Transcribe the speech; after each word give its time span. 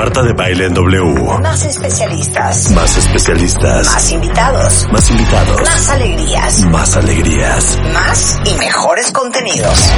Marta 0.00 0.22
de 0.22 0.32
Baile 0.32 0.64
en 0.64 0.72
W. 0.72 1.40
Más 1.42 1.62
especialistas. 1.62 2.70
Más 2.70 2.96
especialistas. 2.96 3.84
Más 3.84 4.10
invitados. 4.10 4.86
Más 4.90 5.10
invitados. 5.10 5.60
Más 5.60 5.90
alegrías. 5.90 6.64
Más 6.70 6.96
alegrías. 6.96 7.78
Más 7.92 8.40
y 8.46 8.54
mejores 8.54 9.12
contenidos. 9.12 9.90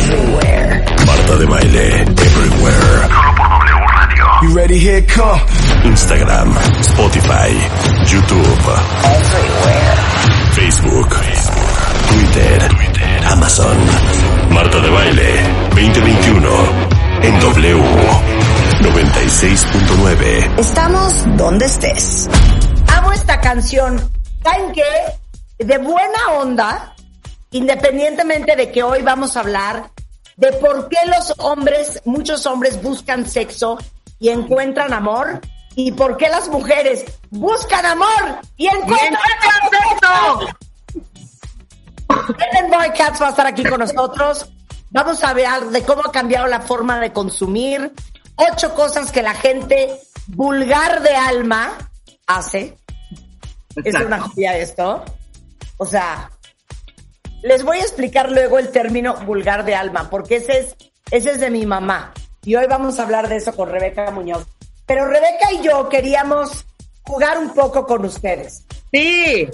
Everywhere. 0.00 0.84
Marta 1.06 1.36
de 1.36 1.44
Baile. 1.44 2.00
Everywhere. 2.00 3.06
Solo 3.06 3.34
por 3.36 3.48
W 3.50 3.86
Radio. 3.98 4.24
You 4.44 4.56
ready? 4.56 4.78
Here 4.78 5.04
come. 5.14 5.42
Instagram. 5.90 6.56
Spotify. 6.80 7.52
YouTube. 8.06 8.64
Everywhere. 9.04 9.96
Facebook. 10.52 11.16
Twitter. 12.08 12.68
Amazon. 13.30 13.76
Marta 14.48 14.80
de 14.80 14.88
Baile. 14.88 15.42
2021. 15.74 16.48
En 17.20 17.40
W. 17.40 18.53
96.9. 18.80 20.58
Estamos 20.58 21.36
donde 21.36 21.66
estés. 21.66 22.28
Amo 22.96 23.12
esta 23.12 23.40
canción. 23.40 23.98
¿Saben 24.42 24.72
qué? 24.72 24.82
De 25.64 25.78
buena 25.78 26.32
onda, 26.38 26.94
independientemente 27.50 28.56
de 28.56 28.72
que 28.72 28.82
hoy 28.82 29.02
vamos 29.02 29.36
a 29.36 29.40
hablar 29.40 29.90
de 30.36 30.52
por 30.54 30.88
qué 30.88 30.98
los 31.06 31.34
hombres, 31.38 32.02
muchos 32.04 32.46
hombres 32.46 32.82
buscan 32.82 33.26
sexo 33.26 33.78
y 34.18 34.30
encuentran 34.30 34.92
amor, 34.92 35.40
y 35.76 35.92
por 35.92 36.16
qué 36.16 36.28
las 36.28 36.48
mujeres 36.48 37.04
buscan 37.30 37.84
amor 37.86 38.40
y 38.56 38.66
encuentran 38.66 39.18
sexo. 39.70 40.46
Ellen 42.38 42.70
Boy 42.70 42.90
Cats 42.96 43.20
va 43.20 43.28
a 43.28 43.30
estar 43.30 43.46
aquí 43.46 43.64
con 43.64 43.80
nosotros. 43.80 44.48
Vamos 44.90 45.24
a 45.24 45.30
hablar 45.30 45.64
de 45.70 45.82
cómo 45.82 46.02
ha 46.04 46.12
cambiado 46.12 46.46
la 46.46 46.60
forma 46.60 47.00
de 47.00 47.12
consumir. 47.12 47.92
Ocho 48.36 48.74
cosas 48.74 49.12
que 49.12 49.22
la 49.22 49.34
gente 49.34 50.00
vulgar 50.28 51.02
de 51.02 51.14
alma 51.14 51.90
hace. 52.26 52.76
Es 53.84 53.94
una 53.94 54.20
joya 54.20 54.56
esto. 54.56 55.04
O 55.76 55.86
sea, 55.86 56.30
les 57.42 57.62
voy 57.62 57.78
a 57.78 57.82
explicar 57.82 58.30
luego 58.30 58.58
el 58.58 58.70
término 58.70 59.16
vulgar 59.26 59.64
de 59.64 59.74
alma, 59.74 60.08
porque 60.08 60.36
ese 60.36 60.58
es, 60.58 60.76
ese 61.10 61.32
es 61.32 61.40
de 61.40 61.50
mi 61.50 61.66
mamá. 61.66 62.12
Y 62.44 62.56
hoy 62.56 62.66
vamos 62.66 62.98
a 62.98 63.02
hablar 63.02 63.28
de 63.28 63.36
eso 63.36 63.54
con 63.54 63.68
Rebeca 63.70 64.10
Muñoz. 64.10 64.46
Pero 64.86 65.06
Rebeca 65.06 65.52
y 65.52 65.62
yo 65.62 65.88
queríamos 65.88 66.66
jugar 67.02 67.38
un 67.38 67.50
poco 67.54 67.86
con 67.86 68.04
ustedes. 68.04 68.64
Sí. 68.92 69.48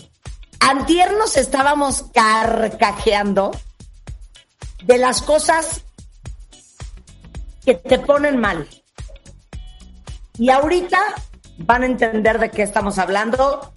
Antier 0.60 1.12
nos 1.14 1.36
estábamos 1.36 2.04
carcajeando 2.12 3.52
de 4.84 4.98
las 4.98 5.22
cosas 5.22 5.82
que 7.70 7.88
te 7.88 7.98
ponen 8.00 8.40
mal. 8.40 8.68
Y 10.38 10.50
ahorita 10.50 10.98
van 11.58 11.82
a 11.82 11.86
entender 11.86 12.38
de 12.38 12.50
qué 12.50 12.62
estamos 12.62 12.98
hablando, 12.98 13.74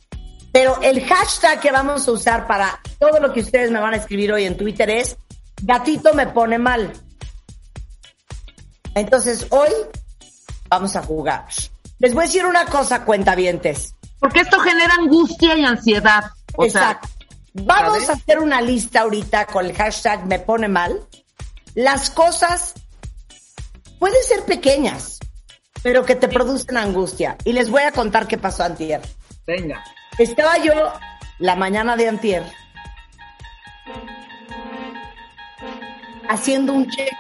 pero 0.52 0.80
el 0.81 1.05
hashtag 1.05 1.59
que 1.59 1.72
vamos 1.72 2.08
a 2.08 2.11
usar 2.11 2.47
para 2.47 2.80
todo 2.97 3.19
lo 3.19 3.33
que 3.33 3.41
ustedes 3.41 3.69
me 3.69 3.80
van 3.80 3.94
a 3.94 3.97
escribir 3.97 4.31
hoy 4.31 4.45
en 4.45 4.58
Twitter 4.58 4.89
es 4.89 5.17
gatito 5.61 6.13
me 6.13 6.27
pone 6.27 6.58
mal. 6.58 6.91
Entonces 8.95 9.45
hoy 9.52 9.69
vamos 10.69 10.95
a 10.95 11.03
jugar. 11.03 11.45
Les 12.00 12.13
voy 12.13 12.23
a 12.23 12.28
decir 12.28 12.45
una 12.45 12.66
cosa, 12.66 13.05
cuentavientes. 13.05 13.95
Porque 14.19 14.39
esto 14.39 14.59
genera 14.59 14.94
angustia 14.95 15.55
y 15.55 15.66
ansiedad. 15.66 16.31
O 16.55 16.66
Exacto. 16.66 17.09
Vamos 17.53 18.09
a 18.09 18.13
hacer 18.13 18.39
una 18.39 18.61
lista 18.61 19.02
ahorita 19.02 19.45
con 19.45 19.66
el 19.66 19.75
hashtag 19.75 20.25
me 20.25 20.39
pone 20.39 20.67
mal. 20.67 21.00
Las 21.75 22.09
cosas 22.09 22.73
pueden 24.03 24.21
ser 24.21 24.43
pequeñas, 24.43 25.17
pero 25.81 26.03
que 26.03 26.15
te 26.15 26.27
producen 26.27 26.75
angustia. 26.75 27.37
Y 27.45 27.53
les 27.53 27.69
voy 27.69 27.83
a 27.83 27.93
contar 27.93 28.27
qué 28.27 28.37
pasó 28.37 28.63
antier. 28.63 28.99
venga. 29.47 29.81
Estaba 30.19 30.57
yo 30.57 30.73
la 31.39 31.55
mañana 31.55 31.95
de 31.95 32.09
antier 32.09 32.44
haciendo 36.28 36.73
un 36.73 36.89
cheque. 36.89 37.16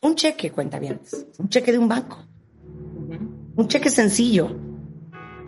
Un 0.00 0.16
cheque, 0.16 0.50
cuenta 0.50 0.80
bien. 0.80 1.00
Un 1.38 1.48
cheque 1.48 1.70
de 1.70 1.78
un 1.78 1.86
banco. 1.86 2.18
Un 3.54 3.68
cheque 3.68 3.90
sencillo 3.90 4.56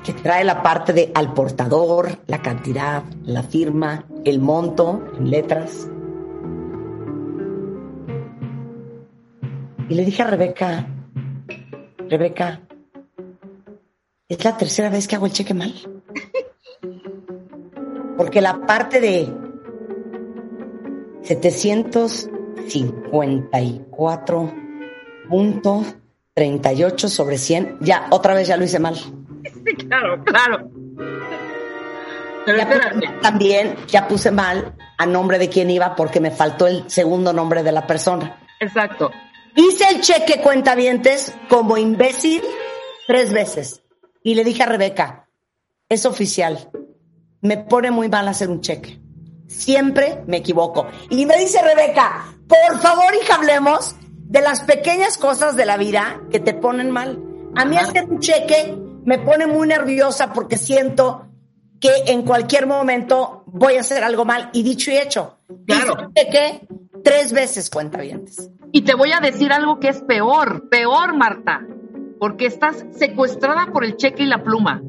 que 0.04 0.12
trae 0.12 0.44
la 0.44 0.62
parte 0.62 0.92
de 0.92 1.10
al 1.16 1.34
portador, 1.34 2.20
la 2.28 2.42
cantidad, 2.42 3.02
la 3.24 3.42
firma, 3.42 4.06
el 4.24 4.38
monto 4.38 5.04
en 5.18 5.30
letras. 5.32 5.88
Y 9.88 9.94
le 9.94 10.04
dije 10.04 10.22
a 10.22 10.26
Rebeca, 10.26 10.86
Rebeca, 12.08 12.60
es 14.28 14.44
la 14.44 14.56
tercera 14.56 14.90
vez 14.90 15.08
que 15.08 15.16
hago 15.16 15.26
el 15.26 15.32
cheque 15.32 15.54
mal. 15.54 15.72
Porque 18.16 18.40
la 18.40 18.60
parte 18.66 19.00
de 19.00 19.28
754.38 26.36 27.08
sobre 27.08 27.38
100, 27.38 27.78
ya, 27.80 28.06
otra 28.10 28.34
vez 28.34 28.48
ya 28.48 28.56
lo 28.56 28.64
hice 28.64 28.78
mal. 28.78 28.94
Sí, 28.94 29.74
claro, 29.88 30.22
claro. 30.24 30.70
Pero 32.44 32.58
Ya 32.58 32.62
espérate. 32.64 32.94
puse- 32.96 33.20
también 33.20 33.74
ya 33.88 34.08
puse 34.08 34.30
mal 34.30 34.74
a 34.96 35.06
nombre 35.06 35.38
de 35.38 35.48
quién 35.48 35.70
iba 35.70 35.94
porque 35.94 36.20
me 36.20 36.30
faltó 36.30 36.66
el 36.66 36.84
segundo 36.88 37.32
nombre 37.32 37.62
de 37.62 37.72
la 37.72 37.86
persona. 37.86 38.38
Exacto. 38.60 39.10
Hice 39.60 39.88
el 39.90 40.00
cheque 40.02 40.40
cuentavientes 40.40 41.34
como 41.48 41.76
imbécil 41.76 42.40
tres 43.08 43.32
veces. 43.32 43.82
Y 44.22 44.36
le 44.36 44.44
dije 44.44 44.62
a 44.62 44.66
Rebeca, 44.66 45.28
es 45.88 46.06
oficial. 46.06 46.70
Me 47.40 47.56
pone 47.56 47.90
muy 47.90 48.08
mal 48.08 48.28
hacer 48.28 48.50
un 48.50 48.60
cheque. 48.60 49.00
Siempre 49.48 50.22
me 50.28 50.36
equivoco. 50.36 50.86
Y 51.10 51.26
me 51.26 51.36
dice 51.38 51.60
Rebeca, 51.60 52.36
por 52.46 52.78
favor, 52.80 53.12
hija, 53.20 53.34
hablemos 53.34 53.96
de 54.28 54.42
las 54.42 54.60
pequeñas 54.60 55.18
cosas 55.18 55.56
de 55.56 55.66
la 55.66 55.76
vida 55.76 56.20
que 56.30 56.38
te 56.38 56.54
ponen 56.54 56.92
mal. 56.92 57.20
A 57.56 57.64
mí 57.64 57.76
hacer 57.76 58.04
un 58.04 58.20
cheque 58.20 58.76
me 59.04 59.18
pone 59.18 59.48
muy 59.48 59.66
nerviosa 59.66 60.32
porque 60.32 60.56
siento 60.56 61.26
que 61.80 61.90
en 62.06 62.22
cualquier 62.22 62.68
momento 62.68 63.42
voy 63.46 63.74
a 63.76 63.80
hacer 63.80 64.04
algo 64.04 64.24
mal. 64.24 64.50
Y 64.52 64.62
dicho 64.62 64.92
y 64.92 64.98
hecho, 64.98 65.40
Claro. 65.66 65.94
hice 65.94 66.04
un 66.06 66.14
cheque 66.14 66.68
tres 67.04 67.32
veces 67.32 67.70
cuentavientes. 67.70 68.50
Y 68.72 68.82
te 68.82 68.94
voy 68.94 69.12
a 69.12 69.20
decir 69.20 69.52
algo 69.52 69.80
que 69.80 69.88
es 69.88 70.02
peor, 70.02 70.68
peor, 70.68 71.16
Marta, 71.16 71.62
porque 72.20 72.46
estás 72.46 72.84
secuestrada 72.92 73.66
por 73.72 73.84
el 73.84 73.96
cheque 73.96 74.24
y 74.24 74.26
la 74.26 74.42
pluma. 74.42 74.82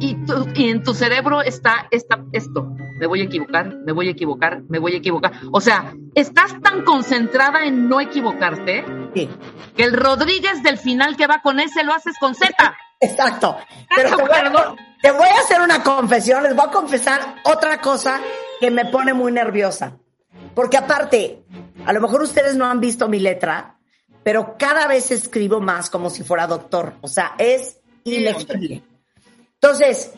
Y, 0.00 0.14
tu- 0.26 0.48
y 0.54 0.68
en 0.70 0.82
tu 0.82 0.92
cerebro 0.92 1.40
está, 1.40 1.86
está 1.90 2.22
esto. 2.32 2.74
Me 2.98 3.06
voy 3.06 3.20
a 3.22 3.24
equivocar, 3.24 3.76
me 3.84 3.92
voy 3.92 4.08
a 4.08 4.10
equivocar, 4.10 4.62
me 4.68 4.78
voy 4.78 4.94
a 4.94 4.98
equivocar. 4.98 5.32
O 5.52 5.60
sea, 5.60 5.94
estás 6.14 6.60
tan 6.62 6.82
concentrada 6.84 7.64
en 7.64 7.88
no 7.88 8.00
equivocarte 8.00 8.84
Sí. 9.14 9.28
que 9.76 9.84
el 9.84 9.92
Rodríguez 9.92 10.62
del 10.62 10.78
final 10.78 11.16
que 11.16 11.26
va 11.26 11.40
con 11.42 11.60
ese 11.60 11.84
lo 11.84 11.92
haces 11.94 12.16
con 12.18 12.34
Z. 12.34 12.52
Exacto. 13.00 13.56
Pero 13.94 14.08
¿Estás 14.08 14.18
te 14.18 14.22
voy, 14.50 14.58
a, 14.58 14.74
te 15.02 15.10
voy 15.12 15.28
a 15.28 15.40
hacer 15.40 15.60
una 15.60 15.82
confesión, 15.82 16.42
les 16.42 16.54
voy 16.56 16.66
a 16.66 16.70
confesar 16.70 17.20
otra 17.44 17.80
cosa 17.80 18.20
que 18.60 18.70
me 18.70 18.84
pone 18.86 19.12
muy 19.14 19.30
nerviosa. 19.32 19.96
Porque 20.54 20.76
aparte, 20.76 21.42
a 21.84 21.92
lo 21.92 22.00
mejor 22.00 22.22
ustedes 22.22 22.56
no 22.56 22.66
han 22.66 22.80
visto 22.80 23.08
mi 23.08 23.18
letra, 23.18 23.78
pero 24.22 24.56
cada 24.58 24.86
vez 24.86 25.10
escribo 25.10 25.60
más 25.60 25.90
como 25.90 26.10
si 26.10 26.22
fuera 26.22 26.46
doctor. 26.46 26.94
O 27.00 27.08
sea, 27.08 27.34
es 27.38 27.80
ilegible. 28.04 28.82
Entonces, 29.54 30.12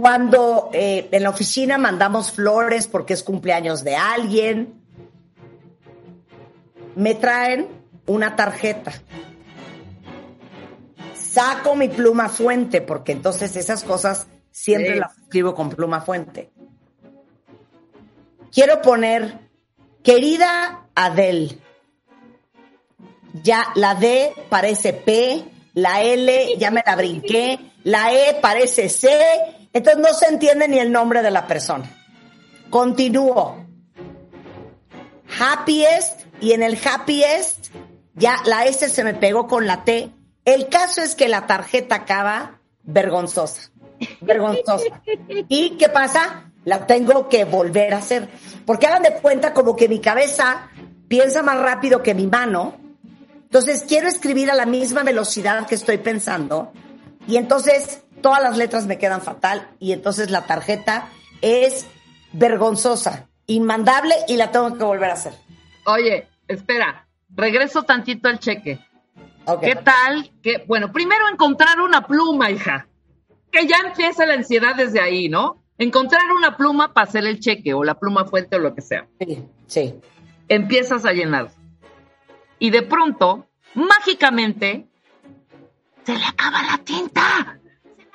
cuando 0.00 0.70
eh, 0.72 1.08
en 1.10 1.22
la 1.22 1.30
oficina 1.30 1.78
mandamos 1.78 2.32
flores 2.32 2.86
porque 2.86 3.14
es 3.14 3.22
cumpleaños 3.22 3.84
de 3.84 3.96
alguien, 3.96 4.82
me 6.94 7.14
traen 7.14 7.68
una 8.06 8.36
tarjeta 8.36 8.92
saco 11.32 11.74
mi 11.74 11.88
pluma 11.88 12.28
fuente, 12.28 12.82
porque 12.82 13.12
entonces 13.12 13.56
esas 13.56 13.84
cosas 13.84 14.26
siempre 14.50 14.94
Sí. 14.94 14.98
las 15.00 15.18
escribo 15.18 15.54
con 15.54 15.70
pluma 15.70 16.02
fuente. 16.02 16.50
Quiero 18.52 18.82
poner, 18.82 19.38
querida 20.04 20.86
Adele, 20.94 21.58
ya 23.42 23.68
la 23.76 23.94
D 23.94 24.34
parece 24.50 24.92
P, 24.92 25.42
la 25.72 26.02
L 26.02 26.56
ya 26.58 26.70
me 26.70 26.82
la 26.84 26.94
brinqué, 26.94 27.58
la 27.82 28.12
E 28.12 28.34
parece 28.42 28.90
C, 28.90 29.08
entonces 29.72 30.02
no 30.02 30.12
se 30.12 30.26
entiende 30.26 30.68
ni 30.68 30.78
el 30.78 30.92
nombre 30.92 31.22
de 31.22 31.30
la 31.30 31.46
persona. 31.46 31.90
Continúo. 32.68 33.64
Happiest, 35.40 36.26
y 36.42 36.52
en 36.52 36.62
el 36.62 36.76
happiest 36.76 37.68
ya 38.14 38.36
la 38.44 38.66
S 38.66 38.86
se 38.86 39.02
me 39.02 39.14
pegó 39.14 39.46
con 39.46 39.66
la 39.66 39.84
T. 39.84 40.10
El 40.44 40.68
caso 40.68 41.00
es 41.00 41.14
que 41.14 41.28
la 41.28 41.46
tarjeta 41.46 41.94
acaba 41.94 42.60
vergonzosa. 42.82 43.70
Vergonzosa. 44.20 45.00
¿Y 45.48 45.70
qué 45.78 45.88
pasa? 45.88 46.51
La 46.64 46.86
tengo 46.86 47.28
que 47.28 47.44
volver 47.44 47.94
a 47.94 47.98
hacer. 47.98 48.28
Porque 48.64 48.86
hagan 48.86 49.02
de 49.02 49.14
cuenta 49.14 49.52
como 49.52 49.74
que 49.76 49.88
mi 49.88 50.00
cabeza 50.00 50.68
piensa 51.08 51.42
más 51.42 51.58
rápido 51.58 52.02
que 52.02 52.14
mi 52.14 52.26
mano 52.26 52.74
Entonces 53.42 53.84
quiero 53.86 54.08
escribir 54.08 54.50
a 54.50 54.54
la 54.54 54.64
misma 54.64 55.02
velocidad 55.02 55.66
que 55.66 55.74
estoy 55.74 55.98
pensando 55.98 56.72
y 57.26 57.36
entonces 57.36 58.02
todas 58.22 58.42
las 58.42 58.56
letras 58.56 58.86
me 58.86 58.96
quedan 58.98 59.20
fatal 59.20 59.68
y 59.78 59.92
entonces 59.92 60.30
la 60.30 60.46
tarjeta 60.46 61.08
es 61.42 61.86
vergonzosa, 62.32 63.28
inmandable 63.46 64.14
y 64.26 64.36
la 64.36 64.50
tengo 64.50 64.74
que 64.76 64.84
volver 64.84 65.10
a 65.10 65.14
hacer. 65.14 65.34
Oye, 65.84 66.28
espera, 66.48 67.06
regreso 67.28 67.82
tantito 67.82 68.28
al 68.28 68.38
cheque. 68.38 68.78
¿Qué 69.60 69.74
tal? 69.76 70.30
Que, 70.42 70.64
bueno, 70.66 70.92
primero 70.92 71.28
encontrar 71.28 71.80
una 71.80 72.06
pluma, 72.06 72.50
hija. 72.50 72.86
Que 73.50 73.66
ya 73.66 73.76
empieza 73.84 74.24
la 74.24 74.34
ansiedad 74.34 74.74
desde 74.76 75.00
ahí, 75.00 75.28
¿no? 75.28 75.61
Encontrar 75.82 76.22
una 76.30 76.56
pluma 76.56 76.92
para 76.92 77.08
hacer 77.08 77.26
el 77.26 77.40
cheque 77.40 77.74
o 77.74 77.82
la 77.82 77.94
pluma 77.94 78.24
fuente 78.24 78.54
o 78.54 78.60
lo 78.60 78.72
que 78.72 78.82
sea. 78.82 79.06
Sí, 79.18 79.44
sí. 79.66 79.94
Empiezas 80.48 81.04
a 81.04 81.12
llenar. 81.12 81.50
Y 82.60 82.70
de 82.70 82.82
pronto, 82.82 83.48
mágicamente, 83.74 84.86
se 86.04 86.16
le 86.16 86.24
acaba 86.24 86.62
la 86.62 86.78
tinta. 86.78 87.58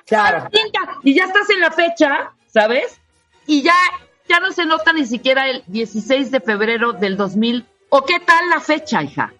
Claro. 0.06 0.48
tinta. 0.50 0.80
Y 1.04 1.14
ya 1.14 1.26
estás 1.26 1.50
en 1.50 1.60
la 1.60 1.72
fecha, 1.72 2.32
¿sabes? 2.48 3.02
Y 3.46 3.64
ya, 3.64 3.76
ya 4.30 4.40
no 4.40 4.54
se 4.54 4.66
nota 4.66 4.94
ni 4.94 5.06
siquiera 5.06 5.50
el 5.50 5.64
16 5.68 6.32
de 6.32 6.40
febrero 6.40 6.94
del 6.94 7.18
2000. 7.18 7.66
¿O 7.90 8.06
qué 8.06 8.22
tal 8.22 8.50
la 8.50 8.62
fecha, 8.62 9.04
hija? 9.04 9.34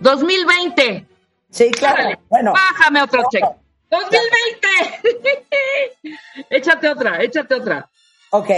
2020. 0.00 1.06
Sí, 1.50 1.70
claro. 1.70 1.94
Órale, 1.94 2.18
Bueno, 2.28 2.52
Bájame 2.52 3.00
otro 3.00 3.22
cheque. 3.30 3.46
2020. 3.92 4.68
échate 6.50 6.88
otra, 6.88 7.22
échate 7.22 7.54
otra. 7.54 7.88
ok. 8.30 8.50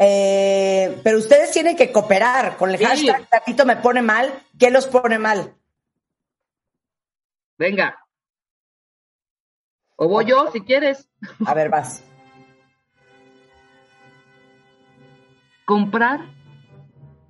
Eh, 0.00 1.00
pero 1.02 1.18
ustedes 1.18 1.50
tienen 1.50 1.76
que 1.76 1.90
cooperar 1.90 2.56
con 2.56 2.70
el 2.70 2.78
Sí. 2.78 2.84
hashtag 2.84 3.28
Tatito 3.28 3.66
me 3.66 3.76
pone 3.76 4.00
mal. 4.00 4.32
¿Qué 4.58 4.70
los 4.70 4.86
pone 4.86 5.18
mal? 5.18 5.54
Venga. 7.58 7.98
O 9.96 10.06
voy 10.08 10.26
yo, 10.26 10.50
si 10.52 10.60
quieres. 10.60 11.08
A 11.44 11.52
ver, 11.54 11.68
vas. 11.68 12.04
Comprar 15.64 16.20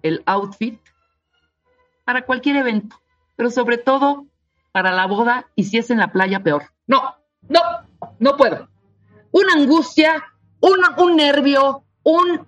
el 0.02 0.22
outfit 0.26 0.78
para 2.04 2.24
cualquier 2.26 2.56
evento, 2.56 3.00
pero 3.34 3.50
sobre 3.50 3.78
todo 3.78 4.26
para 4.72 4.92
la 4.92 5.06
boda 5.06 5.46
y 5.54 5.64
si 5.64 5.78
es 5.78 5.90
en 5.90 5.98
la 5.98 6.12
playa, 6.12 6.40
peor. 6.40 6.64
No, 6.86 7.14
no, 7.48 7.60
no 8.18 8.36
puedo. 8.36 8.68
Una 9.30 9.54
angustia, 9.54 10.24
un, 10.60 10.78
un 10.98 11.16
nervio, 11.16 11.84
un... 12.02 12.46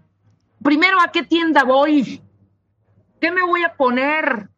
Primero, 0.62 1.00
¿a 1.00 1.11
qué 1.11 1.22
tienda 1.22 1.64
voy? 1.64 2.22
¿Qué 3.20 3.31
me 3.31 3.43
voy 3.43 3.62
a 3.64 3.75
poner? 3.75 4.49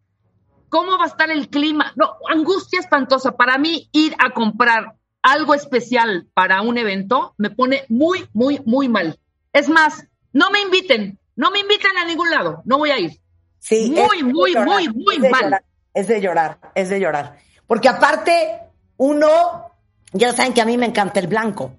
¿Cómo 0.68 0.98
va 0.98 1.04
a 1.04 1.08
estar 1.08 1.30
el 1.30 1.48
clima? 1.48 1.92
No, 1.96 2.16
angustia 2.28 2.80
espantosa. 2.80 3.32
Para 3.32 3.58
mí, 3.58 3.88
ir 3.92 4.14
a 4.18 4.30
comprar 4.30 4.96
algo 5.22 5.54
especial 5.54 6.26
para 6.34 6.62
un 6.62 6.78
evento 6.78 7.34
me 7.38 7.50
pone 7.50 7.84
muy, 7.88 8.26
muy, 8.32 8.60
muy 8.64 8.88
mal. 8.88 9.18
Es 9.52 9.68
más, 9.68 10.06
no 10.32 10.50
me 10.50 10.60
inviten, 10.60 11.18
no 11.36 11.50
me 11.50 11.60
inviten 11.60 11.96
a 11.96 12.04
ningún 12.04 12.30
lado, 12.30 12.62
no 12.64 12.78
voy 12.78 12.90
a 12.90 12.98
ir. 12.98 13.12
Sí, 13.58 13.94
Muy, 13.94 14.24
muy, 14.24 14.52
llorar, 14.52 14.66
muy, 14.66 14.88
muy 14.88 15.18
mal. 15.20 15.42
llorar, 15.44 15.64
es 15.94 16.08
de 16.08 16.20
llorar, 16.20 16.58
es 16.74 16.88
de 16.88 16.98
llorar. 16.98 17.36
Porque 17.72 17.88
aparte, 17.88 18.60
uno, 18.98 19.72
ya 20.12 20.34
saben 20.34 20.52
que 20.52 20.60
a 20.60 20.66
mí 20.66 20.76
me 20.76 20.84
encanta 20.84 21.20
el 21.20 21.26
blanco. 21.26 21.72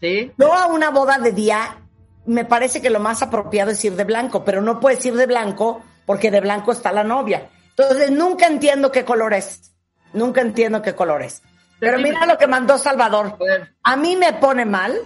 ¿Sí? 0.00 0.32
Yo 0.38 0.50
a 0.50 0.64
una 0.68 0.88
boda 0.88 1.18
de 1.18 1.32
día, 1.32 1.76
me 2.24 2.46
parece 2.46 2.80
que 2.80 2.88
lo 2.88 3.00
más 3.00 3.20
apropiado 3.20 3.70
es 3.72 3.84
ir 3.84 3.96
de 3.96 4.04
blanco, 4.04 4.46
pero 4.46 4.62
no 4.62 4.80
puedes 4.80 5.04
ir 5.04 5.12
de 5.12 5.26
blanco 5.26 5.82
porque 6.06 6.30
de 6.30 6.40
blanco 6.40 6.72
está 6.72 6.90
la 6.90 7.04
novia. 7.04 7.50
Entonces 7.68 8.10
nunca 8.12 8.46
entiendo 8.46 8.90
qué 8.90 9.04
color 9.04 9.34
es. 9.34 9.72
Nunca 10.14 10.40
entiendo 10.40 10.80
qué 10.80 10.94
color 10.94 11.20
es. 11.20 11.42
Pero 11.80 11.98
mira 11.98 12.24
lo 12.24 12.38
que 12.38 12.46
mandó 12.46 12.78
Salvador. 12.78 13.36
A 13.82 13.94
mí 13.96 14.16
me 14.16 14.32
pone 14.32 14.64
mal 14.64 14.98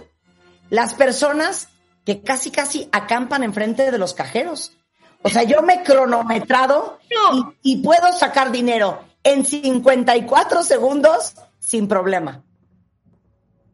las 0.69 0.93
personas 0.93 1.67
que 2.05 2.23
casi 2.23 2.51
casi 2.51 2.87
acampan 2.93 3.43
enfrente 3.43 3.91
de 3.91 3.97
los 3.97 4.13
cajeros. 4.13 4.77
O 5.23 5.29
sea, 5.29 5.43
yo 5.43 5.61
me 5.61 5.73
he 5.73 5.83
cronometrado 5.83 6.99
No. 7.13 7.53
y, 7.61 7.73
y 7.73 7.83
puedo 7.83 8.13
sacar 8.13 8.49
dinero 8.49 9.10
en 9.23 9.45
54 9.45 10.63
segundos 10.63 11.35
sin 11.59 11.87
problema. 11.87 12.43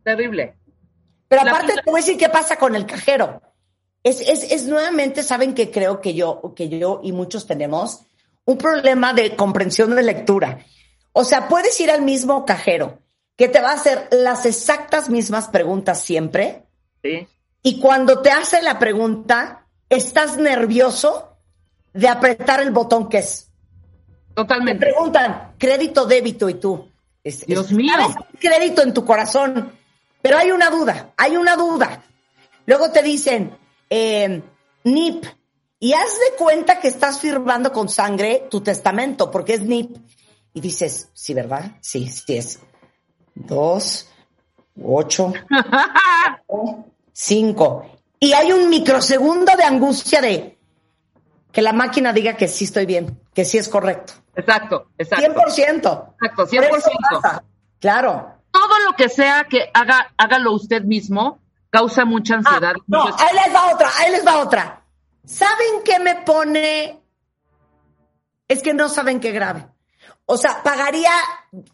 Terrible. 0.03 0.55
Pero 1.27 1.44
La 1.44 1.51
aparte 1.51 1.73
te 1.73 1.89
voy 1.91 1.99
a 1.99 2.03
decir 2.03 2.17
qué 2.17 2.29
pasa 2.29 2.57
con 2.57 2.75
el 2.75 2.85
cajero. 2.85 3.41
Es, 4.03 4.21
es, 4.21 4.51
es 4.51 4.65
nuevamente, 4.67 5.23
saben 5.23 5.53
que 5.53 5.69
creo 5.71 5.99
que 5.99 6.13
yo, 6.13 6.53
que 6.55 6.69
yo 6.69 7.01
y 7.03 7.11
muchos 7.11 7.45
tenemos 7.45 8.05
un 8.45 8.57
problema 8.57 9.13
de 9.13 9.35
comprensión 9.35 9.95
de 9.95 10.03
lectura. 10.03 10.59
O 11.11 11.23
sea, 11.23 11.49
puedes 11.49 11.79
ir 11.81 11.91
al 11.91 12.01
mismo 12.01 12.45
cajero 12.45 12.99
que 13.35 13.49
te 13.49 13.59
va 13.59 13.71
a 13.71 13.75
hacer 13.75 14.07
las 14.11 14.45
exactas 14.45 15.09
mismas 15.09 15.49
preguntas 15.49 16.01
siempre 16.01 16.63
Sí. 17.03 17.27
y 17.61 17.79
cuando 17.79 18.21
te 18.21 18.31
hace 18.31 18.61
la 18.61 18.79
pregunta 18.79 19.67
estás 19.89 20.38
nervioso 20.38 21.38
de 21.94 22.07
apretar 22.07 22.61
el 22.61 22.71
botón 22.71 23.07
que 23.09 23.19
es. 23.19 23.46
Te 24.37 24.43
Totalmente. 24.43 24.85
preguntan 24.85 25.53
crédito, 25.57 26.05
débito 26.05 26.47
y 26.47 26.53
tú. 26.59 26.87
es- 27.23 27.41
es- 27.41 27.47
Dios 27.47 27.71
mío. 27.71 27.91
sabes 27.97 28.15
que 28.39 28.47
hay 28.49 28.59
crédito 28.59 28.83
en 28.83 28.93
tu 28.93 29.03
corazón, 29.03 29.71
pero 30.21 30.37
hay 30.37 30.51
una 30.51 30.69
duda, 30.69 31.11
hay 31.17 31.35
una 31.37 31.55
duda. 31.55 32.03
Luego 32.67 32.91
te 32.91 33.01
dicen 33.01 33.57
eh, 33.89 34.43
NIP 34.83 35.25
y 35.79 35.93
haz 35.93 36.19
de 36.19 36.35
cuenta 36.37 36.79
que 36.79 36.87
estás 36.87 37.19
firmando 37.19 37.71
con 37.73 37.89
sangre 37.89 38.45
tu 38.51 38.61
testamento 38.61 39.31
porque 39.31 39.55
es 39.55 39.61
NIP 39.61 39.97
y 40.53 40.61
dices 40.61 41.09
sí, 41.13 41.33
verdad, 41.33 41.71
sí, 41.81 42.07
sí 42.07 42.37
es 42.37 42.59
dos, 43.33 44.07
ocho, 44.79 45.33
cinco 47.11 47.85
y 48.19 48.33
hay 48.33 48.51
un 48.51 48.69
microsegundo 48.69 49.55
de 49.55 49.63
angustia 49.63 50.21
de 50.21 50.57
que 51.51 51.61
la 51.63 51.73
máquina 51.73 52.13
diga 52.13 52.37
que 52.37 52.47
sí 52.47 52.65
estoy 52.65 52.85
bien, 52.85 53.19
que 53.37 53.45
sí 53.45 53.59
es 53.59 53.69
correcto. 53.69 54.13
Exacto, 54.35 54.87
exacto. 54.97 55.23
100%. 55.43 56.15
Exacto, 56.23 56.47
Por 56.47 56.47
eso 56.47 56.89
100%. 56.89 57.21
pasa. 57.21 57.43
Claro. 57.79 58.41
Todo 58.49 58.79
lo 58.79 58.93
que 58.95 59.09
sea 59.09 59.43
que 59.47 59.69
haga, 59.75 60.11
hágalo 60.17 60.53
usted 60.53 60.81
mismo, 60.81 61.37
causa 61.69 62.03
mucha 62.03 62.33
Ah, 62.33 62.37
ansiedad. 62.39 62.73
no, 62.87 63.03
mucho- 63.05 63.15
ahí 63.19 63.35
les 63.35 63.53
va 63.55 63.71
otra, 63.75 63.89
ahí 63.99 64.11
les 64.11 64.25
va 64.25 64.39
otra. 64.39 64.81
¿Saben 65.23 65.83
qué 65.85 65.99
me 65.99 66.15
pone? 66.15 66.99
Es 68.47 68.63
que 68.63 68.73
no 68.73 68.89
saben 68.89 69.19
qué 69.19 69.31
grave. 69.31 69.67
O 70.25 70.35
sea, 70.35 70.63
pagaría 70.63 71.11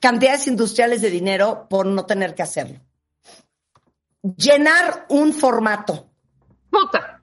cantidades 0.01 0.46
industriales 0.48 1.01
de 1.01 1.12
dinero 1.12 1.67
por 1.70 1.86
no 1.86 2.05
tener 2.05 2.36
que 2.36 2.43
hacerlo. 2.43 2.82
Llenar 4.36 5.05
un 5.08 5.32
formato. 5.32 6.10
Puta. 6.70 7.22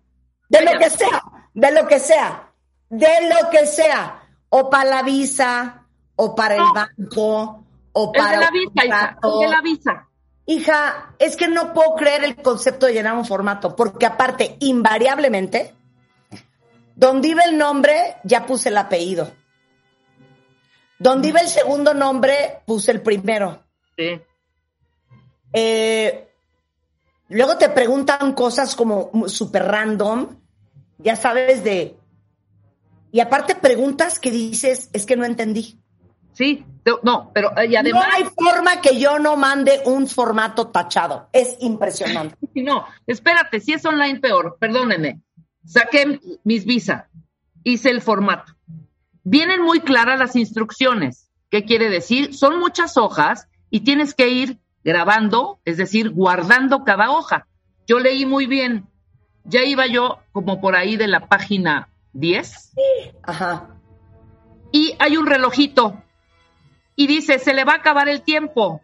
De 0.48 0.62
lo 0.62 0.78
que 0.78 0.88
sea, 0.88 1.22
de 1.52 1.72
lo 1.72 1.86
que 1.86 1.98
sea, 2.00 2.50
de 2.88 3.28
lo 3.28 3.50
que 3.50 3.66
sea. 3.66 4.16
O 4.50 4.68
para 4.68 4.90
la 4.90 5.02
visa, 5.02 5.86
o 6.16 6.34
para 6.34 6.56
el 6.56 6.62
banco, 6.74 7.64
o 7.92 8.12
El 8.14 8.20
para 8.20 8.38
de 8.38 8.44
la 8.44 8.50
visa, 8.50 8.84
hija. 8.84 9.18
El 9.22 9.40
de 9.40 9.48
la 9.48 9.60
visa. 9.62 10.08
Hija, 10.46 11.14
es 11.18 11.36
que 11.36 11.48
no 11.48 11.72
puedo 11.72 11.94
creer 11.94 12.24
el 12.24 12.36
concepto 12.36 12.86
de 12.86 12.92
llenar 12.94 13.16
un 13.16 13.24
formato, 13.24 13.76
porque 13.76 14.06
aparte, 14.06 14.56
invariablemente, 14.60 15.74
donde 16.96 17.28
iba 17.28 17.42
el 17.44 17.56
nombre, 17.56 18.16
ya 18.24 18.44
puse 18.46 18.68
el 18.68 18.76
apellido. 18.76 19.30
Donde 20.98 21.28
iba 21.28 21.40
el 21.40 21.48
segundo 21.48 21.94
nombre, 21.94 22.62
puse 22.66 22.90
el 22.90 23.00
primero. 23.00 23.62
Sí. 23.96 24.20
Eh, 25.52 26.28
luego 27.28 27.56
te 27.56 27.68
preguntan 27.70 28.34
cosas 28.34 28.74
como 28.74 29.10
súper 29.28 29.64
random, 29.64 30.36
ya 30.98 31.16
sabes 31.16 31.64
de... 31.64 31.96
Y 33.12 33.20
aparte 33.20 33.54
preguntas 33.54 34.18
que 34.20 34.30
dices, 34.30 34.90
es 34.92 35.06
que 35.06 35.16
no 35.16 35.24
entendí. 35.24 35.78
Sí. 36.32 36.64
No, 37.02 37.30
pero 37.34 37.56
eh, 37.58 37.66
y 37.66 37.72
No 37.72 37.80
además. 37.80 38.06
hay 38.12 38.24
forma 38.24 38.80
que 38.80 38.98
yo 38.98 39.18
no 39.18 39.36
mande 39.36 39.82
un 39.84 40.06
formato 40.06 40.68
tachado. 40.68 41.28
Es 41.32 41.56
impresionante. 41.60 42.36
No, 42.54 42.84
espérate, 43.06 43.60
si 43.60 43.72
es 43.72 43.84
online 43.84 44.20
peor, 44.20 44.56
perdónenme. 44.58 45.20
Saqué 45.64 46.20
mis 46.44 46.64
visa, 46.64 47.08
hice 47.62 47.90
el 47.90 48.00
formato. 48.00 48.54
Vienen 49.22 49.62
muy 49.62 49.80
claras 49.80 50.18
las 50.18 50.36
instrucciones. 50.36 51.30
¿Qué 51.50 51.64
quiere 51.64 51.90
decir? 51.90 52.34
Son 52.34 52.58
muchas 52.58 52.96
hojas 52.96 53.46
y 53.70 53.80
tienes 53.80 54.14
que 54.14 54.28
ir 54.28 54.58
grabando, 54.84 55.60
es 55.64 55.76
decir, 55.76 56.10
guardando 56.10 56.84
cada 56.84 57.10
hoja. 57.10 57.46
Yo 57.86 57.98
leí 57.98 58.26
muy 58.26 58.46
bien. 58.46 58.86
Ya 59.44 59.62
iba 59.64 59.86
yo 59.86 60.18
como 60.32 60.60
por 60.60 60.74
ahí 60.76 60.96
de 60.96 61.08
la 61.08 61.28
página 61.28 61.88
10 62.12 62.72
Ajá. 63.22 63.68
y 64.72 64.94
hay 64.98 65.16
un 65.16 65.26
relojito 65.26 66.02
y 66.96 67.06
dice, 67.06 67.38
se 67.38 67.54
le 67.54 67.64
va 67.64 67.72
a 67.72 67.76
acabar 67.76 68.08
el 68.08 68.22
tiempo. 68.22 68.80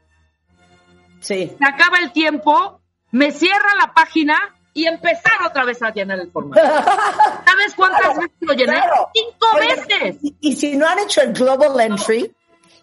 Sí. 1.21 1.53
se 1.59 1.65
acaba 1.65 1.99
el 1.99 2.13
tiempo, 2.13 2.81
me 3.11 3.31
cierra 3.33 3.75
la 3.81 3.93
página 3.93 4.39
y 4.73 4.87
empezar 4.87 5.33
otra 5.47 5.65
vez 5.65 5.83
a 5.83 5.91
llenar 5.93 6.21
el 6.21 6.31
formato. 6.31 6.63
¿Sabes 7.47 7.75
cuántas 7.77 8.01
Claro, 8.01 8.21
veces 8.21 8.37
lo 8.41 8.53
llené? 8.53 8.73
claro. 8.75 9.09
Cinco 9.15 9.47
veces. 9.59 10.17
Y, 10.23 10.37
Y 10.41 10.57
si 10.57 10.77
no 10.77 10.87
han 10.87 10.99
hecho 11.01 11.23
el 11.23 11.33
Global 11.33 11.81
Entry, 11.81 12.35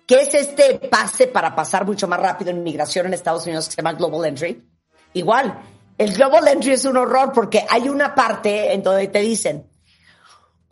que 0.06 0.22
es 0.22 0.34
este 0.34 0.80
pase 0.90 1.28
para 1.28 1.56
pasar 1.56 1.86
mucho 1.86 2.08
más 2.08 2.20
rápido 2.20 2.52
en 2.52 2.58
inmigración 2.58 3.06
en 3.06 3.14
Estados 3.14 3.46
Unidos 3.46 3.66
que 3.68 3.72
se 3.76 3.78
llama 3.82 3.94
Global 3.94 4.26
Entry, 4.28 4.64
igual, 5.14 5.58
el 5.98 6.14
Global 6.14 6.48
Entry 6.48 6.72
es 6.72 6.86
un 6.86 6.98
horror 6.98 7.32
porque 7.34 7.64
hay 7.70 7.88
una 7.90 8.14
parte 8.14 8.74
en 8.74 8.82
donde 8.84 9.08
te 9.08 9.20
dicen, 9.20 9.70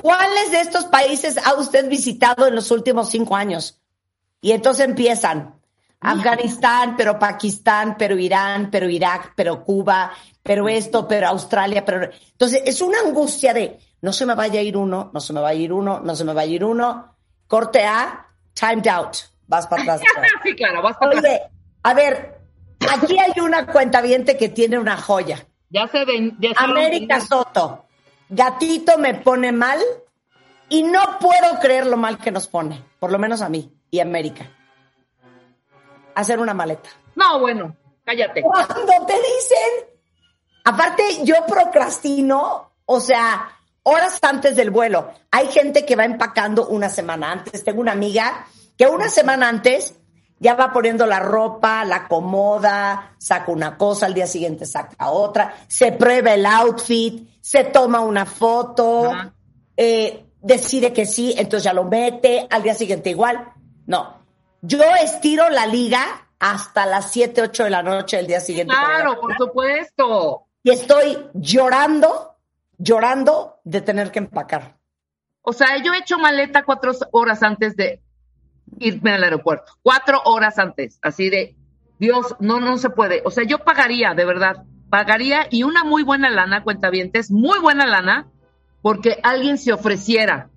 ¿cuáles 0.01 0.51
de 0.51 0.61
estos 0.61 0.85
países 0.85 1.37
ha 1.37 1.53
usted 1.55 1.87
visitado 1.87 2.47
en 2.47 2.55
los 2.55 2.71
últimos 2.71 3.09
cinco 3.09 3.35
años? 3.35 3.79
Y 4.41 4.51
entonces 4.51 4.85
empiezan, 4.85 5.55
Afganistán, 5.99 6.95
pero 6.97 7.19
Pakistán, 7.19 7.95
pero 7.97 8.17
Irán, 8.17 8.69
pero 8.71 8.89
Irak, 8.89 9.33
pero 9.35 9.63
Cuba, 9.63 10.11
pero 10.41 10.67
esto, 10.67 11.07
pero 11.07 11.27
Australia, 11.27 11.85
pero... 11.85 12.09
Entonces 12.31 12.63
es 12.65 12.81
una 12.81 12.99
angustia 13.05 13.53
de, 13.53 13.79
no 14.01 14.11
se 14.11 14.25
me 14.25 14.33
vaya 14.33 14.59
a 14.59 14.63
ir 14.63 14.75
uno, 14.77 15.11
no 15.13 15.19
se 15.19 15.31
me 15.31 15.41
va 15.41 15.49
a 15.49 15.53
ir 15.53 15.71
uno, 15.71 15.99
no 15.99 16.15
se 16.15 16.23
me 16.23 16.33
va 16.33 16.41
a 16.41 16.45
ir 16.45 16.65
uno, 16.65 17.15
corte 17.47 17.83
A, 17.85 18.27
timed 18.53 18.87
out, 18.87 19.15
vas 19.47 19.67
para 19.67 19.83
atrás. 19.83 20.01
sí, 20.43 20.55
claro, 20.55 20.81
vas 20.81 20.97
para 20.97 21.17
atrás. 21.19 21.23
Oye, 21.23 21.41
a 21.83 21.93
ver, 21.93 22.39
aquí 22.91 23.19
hay 23.19 23.39
una 23.39 23.67
cuentaviente 23.67 24.37
que 24.37 24.49
tiene 24.49 24.79
una 24.79 24.97
joya. 24.97 25.45
Ya 25.69 25.87
se 25.87 26.03
ven. 26.03 26.35
Ya 26.39 26.49
se 26.49 26.55
América 26.63 27.17
ven- 27.19 27.27
Soto, 27.27 27.85
gatito 28.31 28.97
me 28.97 29.15
pone 29.15 29.51
mal 29.51 29.79
y 30.69 30.83
no 30.83 31.19
puedo 31.19 31.59
creer 31.59 31.85
lo 31.85 31.97
mal 31.97 32.17
que 32.17 32.31
nos 32.31 32.47
pone, 32.47 32.83
por 32.99 33.11
lo 33.11 33.19
menos 33.19 33.41
a 33.41 33.49
mí 33.49 33.71
y 33.91 33.99
a 33.99 34.03
América. 34.03 34.49
Hacer 36.15 36.39
una 36.39 36.53
maleta. 36.53 36.89
No, 37.15 37.39
bueno, 37.39 37.75
cállate. 38.03 38.41
Cuando 38.41 39.05
te 39.05 39.13
dicen, 39.13 39.99
aparte 40.63 41.23
yo 41.23 41.35
procrastino, 41.45 42.71
o 42.85 42.99
sea, 42.99 43.49
horas 43.83 44.17
antes 44.21 44.55
del 44.55 44.71
vuelo. 44.71 45.11
Hay 45.29 45.47
gente 45.47 45.85
que 45.85 45.95
va 45.95 46.05
empacando 46.05 46.67
una 46.67 46.89
semana 46.89 47.31
antes. 47.31 47.63
Tengo 47.63 47.81
una 47.81 47.91
amiga 47.91 48.47
que 48.77 48.87
una 48.87 49.09
semana 49.09 49.49
antes 49.49 49.95
ya 50.39 50.55
va 50.55 50.73
poniendo 50.73 51.05
la 51.05 51.19
ropa, 51.19 51.85
la 51.85 51.97
acomoda, 51.97 53.13
saca 53.19 53.51
una 53.51 53.77
cosa, 53.77 54.07
al 54.07 54.13
día 54.13 54.25
siguiente 54.25 54.65
saca 54.65 55.11
otra, 55.11 55.53
se 55.67 55.91
prueba 55.91 56.33
el 56.33 56.47
outfit, 56.47 57.29
se 57.41 57.65
toma 57.65 57.99
una 57.99 58.25
foto, 58.25 59.11
eh, 59.75 60.25
decide 60.41 60.93
que 60.93 61.05
sí, 61.05 61.33
entonces 61.37 61.63
ya 61.63 61.73
lo 61.73 61.83
mete, 61.83 62.47
al 62.49 62.63
día 62.63 62.75
siguiente 62.75 63.09
igual. 63.09 63.51
No, 63.87 64.21
yo 64.61 64.79
estiro 65.03 65.49
la 65.49 65.65
liga 65.65 66.27
hasta 66.39 66.85
las 66.85 67.11
7, 67.11 67.41
8 67.41 67.63
de 67.65 67.69
la 67.69 67.83
noche 67.83 68.17
del 68.17 68.27
día 68.27 68.39
siguiente. 68.39 68.73
Claro, 68.73 69.19
por 69.19 69.35
supuesto. 69.35 70.47
Y 70.63 70.71
estoy 70.71 71.29
llorando, 71.33 72.37
llorando 72.77 73.59
de 73.63 73.81
tener 73.81 74.11
que 74.11 74.19
empacar. 74.19 74.77
O 75.41 75.53
sea, 75.53 75.77
yo 75.83 75.93
he 75.93 75.99
hecho 75.99 76.19
maleta 76.19 76.63
cuatro 76.63 76.91
horas 77.11 77.41
antes 77.41 77.75
de 77.75 78.01
irme 78.79 79.13
al 79.13 79.23
aeropuerto. 79.23 79.73
Cuatro 79.81 80.21
horas 80.25 80.59
antes. 80.59 80.99
Así 81.01 81.29
de, 81.29 81.55
Dios, 81.99 82.35
no, 82.39 82.59
no 82.59 82.77
se 82.77 82.91
puede. 82.91 83.21
O 83.25 83.31
sea, 83.31 83.43
yo 83.43 83.59
pagaría, 83.59 84.13
de 84.13 84.25
verdad. 84.25 84.63
Pagaría 84.91 85.47
y 85.49 85.63
una 85.63 85.85
muy 85.85 86.03
buena 86.03 86.29
lana, 86.29 86.63
cuentavientes, 86.63 87.31
muy 87.31 87.59
buena 87.59 87.85
lana, 87.85 88.27
porque 88.81 89.19
alguien 89.23 89.57
se 89.57 89.71
ofreciera 89.71 90.49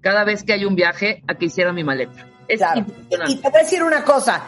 cada 0.00 0.24
vez 0.24 0.42
que 0.42 0.52
hay 0.52 0.64
un 0.64 0.74
viaje 0.74 1.22
a 1.28 1.36
que 1.36 1.46
hiciera 1.46 1.72
mi 1.72 1.84
maleta. 1.84 2.26
Es 2.48 2.58
Claro. 2.58 2.80
impresionante. 2.80 3.32
Y 3.32 3.36
te 3.36 3.48
voy 3.48 3.60
a 3.60 3.62
decir 3.62 3.82
una 3.84 4.02
cosa. 4.04 4.42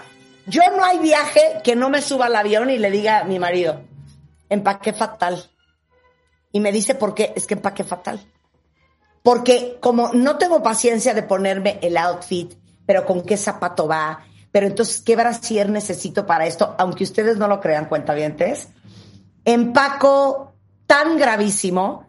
Yo 0.47 0.63
no 0.77 0.85
hay 0.85 0.99
viaje 0.99 1.41
que 1.63 1.77
no 1.77 1.89
me 1.89 2.03
suba 2.03 2.27
al 2.27 2.35
avión 2.35 2.69
y 2.69 2.79
le 2.79 2.91
diga 2.91 3.21
a 3.21 3.25
mi 3.25 3.39
marido, 3.39 3.81
empaqué 4.49 4.93
fatal. 4.93 5.45
Y 6.51 6.59
me 6.59 6.73
dice, 6.73 6.97
¿por 6.97 7.15
qué? 7.15 7.33
Es 7.37 7.47
que 7.47 7.55
empaqué 7.55 7.85
fatal. 7.85 8.21
Porque 9.23 9.79
como 9.81 10.11
no 10.15 10.37
tengo 10.37 10.65
paciencia 10.65 11.15
de 11.15 11.23
ponerme 11.23 11.79
el 11.83 11.97
outfit, 11.97 12.55
pero 12.87 13.05
con 13.05 13.23
qué 13.23 13.37
zapato 13.37 13.87
va, 13.87 14.25
pero 14.51 14.67
entonces 14.67 15.01
qué 15.01 15.15
brasier 15.15 15.69
necesito 15.71 16.27
para 16.27 16.47
esto, 16.47 16.75
aunque 16.79 17.05
ustedes 17.05 17.37
no 17.37 17.47
lo 17.47 17.61
crean, 17.61 17.85
cuentavientes, 17.85 18.69
empaco 19.53 20.53
tan 20.87 21.17
gravísimo. 21.19 22.07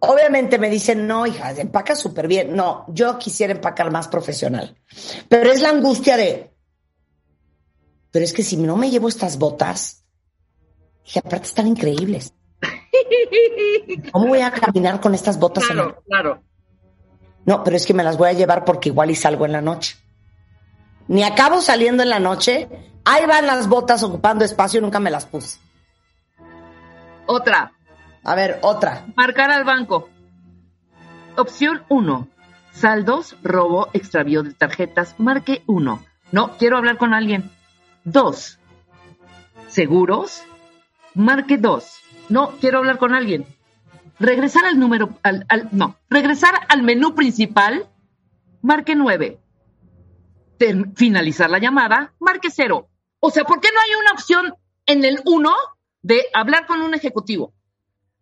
Obviamente 0.00 0.58
me 0.58 0.68
dicen, 0.68 1.06
no, 1.06 1.26
hija, 1.26 1.52
empaca 1.52 1.96
súper 1.96 2.28
bien. 2.28 2.54
No, 2.54 2.84
yo 2.88 3.18
quisiera 3.18 3.52
empacar 3.52 3.90
más 3.90 4.08
profesional. 4.08 4.76
Pero 5.28 5.50
es 5.50 5.62
la 5.62 5.70
angustia 5.70 6.16
de, 6.16 6.54
pero 8.10 8.24
es 8.24 8.32
que 8.32 8.42
si 8.42 8.56
no 8.56 8.76
me 8.76 8.90
llevo 8.90 9.08
estas 9.08 9.38
botas, 9.38 10.04
y 11.14 11.18
aparte 11.18 11.46
están 11.46 11.66
increíbles. 11.66 12.34
¿Cómo 14.12 14.28
voy 14.28 14.40
a 14.40 14.50
caminar 14.50 15.00
con 15.00 15.14
estas 15.14 15.38
botas 15.38 15.64
en 15.70 15.78
el... 15.78 15.84
Claro, 15.84 16.02
claro. 16.06 16.42
No, 17.44 17.62
pero 17.62 17.76
es 17.76 17.86
que 17.86 17.94
me 17.94 18.02
las 18.02 18.18
voy 18.18 18.28
a 18.28 18.32
llevar 18.32 18.64
porque 18.64 18.88
igual 18.88 19.10
y 19.10 19.14
salgo 19.14 19.46
en 19.46 19.52
la 19.52 19.60
noche. 19.62 19.96
Ni 21.08 21.22
acabo 21.22 21.62
saliendo 21.62 22.02
en 22.02 22.10
la 22.10 22.18
noche, 22.18 22.68
ahí 23.04 23.24
van 23.24 23.46
las 23.46 23.68
botas 23.68 24.02
ocupando 24.02 24.44
espacio 24.44 24.78
y 24.78 24.82
nunca 24.82 24.98
me 24.98 25.10
las 25.10 25.26
puse. 25.26 25.58
Otra, 27.26 27.72
A 28.24 28.34
ver, 28.34 28.58
otra. 28.62 29.04
marcar 29.16 29.50
al 29.50 29.64
banco. 29.64 30.08
Opción 31.36 31.82
1. 31.88 32.28
Saldos, 32.72 33.36
robo, 33.42 33.88
extravío 33.92 34.42
de 34.42 34.52
tarjetas. 34.54 35.14
Marque 35.18 35.62
1. 35.66 36.02
No, 36.32 36.56
quiero 36.58 36.76
hablar 36.76 36.98
con 36.98 37.14
alguien. 37.14 37.50
2. 38.04 38.58
Seguros. 39.68 40.42
Marque 41.14 41.56
2. 41.58 41.84
No, 42.28 42.50
quiero 42.60 42.78
hablar 42.78 42.98
con 42.98 43.14
alguien. 43.14 43.46
Regresar 44.18 44.64
al 44.66 44.78
número, 44.78 45.10
al, 45.22 45.44
al- 45.48 45.68
no, 45.72 45.96
regresar 46.08 46.54
al 46.68 46.82
menú 46.82 47.14
principal. 47.14 47.86
Marque 48.62 48.94
9. 48.94 49.38
Ter- 50.58 50.86
finalizar 50.94 51.50
la 51.50 51.58
llamada. 51.58 52.14
Marque 52.18 52.50
0. 52.50 52.88
O 53.20 53.30
sea, 53.30 53.44
¿por 53.44 53.60
qué 53.60 53.68
no 53.74 53.80
hay 53.80 53.90
una 54.00 54.12
opción 54.12 54.54
en 54.86 55.04
el 55.04 55.20
1 55.24 55.50
de 56.06 56.24
hablar 56.32 56.66
con 56.66 56.82
un 56.82 56.94
ejecutivo? 56.94 57.52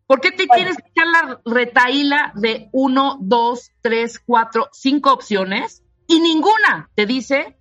¿Por 0.07 0.21
qué 0.21 0.33
te 0.33 0.47
Bueno. 0.47 0.71
que 0.75 0.83
echar 0.91 1.07
la 1.07 1.41
retaíla 1.45 2.33
de 2.35 2.69
uno, 2.73 3.19
dos, 3.21 3.71
tres, 3.83 4.19
cuatro, 4.25 4.69
cinco 4.73 5.13
opciones 5.13 5.83
y 6.07 6.21
ninguna 6.21 6.91
te 6.95 7.05
dice 7.05 7.59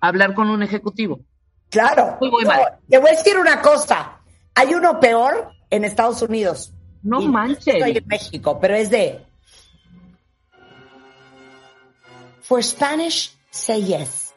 hablar 0.00 0.34
con 0.34 0.48
un 0.48 0.62
ejecutivo? 0.62 1.20
Claro. 1.68 2.16
Muy, 2.20 2.30
muy 2.30 2.44
No, 2.44 2.48
mal. 2.50 2.78
Te 2.88 2.98
voy 2.98 3.08
a 3.10 3.12
decir 3.12 3.36
una 3.38 3.60
cosa. 3.60 4.20
Hay 4.54 4.72
uno 4.74 4.98
peor 4.98 5.50
en 5.68 5.84
Estados 5.84 6.22
Unidos. 6.22 6.72
No 7.02 7.20
Y 7.20 7.28
manches. 7.28 7.74
Estoy 7.74 7.98
en 7.98 8.06
México, 8.06 8.58
pero 8.60 8.74
es 8.74 8.88
de. 8.90 9.26
For 12.40 12.62
Spanish, 12.62 13.36
say 13.50 13.82
yes. 13.82 14.34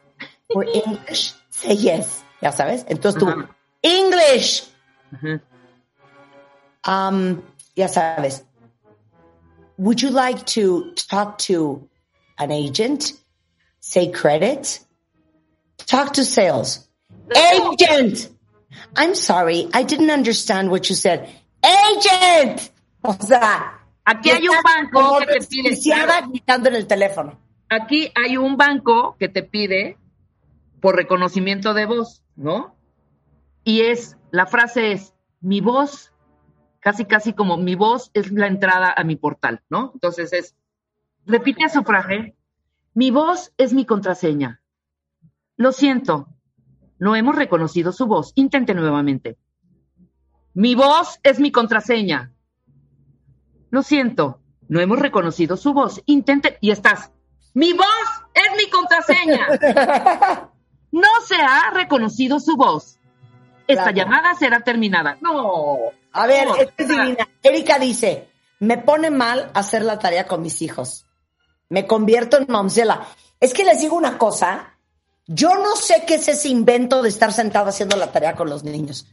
For 0.51 0.65
English, 0.73 1.33
say 1.49 1.77
yes. 1.77 2.23
Ya 2.41 2.51
sabes. 2.51 2.85
Entonces 2.89 3.19
tú, 3.19 3.29
Ajá. 3.29 3.55
English. 3.81 4.67
Um, 6.83 7.43
ya 7.75 7.87
sabes. 7.87 8.43
Would 9.77 10.01
you 10.01 10.09
like 10.11 10.45
to 10.57 10.93
talk 11.09 11.37
to 11.39 11.87
an 12.37 12.51
agent? 12.51 13.13
Say 13.79 14.11
credit? 14.11 14.79
Talk 15.77 16.13
to 16.13 16.23
sales. 16.25 16.87
Agent! 17.35 18.29
I'm 18.95 19.15
sorry, 19.15 19.67
I 19.73 19.83
didn't 19.83 20.11
understand 20.11 20.69
what 20.69 20.89
you 20.89 20.95
said. 20.95 21.29
Agent! 21.63 22.71
O 23.03 23.13
sea, 23.13 23.79
Aquí 24.05 24.29
hay 24.31 24.47
un 24.47 24.61
banco 24.63 25.19
que 25.19 25.39
te 25.39 25.47
pide- 25.47 26.29
gritando 26.29 26.69
en 26.69 26.75
el 26.75 26.87
teléfono. 26.87 27.39
Aquí 27.69 28.11
hay 28.15 28.37
un 28.37 28.57
banco 28.57 29.15
que 29.19 29.29
te 29.29 29.43
pide 29.43 29.97
por 30.81 30.95
reconocimiento 30.95 31.73
de 31.73 31.85
voz, 31.85 32.21
¿no? 32.35 32.75
Y 33.63 33.81
es, 33.81 34.17
la 34.31 34.45
frase 34.45 34.93
es, 34.93 35.13
mi 35.39 35.61
voz, 35.61 36.13
casi 36.79 37.05
casi 37.05 37.33
como 37.33 37.57
mi 37.57 37.75
voz 37.75 38.11
es 38.13 38.31
la 38.31 38.47
entrada 38.47 38.93
a 38.95 39.03
mi 39.03 39.15
portal, 39.15 39.61
¿no? 39.69 39.91
Entonces 39.93 40.33
es, 40.33 40.55
repite 41.25 41.69
su 41.69 41.83
frase, 41.83 42.35
mi 42.93 43.11
voz 43.11 43.53
es 43.57 43.73
mi 43.73 43.85
contraseña. 43.85 44.61
Lo 45.57 45.71
siento, 45.71 46.27
no 47.01 47.15
hemos 47.15 47.35
reconocido 47.35 47.91
su 47.91 48.05
voz. 48.05 48.31
Intente 48.35 48.73
nuevamente. 48.73 49.37
Mi 50.53 50.75
voz 50.75 51.19
es 51.23 51.39
mi 51.39 51.51
contraseña. 51.51 52.33
Lo 53.69 53.81
siento, 53.81 54.41
no 54.67 54.79
hemos 54.79 54.99
reconocido 54.99 55.57
su 55.57 55.73
voz. 55.73 56.01
Intente 56.05 56.57
y 56.61 56.71
estás. 56.71 57.11
Mi 57.53 57.73
voz 57.73 57.87
es 58.33 58.57
mi 58.57 58.69
contraseña. 58.69 59.47
No 60.93 61.07
se 61.25 61.35
ha 61.35 61.71
reconocido 61.73 62.41
su 62.41 62.57
voz. 62.57 62.99
Esta 63.71 63.91
Claro. 63.91 63.97
llamada 63.97 64.35
será 64.35 64.59
terminada. 64.61 65.17
No. 65.21 65.77
A 66.13 66.27
ver, 66.27 66.47
No, 66.47 66.55
esta 66.55 66.73
es 66.83 66.87
divina. 66.89 67.27
Erika 67.43 67.79
dice, 67.79 68.27
me 68.59 68.77
pone 68.77 69.09
mal 69.11 69.49
hacer 69.53 69.83
la 69.83 69.99
tarea 69.99 70.27
con 70.27 70.41
mis 70.41 70.61
hijos. 70.61 71.05
Me 71.69 71.87
convierto 71.87 72.37
en 72.37 72.45
mamzela. 72.49 73.05
Es 73.39 73.53
que 73.53 73.63
les 73.63 73.79
digo 73.81 73.95
una 73.95 74.17
cosa, 74.17 74.75
yo 75.25 75.55
no 75.55 75.75
sé 75.75 76.03
qué 76.05 76.15
es 76.15 76.27
ese 76.27 76.49
invento 76.49 77.01
de 77.01 77.09
estar 77.09 77.31
sentado 77.31 77.69
haciendo 77.69 77.95
la 77.97 78.11
tarea 78.11 78.35
con 78.35 78.49
los 78.49 78.63
niños. 78.63 79.07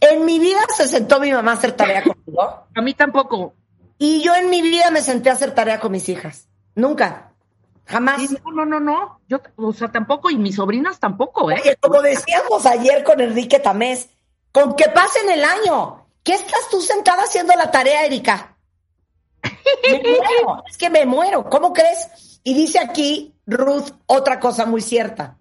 En 0.00 0.24
mi 0.24 0.38
vida 0.38 0.58
se 0.76 0.86
sentó 0.88 1.20
mi 1.20 1.30
mamá 1.32 1.52
a 1.52 1.54
hacer 1.54 1.72
tarea 1.72 2.02
conmigo 2.02 2.42
A 2.74 2.80
mí 2.82 2.92
tampoco. 2.94 3.54
y 3.96 4.20
yo 4.22 4.34
en 4.34 4.50
mi 4.50 4.60
vida 4.60 4.90
me 4.90 5.00
senté 5.02 5.30
a 5.30 5.34
hacer 5.34 5.54
tarea 5.54 5.78
con 5.80 5.92
mis 5.92 6.08
hijas. 6.08 6.48
Nunca. 6.74 7.30
Jamás. 7.86 8.20
Sí, 8.20 8.36
no, 8.44 8.52
no, 8.52 8.64
no, 8.64 8.80
no. 8.80 9.20
Yo, 9.28 9.40
o 9.56 9.72
sea, 9.72 9.90
tampoco, 9.90 10.30
y 10.30 10.36
mis 10.36 10.56
sobrinas 10.56 10.98
tampoco, 10.98 11.50
¿eh? 11.50 11.58
Oye, 11.60 11.76
como 11.76 12.00
decíamos 12.00 12.64
ayer 12.66 13.04
con 13.04 13.20
Enrique 13.20 13.58
Tamés, 13.58 14.08
con 14.52 14.74
que 14.74 14.88
pasen 14.88 15.30
el 15.30 15.44
año. 15.44 16.06
¿Qué 16.22 16.32
estás 16.32 16.68
tú 16.70 16.80
sentada 16.80 17.22
haciendo 17.24 17.54
la 17.54 17.70
tarea, 17.70 18.06
Erika? 18.06 18.56
Me 19.42 19.98
muero, 20.02 20.64
es 20.66 20.78
que 20.78 20.88
me 20.88 21.04
muero. 21.04 21.48
¿Cómo 21.50 21.72
crees? 21.72 22.40
Y 22.42 22.54
dice 22.54 22.78
aquí 22.78 23.34
Ruth 23.46 23.90
otra 24.06 24.40
cosa 24.40 24.64
muy 24.64 24.80
cierta. 24.80 25.36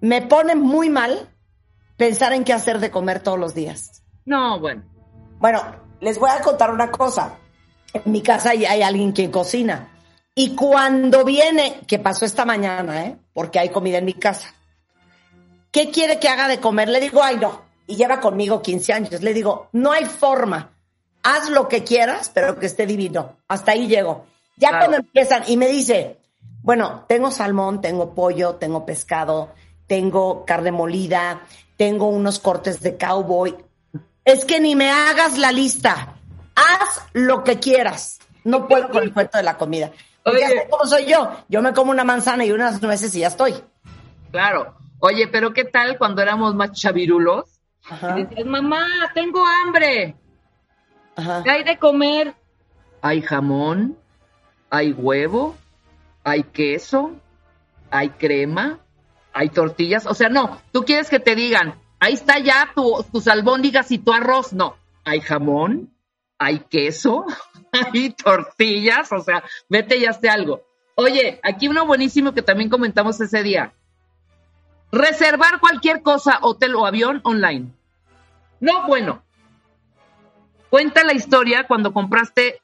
Me 0.00 0.22
pone 0.22 0.54
muy 0.54 0.90
mal 0.90 1.34
pensar 1.96 2.32
en 2.32 2.44
qué 2.44 2.52
hacer 2.52 2.78
de 2.78 2.90
comer 2.90 3.20
todos 3.20 3.38
los 3.38 3.54
días. 3.54 4.04
No, 4.24 4.60
bueno. 4.60 4.84
Bueno, 5.38 5.60
les 6.00 6.18
voy 6.18 6.30
a 6.30 6.40
contar 6.40 6.70
una 6.70 6.90
cosa. 6.90 7.38
En 7.92 8.02
mi 8.12 8.22
casa 8.22 8.50
hay, 8.50 8.64
hay 8.64 8.82
alguien 8.82 9.12
que 9.12 9.30
cocina. 9.30 9.95
Y 10.38 10.54
cuando 10.54 11.24
viene, 11.24 11.80
que 11.86 11.98
pasó 11.98 12.26
esta 12.26 12.44
mañana, 12.44 13.06
¿eh? 13.06 13.16
porque 13.32 13.58
hay 13.58 13.70
comida 13.70 13.96
en 13.96 14.04
mi 14.04 14.12
casa, 14.12 14.54
¿qué 15.70 15.90
quiere 15.90 16.18
que 16.20 16.28
haga 16.28 16.46
de 16.46 16.60
comer? 16.60 16.90
Le 16.90 17.00
digo, 17.00 17.22
ay, 17.22 17.38
no. 17.38 17.62
Y 17.86 17.96
lleva 17.96 18.20
conmigo 18.20 18.60
15 18.60 18.92
años. 18.92 19.22
Le 19.22 19.32
digo, 19.32 19.70
no 19.72 19.92
hay 19.92 20.04
forma. 20.04 20.72
Haz 21.22 21.48
lo 21.48 21.68
que 21.68 21.84
quieras, 21.84 22.30
pero 22.34 22.58
que 22.58 22.66
esté 22.66 22.86
divino. 22.86 23.38
Hasta 23.48 23.72
ahí 23.72 23.86
llego. 23.88 24.26
Ya 24.58 24.68
Claro. 24.68 24.84
cuando 24.84 24.96
empiezan 24.98 25.44
y 25.46 25.56
me 25.56 25.68
dice, 25.68 26.18
bueno, 26.62 27.06
tengo 27.08 27.30
salmón, 27.30 27.80
tengo 27.80 28.14
pollo, 28.14 28.56
tengo 28.56 28.84
pescado, 28.84 29.54
tengo 29.86 30.44
carne 30.44 30.70
molida, 30.70 31.40
tengo 31.78 32.08
unos 32.08 32.40
cortes 32.40 32.80
de 32.80 32.98
cowboy. 32.98 33.56
Es 34.26 34.44
que 34.44 34.60
ni 34.60 34.76
me 34.76 34.90
hagas 34.90 35.38
la 35.38 35.50
lista. 35.50 36.14
Haz 36.54 37.00
lo 37.14 37.42
que 37.42 37.58
quieras. 37.58 38.18
No 38.44 38.68
puedo 38.68 38.90
con 38.90 39.02
el 39.02 39.14
cuento 39.14 39.38
de 39.38 39.44
la 39.44 39.56
comida. 39.56 39.92
Ya 40.26 40.32
Oye. 40.32 40.46
sé 40.48 40.68
cómo 40.70 40.84
soy 40.86 41.06
yo. 41.06 41.30
Yo 41.48 41.62
me 41.62 41.72
como 41.72 41.90
una 41.92 42.04
manzana 42.04 42.44
y 42.44 42.52
unas 42.52 42.82
nueces 42.82 43.14
y 43.14 43.20
ya 43.20 43.28
estoy. 43.28 43.54
Claro. 44.32 44.74
Oye, 44.98 45.28
pero 45.28 45.52
¿qué 45.52 45.64
tal 45.64 45.98
cuando 45.98 46.20
éramos 46.22 46.54
más 46.54 46.72
chavirulos? 46.72 47.60
Ajá, 47.88 48.18
Y 48.18 48.24
decías, 48.24 48.46
mamá, 48.46 48.84
tengo 49.14 49.44
hambre. 49.46 50.16
ajá. 51.14 51.42
¿Qué 51.44 51.50
hay 51.50 51.62
de 51.64 51.78
comer? 51.78 52.34
Hay 53.02 53.22
jamón, 53.22 53.96
hay 54.70 54.92
huevo, 54.92 55.54
hay 56.24 56.42
queso, 56.42 57.12
hay 57.90 58.08
crema, 58.10 58.80
hay 59.32 59.48
tortillas. 59.50 60.06
O 60.06 60.14
sea, 60.14 60.28
no, 60.28 60.60
tú 60.72 60.84
quieres 60.84 61.08
que 61.08 61.20
te 61.20 61.36
digan, 61.36 61.74
ahí 62.00 62.14
está 62.14 62.38
ya 62.40 62.70
tu, 62.74 63.04
tus 63.12 63.28
albóndigas 63.28 63.92
y 63.92 63.98
tu 63.98 64.12
arroz. 64.12 64.52
No, 64.52 64.76
hay 65.04 65.20
jamón, 65.20 65.94
hay 66.38 66.60
queso, 66.60 67.24
hay 67.72 68.10
tortillas. 68.10 69.10
O 69.12 69.20
sea, 69.20 69.42
vete 69.68 69.96
y 69.96 70.06
hazte 70.06 70.28
algo. 70.28 70.62
Oye, 70.94 71.40
aquí 71.42 71.68
uno 71.68 71.86
buenísimo 71.86 72.32
que 72.32 72.42
también 72.42 72.70
comentamos 72.70 73.20
ese 73.20 73.42
día. 73.42 73.72
Reservar 74.92 75.60
cualquier 75.60 76.02
cosa, 76.02 76.38
hotel 76.42 76.74
o 76.74 76.86
avión 76.86 77.20
online. 77.24 77.70
No, 78.60 78.86
bueno. 78.86 79.22
Cuenta 80.70 81.04
la 81.04 81.12
historia 81.12 81.66
cuando 81.66 81.92
compraste 81.92 82.60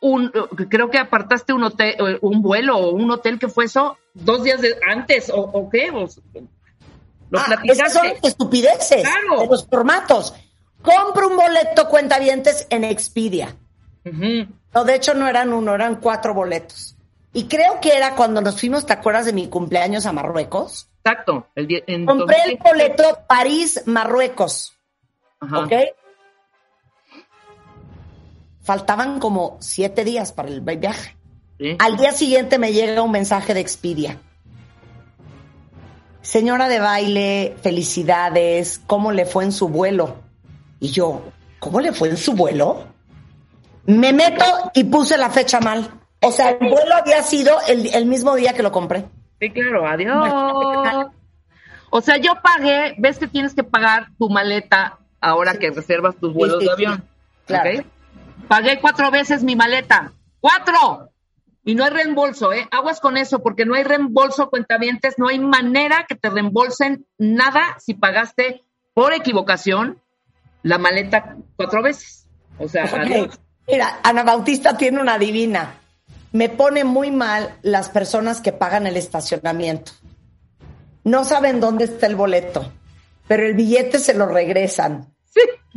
un, 0.00 0.30
creo 0.68 0.90
que 0.90 0.98
apartaste 0.98 1.52
un 1.52 1.62
hotel, 1.64 2.18
un 2.22 2.42
vuelo 2.42 2.76
o 2.76 2.90
un 2.90 3.10
hotel 3.10 3.38
que 3.38 3.48
fue 3.48 3.66
eso 3.66 3.96
dos 4.14 4.42
días 4.42 4.60
de- 4.60 4.76
antes 4.90 5.30
o, 5.30 5.36
o 5.40 5.70
qué, 5.70 5.90
o- 5.90 6.08
lo 7.30 7.38
Ah, 7.38 7.56
esas 7.64 7.92
son 7.92 8.06
estupideces 8.22 9.02
Claro. 9.02 9.40
de 9.42 9.46
los 9.46 9.66
formatos. 9.66 10.34
Compro 10.82 11.28
un 11.28 11.36
boleto 11.36 11.88
cuentavientes 11.88 12.66
en 12.70 12.84
Expedia. 12.84 13.54
Ujú. 14.04 14.48
No, 14.74 14.84
de 14.84 14.94
hecho 14.94 15.14
no 15.14 15.28
eran 15.28 15.52
uno, 15.52 15.74
eran 15.74 15.96
cuatro 15.96 16.34
boletos. 16.34 16.96
Y 17.32 17.44
creo 17.44 17.80
que 17.80 17.96
era 17.96 18.14
cuando 18.14 18.40
nos 18.40 18.58
fuimos, 18.60 18.84
¿te 18.84 18.92
acuerdas 18.92 19.26
de 19.26 19.32
mi 19.32 19.48
cumpleaños 19.48 20.06
a 20.06 20.12
Marruecos? 20.12 20.88
Exacto. 21.04 21.46
El 21.54 21.82
en 21.86 22.06
Compré 22.06 22.36
el 22.44 22.58
2000. 22.58 22.58
boleto 22.62 23.18
París-Marruecos, 23.26 24.76
Ajá. 25.40 25.60
¿ok? 25.60 25.72
Faltaban 28.62 29.18
como 29.18 29.56
siete 29.60 30.04
días 30.04 30.32
para 30.32 30.48
el 30.48 30.60
viaje. 30.60 31.16
Sí. 31.58 31.76
Al 31.78 31.96
día 31.96 32.12
siguiente 32.12 32.58
me 32.58 32.72
llega 32.72 33.02
un 33.02 33.10
mensaje 33.10 33.54
de 33.54 33.60
Expedia. 33.60 34.18
Señora 36.20 36.68
de 36.68 36.78
baile, 36.78 37.56
felicidades, 37.62 38.80
¿cómo 38.86 39.10
le 39.10 39.26
fue 39.26 39.44
en 39.44 39.52
su 39.52 39.68
vuelo? 39.68 40.21
Y 40.82 40.90
yo, 40.90 41.22
¿cómo 41.60 41.80
le 41.80 41.92
fue 41.92 42.08
en 42.08 42.16
su 42.16 42.32
vuelo? 42.32 42.88
Me 43.86 44.12
meto 44.12 44.44
y 44.74 44.82
puse 44.82 45.16
la 45.16 45.30
fecha 45.30 45.60
mal. 45.60 45.88
O 46.20 46.32
sea, 46.32 46.50
el 46.50 46.58
vuelo 46.58 46.96
había 46.96 47.22
sido 47.22 47.56
el, 47.68 47.94
el 47.94 48.04
mismo 48.04 48.34
día 48.34 48.52
que 48.52 48.64
lo 48.64 48.72
compré. 48.72 49.04
Sí, 49.38 49.50
claro, 49.50 49.86
adiós. 49.86 51.08
O 51.88 52.00
sea, 52.00 52.16
yo 52.16 52.32
pagué, 52.42 52.96
ves 52.98 53.20
que 53.20 53.28
tienes 53.28 53.54
que 53.54 53.62
pagar 53.62 54.08
tu 54.18 54.28
maleta 54.28 54.98
ahora 55.20 55.54
que 55.54 55.70
reservas 55.70 56.16
tus 56.16 56.34
vuelos 56.34 56.58
sí, 56.58 56.66
de 56.66 56.72
avión. 56.72 57.04
Claro. 57.46 57.84
Pagué 58.48 58.80
cuatro 58.80 59.12
veces 59.12 59.44
mi 59.44 59.54
maleta. 59.54 60.12
¡Cuatro! 60.40 61.10
Y 61.64 61.76
no 61.76 61.84
hay 61.84 61.90
reembolso, 61.90 62.52
¿eh? 62.52 62.66
Aguas 62.72 62.98
con 62.98 63.16
eso, 63.16 63.40
porque 63.40 63.66
no 63.66 63.76
hay 63.76 63.84
reembolso, 63.84 64.50
cuentavientes, 64.50 65.14
no 65.16 65.28
hay 65.28 65.38
manera 65.38 66.06
que 66.08 66.16
te 66.16 66.28
reembolsen 66.28 67.06
nada 67.18 67.76
si 67.78 67.94
pagaste 67.94 68.64
por 68.94 69.12
equivocación 69.12 70.01
la 70.62 70.78
maleta 70.78 71.36
cuatro 71.56 71.82
veces. 71.82 72.26
O 72.58 72.68
sea, 72.68 72.84
Ok. 72.84 72.92
adiós. 72.94 73.40
Mira, 73.68 74.00
Ana 74.02 74.22
Bautista 74.24 74.76
tiene 74.76 75.00
una 75.00 75.18
divina. 75.18 75.78
Me 76.32 76.48
pone 76.48 76.84
muy 76.84 77.10
mal 77.10 77.56
las 77.62 77.88
personas 77.90 78.40
que 78.40 78.52
pagan 78.52 78.86
el 78.86 78.96
estacionamiento. 78.96 79.92
No 81.04 81.24
saben 81.24 81.60
dónde 81.60 81.84
está 81.84 82.06
el 82.06 82.16
boleto, 82.16 82.72
pero 83.28 83.44
el 83.46 83.54
billete 83.54 83.98
se 83.98 84.14
lo 84.14 84.26
regresan. 84.26 85.08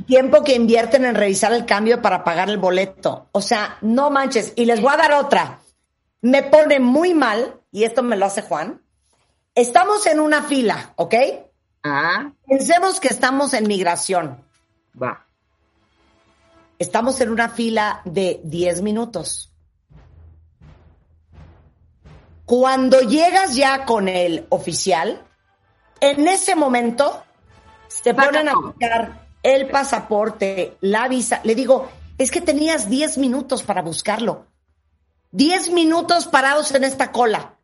Tiempo 0.07 0.43
que 0.43 0.55
invierten 0.55 1.05
en 1.05 1.15
revisar 1.15 1.53
el 1.53 1.65
cambio 1.65 2.01
para 2.01 2.23
pagar 2.25 2.49
el 2.49 2.57
boleto. 2.57 3.29
O 3.31 3.41
sea, 3.41 3.77
no 3.81 4.09
manches. 4.09 4.51
Y 4.57 4.65
les 4.65 4.81
voy 4.81 4.93
a 4.93 4.97
dar 4.97 5.13
otra. 5.13 5.59
Me 6.21 6.43
pone 6.43 6.79
muy 6.81 7.13
mal, 7.13 7.61
y 7.71 7.85
esto 7.85 8.03
me 8.03 8.17
lo 8.17 8.25
hace 8.25 8.41
Juan. 8.41 8.81
Estamos 9.55 10.05
en 10.07 10.19
una 10.19 10.43
fila, 10.43 10.93
¿ok? 10.97 11.15
Ah, 11.83 12.31
Pensemos 12.45 12.99
que 12.99 13.07
estamos 13.07 13.53
en 13.53 13.67
migración. 13.67 14.43
Va. 15.01 15.25
Estamos 16.77 17.19
en 17.21 17.29
una 17.29 17.49
fila 17.49 18.01
de 18.05 18.41
10 18.43 18.81
minutos. 18.81 19.51
Cuando 22.45 22.99
llegas 23.01 23.55
ya 23.55 23.85
con 23.85 24.07
el 24.07 24.45
oficial, 24.49 25.25
en 25.99 26.27
ese 26.27 26.55
momento 26.55 27.23
se 27.87 28.13
ponen 28.13 28.49
a 28.49 28.55
buscar 28.55 29.27
el 29.41 29.67
pasaporte, 29.69 30.77
la 30.81 31.07
visa. 31.07 31.39
Le 31.43 31.55
digo, 31.55 31.89
es 32.17 32.29
que 32.29 32.41
tenías 32.41 32.89
10 32.89 33.17
minutos 33.17 33.63
para 33.63 33.81
buscarlo. 33.81 34.47
10 35.31 35.71
minutos 35.71 36.27
parados 36.27 36.73
en 36.73 36.83
esta 36.83 37.11
cola. 37.11 37.55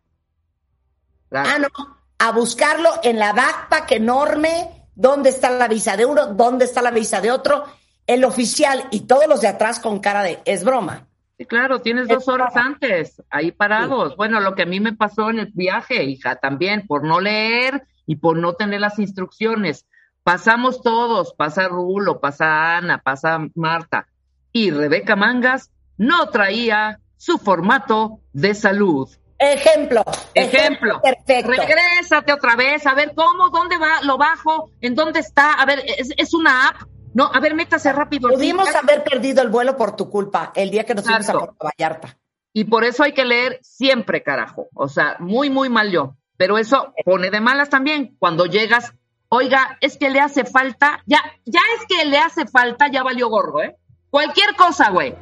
Claro. 1.29 1.49
Ah, 1.49 1.59
no, 1.59 1.97
a 2.19 2.31
buscarlo 2.31 2.89
en 3.03 3.17
la 3.19 3.33
backpack 3.33 3.91
enorme, 3.93 4.80
dónde 5.01 5.29
está 5.29 5.49
la 5.49 5.67
visa 5.67 5.97
de 5.97 6.05
uno, 6.05 6.27
dónde 6.27 6.65
está 6.65 6.81
la 6.81 6.91
visa 6.91 7.19
de 7.21 7.31
otro, 7.31 7.65
el 8.05 8.23
oficial 8.23 8.87
y 8.91 9.01
todos 9.01 9.27
los 9.27 9.41
de 9.41 9.47
atrás 9.47 9.79
con 9.79 9.99
cara 9.99 10.21
de, 10.21 10.39
es 10.45 10.63
broma. 10.63 11.07
Sí, 11.37 11.45
claro, 11.45 11.81
tienes 11.81 12.07
dos 12.07 12.27
horas 12.27 12.55
antes, 12.55 13.21
ahí 13.31 13.51
parados. 13.51 14.15
Bueno, 14.15 14.39
lo 14.39 14.53
que 14.53 14.61
a 14.61 14.67
mí 14.67 14.79
me 14.79 14.93
pasó 14.93 15.31
en 15.31 15.39
el 15.39 15.51
viaje, 15.53 16.03
hija, 16.03 16.35
también, 16.35 16.85
por 16.85 17.03
no 17.03 17.19
leer 17.19 17.83
y 18.05 18.17
por 18.17 18.37
no 18.37 18.53
tener 18.53 18.79
las 18.79 18.99
instrucciones. 18.99 19.87
Pasamos 20.21 20.83
todos, 20.83 21.33
pasa 21.33 21.67
Rulo, 21.67 22.19
pasa 22.19 22.77
Ana, 22.77 22.99
pasa 22.99 23.39
Marta. 23.55 24.07
Y 24.53 24.69
Rebeca 24.69 25.15
Mangas 25.15 25.71
no 25.97 26.29
traía 26.29 26.99
su 27.17 27.39
formato 27.39 28.19
de 28.33 28.53
salud. 28.53 29.09
Ejemplo. 29.41 30.03
Ejemplo. 30.35 31.01
Perfecto. 31.01 31.51
Regrésate 31.51 32.31
otra 32.31 32.55
vez, 32.55 32.85
a 32.85 32.93
ver 32.93 33.13
cómo, 33.15 33.49
dónde 33.49 33.77
va, 33.77 34.01
lo 34.03 34.17
bajo, 34.17 34.69
en 34.81 34.93
dónde 34.93 35.19
está, 35.19 35.53
a 35.53 35.65
ver, 35.65 35.83
es, 35.97 36.13
es 36.15 36.33
una 36.35 36.67
app. 36.67 36.75
No, 37.13 37.29
a 37.33 37.39
ver, 37.39 37.55
métase 37.55 37.91
rápido. 37.91 38.29
Pudimos 38.29 38.69
Sí, 38.69 38.75
haber 38.75 39.03
perdido 39.03 39.41
el 39.41 39.49
vuelo 39.49 39.75
por 39.75 39.95
tu 39.95 40.09
culpa 40.09 40.51
el 40.55 40.69
día 40.69 40.83
que 40.83 40.93
nos 40.93 41.05
fuimos 41.05 41.27
a. 41.27 41.33
Puerto 41.33 41.55
Vallarta. 41.59 42.17
Y 42.53 42.65
por 42.65 42.83
eso 42.83 43.03
hay 43.03 43.13
que 43.13 43.25
leer 43.25 43.59
siempre, 43.63 44.21
carajo. 44.21 44.67
O 44.75 44.87
sea, 44.87 45.15
muy, 45.19 45.49
muy 45.49 45.69
mal 45.69 45.91
yo. 45.91 46.15
Pero 46.37 46.57
eso 46.57 46.93
pone 47.03 47.31
de 47.31 47.41
malas 47.41 47.69
también. 47.69 48.15
Cuando 48.19 48.45
llegas, 48.45 48.93
oiga, 49.29 49.77
es 49.81 49.97
que 49.97 50.09
le 50.09 50.19
hace 50.19 50.45
falta, 50.45 51.01
ya, 51.05 51.21
ya 51.45 51.61
es 51.77 51.85
que 51.87 52.05
le 52.05 52.17
hace 52.19 52.45
falta, 52.45 52.89
ya 52.89 53.03
valió 53.03 53.29
gorro, 53.29 53.63
¿eh? 53.63 53.75
Cualquier 54.09 54.55
cosa, 54.55 54.89
güey. 54.91 55.15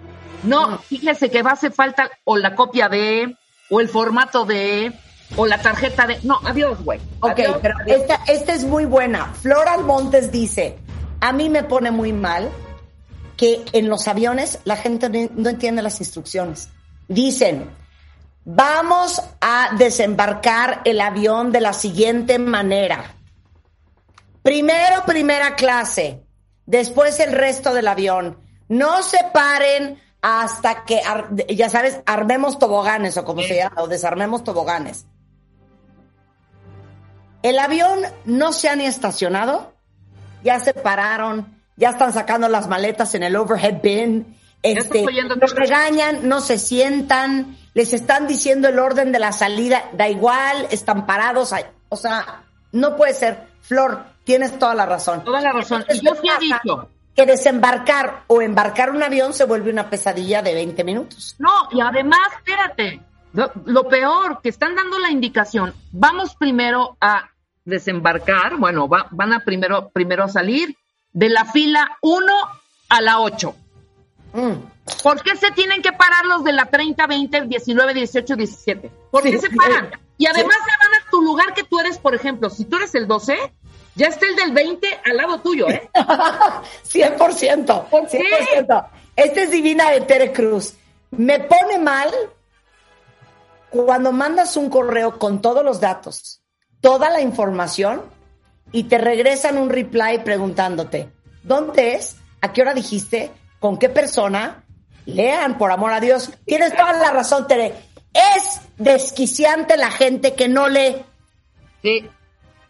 No, 0.44 0.78
fíjese 0.80 1.30
que 1.30 1.44
va 1.44 1.52
a 1.52 1.54
hacer 1.54 1.72
falta 1.72 2.10
o 2.24 2.38
la 2.38 2.56
copia 2.56 2.90
de, 2.90 3.36
o 3.70 3.80
el 3.80 3.90
formato 3.90 4.46
de, 4.46 4.94
o 5.36 5.46
la 5.46 5.62
tarjeta 5.62 6.08
de. 6.08 6.20
No, 6.24 6.40
adiós, 6.46 6.84
güey. 6.84 7.00
Ok, 7.20 7.32
Adiós, 7.40 7.58
pero 7.62 7.76
adiós. 7.82 8.02
esta, 8.02 8.16
esta 8.28 8.54
es 8.54 8.64
muy 8.64 8.86
buena. 8.86 9.34
Floral 9.34 9.84
Montes 9.84 10.32
dice, 10.32 10.78
a 11.22 11.32
mí 11.34 11.50
me 11.50 11.64
pone 11.64 11.92
muy 11.92 12.14
mal 12.14 12.50
que 13.38 13.64
en 13.74 13.90
los 13.90 14.08
aviones 14.08 14.60
la 14.66 14.76
gente 14.76 15.10
no 15.10 15.30
no 15.36 15.50
entiende 15.50 15.82
las 15.82 16.00
instrucciones. 16.00 16.70
Dicen, 17.08 17.70
Vamos 18.52 19.22
a 19.42 19.76
desembarcar 19.78 20.82
el 20.86 21.02
avión 21.02 21.52
de 21.52 21.62
la 21.62 21.72
siguiente 21.72 22.40
manera. 22.40 23.16
Primero 24.42 25.04
primera 25.06 25.56
clase, 25.56 26.24
después 26.66 27.20
el 27.20 27.34
resto 27.34 27.76
del 27.76 27.88
avión. 27.88 28.40
No 28.68 29.04
se 29.04 29.20
paren 29.34 30.02
hasta 30.22 30.84
que, 30.84 31.02
ya 31.50 31.70
sabes, 31.70 32.02
armemos 32.06 32.60
toboganes 32.60 33.18
o 33.18 33.26
como 33.26 33.42
se 33.42 33.56
llama, 33.56 33.82
o 33.82 33.88
desarmemos 33.88 34.44
toboganes. 34.44 35.06
El 37.42 37.58
avión 37.58 38.00
no 38.26 38.52
se 38.52 38.68
ha 38.68 38.76
ni 38.76 38.86
estacionado, 38.86 39.74
ya 40.44 40.60
se 40.60 40.74
pararon, 40.74 41.58
ya 41.78 41.90
están 41.92 42.12
sacando 42.12 42.50
las 42.50 42.68
maletas 42.68 43.16
en 43.16 43.24
el 43.24 43.36
overhead 43.38 43.82
bin, 43.82 44.38
este, 44.62 45.06
los 45.40 45.56
regañan, 45.56 46.28
no 46.28 46.42
se 46.42 46.58
sientan, 46.58 47.58
les 47.74 47.94
están 47.94 48.28
diciendo 48.28 48.68
el 48.68 48.78
orden 48.78 49.14
de 49.14 49.20
la 49.20 49.32
salida, 49.32 49.90
da 49.94 50.10
igual, 50.10 50.68
están 50.70 51.06
parados, 51.06 51.54
o 51.88 51.96
sea, 51.96 52.44
no 52.74 52.98
puede 52.98 53.14
ser. 53.14 53.48
Flor, 53.62 54.04
tienes 54.24 54.58
toda 54.60 54.76
la 54.76 54.86
razón. 54.86 55.24
Toda 55.24 55.42
la 55.42 55.52
razón. 55.54 55.86
Y 55.88 55.98
Entonces, 55.98 56.02
yo 56.02 56.22
¿qué 56.22 56.30
sí 56.40 56.52
he 56.52 56.54
dicho. 56.54 56.90
Que 57.26 57.26
desembarcar 57.26 58.24
o 58.28 58.42
embarcar 58.42 58.92
un 58.92 59.04
avión 59.04 59.34
se 59.34 59.44
vuelve 59.46 59.72
una 59.72 59.90
pesadilla 59.90 60.42
de 60.42 60.54
20 60.54 60.84
minutos. 60.84 61.36
No, 61.40 61.50
y 61.72 61.82
además, 61.82 62.20
espérate, 62.38 63.02
lo, 63.34 63.52
lo 63.66 63.88
peor, 63.90 64.40
que 64.42 64.50
están 64.50 64.74
dando 64.76 64.98
la 65.00 65.12
indicación, 65.12 65.74
vamos 65.92 66.36
primero 66.36 66.96
a 67.02 67.30
desembarcar, 67.66 68.56
bueno, 68.58 68.88
va- 68.88 69.08
van 69.12 69.34
a 69.34 69.42
primero, 69.44 69.90
primero 69.90 70.24
a 70.24 70.30
salir 70.30 70.76
de 71.12 71.30
la 71.30 71.44
fila 71.46 71.98
1 72.02 72.26
a 72.90 73.02
la 73.02 73.20
8. 73.20 73.56
Mm. 74.34 74.54
¿Por 75.04 75.22
qué 75.22 75.36
se 75.36 75.52
tienen 75.52 75.82
que 75.82 75.92
parar 75.92 76.26
los 76.26 76.44
de 76.44 76.54
la 76.54 76.66
30, 76.66 77.06
20, 77.06 77.42
19, 77.48 77.94
18, 77.94 78.36
17? 78.36 78.92
¿Por 79.12 79.24
Sí, 79.24 79.32
qué 79.32 79.40
se 79.40 79.50
paran? 79.50 79.92
Y 80.18 80.26
además 80.26 80.56
se 80.56 80.86
van 80.88 81.02
a 81.02 81.10
tu 81.12 81.22
lugar 81.22 81.54
que 81.54 81.64
tú 81.64 81.80
eres, 81.80 81.98
por 81.98 82.16
ejemplo, 82.16 82.50
si 82.50 82.66
tú 82.66 82.78
eres 82.78 82.96
el 82.96 83.08
12, 83.08 83.38
ya 84.00 84.08
está 84.08 84.26
el 84.28 84.36
del 84.38 84.52
20 84.54 84.88
al 85.06 85.18
lado 85.18 85.42
tuyo, 85.42 85.70
¿eh? 85.70 85.90
100%. 85.94 87.86
¿Por 87.90 88.08
qué? 88.08 88.24
100%. 88.56 88.88
Esta 89.14 89.42
es 89.42 89.52
divina 89.52 89.92
de 89.92 90.02
Tere 90.02 90.32
Cruz. 90.32 90.76
Me 91.12 91.40
pone 91.40 91.78
mal 91.80 92.10
cuando 93.70 94.14
mandas 94.14 94.56
un 94.56 94.70
correo 94.70 95.20
con 95.20 95.42
todos 95.42 95.66
los 95.66 95.82
datos, 95.82 96.42
toda 96.80 97.10
la 97.10 97.20
información 97.20 98.04
y 98.72 98.84
te 98.84 98.98
regresan 98.98 99.58
un 99.58 99.70
reply 99.70 100.20
preguntándote, 100.24 101.10
¿dónde 101.44 101.96
es? 101.96 102.16
¿A 102.40 102.54
qué 102.54 102.62
hora 102.62 102.74
dijiste? 102.74 103.32
¿Con 103.60 103.78
qué 103.78 103.90
persona? 103.90 104.64
Lean, 105.06 105.58
por 105.58 105.74
amor 105.74 105.92
a 105.92 106.00
Dios. 106.00 106.32
Tienes 106.46 106.74
toda 106.74 106.94
la 106.94 107.12
razón, 107.12 107.48
Tere. 107.48 107.74
Es 108.14 108.62
desquiciante 108.78 109.76
la 109.76 109.92
gente 109.92 110.36
que 110.36 110.48
no 110.48 110.70
lee. 110.70 111.04
Sí. 111.82 112.10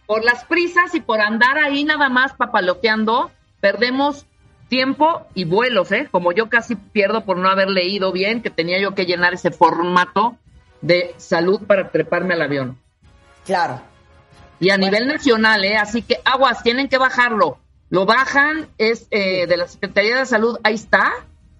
Por 0.09 0.23
las 0.25 0.43
prisas 0.43 0.95
y 0.95 1.01
por 1.01 1.21
andar 1.21 1.59
ahí 1.59 1.83
nada 1.83 2.09
más 2.09 2.33
papaloteando, 2.33 3.29
perdemos 3.61 4.25
tiempo 4.67 5.27
y 5.35 5.43
vuelos, 5.43 5.91
¿eh? 5.91 6.07
Como 6.09 6.31
yo 6.31 6.49
casi 6.49 6.75
pierdo 6.75 7.25
por 7.25 7.37
no 7.37 7.47
haber 7.47 7.69
leído 7.69 8.11
bien, 8.11 8.41
que 8.41 8.49
tenía 8.49 8.79
yo 8.79 8.95
que 8.95 9.05
llenar 9.05 9.35
ese 9.35 9.51
formato 9.51 10.35
de 10.81 11.13
salud 11.17 11.61
para 11.67 11.91
treparme 11.91 12.33
al 12.33 12.41
avión. 12.41 12.79
Claro. 13.45 13.81
Y 14.59 14.71
a 14.71 14.77
nivel 14.77 15.05
nacional, 15.05 15.63
¿eh? 15.63 15.77
Así 15.77 16.01
que 16.01 16.19
aguas, 16.25 16.63
tienen 16.63 16.89
que 16.89 16.97
bajarlo. 16.97 17.59
Lo 17.91 18.07
bajan, 18.07 18.67
es 18.79 19.05
eh, 19.11 19.45
de 19.45 19.57
la 19.57 19.67
Secretaría 19.67 20.17
de 20.17 20.25
Salud, 20.25 20.57
ahí 20.63 20.73
está, 20.73 21.11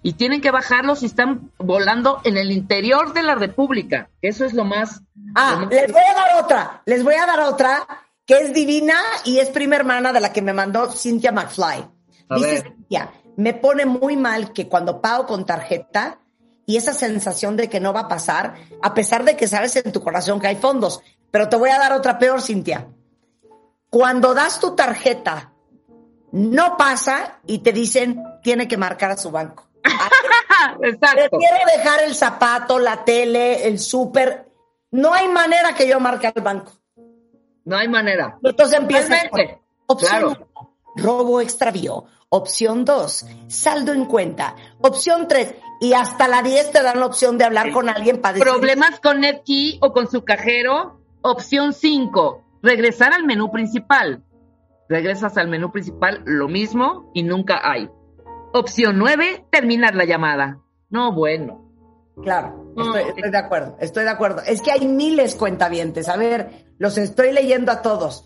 y 0.02 0.14
tienen 0.14 0.40
que 0.40 0.50
bajarlo 0.50 0.96
si 0.96 1.06
están 1.06 1.52
volando 1.56 2.20
en 2.24 2.36
el 2.36 2.50
interior 2.50 3.12
de 3.12 3.22
la 3.22 3.36
República. 3.36 4.08
Eso 4.22 4.44
es 4.44 4.54
lo 4.54 4.64
más... 4.64 5.02
Ah, 5.36 5.52
lo 5.52 5.66
más- 5.66 5.70
les 5.70 5.92
voy 5.92 6.02
a 6.02 6.14
dar 6.14 6.42
otra, 6.44 6.82
les 6.84 7.04
voy 7.04 7.14
a 7.14 7.26
dar 7.26 7.40
otra 7.42 7.86
que 8.26 8.34
es 8.34 8.52
divina 8.52 8.96
y 9.24 9.38
es 9.38 9.48
prima 9.50 9.76
hermana 9.76 10.12
de 10.12 10.20
la 10.20 10.32
que 10.32 10.42
me 10.42 10.52
mandó 10.52 10.90
Cynthia 10.90 11.32
McFly. 11.32 11.88
A 12.28 12.34
Dice. 12.36 12.62
Cynthia, 12.62 13.12
me 13.36 13.54
pone 13.54 13.86
muy 13.86 14.16
mal 14.16 14.52
que 14.52 14.68
cuando 14.68 15.00
pago 15.00 15.26
con 15.26 15.46
tarjeta 15.46 16.20
y 16.66 16.76
esa 16.76 16.92
sensación 16.92 17.56
de 17.56 17.68
que 17.68 17.80
no 17.80 17.92
va 17.92 18.00
a 18.00 18.08
pasar, 18.08 18.54
a 18.82 18.94
pesar 18.94 19.24
de 19.24 19.36
que 19.36 19.48
sabes 19.48 19.74
en 19.76 19.90
tu 19.92 20.02
corazón 20.02 20.40
que 20.40 20.46
hay 20.46 20.56
fondos. 20.56 21.02
Pero 21.30 21.48
te 21.48 21.56
voy 21.56 21.70
a 21.70 21.78
dar 21.78 21.92
otra 21.92 22.18
peor, 22.18 22.40
Cintia. 22.42 22.86
Cuando 23.88 24.34
das 24.34 24.60
tu 24.60 24.76
tarjeta, 24.76 25.52
no 26.32 26.76
pasa 26.76 27.40
y 27.46 27.58
te 27.58 27.72
dicen 27.72 28.22
tiene 28.42 28.68
que 28.68 28.76
marcar 28.76 29.10
a 29.10 29.16
su 29.16 29.30
banco. 29.30 29.68
Exacto. 30.82 31.30
Prefiero 31.30 31.56
dejar 31.76 32.02
el 32.04 32.14
zapato, 32.14 32.78
la 32.78 33.04
tele, 33.04 33.66
el 33.66 33.78
súper. 33.78 34.48
No 34.92 35.12
hay 35.12 35.28
manera 35.28 35.74
que 35.74 35.88
yo 35.88 35.98
marque 35.98 36.28
al 36.28 36.42
banco. 36.42 36.72
No 37.70 37.76
hay 37.76 37.86
manera. 37.88 38.36
Entonces 38.42 38.76
empieza 38.78 39.14
Totalmente. 39.22 39.60
opción 39.86 40.10
Claro. 40.10 40.28
uno, 40.54 40.70
robo 40.96 41.40
extravío. 41.40 42.04
Opción 42.32 42.84
2, 42.84 43.26
saldo 43.46 43.92
en 43.92 44.06
cuenta. 44.06 44.54
Opción 44.80 45.26
3, 45.28 45.54
y 45.80 45.92
hasta 45.94 46.26
la 46.28 46.42
10 46.42 46.72
te 46.72 46.82
dan 46.82 46.98
la 47.00 47.06
opción 47.06 47.38
de 47.38 47.44
hablar 47.44 47.72
con 47.72 47.88
alguien 47.88 48.20
para 48.20 48.34
decir, 48.34 48.48
Problemas 48.48 48.98
con 49.00 49.20
NetKey 49.20 49.78
o 49.82 49.92
con 49.92 50.08
su 50.10 50.24
cajero. 50.24 51.00
Opción 51.22 51.72
5, 51.72 52.42
regresar 52.62 53.12
al 53.12 53.24
menú 53.24 53.50
principal. 53.52 54.24
Regresas 54.88 55.36
al 55.36 55.46
menú 55.46 55.70
principal, 55.70 56.22
lo 56.24 56.48
mismo 56.48 57.10
y 57.14 57.22
nunca 57.22 57.60
hay. 57.62 57.88
Opción 58.52 58.98
9, 58.98 59.46
terminar 59.50 59.94
la 59.94 60.04
llamada. 60.04 60.58
No, 60.88 61.12
bueno. 61.12 61.68
Claro, 62.22 62.72
No, 62.76 62.94
estoy, 62.96 63.10
estoy 63.16 63.30
de 63.30 63.38
acuerdo, 63.38 63.76
estoy 63.80 64.04
de 64.04 64.10
acuerdo. 64.10 64.42
Es 64.44 64.60
que 64.60 64.72
hay 64.72 64.86
miles 64.86 65.34
cuentavientes. 65.36 66.08
A 66.08 66.16
ver, 66.16 66.69
los 66.80 66.96
estoy 66.96 67.30
leyendo 67.30 67.70
a 67.70 67.82
todos. 67.82 68.24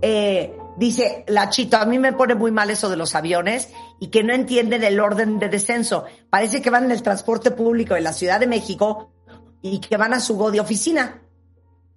Eh, 0.00 0.56
dice 0.76 1.24
la 1.26 1.50
Chito, 1.50 1.76
a 1.76 1.84
mí 1.84 1.98
me 1.98 2.12
pone 2.12 2.36
muy 2.36 2.52
mal 2.52 2.70
eso 2.70 2.88
de 2.88 2.96
los 2.96 3.16
aviones 3.16 3.72
y 3.98 4.08
que 4.08 4.22
no 4.22 4.32
entienden 4.32 4.84
el 4.84 5.00
orden 5.00 5.40
de 5.40 5.48
descenso. 5.48 6.04
Parece 6.30 6.62
que 6.62 6.70
van 6.70 6.84
en 6.84 6.92
el 6.92 7.02
transporte 7.02 7.50
público 7.50 7.94
de 7.94 8.02
la 8.02 8.12
Ciudad 8.12 8.38
de 8.38 8.46
México 8.46 9.10
y 9.60 9.80
que 9.80 9.96
van 9.96 10.14
a 10.14 10.20
su 10.20 10.36
go 10.36 10.52
de 10.52 10.60
oficina. 10.60 11.20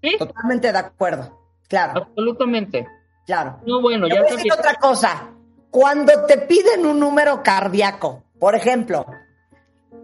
¿Sí? 0.02 0.15
Totalmente 0.17 0.72
de 0.72 0.80
acuerdo. 0.80 1.39
Claro, 1.67 2.08
Absolutamente. 2.08 2.88
claro. 3.28 3.60
No, 3.67 3.80
bueno, 3.80 4.08
ya 4.08 4.15
voy 4.15 4.26
a 4.26 4.30
se 4.32 4.38
decir 4.38 4.52
otra 4.52 4.74
cosa. 4.76 5.30
Cuando 5.69 6.26
te 6.26 6.39
piden 6.39 6.88
un 6.88 7.00
número 7.00 7.43
cardíaco, 7.43 8.24
por 8.39 8.56
ejemplo, 8.56 9.06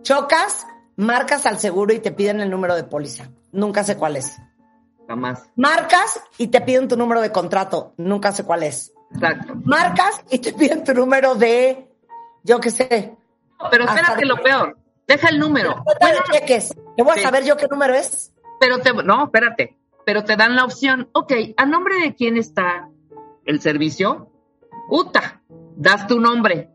chocas, 0.03 0.67
marcas 0.97 1.47
al 1.47 1.57
seguro 1.57 1.93
y 1.95 1.99
te 1.99 2.11
piden 2.11 2.41
el 2.41 2.51
número 2.51 2.75
de 2.75 2.83
póliza. 2.83 3.31
Nunca 3.51 3.83
sé 3.83 3.97
cuál 3.97 4.17
es. 4.17 4.37
Jamás. 5.07 5.49
Marcas 5.55 6.19
y 6.37 6.47
te 6.47 6.61
piden 6.61 6.87
tu 6.87 6.97
número 6.97 7.21
de 7.21 7.31
contrato. 7.31 7.93
Nunca 7.97 8.31
sé 8.31 8.43
cuál 8.43 8.63
es. 8.63 8.93
Exacto. 9.13 9.53
Marcas 9.63 10.23
y 10.29 10.39
te 10.39 10.51
piden 10.53 10.83
tu 10.83 10.93
número 10.93 11.35
de, 11.35 11.87
yo 12.43 12.59
qué 12.59 12.71
sé. 12.71 13.15
Pero 13.71 13.85
espérate 13.85 14.21
de- 14.21 14.25
lo 14.25 14.37
peor. 14.41 14.77
Deja 15.07 15.29
el 15.29 15.39
número. 15.39 15.83
Bueno, 16.01 16.19
cheques. 16.31 16.73
¿Qué 16.97 17.03
voy 17.03 17.11
a 17.13 17.15
Sí. 17.15 17.21
saber 17.21 17.43
yo 17.45 17.55
qué 17.57 17.67
número 17.69 17.93
es? 17.93 18.31
pero 18.59 18.79
te, 18.79 18.93
no, 18.93 19.25
espérate. 19.25 19.77
Pero 20.05 20.23
te 20.23 20.35
dan 20.37 20.55
la 20.55 20.63
opción. 20.65 21.09
Ok, 21.13 21.33
¿a 21.57 21.65
nombre 21.65 21.99
de 21.99 22.15
quién 22.15 22.37
está 22.37 22.89
el 23.45 23.59
servicio? 23.61 24.31
Uta, 24.89 25.41
das 25.75 26.07
tu 26.07 26.19
nombre. 26.19 26.69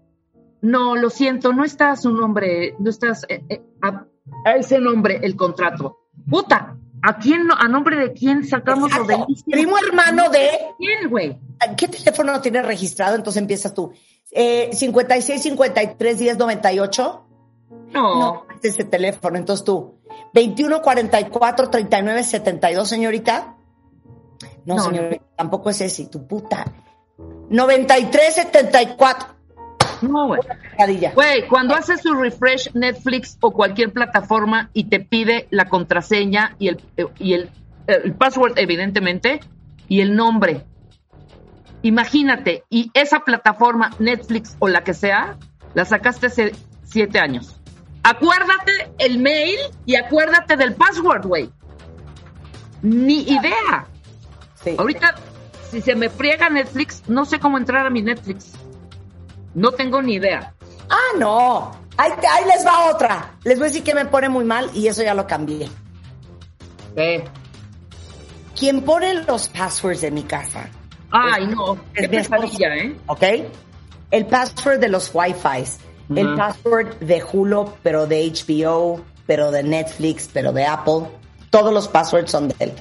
No, 0.62 0.94
lo 0.94 1.08
siento, 1.10 1.52
no 1.52 1.64
está 1.64 1.96
su 1.96 2.10
nombre, 2.12 2.74
no 2.78 2.90
estás 2.90 3.24
eh, 3.28 3.42
eh, 3.48 3.62
a, 3.82 4.04
a 4.44 4.56
ese 4.56 4.78
nombre 4.78 5.20
el 5.22 5.34
contrato. 5.36 6.00
Puta, 6.28 6.76
¿a 7.02 7.16
quién, 7.18 7.46
no- 7.46 7.54
a 7.56 7.68
nombre 7.68 7.96
de 7.96 8.12
quién 8.12 8.46
sacamos 8.46 8.90
lo 8.94 9.02
Exacto. 9.02 9.26
del 9.26 9.44
Primo 9.44 9.76
hermano 9.78 10.28
de 10.30 10.48
¿Quién, 10.78 11.08
güey? 11.10 11.38
¿Qué 11.76 11.88
teléfono 11.88 12.40
tienes 12.40 12.64
registrado? 12.64 13.16
Entonces 13.16 13.40
empiezas 13.40 13.74
tú. 13.74 13.92
Eh, 14.30 14.70
56 14.72 15.42
53 15.42 16.18
10 16.18 16.38
98. 16.38 17.26
No, 17.92 18.20
No, 18.20 18.46
es 18.62 18.64
ese 18.72 18.84
teléfono. 18.84 19.36
Entonces 19.36 19.64
tú. 19.64 19.98
21 20.32 20.80
44 20.82 21.70
39 21.70 22.22
72, 22.22 22.88
señorita. 22.88 23.56
No, 24.64 24.76
No, 24.76 24.84
señorita, 24.84 25.24
tampoco 25.36 25.70
es 25.70 25.80
ese, 25.80 26.06
tu 26.06 26.26
puta. 26.26 26.64
93 27.48 28.34
74. 28.34 29.28
No, 30.02 30.26
güey. 30.26 30.40
Güey, 31.14 31.46
cuando 31.48 31.74
haces 31.74 32.00
su 32.02 32.14
refresh 32.14 32.72
Netflix 32.74 33.36
o 33.40 33.52
cualquier 33.52 33.92
plataforma 33.92 34.70
y 34.72 34.84
te 34.84 35.00
pide 35.00 35.46
la 35.50 35.66
contraseña 35.66 36.56
y 36.58 36.68
el, 36.68 36.82
y 37.18 37.34
el, 37.34 37.50
el 37.86 38.14
password, 38.14 38.58
evidentemente, 38.58 39.40
y 39.88 40.00
el 40.00 40.16
nombre. 40.16 40.64
Imagínate, 41.82 42.64
y 42.68 42.90
esa 42.94 43.20
plataforma, 43.20 43.90
Netflix 43.98 44.56
o 44.58 44.68
la 44.68 44.84
que 44.84 44.94
sea, 44.94 45.36
la 45.74 45.84
sacaste 45.84 46.26
hace 46.26 46.52
siete 46.84 47.18
años. 47.18 47.60
Acuérdate 48.02 48.92
el 48.98 49.18
mail 49.18 49.58
y 49.86 49.96
acuérdate 49.96 50.56
del 50.56 50.74
password, 50.74 51.26
güey. 51.26 51.50
Ni 52.82 53.22
idea. 53.22 53.86
Sí. 54.62 54.74
Ahorita, 54.78 55.14
si 55.70 55.80
se 55.80 55.94
me 55.94 56.08
friega 56.08 56.48
Netflix, 56.48 57.02
no 57.08 57.24
sé 57.24 57.38
cómo 57.38 57.58
entrar 57.58 57.86
a 57.86 57.90
mi 57.90 58.02
Netflix. 58.02 58.52
No 59.54 59.72
tengo 59.72 60.00
ni 60.02 60.14
idea. 60.14 60.54
Ah, 60.88 61.16
no. 61.18 61.72
Ahí, 61.96 62.12
ahí 62.12 62.44
les 62.46 62.66
va 62.66 62.90
otra. 62.90 63.34
Les 63.44 63.58
voy 63.58 63.66
a 63.66 63.70
decir 63.70 63.84
que 63.84 63.94
me 63.94 64.06
pone 64.06 64.28
muy 64.28 64.44
mal 64.44 64.70
y 64.74 64.86
eso 64.86 65.02
ya 65.02 65.14
lo 65.14 65.26
cambié. 65.26 65.68
¿Quién 68.58 68.82
pone 68.82 69.14
los 69.24 69.48
passwords 69.48 70.00
de 70.00 70.10
mi 70.10 70.22
casa? 70.22 70.68
Ay, 71.10 71.46
no. 71.46 71.74
es 71.94 72.02
Qué 72.02 72.08
mi 72.08 72.16
pesadilla, 72.18 72.76
¿eh? 72.76 72.96
¿Ok? 73.06 73.22
El 74.10 74.26
password 74.26 74.80
de 74.80 74.88
los 74.88 75.10
Wi-Fi, 75.14 75.64
el 76.16 76.34
password 76.34 76.98
de 76.98 77.22
Hulu, 77.22 77.72
pero 77.82 78.06
de 78.06 78.30
HBO, 78.30 79.00
pero 79.26 79.50
de 79.50 79.62
Netflix, 79.62 80.28
pero 80.32 80.52
de 80.52 80.66
Apple. 80.66 81.08
Todos 81.50 81.72
los 81.72 81.88
passwords 81.88 82.30
son 82.30 82.48
de 82.48 82.54
él. 82.58 82.72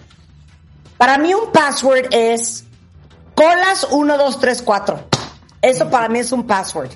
Para 0.97 1.17
mí 1.17 1.34
un 1.34 1.51
password 1.51 2.08
es 2.12 2.65
colas 3.36 3.88
1, 3.91 4.17
2, 4.17 4.39
3, 4.39 4.62
4. 4.63 4.99
Eso 5.62 5.89
para 5.89 6.08
mí 6.10 6.19
es 6.19 6.32
un 6.32 6.45
password. 6.48 6.91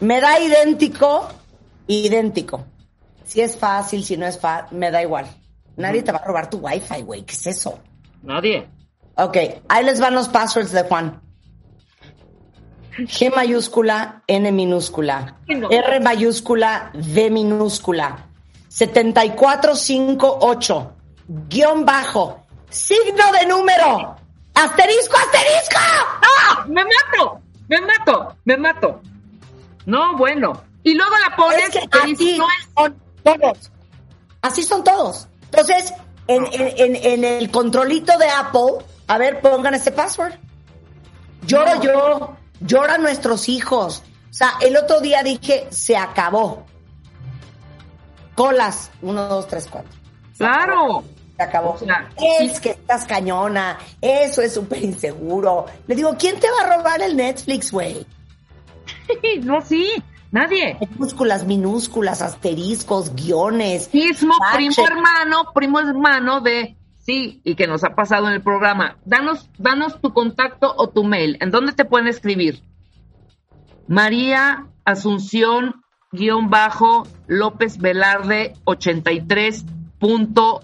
Me 0.00 0.20
da 0.20 0.38
idéntico, 0.40 1.28
idéntico. 1.86 2.64
Si 3.24 3.40
es 3.40 3.56
fácil, 3.56 4.04
si 4.04 4.16
no 4.16 4.26
es 4.26 4.38
fácil, 4.38 4.78
me 4.78 4.90
da 4.90 5.02
igual. 5.02 5.26
Nadie 5.76 6.02
te 6.02 6.12
va 6.12 6.18
a 6.18 6.24
robar 6.24 6.50
tu 6.50 6.58
Wi-Fi, 6.58 7.02
güey. 7.02 7.22
¿Qué 7.24 7.34
es 7.34 7.46
eso? 7.46 7.78
Nadie. 8.22 8.68
Ok, 9.16 9.36
ahí 9.68 9.84
les 9.84 10.00
van 10.00 10.14
los 10.14 10.28
passwords 10.28 10.72
de 10.72 10.82
Juan. 10.84 11.20
G 12.98 13.32
mayúscula, 13.34 14.22
N 14.26 14.50
minúscula, 14.52 15.36
No. 15.46 15.70
R 15.70 16.00
mayúscula, 16.00 16.90
D 16.94 17.30
minúscula, 17.30 18.26
7458, 18.68 20.92
guion 21.48 21.84
bajo, 21.84 22.44
signo 22.70 23.32
de 23.40 23.46
número, 23.46 24.16
asterisco, 24.54 25.16
asterisco. 25.16 25.76
¡Ah! 25.78 26.64
¡Me 26.66 26.82
mato! 26.84 27.40
¡Me 27.68 27.80
mato! 27.80 28.36
¡Me 28.44 28.56
mato! 28.56 29.00
No, 29.86 30.16
bueno. 30.16 30.62
Y 30.82 30.94
luego 30.94 31.12
la 31.28 31.36
pones 31.36 31.64
Es 31.64 31.70
que 31.70 31.98
así 31.98 32.38
no 32.38 32.46
es. 32.48 32.68
son 32.76 32.96
todos. 33.22 33.72
Así 34.42 34.62
son 34.62 34.84
todos. 34.84 35.28
Entonces, 35.44 35.92
en, 36.26 36.46
en- 36.52 36.74
en- 36.76 36.96
en 36.96 37.24
el 37.24 37.50
controlito 37.50 38.16
de 38.18 38.28
Apple, 38.28 38.84
a 39.06 39.18
ver, 39.18 39.40
pongan 39.40 39.74
ese 39.74 39.90
password. 39.92 40.34
Lloro 41.46 41.80
yo, 41.82 42.36
lloran 42.60 43.02
nuestros 43.02 43.48
hijos. 43.48 44.02
O 44.30 44.34
sea, 44.34 44.52
el 44.60 44.76
otro 44.76 45.00
día 45.00 45.22
dije, 45.22 45.66
se 45.70 45.96
acabó. 45.96 46.64
Colas, 48.34 48.90
uno, 49.02 49.26
dos, 49.28 49.48
tres, 49.48 49.66
cuatro. 49.70 49.90
Claro. 50.36 51.04
Se 51.38 51.44
acabó. 51.44 51.74
O 51.74 51.78
sea, 51.78 52.10
es 52.42 52.58
que 52.58 52.70
estás 52.70 53.04
cañona, 53.04 53.78
eso 54.00 54.42
es 54.42 54.54
súper 54.54 54.82
inseguro. 54.82 55.66
Le 55.86 55.94
digo, 55.94 56.16
¿quién 56.18 56.40
te 56.40 56.48
va 56.50 56.64
a 56.64 56.76
robar 56.76 57.00
el 57.00 57.16
Netflix, 57.16 57.70
güey? 57.70 58.04
No, 59.42 59.60
sí. 59.60 60.02
Nadie. 60.32 60.76
Minúsculas, 60.80 61.46
minúsculas, 61.46 62.22
asteriscos, 62.22 63.14
guiones. 63.14 63.94
Mismo 63.94 64.34
primo 64.52 64.84
hermano, 64.84 65.52
primo 65.54 65.78
hermano 65.78 66.40
de 66.40 66.76
sí, 66.98 67.40
y 67.44 67.54
que 67.54 67.68
nos 67.68 67.84
ha 67.84 67.94
pasado 67.94 68.26
en 68.26 68.34
el 68.34 68.42
programa. 68.42 68.98
Danos, 69.04 69.48
danos 69.58 70.00
tu 70.00 70.12
contacto 70.12 70.74
o 70.76 70.88
tu 70.88 71.04
mail. 71.04 71.38
¿En 71.40 71.52
dónde 71.52 71.72
te 71.72 71.84
pueden 71.84 72.08
escribir? 72.08 72.62
María 73.86 74.66
Asunción 74.84 75.82
guion 76.10 76.50
bajo 76.50 77.06
López 77.26 77.78
Velarde 77.78 78.54
83 78.64 79.64
punto 79.98 80.62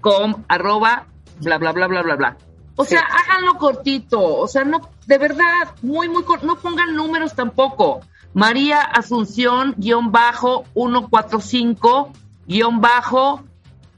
com 0.00 0.44
arroba 0.48 1.06
bla 1.40 1.58
bla 1.58 1.72
bla 1.72 1.86
bla 1.86 2.02
bla 2.02 2.16
bla. 2.16 2.36
O 2.76 2.84
sea, 2.84 3.00
háganlo 3.00 3.58
cortito, 3.58 4.22
o 4.22 4.46
sea, 4.48 4.64
no, 4.64 4.80
de 5.06 5.18
verdad, 5.18 5.68
muy, 5.82 6.08
muy 6.08 6.22
corto, 6.24 6.46
no 6.46 6.56
pongan 6.56 6.94
números 6.96 7.34
tampoco. 7.34 8.00
María 8.32 8.80
Asunción 8.80 9.74
guion 9.76 10.12
bajo 10.12 10.64
145 10.74 12.12
guion 12.46 12.80
bajo 12.80 13.42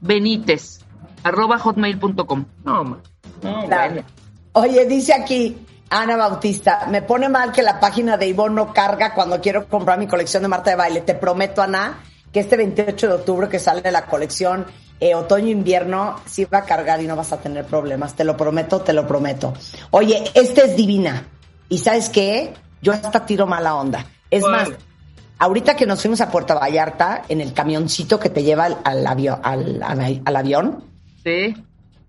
Benítez 0.01 0.79
arroba 1.23 1.59
hotmail.com. 1.59 2.45
No, 2.65 2.83
no, 2.83 2.97
Claro. 3.41 3.93
bueno. 3.93 4.07
Oye, 4.53 4.85
dice 4.85 5.13
aquí 5.13 5.57
Ana 5.89 6.17
Bautista, 6.17 6.87
me 6.89 7.01
pone 7.01 7.29
mal 7.29 7.51
que 7.51 7.61
la 7.61 7.79
página 7.79 8.17
de 8.17 8.27
Ivonne 8.27 8.55
no 8.55 8.73
carga 8.73 9.13
cuando 9.13 9.39
quiero 9.39 9.67
comprar 9.67 9.97
mi 9.99 10.07
colección 10.07 10.43
de 10.43 10.49
Marta 10.49 10.71
de 10.71 10.75
Baile. 10.75 11.01
Te 11.01 11.13
prometo, 11.13 11.61
Ana, 11.61 11.99
que 12.33 12.39
este 12.41 12.57
28 12.57 13.07
de 13.07 13.13
octubre 13.13 13.47
que 13.47 13.59
sale 13.59 13.89
la 13.91 14.05
colección 14.07 14.65
eh, 14.99 15.15
otoño-invierno, 15.15 16.15
sí 16.25 16.45
va 16.45 16.59
a 16.59 16.65
cargar 16.65 17.01
y 17.01 17.07
no 17.07 17.15
vas 17.15 17.31
a 17.31 17.37
tener 17.39 17.65
problemas. 17.65 18.15
Te 18.15 18.23
lo 18.23 18.35
prometo, 18.35 18.81
te 18.81 18.93
lo 18.93 19.07
prometo. 19.07 19.53
Oye, 19.91 20.23
esta 20.33 20.61
es 20.63 20.75
divina. 20.75 21.27
¿Y 21.69 21.77
sabes 21.79 22.09
qué? 22.09 22.53
Yo 22.81 22.91
hasta 22.93 23.25
tiro 23.25 23.45
mala 23.47 23.75
onda. 23.75 24.05
Es 24.29 24.43
más, 24.43 24.69
ahorita 25.39 25.75
que 25.75 25.85
nos 25.85 26.01
fuimos 26.01 26.21
a 26.21 26.31
Puerto 26.31 26.55
Vallarta 26.55 27.23
en 27.29 27.41
el 27.41 27.53
camioncito 27.53 28.19
que 28.19 28.29
te 28.29 28.43
lleva 28.43 28.65
al, 28.65 28.77
al 28.83 29.05
avio- 29.05 29.39
al- 29.43 29.81
al- 29.83 30.35
avión, 30.35 30.83
Sí. 31.23 31.55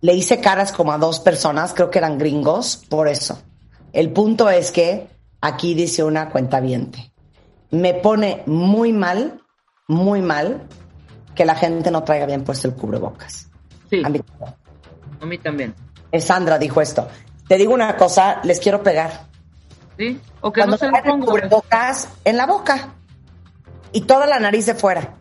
le 0.01 0.15
hice 0.15 0.41
caras 0.41 0.73
como 0.73 0.93
a 0.93 0.99
dos 0.99 1.21
personas, 1.21 1.73
creo 1.75 1.91
que 1.91 1.99
eran 1.99 2.19
gringos, 2.19 2.77
por 2.89 3.09
eso. 3.09 3.41
El 3.93 4.11
punto 4.13 4.51
es 4.51 4.71
que 4.71 5.09
aquí 5.41 5.75
dice 5.75 6.03
una 6.03 6.31
cuenta 6.31 6.61
Me 7.71 7.95
pone 7.95 8.43
muy 8.47 8.93
mal, 8.93 9.41
muy 9.89 10.23
mal, 10.23 10.63
que 11.35 11.45
la 11.45 11.55
gente 11.55 11.91
no 11.91 12.05
traiga 12.05 12.27
bien 12.27 12.45
puesto 12.45 12.69
el 12.69 12.75
cubrebocas. 12.75 13.49
Sí, 13.91 14.03
A 14.05 14.09
mí, 14.09 14.21
a 15.21 15.27
mí 15.27 15.39
también. 15.39 15.75
Sandra 16.21 16.59
dijo 16.59 16.81
esto. 16.81 17.09
Te 17.49 17.57
digo 17.57 17.75
una 17.75 17.97
cosa, 17.97 18.41
les 18.45 18.61
quiero 18.61 18.83
pegar. 18.83 19.27
Sí, 19.99 20.21
o 20.41 20.53
que 20.53 20.61
Cuando 20.61 20.77
no 20.77 20.79
se 20.79 20.87
lo 20.91 21.03
pongo. 21.03 21.27
cubrebocas 21.27 22.09
en 22.25 22.37
la 22.37 22.47
boca 22.47 22.95
y 23.93 24.03
toda 24.03 24.27
la 24.27 24.39
nariz 24.41 24.67
de 24.67 24.75
fuera. 24.75 25.15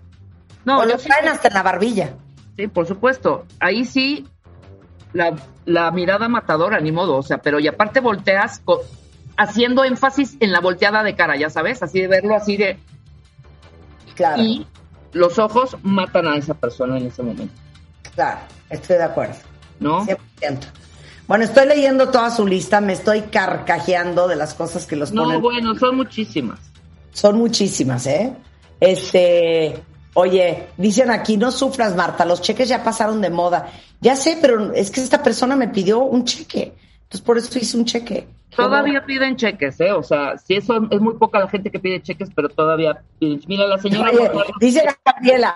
No, 0.65 0.79
o 0.79 0.85
lo 0.85 0.97
sí- 0.97 1.07
traen 1.09 1.27
hasta 1.27 1.47
en 1.49 1.53
la 1.55 1.63
barbilla. 1.63 2.13
Sí, 2.55 2.67
por 2.67 2.87
supuesto. 2.87 3.45
Ahí 3.59 3.85
sí, 3.85 4.27
la, 5.11 5.35
la 5.65 5.91
mirada 5.91 6.29
matadora, 6.29 6.79
ni 6.79 6.91
modo. 6.91 7.17
O 7.17 7.23
sea, 7.23 7.39
pero 7.39 7.59
y 7.59 7.67
aparte 7.67 7.99
volteas 7.99 8.61
haciendo 9.37 9.83
énfasis 9.83 10.37
en 10.39 10.51
la 10.51 10.59
volteada 10.61 11.03
de 11.03 11.15
cara, 11.15 11.35
ya 11.35 11.49
sabes, 11.49 11.83
así 11.83 11.99
de 12.01 12.07
verlo 12.07 12.35
así 12.35 12.55
de. 12.57 12.79
Claro, 14.15 14.41
Y 14.43 14.65
los 15.13 15.39
ojos 15.39 15.77
matan 15.83 16.27
a 16.27 16.35
esa 16.37 16.53
persona 16.53 16.97
en 16.97 17.07
ese 17.07 17.23
momento, 17.23 17.53
claro, 18.15 18.39
estoy 18.69 18.97
de 18.97 19.03
acuerdo. 19.03 19.35
¿no? 19.79 20.05
100%. 20.05 20.17
Bueno, 21.27 21.45
estoy 21.45 21.67
leyendo 21.67 22.09
toda 22.09 22.29
su 22.31 22.45
lista, 22.45 22.79
me 22.81 22.93
estoy 22.93 23.21
carcajeando 23.23 24.27
de 24.27 24.35
las 24.35 24.53
cosas 24.53 24.85
que 24.85 24.95
los 24.95 25.11
No, 25.11 25.23
ponen. 25.23 25.41
bueno, 25.41 25.75
son 25.77 25.95
muchísimas. 25.97 26.59
Son 27.11 27.37
muchísimas, 27.37 28.05
¿eh? 28.07 28.33
Este, 28.79 29.81
oye, 30.13 30.67
dicen 30.77 31.09
aquí, 31.11 31.37
no 31.37 31.51
sufras, 31.51 31.95
Marta, 31.95 32.25
los 32.25 32.41
cheques 32.41 32.67
ya 32.69 32.83
pasaron 32.83 33.21
de 33.21 33.29
moda. 33.29 33.69
Ya 34.01 34.15
sé, 34.15 34.37
pero 34.41 34.73
es 34.73 34.91
que 34.91 35.01
esta 35.01 35.23
persona 35.23 35.55
me 35.55 35.69
pidió 35.69 35.99
un 35.99 36.25
cheque. 36.25 36.73
Entonces, 37.13 37.27
por 37.27 37.37
eso 37.37 37.59
hice 37.59 37.77
un 37.77 37.85
cheque. 37.85 38.27
Todavía 38.55 39.05
piden 39.05 39.35
cheques, 39.35 39.79
¿eh? 39.81 39.91
O 39.91 40.01
sea, 40.01 40.35
sí, 40.39 40.55
eso 40.55 40.87
es 40.89 40.99
muy 40.99 41.13
poca 41.13 41.37
la 41.37 41.47
gente 41.47 41.69
que 41.69 41.77
pide 41.79 42.01
cheques, 42.01 42.31
pero 42.35 42.49
todavía 42.49 43.03
piden. 43.19 43.39
Mira, 43.47 43.67
la 43.67 43.77
señora. 43.77 44.09
Oye, 44.09 44.31
dice 44.59 44.83
Gabriela, 45.05 45.53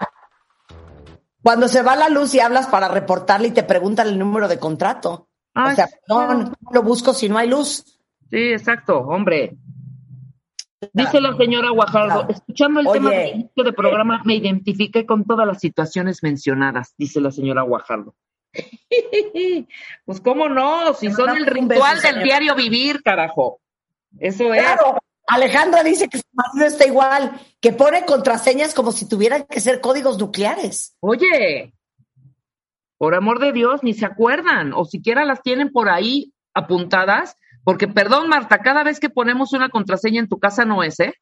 cuando 1.42 1.68
se 1.68 1.82
va 1.82 1.96
la 1.96 2.10
luz 2.10 2.36
y 2.36 2.42
hablas 2.42 2.68
para 2.68 2.90
reportarle 2.90 3.48
y 3.48 3.52
te 3.52 3.64
preguntan 3.64 4.08
el 4.08 4.20
número 4.20 4.48
de 4.48 4.60
contrato. 4.60 5.30
Ay, 5.56 5.74
o 5.74 5.76
sea, 5.76 5.88
no, 6.08 6.54
lo 6.72 6.84
busco 6.84 7.16
si 7.16 7.28
no 7.28 7.40
hay 7.40 7.50
luz. 7.50 7.84
Sí, 8.30 8.38
exacto, 8.52 9.00
hombre. 9.00 9.58
Dice 10.94 11.20
la 11.20 11.36
señora 11.38 11.72
Guajardo, 11.72 12.20
Claro. 12.20 12.30
escuchando 12.30 12.82
el 12.82 12.88
Oye. 12.88 13.00
tema 13.00 13.10
del 13.10 13.30
inicio 13.30 13.64
de 13.64 13.74
programa, 13.74 14.22
me 14.26 14.36
identifiqué 14.36 15.08
con 15.08 15.24
todas 15.26 15.48
las 15.48 15.60
situaciones 15.60 16.22
mencionadas, 16.22 16.94
dice 17.00 17.20
la 17.20 17.32
señora 17.32 17.64
Guajardo. 17.64 18.14
pues 20.06 20.22
cómo 20.22 20.50
no, 20.50 20.94
si 20.94 21.12
son 21.12 21.36
el 21.36 21.46
ritual 21.46 21.96
beso, 21.96 22.08
del 22.08 22.24
diario 22.24 22.56
vivir, 22.56 23.02
carajo. 23.04 23.60
Eso 24.20 24.54
es. 24.54 24.62
Claro, 24.62 24.98
Alejandra 25.28 25.84
dice 25.84 26.08
que 26.08 26.20
su 26.20 26.24
marido 26.32 26.66
está 26.66 26.86
igual, 26.86 27.40
que 27.60 27.74
pone 27.74 28.06
contraseñas 28.06 28.74
como 28.74 28.92
si 28.92 29.08
tuvieran 29.08 29.46
que 29.46 29.60
ser 29.60 29.82
códigos 29.82 30.18
nucleares. 30.18 30.96
Oye, 31.02 31.74
por 32.98 33.14
amor 33.14 33.40
de 33.40 33.52
Dios, 33.52 33.84
ni 33.84 33.94
se 33.94 34.06
acuerdan, 34.06 34.74
o 34.74 34.86
siquiera 34.86 35.26
las 35.26 35.42
tienen 35.42 35.72
por 35.72 35.90
ahí 35.90 36.34
apuntadas, 36.54 37.36
porque 37.64 37.88
perdón, 37.88 38.30
Marta, 38.30 38.60
cada 38.60 38.84
vez 38.84 39.00
que 39.00 39.10
ponemos 39.10 39.54
una 39.54 39.70
contraseña 39.70 40.22
en 40.22 40.30
tu 40.30 40.40
casa 40.40 40.64
no 40.66 40.82
es, 40.82 41.00
¿eh? 41.02 41.14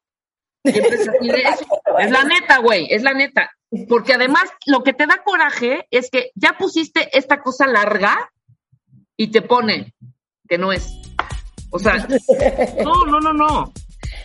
Es 0.66 2.10
la 2.10 2.24
neta, 2.24 2.58
güey, 2.58 2.86
es 2.90 3.02
la 3.02 3.12
neta. 3.12 3.50
Porque 3.88 4.14
además 4.14 4.44
lo 4.66 4.82
que 4.82 4.92
te 4.92 5.06
da 5.06 5.22
coraje 5.24 5.86
es 5.90 6.10
que 6.10 6.30
ya 6.34 6.56
pusiste 6.58 7.08
esta 7.16 7.42
cosa 7.42 7.66
larga 7.66 8.30
y 9.16 9.28
te 9.28 9.42
pone 9.42 9.94
que 10.48 10.58
no 10.58 10.72
es. 10.72 10.92
O 11.70 11.78
sea, 11.78 12.06
no, 12.84 13.04
no, 13.06 13.20
no, 13.20 13.32
no. 13.32 13.72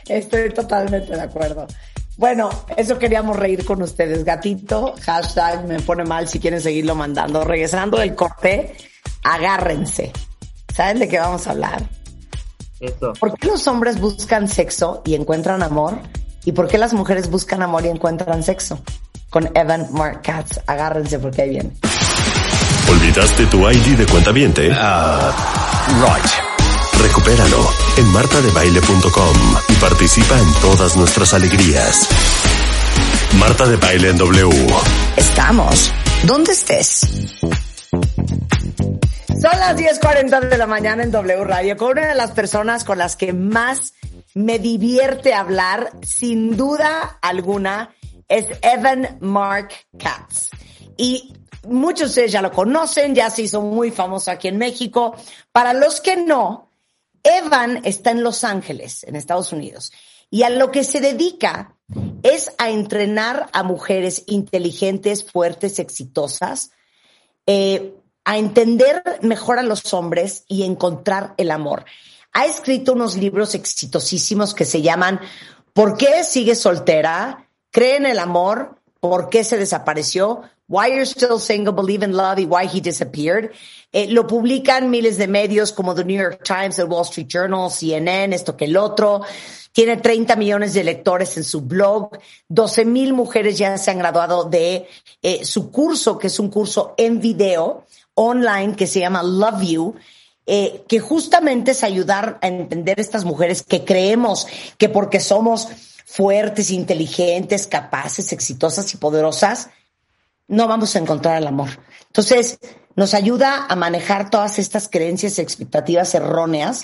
Estoy 0.08 0.49
totalmente 0.51 1.13
de 1.13 1.21
acuerdo. 1.21 1.67
Bueno, 2.17 2.49
eso 2.77 2.99
queríamos 2.99 3.36
reír 3.36 3.65
con 3.65 3.82
ustedes. 3.82 4.23
Gatito, 4.23 4.93
hashtag 5.01 5.65
me 5.65 5.80
pone 5.80 6.04
mal 6.04 6.27
si 6.27 6.39
quieren 6.39 6.62
seguirlo 6.62 6.93
mandando. 6.93 7.43
Regresando 7.43 7.97
del 7.97 8.13
corte, 8.15 8.75
agárrense. 9.23 10.12
¿Saben 10.73 10.99
de 10.99 11.10
qué 11.10 11.19
vamos 11.19 11.47
a 11.47 11.51
hablar? 11.51 11.84
Eso. 12.80 13.13
¿Por 13.19 13.38
qué 13.38 13.47
los 13.47 13.67
hombres 13.67 13.99
buscan 13.99 14.47
sexo 14.47 15.01
y 15.06 15.15
encuentran 15.15 15.63
amor? 15.63 15.99
¿Y 16.45 16.51
por 16.54 16.67
qué 16.67 16.77
las 16.77 16.93
mujeres 16.93 17.30
buscan 17.30 17.62
amor 17.62 17.86
y 17.86 17.89
encuentran 17.89 18.43
sexo? 18.43 18.82
Con 19.30 19.49
Evan 19.56 19.88
Mark 19.93 20.21
Katz. 20.23 20.60
Agárrense 20.67 21.19
porque 21.19 21.43
ahí 21.43 21.49
viene. 21.51 21.71
¿Olvidaste 22.89 23.45
tu 23.45 23.69
ID 23.69 23.97
de 23.97 24.06
cuenta 24.06 24.32
viente? 24.32 24.69
Uh, 24.69 26.04
right. 26.04 26.51
Recupéralo 27.01 27.67
en 27.97 28.08
martadebaile.com 28.12 29.38
y 29.69 29.73
participa 29.75 30.38
en 30.38 30.54
todas 30.62 30.95
nuestras 30.97 31.34
alegrías. 31.34 32.08
Marta 33.39 33.65
de 33.65 33.77
Baile 33.77 34.10
en 34.10 34.17
W. 34.17 34.67
Estamos 35.15 35.91
donde 36.23 36.51
estés. 36.51 37.08
Son 37.91 39.60
las 39.60 39.75
10.40 39.75 40.49
de 40.49 40.58
la 40.58 40.67
mañana 40.67 41.04
en 41.04 41.12
W 41.12 41.43
Radio 41.43 41.75
con 41.75 41.91
una 41.91 42.08
de 42.10 42.15
las 42.15 42.32
personas 42.32 42.84
con 42.84 42.97
las 42.97 43.15
que 43.15 43.34
más 43.34 43.93
me 44.34 44.60
divierte 44.60 45.34
hablar, 45.34 45.91
sin 46.01 46.56
duda 46.56 47.19
alguna, 47.21 47.93
es 48.30 48.45
Evan 48.62 49.17
Mark 49.19 49.69
Katz. 49.97 50.51
Y 50.95 51.34
muchos 51.63 51.99
de 51.99 52.06
ustedes 52.06 52.32
ya 52.32 52.41
lo 52.41 52.51
conocen, 52.51 53.13
ya 53.13 53.30
se 53.30 53.43
hizo 53.43 53.62
muy 53.62 53.91
famoso 53.91 54.32
aquí 54.32 54.47
en 54.47 54.58
México. 54.58 55.15
Para 55.51 55.73
los 55.73 55.99
que 55.99 56.15
no, 56.15 56.69
Evan 57.23 57.82
está 57.84 58.12
en 58.12 58.23
Los 58.23 58.43
Ángeles, 58.43 59.04
en 59.04 59.15
Estados 59.17 59.51
Unidos. 59.51 59.91
Y 60.30 60.43
a 60.43 60.49
lo 60.49 60.71
que 60.71 60.86
se 60.86 61.01
dedica 61.01 61.75
es 62.23 62.54
a 62.58 62.69
entrenar 62.69 63.49
a 63.51 63.63
mujeres 63.63 64.23
inteligentes, 64.27 65.30
fuertes, 65.30 65.77
exitosas, 65.80 66.71
eh, 67.54 67.94
a 68.24 68.38
entender 68.38 69.04
mejor 69.24 69.60
a 69.60 69.64
los 69.64 69.94
hombres 69.94 70.46
y 70.48 70.64
encontrar 70.64 71.34
el 71.36 71.52
amor. 71.52 71.84
Ha 72.32 72.46
escrito 72.46 72.94
unos 72.94 73.18
libros 73.18 73.56
exitosísimos 73.56 74.54
que 74.54 74.64
se 74.64 74.82
llaman 74.82 75.20
¿Por 75.74 75.98
qué 75.98 76.24
sigue 76.24 76.56
soltera? 76.56 77.50
¿Cree 77.70 77.98
en 77.98 78.06
el 78.06 78.20
amor? 78.20 78.78
¿Por 79.02 79.28
qué 79.28 79.44
se 79.44 79.58
desapareció? 79.58 80.44
Why 80.70 80.92
You're 80.92 81.06
Still 81.06 81.42
Single, 81.42 81.74
Believe 81.74 82.06
in 82.06 82.16
Love 82.16 82.40
y 82.40 82.46
Why 82.46 82.70
He 82.72 82.80
Disappeared. 82.80 83.52
Eh, 83.92 84.08
lo 84.08 84.26
publican 84.26 84.90
miles 84.90 85.18
de 85.18 85.28
medios 85.28 85.74
como 85.74 85.94
The 85.94 86.06
New 86.06 86.18
York 86.18 86.44
Times, 86.46 86.78
The 86.78 86.86
Wall 86.86 87.04
Street 87.04 87.28
Journal, 87.28 87.70
CNN, 87.70 88.34
esto 88.34 88.56
que 88.56 88.64
el 88.64 88.78
otro. 88.78 89.24
Tiene 89.72 89.98
30 89.98 90.36
millones 90.36 90.74
de 90.74 90.84
lectores 90.84 91.38
en 91.38 91.44
su 91.44 91.62
blog. 91.62 92.18
12 92.50 92.86
mil 92.86 93.14
mujeres 93.14 93.58
ya 93.58 93.78
se 93.78 93.92
han 93.92 94.00
graduado 94.00 94.44
de 94.44 94.88
eh, 95.22 95.46
su 95.46 95.72
curso, 95.72 96.18
que 96.18 96.28
es 96.28 96.40
un 96.40 96.50
curso 96.50 96.94
en 96.98 97.22
video 97.22 97.86
online 98.16 98.76
que 98.76 98.88
se 98.88 99.00
llama 99.00 99.24
Love 99.24 99.62
You. 99.64 99.96
Eh, 100.48 100.84
que 100.88 101.00
justamente 101.00 101.72
es 101.72 101.84
ayudar 101.84 102.40
a 102.42 102.48
entender 102.48 103.00
estas 103.00 103.26
mujeres 103.26 103.62
que 103.62 103.86
creemos 103.86 104.48
que 104.78 104.90
porque 104.90 105.20
somos 105.20 105.70
fuertes, 106.12 106.72
inteligentes, 106.72 107.68
capaces, 107.68 108.34
exitosas 108.34 108.94
y 108.94 108.98
poderosas, 108.98 109.70
no 110.48 110.68
vamos 110.68 110.96
a 110.96 111.00
encontrar 111.00 111.38
el 111.38 111.48
amor. 111.48 111.70
Entonces, 112.08 112.60
nos 112.98 113.14
ayuda 113.14 113.66
a 113.70 113.76
manejar 113.78 114.30
todas 114.30 114.60
estas 114.60 114.90
creencias 114.90 115.38
y 115.38 115.42
expectativas 115.42 116.14
erróneas 116.14 116.84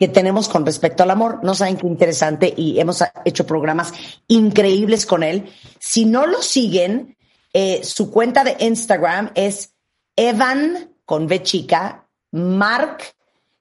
que 0.00 0.08
tenemos 0.08 0.48
con 0.48 0.64
respecto 0.64 1.02
al 1.02 1.10
amor. 1.10 1.40
No 1.42 1.54
saben 1.54 1.76
qué 1.76 1.86
interesante 1.86 2.54
y 2.56 2.80
hemos 2.80 3.04
hecho 3.26 3.46
programas 3.46 3.92
increíbles 4.28 5.04
con 5.04 5.22
él. 5.22 5.52
Si 5.78 6.06
no 6.06 6.26
lo 6.26 6.40
siguen, 6.40 7.18
eh, 7.52 7.82
su 7.84 8.10
cuenta 8.10 8.42
de 8.42 8.56
Instagram 8.60 9.30
es 9.34 9.74
Evan 10.16 10.94
con 11.04 11.26
V 11.26 11.42
chica, 11.42 12.08
Mark, 12.30 13.14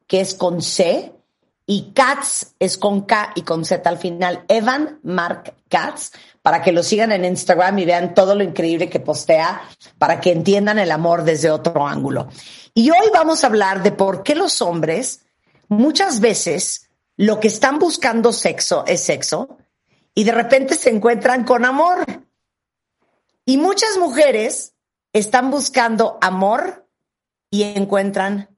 que 0.08 0.22
es 0.22 0.34
con 0.34 0.62
C, 0.62 1.12
y 1.66 1.92
Katz 1.92 2.56
es 2.58 2.78
con 2.78 3.02
K 3.02 3.34
y 3.36 3.42
con 3.42 3.66
Z 3.66 3.88
al 3.88 3.98
final. 3.98 4.46
Evan 4.48 5.00
Mark 5.04 5.56
Katz, 5.68 6.14
para 6.42 6.62
que 6.62 6.72
lo 6.72 6.84
sigan 6.84 7.12
en 7.12 7.26
Instagram 7.26 7.78
y 7.80 7.86
vean 7.86 8.14
todo 8.14 8.34
lo 8.34 8.44
increíble 8.44 8.90
que 8.90 9.02
postea, 9.02 9.62
para 9.98 10.22
que 10.22 10.32
entiendan 10.32 10.80
el 10.80 10.92
amor 10.92 11.26
desde 11.26 11.52
otro 11.52 11.86
ángulo. 11.86 12.30
Y 12.74 12.90
hoy 12.92 13.10
vamos 13.14 13.44
a 13.44 13.48
hablar 13.48 13.84
de 13.84 13.92
por 13.92 14.24
qué 14.24 14.36
los 14.36 14.62
hombres 14.62 15.26
muchas 15.70 16.20
veces 16.20 16.90
lo 17.16 17.40
que 17.40 17.48
están 17.48 17.80
buscando 17.80 18.34
sexo 18.34 18.84
es 18.86 19.04
sexo 19.04 19.58
y 20.14 20.26
de 20.26 20.32
repente 20.32 20.76
se 20.76 20.90
encuentran 20.90 21.46
con 21.46 21.64
amor. 21.64 22.06
Y 23.46 23.58
muchas 23.58 23.98
mujeres 23.98 24.74
están 25.14 25.50
buscando 25.50 26.18
amor 26.22 26.86
y 27.50 27.64
encuentran 27.64 28.56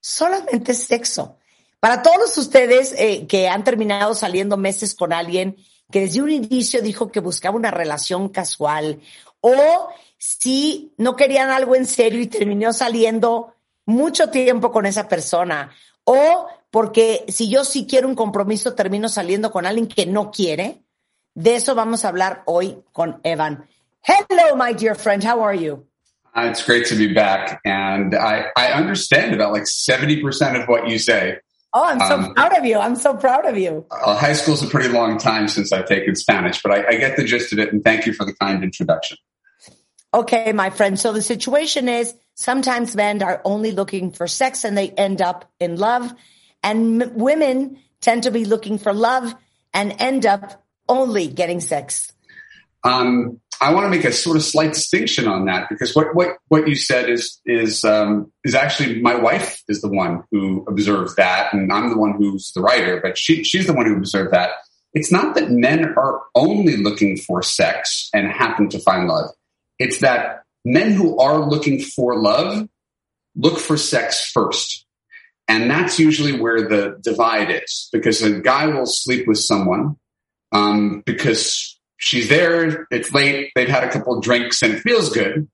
solamente 0.00 0.74
sexo. 0.74 1.36
Para 1.78 2.02
todos 2.02 2.36
ustedes 2.36 2.94
eh, 2.98 3.26
que 3.26 3.48
han 3.48 3.64
terminado 3.64 4.14
saliendo 4.14 4.56
meses 4.56 4.94
con 4.94 5.12
alguien 5.12 5.56
que 5.90 6.00
desde 6.00 6.22
un 6.22 6.30
inicio 6.30 6.82
dijo 6.82 7.10
que 7.10 7.20
buscaba 7.20 7.56
una 7.56 7.70
relación 7.70 8.28
casual 8.28 9.00
o 9.40 9.88
si 10.18 10.92
no 10.98 11.16
querían 11.16 11.50
algo 11.50 11.74
en 11.74 11.86
serio 11.86 12.20
y 12.20 12.26
terminó 12.26 12.72
saliendo 12.72 13.54
mucho 13.86 14.28
tiempo 14.30 14.70
con 14.70 14.86
esa 14.86 15.08
persona 15.08 15.72
o 16.10 16.48
porque 16.70 17.24
si 17.28 17.48
yo 17.48 17.64
sí 17.64 17.86
quiero 17.88 18.08
un 18.08 18.14
compromiso 18.16 18.74
termino 18.74 19.08
saliendo 19.08 19.50
con 19.50 19.64
alguien 19.64 19.86
que 19.86 20.06
no 20.06 20.30
quiere. 20.30 20.82
De 21.34 21.54
eso 21.54 21.74
vamos 21.74 22.04
a 22.04 22.08
hablar 22.08 22.42
hoy 22.46 22.82
con 22.92 23.20
Evan. 23.22 23.64
Hello, 24.02 24.56
my 24.56 24.74
dear 24.74 24.96
friend. 24.96 25.22
How 25.24 25.40
are 25.44 25.56
you? 25.56 25.86
Uh, 26.36 26.48
it's 26.50 26.64
great 26.64 26.86
to 26.86 26.96
be 26.96 27.12
back. 27.12 27.60
And 27.64 28.14
I, 28.14 28.46
I 28.56 28.72
understand 28.72 29.34
about 29.34 29.52
like 29.52 29.64
70% 29.64 30.60
of 30.60 30.68
what 30.68 30.88
you 30.88 30.98
say. 30.98 31.38
Oh, 31.72 31.84
I'm 31.84 32.00
so 32.00 32.14
Um, 32.16 32.34
proud 32.34 32.58
of 32.58 32.64
you. 32.64 32.78
I'm 32.78 32.96
so 32.96 33.14
proud 33.14 33.46
of 33.46 33.56
you. 33.56 33.86
Uh, 33.90 34.16
high 34.16 34.32
school's 34.32 34.62
a 34.62 34.66
pretty 34.66 34.88
long 34.88 35.18
time 35.18 35.46
since 35.46 35.72
I've 35.72 35.86
taken 35.86 36.16
Spanish, 36.16 36.60
but 36.62 36.72
I, 36.72 36.88
I 36.88 36.96
get 36.96 37.16
the 37.16 37.24
gist 37.24 37.52
of 37.52 37.60
it. 37.60 37.72
And 37.72 37.84
thank 37.84 38.06
you 38.06 38.12
for 38.12 38.24
the 38.24 38.34
kind 38.34 38.64
introduction. 38.64 39.16
Okay, 40.12 40.52
my 40.52 40.70
friend. 40.70 40.98
So 40.98 41.12
the 41.12 41.22
situation 41.22 41.88
is 41.88 42.14
sometimes 42.40 42.96
men 42.96 43.22
are 43.22 43.42
only 43.44 43.72
looking 43.72 44.12
for 44.12 44.26
sex 44.26 44.64
and 44.64 44.76
they 44.76 44.90
end 44.90 45.20
up 45.20 45.50
in 45.60 45.76
love, 45.76 46.12
and 46.62 47.02
m- 47.02 47.14
women 47.14 47.78
tend 48.00 48.22
to 48.22 48.30
be 48.30 48.44
looking 48.44 48.78
for 48.78 48.92
love 48.92 49.34
and 49.74 49.94
end 49.98 50.26
up 50.26 50.64
only 50.88 51.28
getting 51.28 51.60
sex. 51.60 52.12
Um, 52.82 53.40
I 53.60 53.74
want 53.74 53.84
to 53.84 53.90
make 53.90 54.06
a 54.06 54.12
sort 54.12 54.36
of 54.36 54.42
slight 54.42 54.72
distinction 54.72 55.28
on 55.28 55.44
that 55.44 55.68
because 55.68 55.94
what, 55.94 56.14
what, 56.14 56.38
what 56.48 56.66
you 56.66 56.74
said 56.74 57.10
is, 57.10 57.38
is, 57.44 57.84
um, 57.84 58.32
is 58.42 58.54
actually 58.54 59.02
my 59.02 59.14
wife 59.14 59.62
is 59.68 59.82
the 59.82 59.90
one 59.90 60.24
who 60.30 60.64
observed 60.66 61.16
that. 61.16 61.52
And 61.52 61.70
I'm 61.70 61.90
the 61.90 61.98
one 61.98 62.14
who's 62.14 62.52
the 62.52 62.62
writer, 62.62 62.98
but 63.02 63.18
she, 63.18 63.44
she's 63.44 63.66
the 63.66 63.74
one 63.74 63.84
who 63.84 63.96
observed 63.96 64.32
that. 64.32 64.52
It's 64.94 65.12
not 65.12 65.34
that 65.34 65.50
men 65.50 65.94
are 65.96 66.22
only 66.34 66.78
looking 66.78 67.18
for 67.18 67.42
sex 67.42 68.08
and 68.14 68.26
happen 68.32 68.70
to 68.70 68.78
find 68.78 69.06
love. 69.06 69.30
It's 69.78 70.00
that 70.00 70.39
men 70.64 70.92
who 70.92 71.18
are 71.18 71.48
looking 71.48 71.80
for 71.80 72.20
love 72.20 72.68
look 73.36 73.58
for 73.58 73.76
sex 73.76 74.30
first. 74.30 74.86
And 75.48 75.70
that's 75.70 75.98
usually 75.98 76.38
where 76.38 76.68
the 76.68 76.98
divide 77.02 77.50
is 77.50 77.88
because 77.92 78.22
a 78.22 78.40
guy 78.40 78.66
will 78.66 78.86
sleep 78.86 79.26
with 79.26 79.38
someone, 79.38 79.96
um, 80.52 81.02
because 81.04 81.78
she's 81.96 82.28
there, 82.28 82.86
it's 82.90 83.12
late, 83.12 83.50
they've 83.54 83.68
had 83.68 83.84
a 83.84 83.90
couple 83.90 84.20
drinks 84.20 84.62
and 84.62 84.74
it 84.74 84.80
feels 84.80 85.10
good, 85.10 85.48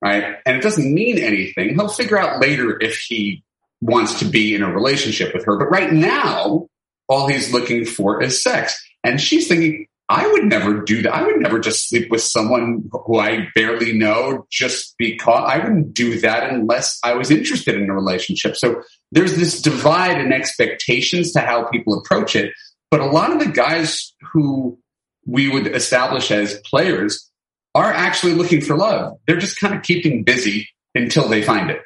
right? 0.00 0.36
And 0.46 0.56
it 0.56 0.62
doesn't 0.62 0.94
mean 0.94 1.18
anything. 1.18 1.70
He'll 1.74 1.88
figure 1.88 2.18
out 2.18 2.40
later 2.40 2.80
if 2.80 2.98
he 2.98 3.42
wants 3.80 4.20
to 4.20 4.24
be 4.24 4.54
in 4.54 4.62
a 4.62 4.72
relationship 4.72 5.34
with 5.34 5.44
her. 5.44 5.58
But 5.58 5.70
right 5.70 5.92
now, 5.92 6.68
all 7.08 7.26
he's 7.26 7.52
looking 7.52 7.84
for 7.84 8.22
is 8.22 8.42
sex. 8.42 8.80
And 9.02 9.20
she's 9.20 9.48
thinking, 9.48 9.88
I 10.12 10.30
would 10.30 10.44
never 10.44 10.82
do 10.82 11.00
that. 11.02 11.14
I 11.14 11.22
would 11.24 11.40
never 11.40 11.58
just 11.58 11.88
sleep 11.88 12.10
with 12.10 12.20
someone 12.20 12.90
who 12.92 13.18
I 13.18 13.48
barely 13.54 13.94
know 13.94 14.46
just 14.50 14.94
because 14.98 15.44
I 15.48 15.56
wouldn't 15.58 15.94
do 15.94 16.20
that 16.20 16.50
unless 16.50 16.98
I 17.02 17.14
was 17.14 17.30
interested 17.30 17.76
in 17.76 17.88
a 17.88 17.94
relationship. 17.94 18.54
So 18.56 18.82
there's 19.10 19.36
this 19.36 19.62
divide 19.62 20.20
in 20.20 20.30
expectations 20.30 21.32
to 21.32 21.40
how 21.40 21.64
people 21.64 21.98
approach 21.98 22.36
it. 22.36 22.52
But 22.90 23.00
a 23.00 23.06
lot 23.06 23.32
of 23.32 23.38
the 23.38 23.50
guys 23.50 24.12
who 24.32 24.78
we 25.24 25.48
would 25.48 25.66
establish 25.66 26.30
as 26.30 26.60
players 26.66 27.30
are 27.74 27.90
actually 27.90 28.34
looking 28.34 28.60
for 28.60 28.76
love. 28.76 29.16
They're 29.26 29.38
just 29.38 29.58
kind 29.58 29.74
of 29.74 29.82
keeping 29.82 30.24
busy 30.24 30.68
until 30.94 31.26
they 31.26 31.40
find 31.42 31.70
it. 31.70 31.80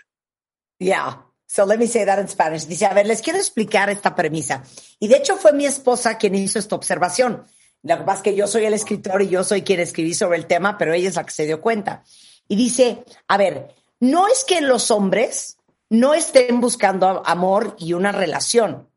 Yeah. 0.80 1.14
So 1.46 1.64
let 1.64 1.78
me 1.78 1.86
say 1.86 2.04
that 2.04 2.18
in 2.18 2.26
Spanish. 2.26 2.64
Dice, 2.64 2.90
a 2.90 2.92
ver, 2.94 3.04
les 3.04 3.22
quiero 3.22 3.38
explicar 3.38 3.88
esta 3.88 4.16
premisa. 4.16 4.64
Y 4.98 5.06
de 5.06 5.18
hecho 5.18 5.36
fue 5.36 5.52
mi 5.52 5.64
esposa 5.64 6.18
quien 6.18 6.34
hizo 6.34 6.58
esta 6.58 6.74
observación. 6.74 7.44
Lo 7.86 8.04
que 8.04 8.12
es 8.12 8.22
que 8.22 8.34
yo 8.34 8.48
soy 8.48 8.64
el 8.64 8.74
escritor 8.74 9.22
y 9.22 9.28
yo 9.28 9.44
soy 9.44 9.62
quien 9.62 9.78
escribí 9.78 10.12
sobre 10.12 10.38
el 10.38 10.46
tema, 10.46 10.76
pero 10.76 10.92
ella 10.92 11.08
es 11.08 11.14
la 11.14 11.24
que 11.24 11.30
se 11.30 11.46
dio 11.46 11.60
cuenta. 11.60 12.02
Y 12.48 12.56
dice, 12.56 13.04
a 13.28 13.36
ver, 13.36 13.74
no 14.00 14.26
es 14.26 14.44
que 14.44 14.60
los 14.60 14.90
hombres 14.90 15.58
no 15.88 16.12
estén 16.12 16.60
buscando 16.60 17.22
amor 17.24 17.76
y 17.78 17.92
una 17.92 18.10
relación. 18.10 18.90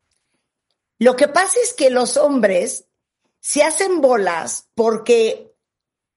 Lo 0.98 1.14
que 1.14 1.28
pasa 1.28 1.56
es 1.62 1.72
que 1.72 1.90
los 1.90 2.16
hombres 2.16 2.86
se 3.38 3.62
hacen 3.62 4.00
bolas 4.00 4.68
porque, 4.74 5.54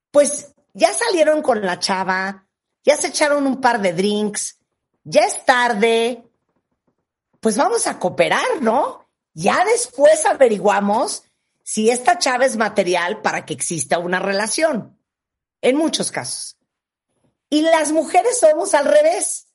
pues, 0.10 0.56
ya 0.74 0.92
salieron 0.94 1.44
con 1.44 1.62
la 1.62 1.78
chava, 1.78 2.48
ya 2.84 2.98
se 2.98 3.10
echaron 3.10 3.46
un 3.46 3.62
par 3.62 3.82
de 3.82 3.94
drinks, 3.94 4.58
ya 5.04 5.22
es 5.22 5.46
tarde, 5.46 6.24
pues 7.40 7.56
vamos 7.56 7.86
a 7.86 8.00
cooperar, 8.00 8.62
¿no? 8.62 9.08
Ya 9.36 9.64
después 9.64 10.26
averiguamos 10.26 11.24
si 11.64 11.90
esta 11.90 12.20
chava 12.20 12.46
es 12.46 12.58
material 12.58 13.22
para 13.22 13.46
que 13.46 13.54
exista 13.54 13.98
una 13.98 14.20
relación, 14.20 15.00
en 15.62 15.78
muchos 15.78 16.12
casos. 16.12 16.58
Y 17.50 17.62
las 17.62 17.92
mujeres 17.92 18.40
somos 18.40 18.74
al 18.74 18.86
revés. 18.86 19.48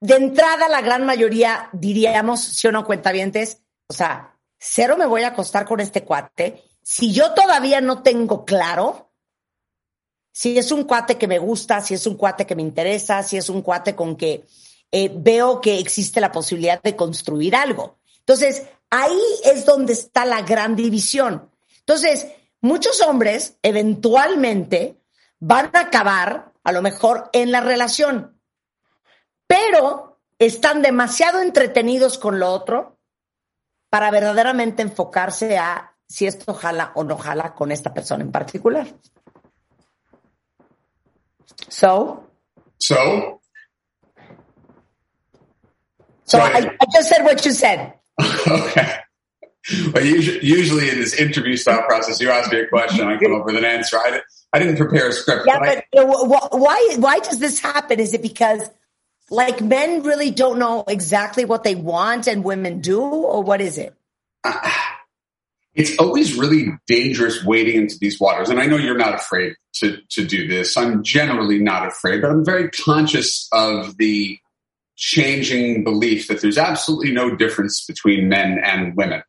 de 0.00 0.16
entrada 0.16 0.68
la 0.68 0.82
gran 0.82 1.06
mayoría 1.06 1.70
diríamos, 1.72 2.40
si 2.42 2.66
o 2.68 2.72
no 2.72 2.84
cuentavientes, 2.84 3.62
o 3.86 3.94
sea, 3.94 4.36
cero 4.58 4.96
me 4.98 5.06
voy 5.06 5.22
a 5.22 5.28
acostar 5.28 5.64
con 5.64 5.80
este 5.80 6.04
cuate. 6.04 6.62
Si 6.82 7.12
yo 7.12 7.32
todavía 7.32 7.80
no 7.80 8.02
tengo 8.02 8.44
claro 8.44 9.10
si 10.30 10.58
es 10.58 10.72
un 10.72 10.84
cuate 10.84 11.16
que 11.16 11.28
me 11.28 11.38
gusta, 11.38 11.80
si 11.80 11.94
es 11.94 12.06
un 12.06 12.16
cuate 12.16 12.44
que 12.44 12.56
me 12.56 12.62
interesa, 12.62 13.22
si 13.22 13.36
es 13.36 13.48
un 13.48 13.62
cuate 13.62 13.94
con 13.94 14.16
que 14.16 14.44
eh, 14.90 15.10
veo 15.14 15.60
que 15.60 15.78
existe 15.78 16.20
la 16.20 16.32
posibilidad 16.32 16.82
de 16.82 16.96
construir 16.96 17.54
algo. 17.54 17.98
Entonces, 18.18 18.64
ahí 18.90 19.20
es 19.44 19.64
donde 19.64 19.92
está 19.92 20.24
la 20.24 20.42
gran 20.42 20.76
división. 20.76 21.50
Entonces, 21.80 22.28
muchos 22.60 23.00
hombres 23.02 23.58
eventualmente 23.62 25.00
van 25.38 25.70
a 25.74 25.80
acabar, 25.80 26.52
a 26.62 26.72
lo 26.72 26.82
mejor, 26.82 27.28
en 27.32 27.52
la 27.52 27.60
relación, 27.60 28.40
pero 29.46 30.20
están 30.38 30.82
demasiado 30.82 31.40
entretenidos 31.40 32.18
con 32.18 32.38
lo 32.38 32.50
otro 32.50 32.98
para 33.90 34.10
verdaderamente 34.10 34.82
enfocarse 34.82 35.58
a 35.58 35.94
si 36.08 36.26
esto 36.26 36.54
jala 36.54 36.92
o 36.94 37.04
no 37.04 37.16
jala 37.16 37.54
con 37.54 37.72
esta 37.72 37.92
persona 37.92 38.24
en 38.24 38.32
particular. 38.32 38.86
So? 41.68 42.30
So? 42.78 43.40
So 46.24 46.38
I, 46.38 46.76
I 46.80 46.86
just 46.92 47.08
said 47.08 47.24
what 47.24 47.44
you 47.44 47.52
said. 47.52 47.94
okay. 48.48 48.96
Well, 49.94 50.04
usually, 50.04 50.44
usually 50.44 50.90
in 50.90 50.96
this 50.96 51.14
interview 51.14 51.56
style 51.56 51.82
process, 51.82 52.20
you 52.20 52.30
ask 52.30 52.52
me 52.52 52.60
a 52.60 52.68
question, 52.68 53.06
I 53.06 53.18
come 53.18 53.34
up 53.34 53.46
with 53.46 53.56
an 53.56 53.64
answer. 53.64 53.96
I, 53.96 54.20
I 54.52 54.58
didn't 54.58 54.76
prepare 54.76 55.08
a 55.08 55.12
script. 55.12 55.44
Yeah, 55.46 55.58
but, 55.58 55.84
but 55.92 56.00
I, 56.00 56.56
why 56.56 56.96
why 56.98 57.18
does 57.20 57.38
this 57.38 57.60
happen? 57.60 57.98
Is 57.98 58.12
it 58.12 58.20
because 58.20 58.68
like 59.30 59.62
men 59.62 60.02
really 60.02 60.30
don't 60.30 60.58
know 60.58 60.84
exactly 60.86 61.46
what 61.46 61.64
they 61.64 61.74
want 61.74 62.26
and 62.26 62.44
women 62.44 62.80
do, 62.80 63.00
or 63.00 63.42
what 63.42 63.62
is 63.62 63.78
it? 63.78 63.94
Uh, 64.44 64.70
it's 65.74 65.98
always 65.98 66.36
really 66.36 66.68
dangerous 66.86 67.42
wading 67.42 67.76
into 67.76 67.98
these 67.98 68.20
waters. 68.20 68.48
And 68.48 68.60
I 68.60 68.66
know 68.66 68.76
you're 68.76 68.96
not 68.96 69.14
afraid 69.14 69.54
to, 69.76 69.98
to 70.10 70.24
do 70.24 70.46
this. 70.46 70.76
I'm 70.76 71.02
generally 71.02 71.58
not 71.58 71.88
afraid, 71.88 72.22
but 72.22 72.30
I'm 72.30 72.44
very 72.44 72.70
conscious 72.70 73.48
of 73.52 73.96
the 73.96 74.38
changing 74.96 75.84
belief 75.84 76.28
that 76.28 76.40
there's 76.40 76.58
absolutely 76.58 77.12
no 77.12 77.34
difference 77.34 77.84
between 77.86 78.28
men 78.28 78.58
and 78.62 78.96
women. 78.96 79.22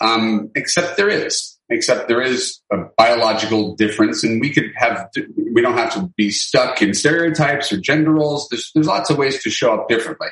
Um, 0.00 0.50
except 0.54 0.96
there 0.96 1.08
is, 1.08 1.58
except 1.68 2.08
there 2.08 2.22
is 2.22 2.60
a 2.72 2.84
biological 2.96 3.74
difference 3.74 4.22
and 4.22 4.40
we 4.40 4.50
could 4.50 4.70
have, 4.76 5.08
we 5.52 5.60
don't 5.60 5.76
have 5.76 5.92
to 5.94 6.12
be 6.16 6.30
stuck 6.30 6.80
in 6.82 6.94
stereotypes 6.94 7.72
or 7.72 7.78
gender 7.78 8.12
roles. 8.12 8.48
There's, 8.48 8.70
there's 8.74 8.86
lots 8.86 9.10
of 9.10 9.18
ways 9.18 9.42
to 9.42 9.50
show 9.50 9.74
up 9.74 9.88
differently, 9.88 10.28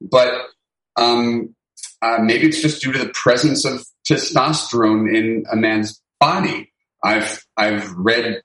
but, 0.00 0.32
um, 0.96 1.54
uh, 2.00 2.18
maybe 2.20 2.48
it's 2.48 2.60
just 2.60 2.82
due 2.82 2.92
to 2.92 2.98
the 2.98 3.12
presence 3.14 3.64
of 3.64 3.84
testosterone 4.08 5.14
in 5.14 5.44
a 5.50 5.56
man's 5.56 6.02
body. 6.18 6.72
I've 7.02 7.44
I've 7.56 7.92
read 7.92 8.42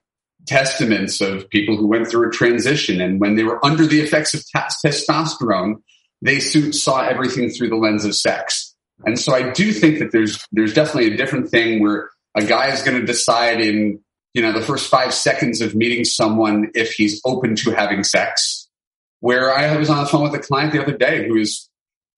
testaments 0.48 1.20
of 1.20 1.48
people 1.50 1.76
who 1.76 1.86
went 1.86 2.08
through 2.08 2.28
a 2.28 2.32
transition, 2.32 3.00
and 3.00 3.20
when 3.20 3.36
they 3.36 3.44
were 3.44 3.64
under 3.64 3.86
the 3.86 4.00
effects 4.00 4.34
of 4.34 4.40
t- 4.40 4.88
testosterone, 4.88 5.76
they 6.22 6.40
saw 6.40 7.02
everything 7.02 7.50
through 7.50 7.68
the 7.68 7.76
lens 7.76 8.04
of 8.04 8.14
sex. 8.14 8.74
And 9.04 9.18
so 9.18 9.34
I 9.34 9.52
do 9.52 9.72
think 9.72 10.00
that 10.00 10.10
there's 10.10 10.44
there's 10.50 10.74
definitely 10.74 11.14
a 11.14 11.16
different 11.16 11.50
thing 11.50 11.80
where 11.80 12.10
a 12.34 12.44
guy 12.44 12.72
is 12.72 12.82
going 12.82 13.00
to 13.00 13.06
decide 13.06 13.60
in 13.60 14.00
you 14.34 14.42
know 14.42 14.52
the 14.52 14.64
first 14.64 14.90
five 14.90 15.14
seconds 15.14 15.60
of 15.60 15.74
meeting 15.74 16.04
someone 16.04 16.70
if 16.74 16.92
he's 16.92 17.20
open 17.24 17.54
to 17.56 17.70
having 17.70 18.02
sex. 18.02 18.68
Where 19.20 19.52
I 19.52 19.76
was 19.76 19.90
on 19.90 19.98
the 19.98 20.06
phone 20.06 20.22
with 20.22 20.34
a 20.34 20.38
client 20.38 20.72
the 20.72 20.82
other 20.82 20.96
day 20.96 21.28
who 21.28 21.36
is 21.36 21.68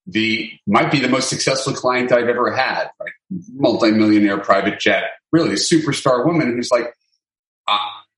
the 0.07 0.51
might 0.66 0.91
be 0.91 1.01
the 1.01 1.09
most 1.09 1.28
successful 1.28 1.72
client 1.72 2.12
I've 2.12 2.28
ever 2.28 2.51
had, 2.53 2.91
right? 3.01 3.12
multi-millionaire 3.55 4.39
private 4.39 4.81
jet, 4.81 5.05
really 5.33 5.51
a 5.51 5.55
superstar 5.55 6.26
woman 6.26 6.55
who's 6.57 6.70
like, 6.70 6.95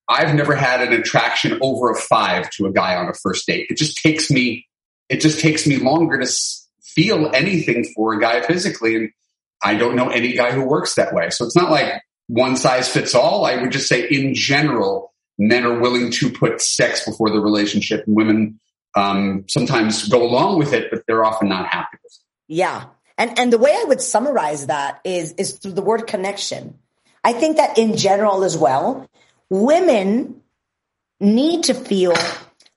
I've 0.09 0.35
never 0.35 0.55
had 0.55 0.83
an 0.83 0.93
attraction 0.93 1.59
over 1.63 1.91
a 1.91 1.95
five 1.95 2.51
to 2.51 2.67
a 2.67 2.73
guy 2.73 2.97
on 2.97 3.09
a 3.09 3.15
first 3.15 3.47
date. 3.47 3.67
It 3.71 3.77
just 3.77 3.97
takes 3.97 4.31
me, 4.31 4.67
it 5.09 5.21
just 5.21 5.41
takes 5.41 5.67
me 5.67 5.77
longer 5.77 6.19
to 6.19 6.31
feel 6.83 7.31
anything 7.35 7.85
for 7.95 8.15
a 8.15 8.21
guy 8.21 8.43
physically. 8.43 8.97
And 8.97 9.11
I 9.63 9.75
don't 9.75 9.97
know 9.97 10.09
any 10.09 10.33
guy 10.33 10.53
who 10.53 10.65
works 10.65 10.97
that 10.97 11.15
way. 11.15 11.31
So 11.31 11.45
it's 11.45 11.57
not 11.57 11.71
like 11.71 12.03
one 12.27 12.57
size 12.57 12.89
fits 12.89 13.15
all. 13.15 13.45
I 13.47 13.61
would 13.61 13.73
just 13.73 13.89
say 13.89 14.09
in 14.09 14.35
general, 14.35 15.13
men 15.39 15.65
are 15.65 15.79
willing 15.79 16.11
to 16.13 16.31
put 16.31 16.61
sex 16.61 17.05
before 17.05 17.31
the 17.31 17.41
relationship 17.41 18.07
and 18.07 18.17
women 18.17 18.61
um, 18.95 19.45
sometimes 19.49 20.09
go 20.09 20.23
along 20.23 20.59
with 20.59 20.73
it, 20.73 20.91
but 20.91 21.05
they're 21.07 21.25
often 21.25 21.49
not 21.49 21.69
happy 21.69 21.97
with 22.03 22.13
it. 22.13 22.55
Yeah. 22.55 22.85
And, 23.17 23.39
and 23.39 23.53
the 23.53 23.59
way 23.59 23.71
I 23.71 23.85
would 23.85 24.01
summarize 24.01 24.67
that 24.67 25.01
is, 25.05 25.33
is 25.33 25.53
through 25.53 25.73
the 25.73 25.83
word 25.83 26.07
connection. 26.07 26.79
I 27.25 27.33
think 27.33 27.57
that 27.57 27.79
in 27.79 27.97
general 27.97 28.45
as 28.45 28.57
well, 28.59 29.09
women 29.53 30.41
need 31.21 31.65
to 31.65 31.75
feel 31.75 32.15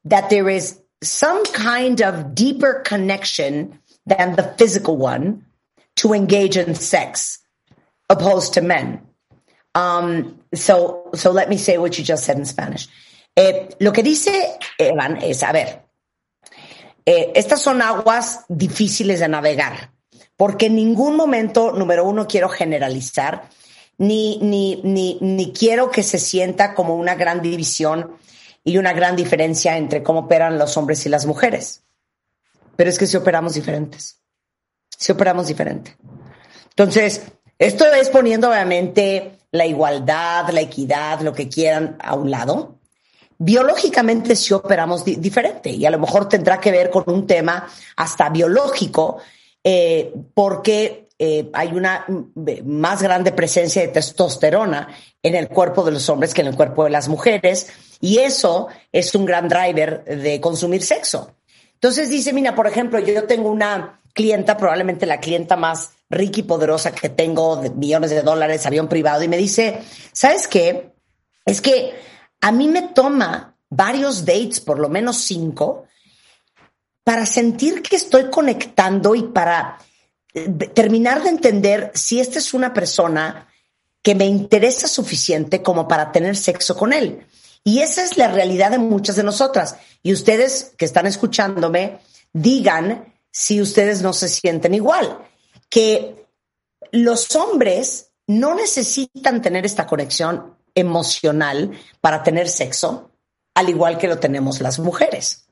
that 0.03 0.29
there 0.29 0.49
is 0.49 0.77
some 1.01 1.45
kind 1.45 2.01
of 2.01 2.35
deeper 2.35 2.81
connection 2.85 3.79
than 4.05 4.35
the 4.35 4.43
physical 4.57 4.97
one 4.97 5.45
to 5.95 6.13
engage 6.13 6.57
in 6.57 6.75
sex 6.75 7.39
opposed 8.09 8.53
to 8.55 8.61
men. 8.61 9.01
Um, 9.73 10.37
so, 10.53 11.09
so 11.15 11.31
let 11.31 11.47
me 11.47 11.57
say 11.57 11.77
what 11.77 11.97
you 11.97 12.03
just 12.03 12.25
said 12.25 12.37
in 12.37 12.45
Spanish. 12.45 12.89
Eh, 13.37 13.69
lo 13.79 13.91
que 13.91 14.03
dice 14.03 14.59
Evan 14.77 15.17
es, 15.23 15.43
a 15.43 15.53
ver, 15.53 15.81
eh, 17.05 17.31
estas 17.35 17.61
son 17.61 17.81
aguas 17.81 18.45
difíciles 18.49 19.21
de 19.21 19.29
navegar, 19.29 19.91
porque 20.37 20.67
en 20.67 20.75
ningún 20.75 21.15
momento, 21.15 21.71
número 21.71 22.05
uno, 22.05 22.27
quiero 22.27 22.49
generalizar, 22.49 23.49
ni, 23.97 24.37
ni, 24.39 24.81
ni, 24.83 25.17
ni 25.21 25.51
quiero 25.53 25.89
que 25.89 26.03
se 26.03 26.19
sienta 26.19 26.73
como 26.73 26.95
una 26.95 27.15
gran 27.15 27.41
división 27.41 28.17
y 28.63 28.77
una 28.77 28.93
gran 28.93 29.15
diferencia 29.15 29.77
entre 29.77 30.03
cómo 30.03 30.21
operan 30.21 30.57
los 30.57 30.75
hombres 30.75 31.05
y 31.05 31.09
las 31.09 31.25
mujeres. 31.25 31.83
Pero 32.75 32.89
es 32.89 32.97
que 32.97 33.07
si 33.07 33.15
operamos 33.15 33.53
diferentes. 33.53 34.21
Si 34.97 35.11
operamos 35.11 35.47
diferente. 35.47 35.95
Entonces, 36.69 37.21
esto 37.57 37.85
es 37.85 38.09
poniendo 38.09 38.49
obviamente 38.49 39.39
la 39.51 39.65
igualdad, 39.65 40.49
la 40.49 40.61
equidad, 40.61 41.21
lo 41.21 41.33
que 41.33 41.47
quieran 41.47 41.95
a 42.01 42.15
un 42.15 42.29
lado, 42.29 42.79
biológicamente 43.37 44.35
sí 44.35 44.53
operamos 44.53 45.05
di 45.05 45.15
diferente 45.15 45.69
y 45.69 45.85
a 45.85 45.89
lo 45.91 45.99
mejor 45.99 46.27
tendrá 46.27 46.59
que 46.59 46.71
ver 46.71 46.89
con 46.89 47.03
un 47.07 47.27
tema 47.27 47.67
hasta 47.95 48.29
biológico, 48.29 49.17
eh, 49.63 50.13
porque 50.33 51.04
eh, 51.17 51.49
hay 51.53 51.69
una 51.71 52.05
más 52.65 53.01
grande 53.01 53.31
presencia 53.31 53.81
de 53.81 53.87
testosterona 53.87 54.89
en 55.23 55.35
el 55.35 55.47
cuerpo 55.47 55.83
de 55.83 55.91
los 55.91 56.09
hombres 56.09 56.33
que 56.33 56.41
en 56.41 56.47
el 56.47 56.55
cuerpo 56.55 56.83
de 56.83 56.89
las 56.89 57.07
mujeres 57.07 57.67
y 58.01 58.19
eso 58.19 58.67
es 58.91 59.15
un 59.15 59.25
gran 59.25 59.47
driver 59.47 60.03
de 60.03 60.41
consumir 60.41 60.83
sexo. 60.83 61.35
Entonces 61.73 62.09
dice, 62.09 62.33
mira, 62.33 62.55
por 62.55 62.67
ejemplo, 62.67 62.99
yo 62.99 63.23
tengo 63.25 63.49
una 63.49 64.01
clienta, 64.13 64.57
probablemente 64.57 65.05
la 65.05 65.19
clienta 65.19 65.55
más 65.55 65.91
rica 66.09 66.39
y 66.39 66.43
poderosa 66.43 66.91
que 66.93 67.09
tengo, 67.09 67.57
de 67.57 67.69
millones 67.69 68.09
de 68.09 68.21
dólares, 68.21 68.65
avión 68.65 68.87
privado, 68.87 69.23
y 69.23 69.27
me 69.27 69.37
dice, 69.37 69.81
¿sabes 70.11 70.47
qué? 70.47 70.93
Es 71.45 71.61
que 71.61 71.93
a 72.41 72.51
mí 72.51 72.67
me 72.67 72.83
toma 72.83 73.55
varios 73.69 74.25
dates, 74.25 74.59
por 74.59 74.79
lo 74.79 74.89
menos 74.89 75.17
cinco, 75.17 75.85
para 77.03 77.25
sentir 77.25 77.81
que 77.81 77.95
estoy 77.95 78.29
conectando 78.29 79.15
y 79.15 79.23
para 79.23 79.77
terminar 80.73 81.23
de 81.23 81.29
entender 81.29 81.91
si 81.93 82.19
esta 82.19 82.39
es 82.39 82.53
una 82.53 82.73
persona 82.73 83.47
que 84.01 84.15
me 84.15 84.25
interesa 84.25 84.87
suficiente 84.87 85.63
como 85.63 85.87
para 85.87 86.11
tener 86.11 86.35
sexo 86.35 86.75
con 86.75 86.93
él. 86.93 87.25
Y 87.63 87.79
esa 87.79 88.03
es 88.03 88.17
la 88.17 88.27
realidad 88.27 88.69
de 88.71 88.77
muchas 88.77 89.15
de 89.15 89.23
nosotras. 89.23 89.77
Y 90.03 90.13
ustedes 90.13 90.73
que 90.77 90.85
están 90.85 91.07
escuchándome, 91.07 91.99
digan 92.31 93.13
si 93.31 93.61
ustedes 93.61 94.01
no 94.01 94.13
se 94.13 94.27
sienten 94.27 94.75
igual. 94.75 95.17
Que 95.69 96.27
los 96.91 97.35
hombres 97.35 98.11
no 98.27 98.53
necesitan 98.53 99.41
tener 99.41 99.65
esta 99.65 99.87
conexión 99.87 100.55
emocional 100.75 101.71
para 102.01 102.21
tener 102.21 102.49
sexo, 102.49 103.09
al 103.55 103.69
igual 103.69 103.97
que 103.97 104.07
lo 104.07 104.19
tenemos 104.19 104.61
las 104.61 104.77
mujeres. 104.77 105.47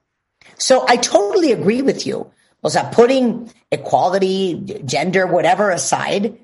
So 0.57 0.85
I 0.87 0.97
totally 0.97 1.53
agree 1.53 1.81
with 1.81 2.03
you. 2.03 2.29
O 2.63 2.69
sea, 2.69 2.89
putting 2.91 3.51
equality, 3.71 4.81
gender, 4.85 5.27
whatever 5.27 5.69
aside, 5.69 6.37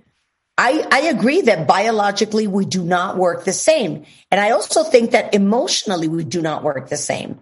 I, 0.57 0.85
I 0.91 0.99
agree 1.03 1.41
that 1.41 1.67
biologically 1.67 2.45
we 2.45 2.65
do 2.65 2.83
not 2.83 3.17
work 3.17 3.45
the 3.45 3.53
same. 3.53 4.05
And 4.29 4.41
I 4.41 4.51
also 4.51 4.83
think 4.83 5.11
that 5.11 5.33
emotionally 5.33 6.09
we 6.09 6.25
do 6.25 6.41
not 6.41 6.63
work 6.63 6.89
the 6.89 6.97
same. 6.97 7.39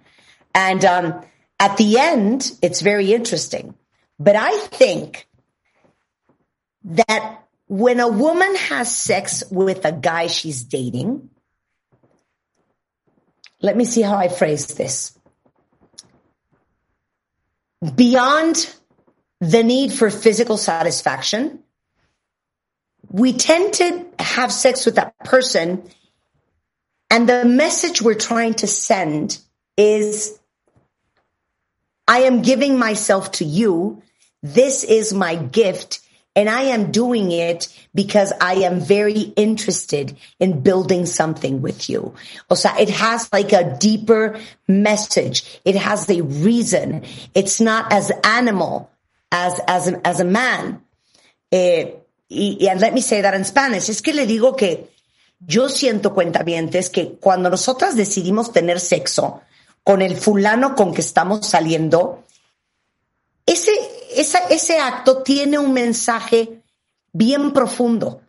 And 0.53 0.85
um, 0.85 1.25
at 1.59 1.77
the 1.77 1.97
end, 1.97 2.51
it's 2.61 2.81
very 2.81 3.13
interesting. 3.13 3.73
But 4.19 4.35
I 4.35 4.55
think 4.59 5.27
that 6.83 7.43
when 7.67 7.99
a 7.99 8.07
woman 8.07 8.55
has 8.55 8.95
sex 8.95 9.43
with 9.49 9.85
a 9.85 9.91
guy 9.91 10.27
she's 10.27 10.63
dating, 10.63 11.29
let 13.61 13.75
me 13.75 13.85
see 13.85 14.03
how 14.03 14.15
I 14.15 14.27
phrase 14.27 14.67
this. 14.67 15.16
Beyond 17.95 18.73
the 19.39 19.63
need 19.63 19.93
for 19.93 20.09
physical 20.09 20.57
satisfaction, 20.57 21.59
we 23.09 23.33
tend 23.33 23.73
to 23.75 24.05
have 24.19 24.51
sex 24.51 24.85
with 24.85 24.95
that 24.95 25.17
person 25.19 25.83
and 27.09 27.27
the 27.27 27.45
message 27.45 28.01
we're 28.01 28.15
trying 28.15 28.55
to 28.55 28.67
send 28.67 29.39
is, 29.77 30.37
I 32.07 32.19
am 32.19 32.41
giving 32.41 32.77
myself 32.77 33.31
to 33.33 33.45
you. 33.45 34.01
This 34.43 34.83
is 34.83 35.13
my 35.13 35.35
gift. 35.35 35.99
And 36.37 36.47
I 36.47 36.69
am 36.69 36.91
doing 36.91 37.31
it 37.31 37.67
because 37.95 38.31
I 38.39 38.61
am 38.61 38.79
very 38.79 39.33
interested 39.35 40.15
in 40.39 40.61
building 40.61 41.07
something 41.07 41.63
with 41.63 41.89
you. 41.89 42.13
O 42.51 42.53
sea, 42.53 42.75
it 42.79 42.91
has 42.91 43.27
like 43.33 43.53
a 43.53 43.75
deeper 43.79 44.39
message. 44.67 45.59
It 45.65 45.75
has 45.75 46.07
a 46.07 46.21
reason. 46.21 47.01
It's 47.33 47.59
not 47.59 47.91
as 47.91 48.11
animal 48.23 48.91
as, 49.31 49.59
as, 49.67 49.87
a, 49.87 50.07
as 50.07 50.19
a 50.19 50.25
man. 50.25 50.83
Eh, 51.51 51.93
y, 52.29 52.67
and 52.69 52.79
let 52.81 52.93
me 52.93 53.01
say 53.01 53.21
that 53.21 53.33
in 53.33 53.43
Spanish. 53.43 53.89
Es 53.89 54.01
que 54.01 54.13
le 54.13 54.27
digo 54.27 54.55
que 54.55 54.91
yo 55.39 55.69
siento 55.69 56.13
cuentavientes 56.13 56.91
que 56.91 57.17
cuando 57.19 57.49
nosotras 57.49 57.95
decidimos 57.95 58.53
tener 58.53 58.79
sexo 58.79 59.41
con 59.83 60.03
el 60.03 60.15
fulano 60.15 60.75
con 60.75 60.93
que 60.93 61.01
estamos 61.01 61.47
saliendo, 61.47 62.23
ese, 63.43 63.71
ese 64.21 64.79
acto 64.79 65.23
tiene 65.23 65.57
un 65.57 65.73
mensaje 65.73 66.63
bien 67.11 67.53
profundo. 67.53 68.21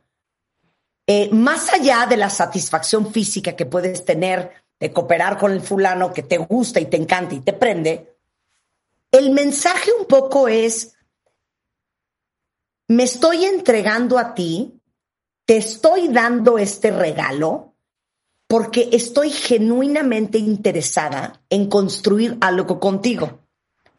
Eh, 1.07 1.31
más 1.33 1.73
allá 1.73 2.07
de 2.07 2.17
la 2.17 2.31
satisfacción 2.31 3.13
física 3.13 3.57
que 3.57 3.67
puedes 3.67 4.05
tener 4.05 4.53
de 4.79 4.93
cooperar 4.93 5.39
con 5.39 5.53
el 5.53 5.61
fulano 5.61 6.13
que 6.13 6.23
te 6.23 6.39
gusta 6.39 6.81
y 6.81 6.87
te 6.87 6.97
encanta 6.97 7.35
y 7.35 7.41
te 7.41 7.53
prende, 7.53 8.17
el 9.11 9.31
mensaje 9.31 9.91
un 9.99 10.07
poco 10.07 10.49
es, 10.49 10.95
me 12.89 13.05
estoy 13.05 13.45
entregando 13.45 14.19
a 14.19 14.35
ti 14.35 14.79
te 15.49 15.57
estoy 15.57 16.09
dando 16.09 16.59
este 16.59 16.91
regalo 16.91 17.73
porque 18.47 18.91
estoy 18.93 19.31
genuinamente 19.31 20.37
interesada 20.37 21.41
en 21.49 21.71
construir 21.71 22.37
algo 22.43 22.79
contigo. 22.79 23.41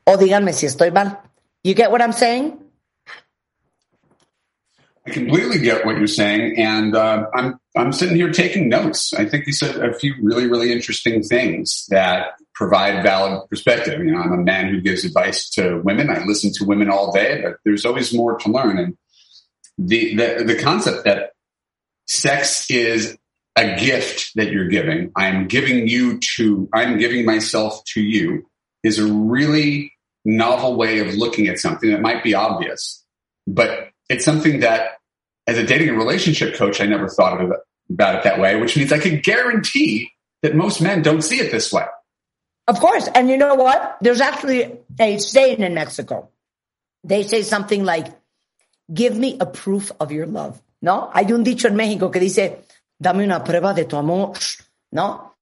O 0.03 0.15
díganme 0.15 0.53
si 0.53 0.67
estoy 0.67 0.91
mal. 0.91 1.28
You 1.63 1.73
get 1.73 1.91
what 1.91 2.01
I'm 2.01 2.11
saying? 2.11 2.57
I 5.05 5.11
completely 5.11 5.59
get 5.59 5.85
what 5.85 5.97
you're 5.97 6.07
saying, 6.07 6.57
and 6.57 6.95
uh, 6.95 7.25
I'm 7.33 7.59
I'm 7.75 7.91
sitting 7.91 8.15
here 8.15 8.31
taking 8.31 8.69
notes. 8.69 9.13
I 9.13 9.25
think 9.25 9.47
you 9.47 9.53
said 9.53 9.77
a 9.77 9.93
few 9.93 10.15
really 10.21 10.47
really 10.47 10.71
interesting 10.71 11.23
things 11.23 11.85
that 11.89 12.33
provide 12.53 13.01
valid 13.01 13.49
perspective. 13.49 13.99
You 13.99 14.11
know, 14.11 14.19
I'm 14.19 14.33
a 14.33 14.37
man 14.37 14.69
who 14.69 14.81
gives 14.81 15.05
advice 15.05 15.49
to 15.51 15.81
women. 15.83 16.09
I 16.09 16.23
listen 16.25 16.51
to 16.55 16.65
women 16.65 16.89
all 16.89 17.11
day, 17.11 17.41
but 17.41 17.55
there's 17.65 17.85
always 17.85 18.13
more 18.13 18.37
to 18.37 18.51
learn. 18.51 18.77
And 18.77 18.97
the 19.77 20.15
the, 20.15 20.43
the 20.45 20.59
concept 20.59 21.05
that 21.05 21.31
sex 22.05 22.69
is 22.69 23.17
a 23.55 23.79
gift 23.79 24.31
that 24.35 24.51
you're 24.51 24.67
giving. 24.67 25.11
I'm 25.15 25.47
giving 25.47 25.87
you 25.87 26.19
to, 26.35 26.69
I'm 26.73 26.97
giving 26.97 27.25
myself 27.25 27.83
to 27.93 28.01
you 28.01 28.47
is 28.83 28.99
a 28.99 29.11
really 29.11 29.93
novel 30.37 30.75
way 30.75 30.99
of 30.99 31.15
looking 31.15 31.47
at 31.47 31.59
something 31.59 31.89
that 31.91 32.01
might 32.01 32.23
be 32.23 32.33
obvious, 32.33 33.03
but 33.47 33.89
it's 34.09 34.25
something 34.25 34.61
that 34.61 34.99
as 35.47 35.57
a 35.57 35.65
dating 35.65 35.89
and 35.89 35.97
relationship 35.97 36.55
coach, 36.55 36.79
I 36.81 36.85
never 36.85 37.07
thought 37.07 37.41
of 37.41 37.51
it, 37.51 37.59
about 37.89 38.15
it 38.15 38.23
that 38.23 38.39
way, 38.39 38.59
which 38.59 38.77
means 38.77 38.91
I 38.91 38.99
can 38.99 39.19
guarantee 39.19 40.11
that 40.41 40.55
most 40.55 40.81
men 40.81 41.01
don't 41.01 41.21
see 41.21 41.39
it 41.39 41.51
this 41.51 41.71
way. 41.73 41.85
Of 42.67 42.79
course. 42.79 43.07
And 43.15 43.29
you 43.29 43.37
know 43.37 43.55
what? 43.55 43.97
There's 44.01 44.21
actually 44.21 44.79
a 44.99 45.17
saying 45.17 45.61
in 45.61 45.73
Mexico. 45.73 46.29
They 47.03 47.23
say 47.23 47.41
something 47.41 47.83
like, 47.83 48.07
give 48.93 49.17
me 49.17 49.37
a 49.39 49.45
proof 49.45 49.91
of 49.99 50.11
your 50.11 50.27
love. 50.27 50.61
¿no? 50.81 51.09
Hay 51.13 51.31
un 51.31 51.43
dicho 51.43 51.67
en 51.67 51.75
México 51.75 52.09
que 52.11 52.19
dice, 52.19 52.65
dame 52.97 53.23
una 53.23 53.43
prueba 53.43 53.73
de 53.73 53.85
tu 53.85 53.97
amor, 53.97 54.37
¿no? 54.91 55.35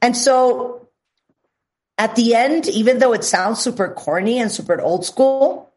And 0.00 0.16
so, 0.16 0.83
at 1.98 2.16
the 2.16 2.34
end, 2.34 2.68
even 2.68 2.98
though 2.98 3.12
it 3.12 3.24
sounds 3.24 3.60
super 3.60 3.88
corny 3.88 4.40
and 4.40 4.50
super 4.50 4.80
old 4.80 5.04
school, 5.04 5.72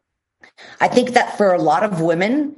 I 0.80 0.88
think 0.88 1.12
that 1.12 1.38
for 1.38 1.54
a 1.54 1.62
lot 1.62 1.84
of 1.84 2.02
women, 2.02 2.56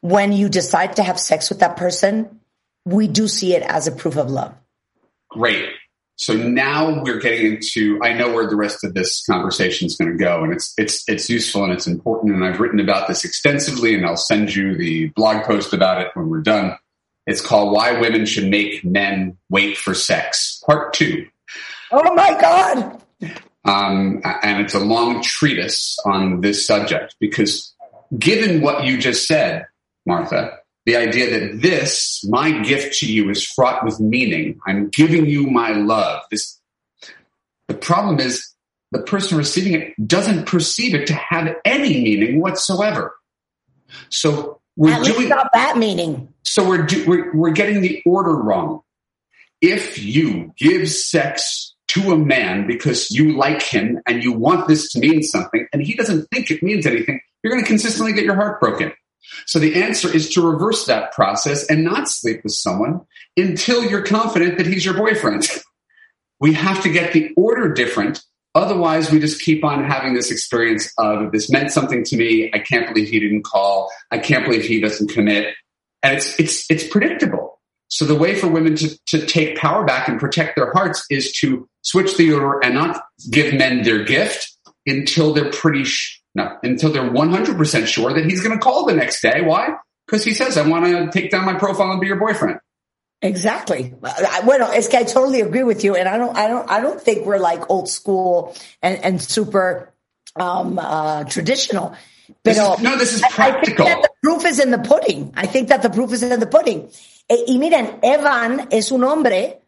when 0.00 0.32
you 0.32 0.48
decide 0.48 0.96
to 0.96 1.02
have 1.02 1.18
sex 1.18 1.50
with 1.50 1.60
that 1.60 1.76
person, 1.76 2.40
we 2.84 3.08
do 3.08 3.28
see 3.28 3.54
it 3.54 3.62
as 3.62 3.86
a 3.86 3.92
proof 3.92 4.16
of 4.16 4.30
love. 4.30 4.54
Great. 5.28 5.68
So 6.16 6.34
now 6.34 7.02
we're 7.02 7.18
getting 7.18 7.54
into, 7.54 7.98
I 8.02 8.12
know 8.12 8.32
where 8.32 8.46
the 8.46 8.56
rest 8.56 8.84
of 8.84 8.92
this 8.92 9.24
conversation 9.24 9.86
is 9.86 9.96
going 9.96 10.10
to 10.10 10.18
go 10.22 10.44
and 10.44 10.52
it's, 10.52 10.74
it's, 10.76 11.08
it's 11.08 11.30
useful 11.30 11.64
and 11.64 11.72
it's 11.72 11.86
important. 11.86 12.34
And 12.34 12.44
I've 12.44 12.60
written 12.60 12.78
about 12.78 13.08
this 13.08 13.24
extensively 13.24 13.94
and 13.94 14.04
I'll 14.04 14.16
send 14.16 14.54
you 14.54 14.76
the 14.76 15.08
blog 15.16 15.44
post 15.44 15.72
about 15.72 16.02
it 16.02 16.08
when 16.14 16.28
we're 16.28 16.42
done. 16.42 16.76
It's 17.26 17.40
called 17.40 17.72
Why 17.72 17.98
Women 17.98 18.26
Should 18.26 18.50
Make 18.50 18.84
Men 18.84 19.38
Wait 19.48 19.78
for 19.78 19.94
Sex, 19.94 20.62
part 20.66 20.92
two. 20.92 21.26
Oh 21.92 22.14
my 22.14 22.40
God. 22.40 23.02
Um, 23.64 24.22
and 24.24 24.60
it's 24.62 24.74
a 24.74 24.80
long 24.80 25.22
treatise 25.22 25.98
on 26.04 26.40
this 26.40 26.66
subject 26.66 27.16
because 27.20 27.74
given 28.16 28.62
what 28.62 28.84
you 28.84 28.98
just 28.98 29.26
said, 29.26 29.66
Martha, 30.06 30.58
the 30.86 30.96
idea 30.96 31.38
that 31.38 31.60
this, 31.60 32.24
my 32.28 32.62
gift 32.62 32.98
to 33.00 33.12
you, 33.12 33.28
is 33.30 33.44
fraught 33.44 33.84
with 33.84 34.00
meaning. 34.00 34.58
I'm 34.66 34.88
giving 34.88 35.26
you 35.26 35.46
my 35.46 35.70
love. 35.70 36.22
This, 36.30 36.58
the 37.68 37.74
problem 37.74 38.18
is 38.18 38.54
the 38.92 39.02
person 39.02 39.36
receiving 39.36 39.74
it 39.74 40.08
doesn't 40.08 40.46
perceive 40.46 40.94
it 40.94 41.06
to 41.08 41.14
have 41.14 41.54
any 41.64 42.02
meaning 42.02 42.40
whatsoever. 42.40 43.14
So 44.08 44.60
we're 44.76 44.94
At 44.94 45.04
doing 45.04 45.28
not 45.28 45.50
that 45.52 45.76
meaning. 45.76 46.32
So 46.44 46.66
we're, 46.66 46.86
do, 46.86 47.04
we're 47.06 47.36
we're 47.36 47.50
getting 47.50 47.82
the 47.82 48.02
order 48.06 48.34
wrong. 48.34 48.82
If 49.60 50.02
you 50.02 50.54
give 50.56 50.88
sex 50.88 51.69
to 51.92 52.12
a 52.12 52.16
man 52.16 52.66
because 52.66 53.10
you 53.10 53.36
like 53.36 53.62
him 53.62 54.00
and 54.06 54.22
you 54.22 54.32
want 54.32 54.68
this 54.68 54.90
to 54.92 54.98
mean 54.98 55.22
something, 55.22 55.66
and 55.72 55.82
he 55.82 55.94
doesn't 55.94 56.26
think 56.32 56.50
it 56.50 56.62
means 56.62 56.86
anything, 56.86 57.20
you're 57.42 57.52
going 57.52 57.62
to 57.62 57.68
consistently 57.68 58.12
get 58.12 58.24
your 58.24 58.36
heart 58.36 58.60
broken. 58.60 58.92
So 59.46 59.58
the 59.58 59.82
answer 59.82 60.14
is 60.14 60.30
to 60.30 60.46
reverse 60.46 60.86
that 60.86 61.12
process 61.12 61.66
and 61.66 61.84
not 61.84 62.08
sleep 62.08 62.42
with 62.42 62.52
someone 62.52 63.02
until 63.36 63.84
you're 63.84 64.04
confident 64.04 64.58
that 64.58 64.66
he's 64.66 64.84
your 64.84 64.94
boyfriend. 64.94 65.48
we 66.40 66.52
have 66.54 66.82
to 66.82 66.88
get 66.88 67.12
the 67.12 67.30
order 67.36 67.72
different. 67.72 68.22
Otherwise, 68.54 69.12
we 69.12 69.20
just 69.20 69.40
keep 69.40 69.64
on 69.64 69.84
having 69.84 70.14
this 70.14 70.30
experience 70.30 70.92
of 70.98 71.30
this 71.30 71.50
meant 71.50 71.70
something 71.70 72.02
to 72.04 72.16
me. 72.16 72.50
I 72.52 72.58
can't 72.58 72.92
believe 72.92 73.08
he 73.08 73.20
didn't 73.20 73.44
call. 73.44 73.90
I 74.10 74.18
can't 74.18 74.44
believe 74.44 74.64
he 74.64 74.80
doesn't 74.80 75.10
commit. 75.10 75.54
And 76.02 76.16
it's, 76.16 76.38
it's, 76.40 76.70
it's 76.70 76.86
predictable. 76.86 77.59
So 77.90 78.04
the 78.04 78.14
way 78.14 78.36
for 78.36 78.46
women 78.46 78.76
to, 78.76 78.98
to 79.08 79.26
take 79.26 79.56
power 79.56 79.84
back 79.84 80.08
and 80.08 80.18
protect 80.18 80.56
their 80.56 80.72
hearts 80.72 81.04
is 81.10 81.32
to 81.40 81.68
switch 81.82 82.16
the 82.16 82.32
order 82.32 82.60
and 82.62 82.74
not 82.74 83.02
give 83.30 83.52
men 83.52 83.82
their 83.82 84.04
gift 84.04 84.56
until 84.86 85.34
they're 85.34 85.50
pretty 85.50 85.84
sh- 85.84 86.22
no, 86.34 86.56
until 86.62 86.92
they're 86.92 87.10
100% 87.10 87.86
sure 87.86 88.12
that 88.12 88.24
he's 88.24 88.40
going 88.40 88.56
to 88.56 88.62
call 88.62 88.86
the 88.86 88.94
next 88.94 89.20
day. 89.20 89.42
Why? 89.42 89.70
Because 90.06 90.24
he 90.24 90.32
says, 90.32 90.56
I 90.56 90.66
want 90.66 90.84
to 90.84 91.10
take 91.10 91.32
down 91.32 91.44
my 91.44 91.54
profile 91.54 91.90
and 91.90 92.00
be 92.00 92.06
your 92.06 92.20
boyfriend. 92.20 92.60
Exactly. 93.22 93.92
Es 94.02 94.88
que 94.88 94.98
I 94.98 95.02
totally 95.02 95.40
agree 95.40 95.64
with 95.64 95.82
you. 95.82 95.96
And 95.96 96.08
I 96.08 96.16
don't, 96.16 96.36
I 96.36 96.46
don't, 96.46 96.70
I 96.70 96.80
don't 96.80 97.00
think 97.00 97.26
we're 97.26 97.38
like 97.38 97.68
old 97.68 97.88
school 97.88 98.56
and, 98.80 99.04
and 99.04 99.20
super, 99.20 99.92
um, 100.36 100.78
uh, 100.78 101.24
traditional. 101.24 101.96
But 102.44 102.56
no, 102.80 102.96
this 102.96 103.12
is 103.12 103.22
practical. 103.30 103.86
I 103.86 103.90
think 103.90 104.00
that 104.00 104.02
the 104.02 104.10
proof 104.22 104.44
is 104.46 104.60
in 104.60 104.70
the 104.70 104.78
pudding. 104.78 105.32
I 105.36 105.46
think 105.46 105.68
that 105.68 105.82
the 105.82 105.90
proof 105.90 106.12
is 106.12 106.22
in 106.22 106.38
the 106.38 106.46
pudding. 106.46 106.88
E, 107.30 107.44
y 107.46 107.58
miren, 107.58 107.98
Evan 108.02 108.66
es 108.70 108.90
un 108.90 109.04
hombre 109.04 109.62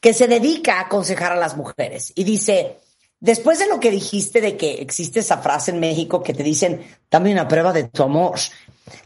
que 0.00 0.12
se 0.12 0.28
dedica 0.28 0.76
a 0.76 0.82
aconsejar 0.82 1.32
a 1.32 1.36
las 1.36 1.56
mujeres 1.56 2.12
y 2.14 2.24
dice, 2.24 2.76
Después 3.18 3.58
de 3.58 3.66
lo 3.66 3.80
que 3.80 3.90
dijiste 3.90 4.40
de 4.40 4.56
que 4.56 4.74
existe 4.74 5.20
esa 5.20 5.38
frase 5.38 5.70
en 5.70 5.80
México 5.80 6.22
que 6.22 6.34
te 6.34 6.42
dicen, 6.42 6.86
dame 7.10 7.32
una 7.32 7.48
prueba 7.48 7.72
de 7.72 7.84
tu 7.84 8.02
amor. 8.02 8.38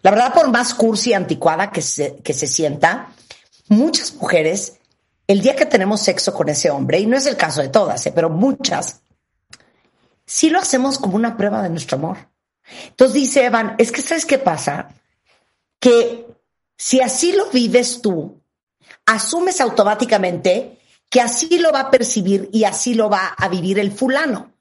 La 0.02 0.10
verdad, 0.10 0.34
por 0.34 0.50
más 0.50 0.74
cursi 0.74 1.10
y 1.10 1.14
anticuada 1.14 1.70
que 1.70 1.80
se, 1.80 2.16
que 2.16 2.32
se 2.32 2.46
sienta, 2.46 3.12
muchas 3.68 4.14
mujeres, 4.14 4.78
el 5.28 5.40
día 5.40 5.54
que 5.54 5.64
tenemos 5.64 6.00
sexo 6.00 6.34
con 6.34 6.48
ese 6.48 6.70
hombre, 6.70 6.98
y 6.98 7.06
no 7.06 7.16
es 7.16 7.26
el 7.26 7.36
caso 7.36 7.62
de 7.62 7.68
todas, 7.68 8.04
¿eh? 8.06 8.12
pero 8.12 8.28
muchas, 8.28 9.00
sí 10.26 10.50
lo 10.50 10.58
hacemos 10.58 10.98
como 10.98 11.14
una 11.14 11.36
prueba 11.36 11.62
de 11.62 11.70
nuestro 11.70 11.96
amor. 11.96 12.18
Entonces 12.88 13.14
dice 13.14 13.44
Evan, 13.44 13.76
es 13.78 13.92
que 13.92 14.02
¿sabes 14.02 14.26
qué 14.26 14.38
pasa? 14.38 14.88
Que 15.78 16.26
si 16.80 17.02
así 17.02 17.32
lo 17.32 17.50
vives 17.50 18.00
tú, 18.00 18.40
asumes 19.04 19.60
automáticamente 19.60 20.78
que 21.10 21.20
así 21.20 21.58
lo 21.58 21.72
va 21.72 21.80
a 21.80 21.90
percibir 21.90 22.48
y 22.54 22.64
así 22.64 22.94
lo 22.94 23.10
va 23.10 23.34
a 23.36 23.48
vivir 23.50 23.78
el 23.78 23.92
fulano. 23.92 24.54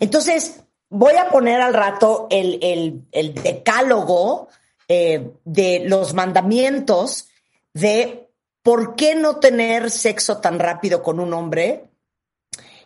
Entonces, 0.00 0.62
voy 0.88 1.16
a 1.16 1.28
poner 1.28 1.60
al 1.60 1.74
rato 1.74 2.28
el, 2.30 3.04
el, 3.12 3.34
decálogo 3.34 4.48
eh, 4.88 5.32
de 5.44 5.84
los 5.86 6.14
mandamientos 6.14 7.28
de 7.74 8.30
por 8.62 8.96
qué 8.96 9.14
no 9.14 9.36
tener 9.36 9.90
sexo 9.90 10.38
tan 10.38 10.58
rápido 10.58 11.02
con 11.02 11.20
un 11.20 11.34
hombre, 11.34 11.90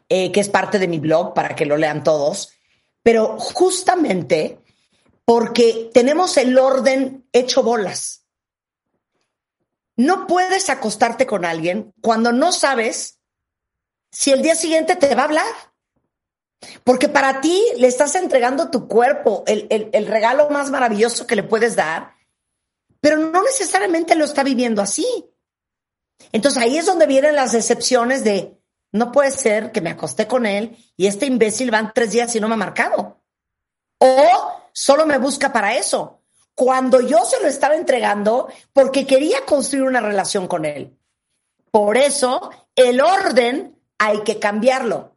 eh, 0.08 0.32
que 0.32 0.40
es 0.40 0.48
parte 0.48 0.80
de 0.80 0.88
mi 0.88 0.98
blog 0.98 1.32
para 1.32 1.54
que 1.54 1.64
lo 1.64 1.76
lean 1.76 2.02
todos. 2.02 2.50
pero 3.04 3.38
justamente 3.38 4.58
porque 5.24 5.90
tenemos 5.94 6.36
el 6.38 6.58
orden 6.58 7.24
hecho 7.32 7.62
bolas. 7.62 8.17
No 9.98 10.28
puedes 10.28 10.70
acostarte 10.70 11.26
con 11.26 11.44
alguien 11.44 11.92
cuando 12.00 12.30
no 12.32 12.52
sabes 12.52 13.18
si 14.12 14.30
el 14.30 14.42
día 14.42 14.54
siguiente 14.54 14.94
te 14.94 15.12
va 15.16 15.22
a 15.22 15.24
hablar. 15.26 15.54
Porque 16.84 17.08
para 17.08 17.40
ti 17.40 17.60
le 17.76 17.88
estás 17.88 18.14
entregando 18.14 18.70
tu 18.70 18.86
cuerpo, 18.86 19.42
el, 19.46 19.66
el, 19.70 20.06
regalo 20.06 20.50
más 20.50 20.70
maravilloso 20.70 21.26
que 21.26 21.36
le 21.36 21.42
puedes 21.42 21.76
dar, 21.76 22.14
pero 23.00 23.16
no 23.18 23.42
necesariamente 23.42 24.14
lo 24.14 24.24
está 24.24 24.44
viviendo 24.44 24.82
así. 24.82 25.06
Entonces 26.32 26.62
ahí 26.62 26.78
es 26.78 26.86
donde 26.86 27.06
vienen 27.06 27.36
las 27.36 27.52
decepciones 27.52 28.22
de, 28.22 28.56
no 28.92 29.10
puede 29.10 29.32
ser 29.32 29.72
que 29.72 29.80
me 29.80 29.90
acosté 29.90 30.26
con 30.26 30.46
él 30.46 30.76
y 30.96 31.06
este 31.06 31.26
imbécil 31.26 31.70
van 31.70 31.92
tres 31.92 32.12
días 32.12 32.34
y 32.34 32.40
no 32.40 32.48
me 32.48 32.54
ha 32.54 32.58
marcado. 32.58 33.20
O 33.98 34.62
solo 34.72 35.06
me 35.06 35.18
busca 35.18 35.52
para 35.52 35.76
eso. 35.76 36.17
Cuando 36.58 37.00
yo 37.00 37.24
se 37.24 37.40
lo 37.40 37.46
estaba 37.46 37.76
entregando 37.76 38.48
porque 38.72 39.06
quería 39.06 39.44
construir 39.46 39.84
una 39.84 40.00
relación 40.00 40.48
con 40.48 40.64
él. 40.64 40.98
Por 41.70 41.96
eso 41.96 42.50
el 42.74 43.00
orden 43.00 43.80
hay 43.96 44.24
que 44.24 44.40
cambiarlo. 44.40 45.16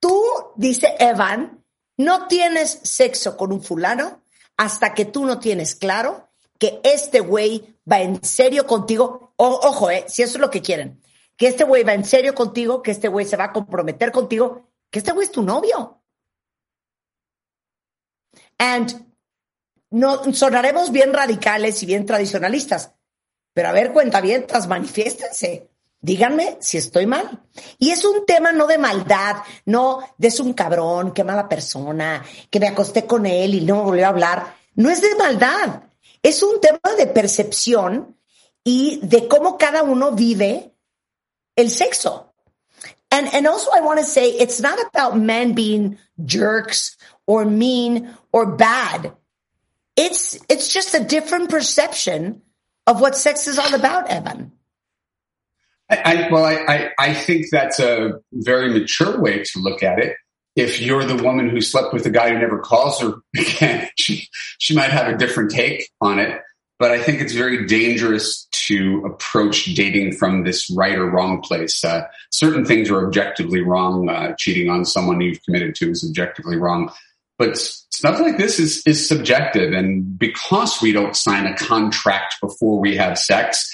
Tú, 0.00 0.20
dice 0.56 0.96
Evan, 0.98 1.64
no 1.96 2.26
tienes 2.26 2.80
sexo 2.82 3.36
con 3.36 3.52
un 3.52 3.62
fulano 3.62 4.24
hasta 4.56 4.92
que 4.92 5.04
tú 5.04 5.24
no 5.24 5.38
tienes 5.38 5.76
claro 5.76 6.30
que 6.58 6.80
este 6.82 7.20
güey 7.20 7.76
va 7.88 8.00
en 8.00 8.24
serio 8.24 8.66
contigo. 8.66 9.34
ojo, 9.36 9.88
eh, 9.88 10.06
si 10.08 10.22
eso 10.22 10.38
es 10.38 10.40
lo 10.40 10.50
que 10.50 10.62
quieren. 10.62 11.00
Que 11.36 11.46
este 11.46 11.62
güey 11.62 11.84
va 11.84 11.94
en 11.94 12.04
serio 12.04 12.34
contigo, 12.34 12.82
que 12.82 12.90
este 12.90 13.06
güey 13.06 13.24
se 13.24 13.36
va 13.36 13.44
a 13.44 13.52
comprometer 13.52 14.10
contigo, 14.10 14.68
que 14.90 14.98
este 14.98 15.12
güey 15.12 15.26
es 15.26 15.32
tu 15.32 15.44
novio. 15.44 16.02
And 18.58 19.11
no, 19.92 20.32
sonaremos 20.32 20.90
bien 20.90 21.12
radicales 21.12 21.82
y 21.82 21.86
bien 21.86 22.06
tradicionalistas, 22.06 22.92
pero 23.52 23.68
a 23.68 23.72
ver, 23.72 23.92
cuentavientas, 23.92 24.66
manifiéstense. 24.66 25.68
Díganme 26.00 26.56
si 26.60 26.78
estoy 26.78 27.06
mal. 27.06 27.42
Y 27.78 27.90
es 27.90 28.04
un 28.04 28.26
tema 28.26 28.50
no 28.50 28.66
de 28.66 28.78
maldad, 28.78 29.36
no 29.66 30.00
de 30.18 30.28
es 30.28 30.40
un 30.40 30.52
cabrón, 30.52 31.12
qué 31.12 31.22
mala 31.22 31.48
persona, 31.48 32.24
que 32.50 32.58
me 32.58 32.66
acosté 32.66 33.06
con 33.06 33.24
él 33.24 33.54
y 33.54 33.60
no 33.60 33.76
me 33.76 33.82
volvió 33.82 34.06
a 34.06 34.08
hablar. 34.08 34.56
No 34.74 34.90
es 34.90 35.00
de 35.00 35.14
maldad. 35.14 35.84
Es 36.20 36.42
un 36.42 36.60
tema 36.60 36.96
de 36.98 37.06
percepción 37.06 38.16
y 38.64 38.98
de 39.02 39.28
cómo 39.28 39.56
cada 39.56 39.84
uno 39.84 40.10
vive 40.10 40.74
el 41.54 41.70
sexo. 41.70 42.32
And, 43.10 43.28
and 43.34 43.46
also 43.46 43.70
I 43.72 43.82
want 43.82 44.00
to 44.00 44.06
say 44.06 44.30
it's 44.30 44.60
not 44.60 44.78
about 44.92 45.18
men 45.18 45.54
being 45.54 45.98
jerks 46.24 46.96
or 47.26 47.44
mean 47.44 48.10
or 48.32 48.56
bad. 48.56 49.12
It's, 49.96 50.38
it's 50.48 50.72
just 50.72 50.94
a 50.94 51.04
different 51.04 51.50
perception 51.50 52.42
of 52.86 53.00
what 53.00 53.16
sex 53.16 53.46
is 53.46 53.58
all 53.58 53.74
about, 53.74 54.08
Evan. 54.08 54.52
I, 55.90 56.28
well, 56.30 56.44
I, 56.44 56.54
I, 56.66 56.90
I 56.98 57.14
think 57.14 57.46
that's 57.50 57.78
a 57.78 58.12
very 58.32 58.72
mature 58.72 59.20
way 59.20 59.42
to 59.42 59.58
look 59.58 59.82
at 59.82 59.98
it. 59.98 60.16
If 60.54 60.80
you're 60.80 61.04
the 61.04 61.22
woman 61.22 61.48
who 61.48 61.60
slept 61.60 61.92
with 61.92 62.06
a 62.06 62.10
guy 62.10 62.30
who 62.30 62.38
never 62.38 62.58
calls 62.58 63.00
her 63.00 63.14
again, 63.36 63.88
she, 63.98 64.28
she 64.58 64.74
might 64.74 64.90
have 64.90 65.12
a 65.12 65.16
different 65.16 65.50
take 65.50 65.88
on 66.00 66.18
it. 66.18 66.40
But 66.78 66.90
I 66.90 67.00
think 67.00 67.20
it's 67.20 67.32
very 67.32 67.66
dangerous 67.66 68.48
to 68.66 69.04
approach 69.06 69.66
dating 69.74 70.16
from 70.16 70.42
this 70.42 70.68
right 70.74 70.98
or 70.98 71.08
wrong 71.08 71.40
place. 71.40 71.84
Uh, 71.84 72.02
certain 72.30 72.64
things 72.64 72.90
are 72.90 73.06
objectively 73.06 73.60
wrong. 73.60 74.08
Uh, 74.08 74.34
cheating 74.36 74.68
on 74.68 74.84
someone 74.84 75.20
you've 75.20 75.42
committed 75.44 75.74
to 75.76 75.90
is 75.90 76.04
objectively 76.04 76.56
wrong. 76.56 76.90
But 77.42 77.56
stuff 77.56 78.20
like 78.20 78.38
this 78.38 78.60
is, 78.60 78.86
is 78.86 79.08
subjective. 79.08 79.72
And 79.72 80.16
because 80.16 80.80
we 80.80 80.92
don't 80.92 81.16
sign 81.16 81.44
a 81.44 81.56
contract 81.56 82.36
before 82.40 82.78
we 82.78 82.94
have 82.98 83.18
sex, 83.18 83.68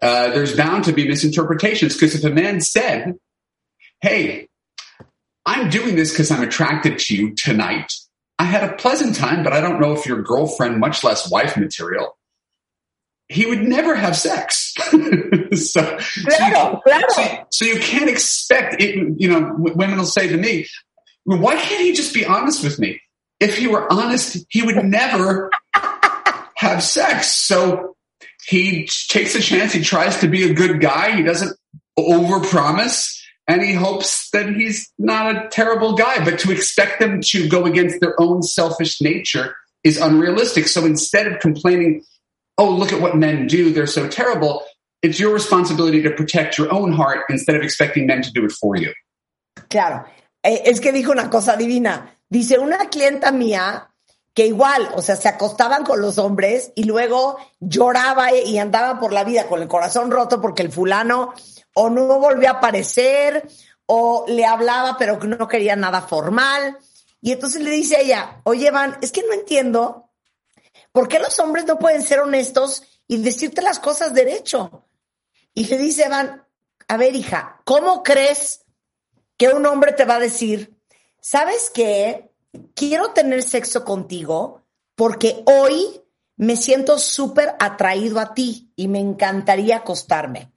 uh, 0.00 0.28
there's 0.28 0.56
bound 0.56 0.84
to 0.84 0.92
be 0.92 1.08
misinterpretations. 1.08 1.94
Because 1.94 2.14
if 2.14 2.22
a 2.22 2.30
man 2.30 2.60
said, 2.60 3.14
Hey, 4.00 4.46
I'm 5.44 5.68
doing 5.68 5.96
this 5.96 6.12
because 6.12 6.30
I'm 6.30 6.44
attracted 6.44 7.00
to 7.00 7.16
you 7.16 7.34
tonight. 7.34 7.92
I 8.38 8.44
had 8.44 8.62
a 8.62 8.76
pleasant 8.76 9.16
time, 9.16 9.42
but 9.42 9.52
I 9.52 9.60
don't 9.60 9.80
know 9.80 9.94
if 9.94 10.06
you're 10.06 10.22
girlfriend, 10.22 10.78
much 10.78 11.02
less 11.02 11.28
wife 11.28 11.56
material. 11.56 12.16
He 13.28 13.46
would 13.46 13.62
never 13.62 13.96
have 13.96 14.16
sex. 14.16 14.74
so, 14.80 14.86
so, 14.92 15.80
you. 15.96 16.80
So, 17.08 17.44
so, 17.50 17.64
you 17.64 17.80
can't 17.80 18.08
expect 18.08 18.80
it. 18.80 18.94
You 19.20 19.28
know, 19.28 19.56
women 19.58 19.98
will 19.98 20.04
say 20.04 20.28
to 20.28 20.36
me, 20.36 20.68
why 21.24 21.56
can't 21.56 21.82
he 21.82 21.92
just 21.94 22.14
be 22.14 22.24
honest 22.24 22.62
with 22.62 22.78
me? 22.78 23.00
If 23.40 23.56
he 23.56 23.66
were 23.66 23.90
honest, 23.92 24.44
he 24.48 24.62
would 24.62 24.82
never 24.84 25.50
have 26.56 26.82
sex. 26.82 27.32
So 27.32 27.96
he 28.46 28.88
takes 29.08 29.34
a 29.34 29.40
chance. 29.40 29.72
He 29.72 29.82
tries 29.82 30.20
to 30.20 30.28
be 30.28 30.50
a 30.50 30.54
good 30.54 30.80
guy. 30.80 31.16
He 31.16 31.22
doesn't 31.22 31.56
overpromise 31.98 33.18
and 33.46 33.62
he 33.62 33.72
hopes 33.72 34.30
that 34.30 34.50
he's 34.50 34.92
not 34.98 35.34
a 35.34 35.48
terrible 35.48 35.94
guy. 35.94 36.24
But 36.24 36.38
to 36.40 36.52
expect 36.52 37.00
them 37.00 37.20
to 37.22 37.48
go 37.48 37.64
against 37.64 38.00
their 38.00 38.20
own 38.20 38.42
selfish 38.42 39.00
nature 39.00 39.56
is 39.84 39.98
unrealistic. 39.98 40.68
So 40.68 40.84
instead 40.84 41.26
of 41.26 41.40
complaining, 41.40 42.04
oh, 42.58 42.70
look 42.70 42.92
at 42.92 43.00
what 43.00 43.16
men 43.16 43.46
do, 43.46 43.72
they're 43.72 43.86
so 43.86 44.08
terrible, 44.08 44.64
it's 45.02 45.18
your 45.18 45.32
responsibility 45.32 46.02
to 46.02 46.10
protect 46.10 46.58
your 46.58 46.72
own 46.72 46.92
heart 46.92 47.24
instead 47.30 47.56
of 47.56 47.62
expecting 47.62 48.06
men 48.06 48.22
to 48.22 48.32
do 48.32 48.44
it 48.44 48.52
for 48.52 48.76
you. 48.76 48.92
Claro. 49.70 50.04
Eh, 50.44 50.62
es 50.64 50.80
que 50.80 50.92
dijo 50.92 51.10
una 51.10 51.28
cosa 51.30 51.56
divina. 51.56 52.17
Dice, 52.28 52.58
una 52.58 52.90
clienta 52.90 53.32
mía 53.32 53.90
que 54.34 54.46
igual, 54.46 54.88
o 54.94 55.02
sea, 55.02 55.16
se 55.16 55.28
acostaban 55.28 55.84
con 55.84 56.00
los 56.00 56.16
hombres 56.18 56.70
y 56.76 56.84
luego 56.84 57.38
lloraba 57.58 58.32
y 58.32 58.58
andaba 58.58 59.00
por 59.00 59.12
la 59.12 59.24
vida 59.24 59.48
con 59.48 59.60
el 59.60 59.66
corazón 59.66 60.12
roto 60.12 60.40
porque 60.40 60.62
el 60.62 60.70
fulano 60.70 61.34
o 61.74 61.90
no 61.90 62.20
volvió 62.20 62.48
a 62.48 62.52
aparecer 62.52 63.48
o 63.86 64.26
le 64.28 64.44
hablaba 64.44 64.96
pero 64.96 65.18
no 65.18 65.48
quería 65.48 65.74
nada 65.74 66.02
formal. 66.02 66.78
Y 67.20 67.32
entonces 67.32 67.62
le 67.62 67.70
dice 67.70 67.96
a 67.96 68.00
ella, 68.00 68.40
oye, 68.44 68.70
Van, 68.70 68.96
es 69.00 69.10
que 69.10 69.24
no 69.24 69.32
entiendo 69.32 70.10
por 70.92 71.08
qué 71.08 71.18
los 71.18 71.36
hombres 71.40 71.64
no 71.64 71.78
pueden 71.78 72.02
ser 72.02 72.20
honestos 72.20 72.84
y 73.08 73.18
decirte 73.18 73.60
las 73.60 73.80
cosas 73.80 74.14
derecho. 74.14 74.84
Y 75.52 75.66
le 75.66 75.78
dice 75.78 76.08
Van, 76.08 76.46
a 76.86 76.96
ver, 76.96 77.16
hija, 77.16 77.60
¿cómo 77.64 78.04
crees 78.04 78.64
que 79.36 79.48
un 79.48 79.66
hombre 79.66 79.92
te 79.92 80.04
va 80.04 80.16
a 80.16 80.20
decir, 80.20 80.77
sabes 81.20 81.70
qué? 81.70 82.28
quiero 82.74 83.10
tener 83.10 83.42
sexo 83.42 83.84
contigo 83.84 84.62
porque 84.94 85.42
hoy 85.46 86.02
me 86.36 86.56
siento 86.56 86.98
súper 86.98 87.54
atraído 87.58 88.20
a 88.20 88.34
ti 88.34 88.72
y 88.76 88.88
me 88.88 89.00
encantaría 89.00 89.78
acostarme. 89.78 90.52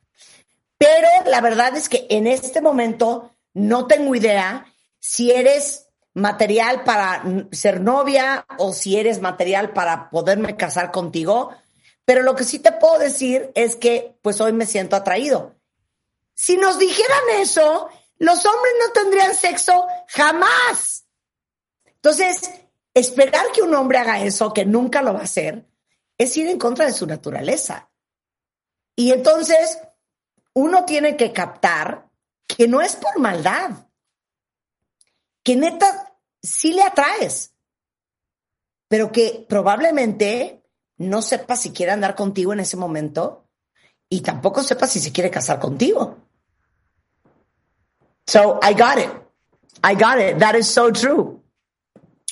Pero 0.77 1.07
la 1.25 1.41
verdad 1.41 1.75
es 1.75 1.89
que 1.89 2.07
en 2.09 2.27
este 2.27 2.61
momento 2.61 3.35
no 3.53 3.87
tengo 3.87 4.15
idea 4.15 4.65
si 4.99 5.31
eres 5.31 5.87
material 6.13 6.83
para 6.83 7.23
ser 7.51 7.81
novia 7.81 8.45
o 8.57 8.73
si 8.73 8.97
eres 8.97 9.21
material 9.21 9.73
para 9.73 10.09
poderme 10.09 10.55
casar 10.57 10.91
contigo. 10.91 11.51
Pero 12.05 12.23
lo 12.23 12.35
que 12.35 12.43
sí 12.43 12.59
te 12.59 12.71
puedo 12.71 12.99
decir 12.99 13.51
es 13.55 13.75
que 13.75 14.17
pues 14.21 14.41
hoy 14.41 14.53
me 14.53 14.65
siento 14.65 14.95
atraído. 14.95 15.55
Si 16.33 16.57
nos 16.57 16.79
dijeran 16.79 17.21
eso, 17.39 17.89
los 18.21 18.45
hombres 18.45 18.73
no 18.79 18.93
tendrían 18.93 19.33
sexo 19.33 19.87
jamás. 20.09 21.07
Entonces, 21.87 22.51
esperar 22.93 23.51
que 23.51 23.63
un 23.63 23.73
hombre 23.73 23.97
haga 23.97 24.21
eso, 24.21 24.53
que 24.53 24.63
nunca 24.63 25.01
lo 25.01 25.13
va 25.13 25.21
a 25.21 25.23
hacer, 25.23 25.65
es 26.19 26.37
ir 26.37 26.47
en 26.47 26.59
contra 26.59 26.85
de 26.85 26.93
su 26.93 27.07
naturaleza. 27.07 27.89
Y 28.95 29.11
entonces, 29.11 29.79
uno 30.53 30.85
tiene 30.85 31.17
que 31.17 31.33
captar 31.33 32.11
que 32.45 32.67
no 32.67 32.79
es 32.79 32.95
por 32.95 33.17
maldad, 33.17 33.87
que 35.43 35.55
neta 35.55 36.15
sí 36.43 36.73
le 36.73 36.83
atraes, 36.83 37.55
pero 38.87 39.11
que 39.11 39.47
probablemente 39.49 40.63
no 40.97 41.23
sepa 41.23 41.55
si 41.55 41.71
quiere 41.71 41.91
andar 41.91 42.13
contigo 42.13 42.53
en 42.53 42.59
ese 42.59 42.77
momento 42.77 43.47
y 44.09 44.21
tampoco 44.21 44.61
sepa 44.61 44.85
si 44.85 44.99
se 44.99 45.11
quiere 45.11 45.31
casar 45.31 45.59
contigo. 45.59 46.30
So 48.31 48.59
I 48.63 48.71
got 48.71 48.97
it. 48.97 49.11
I 49.83 49.93
got 49.93 50.17
it. 50.17 50.39
That 50.39 50.55
is 50.55 50.69
so 50.69 50.89
true. 50.89 51.41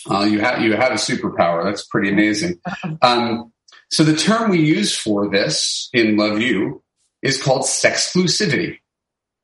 Uh, 0.10 0.22
you 0.24 0.40
have 0.40 0.62
you 0.62 0.74
have 0.74 0.94
a 0.94 0.96
superpower. 0.96 1.66
That's 1.66 1.86
pretty 1.86 2.10
amazing. 2.10 2.62
Um, 3.02 3.52
so 3.92 4.06
the 4.06 4.16
term 4.16 4.50
we 4.50 4.62
use 4.62 4.96
for 4.96 5.30
this 5.30 5.90
in 5.92 6.16
Love 6.16 6.40
You 6.40 6.82
is 7.22 7.44
called 7.44 7.64
sexclusivity. 7.64 8.78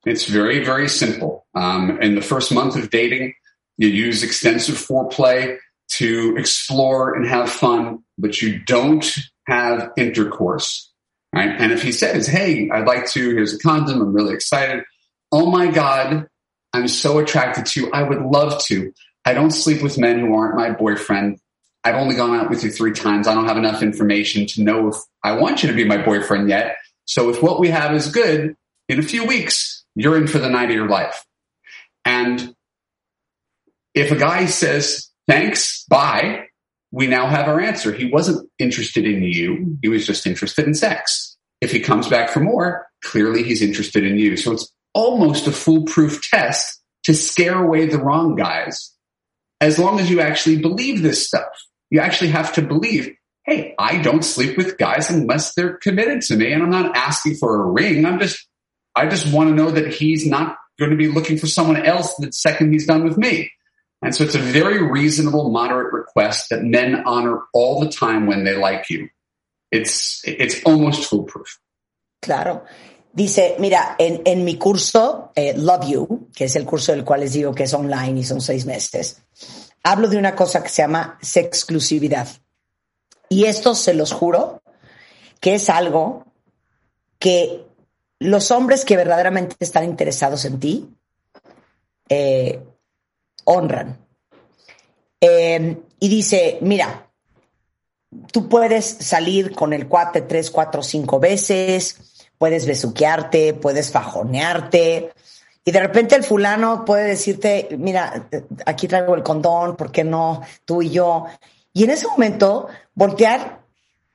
It's 0.06 0.24
very 0.24 0.64
very 0.64 0.88
simple. 0.88 1.46
Um, 1.54 2.00
in 2.00 2.14
the 2.14 2.22
first 2.22 2.50
month 2.50 2.74
of 2.74 2.88
dating, 2.88 3.34
you 3.76 3.88
use 3.88 4.22
extensive 4.22 4.76
foreplay 4.76 5.58
to 5.98 6.36
explore 6.38 7.16
and 7.16 7.28
have 7.28 7.50
fun, 7.50 7.98
but 8.16 8.40
you 8.40 8.60
don't 8.60 9.06
have 9.46 9.90
intercourse. 9.98 10.90
Right? 11.34 11.50
And 11.50 11.70
if 11.70 11.82
he 11.82 11.92
says, 11.92 12.26
"Hey, 12.26 12.70
I'd 12.70 12.86
like 12.86 13.06
to," 13.10 13.20
here's 13.34 13.52
a 13.52 13.58
condom. 13.58 14.00
I'm 14.00 14.14
really 14.14 14.32
excited. 14.32 14.84
Oh 15.30 15.50
my 15.50 15.66
god, 15.66 16.28
I'm 16.76 16.88
so 16.88 17.18
attracted 17.18 17.66
to. 17.66 17.90
I 17.92 18.02
would 18.02 18.22
love 18.22 18.62
to 18.64 18.92
I 19.26 19.34
don't 19.34 19.50
sleep 19.50 19.82
with 19.82 19.98
men 19.98 20.20
who 20.20 20.34
aren't 20.36 20.54
my 20.54 20.70
boyfriend. 20.70 21.40
I've 21.82 21.96
only 21.96 22.14
gone 22.14 22.38
out 22.38 22.48
with 22.48 22.62
you 22.62 22.70
three 22.70 22.92
times. 22.92 23.26
I 23.26 23.34
don't 23.34 23.48
have 23.48 23.56
enough 23.56 23.82
information 23.82 24.46
to 24.46 24.62
know 24.62 24.88
if 24.88 24.96
I 25.22 25.32
want 25.32 25.62
you 25.62 25.68
to 25.68 25.74
be 25.74 25.84
my 25.84 25.98
boyfriend 25.98 26.48
yet. 26.48 26.76
So 27.06 27.28
if 27.28 27.42
what 27.42 27.58
we 27.58 27.68
have 27.68 27.92
is 27.92 28.12
good, 28.12 28.56
in 28.88 29.00
a 29.00 29.02
few 29.02 29.24
weeks, 29.24 29.84
you're 29.96 30.16
in 30.16 30.28
for 30.28 30.38
the 30.38 30.48
night 30.48 30.70
of 30.70 30.76
your 30.76 30.88
life. 30.88 31.26
And 32.04 32.54
if 33.94 34.12
a 34.12 34.16
guy 34.16 34.46
says, 34.46 35.10
thanks, 35.26 35.84
bye, 35.88 36.46
we 36.92 37.08
now 37.08 37.26
have 37.26 37.48
our 37.48 37.60
answer. 37.60 37.92
He 37.92 38.06
wasn't 38.06 38.48
interested 38.60 39.06
in 39.06 39.24
you. 39.24 39.76
He 39.82 39.88
was 39.88 40.06
just 40.06 40.24
interested 40.24 40.66
in 40.66 40.74
sex. 40.74 41.36
If 41.60 41.72
he 41.72 41.80
comes 41.80 42.06
back 42.06 42.30
for 42.30 42.38
more, 42.38 42.86
clearly 43.02 43.42
he's 43.42 43.62
interested 43.62 44.04
in 44.04 44.18
you. 44.18 44.36
So 44.36 44.52
it's 44.52 44.72
almost 44.96 45.46
a 45.46 45.52
foolproof 45.52 46.22
test 46.30 46.82
to 47.04 47.14
scare 47.14 47.62
away 47.62 47.86
the 47.86 47.98
wrong 47.98 48.34
guys. 48.34 48.94
As 49.60 49.78
long 49.78 50.00
as 50.00 50.10
you 50.10 50.20
actually 50.20 50.58
believe 50.58 51.02
this 51.02 51.26
stuff, 51.26 51.52
you 51.90 52.00
actually 52.00 52.30
have 52.30 52.54
to 52.54 52.62
believe, 52.62 53.14
hey, 53.44 53.74
I 53.78 53.98
don't 53.98 54.24
sleep 54.24 54.56
with 54.56 54.78
guys 54.78 55.10
unless 55.10 55.54
they're 55.54 55.76
committed 55.76 56.22
to 56.22 56.36
me. 56.36 56.50
And 56.50 56.62
I'm 56.62 56.70
not 56.70 56.96
asking 56.96 57.36
for 57.36 57.62
a 57.62 57.70
ring. 57.70 58.06
I'm 58.06 58.18
just, 58.18 58.48
I 58.94 59.06
just 59.06 59.30
want 59.32 59.50
to 59.50 59.54
know 59.54 59.70
that 59.70 59.92
he's 59.92 60.26
not 60.26 60.56
going 60.78 60.90
to 60.90 60.96
be 60.96 61.08
looking 61.08 61.36
for 61.36 61.46
someone 61.46 61.84
else 61.84 62.14
the 62.16 62.32
second 62.32 62.72
he's 62.72 62.86
done 62.86 63.04
with 63.04 63.18
me. 63.18 63.52
And 64.02 64.14
so 64.14 64.24
it's 64.24 64.34
a 64.34 64.38
very 64.40 64.82
reasonable, 64.82 65.50
moderate 65.50 65.92
request 65.92 66.48
that 66.50 66.62
men 66.62 67.02
honor 67.04 67.42
all 67.52 67.80
the 67.80 67.90
time 67.90 68.26
when 68.26 68.44
they 68.44 68.56
like 68.56 68.88
you. 68.88 69.08
It's, 69.70 70.22
it's 70.26 70.62
almost 70.64 71.08
foolproof. 71.08 71.58
Claro. 72.22 72.66
Dice, 73.16 73.56
mira, 73.58 73.96
en, 73.98 74.20
en 74.26 74.44
mi 74.44 74.58
curso, 74.58 75.32
eh, 75.34 75.54
Love 75.56 75.86
You, 75.86 76.28
que 76.34 76.44
es 76.44 76.54
el 76.54 76.66
curso 76.66 76.92
del 76.92 77.02
cual 77.02 77.20
les 77.20 77.32
digo 77.32 77.54
que 77.54 77.62
es 77.62 77.72
online 77.72 78.20
y 78.20 78.24
son 78.24 78.42
seis 78.42 78.66
meses, 78.66 79.22
hablo 79.82 80.06
de 80.08 80.18
una 80.18 80.36
cosa 80.36 80.62
que 80.62 80.68
se 80.68 80.82
llama 80.82 81.18
sexclusividad. 81.22 82.28
Y 83.30 83.44
esto 83.44 83.74
se 83.74 83.94
los 83.94 84.12
juro 84.12 84.60
que 85.40 85.54
es 85.54 85.70
algo 85.70 86.26
que 87.18 87.64
los 88.18 88.50
hombres 88.50 88.84
que 88.84 88.98
verdaderamente 88.98 89.56
están 89.60 89.84
interesados 89.84 90.44
en 90.44 90.60
ti 90.60 90.94
eh, 92.10 92.62
honran. 93.44 93.98
Eh, 95.22 95.80
y 96.00 96.08
dice, 96.10 96.58
mira, 96.60 97.10
tú 98.30 98.46
puedes 98.46 98.84
salir 98.84 99.54
con 99.54 99.72
el 99.72 99.88
cuate 99.88 100.20
tres, 100.20 100.50
cuatro, 100.50 100.82
cinco 100.82 101.18
veces, 101.18 102.15
puedes 102.38 102.66
besuquearte, 102.66 103.54
puedes 103.54 103.90
fajonearte, 103.90 105.12
y 105.68 105.72
de 105.72 105.80
repente 105.80 106.14
el 106.14 106.22
fulano 106.22 106.84
puede 106.84 107.08
decirte, 107.08 107.68
mira, 107.76 108.28
aquí 108.66 108.86
traigo 108.86 109.16
el 109.16 109.24
condón, 109.24 109.74
¿por 109.74 109.90
qué 109.90 110.04
no? 110.04 110.42
Tú 110.64 110.80
y 110.80 110.90
yo. 110.90 111.26
Y 111.72 111.82
en 111.82 111.90
ese 111.90 112.06
momento, 112.06 112.68
voltear, 112.94 113.62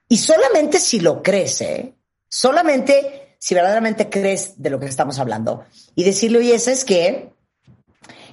y 0.08 0.18
solamente 0.18 0.80
si 0.80 1.02
lo 1.02 1.22
crees, 1.22 1.60
¿eh? 1.60 1.94
solamente 2.30 3.36
si 3.38 3.54
verdaderamente 3.54 4.10
crees 4.10 4.62
de 4.62 4.70
lo 4.70 4.80
que 4.80 4.86
estamos 4.86 5.20
hablando, 5.20 5.66
y 5.94 6.06
decirle, 6.06 6.38
oye, 6.38 6.56
es 6.56 6.86
que 6.86 7.34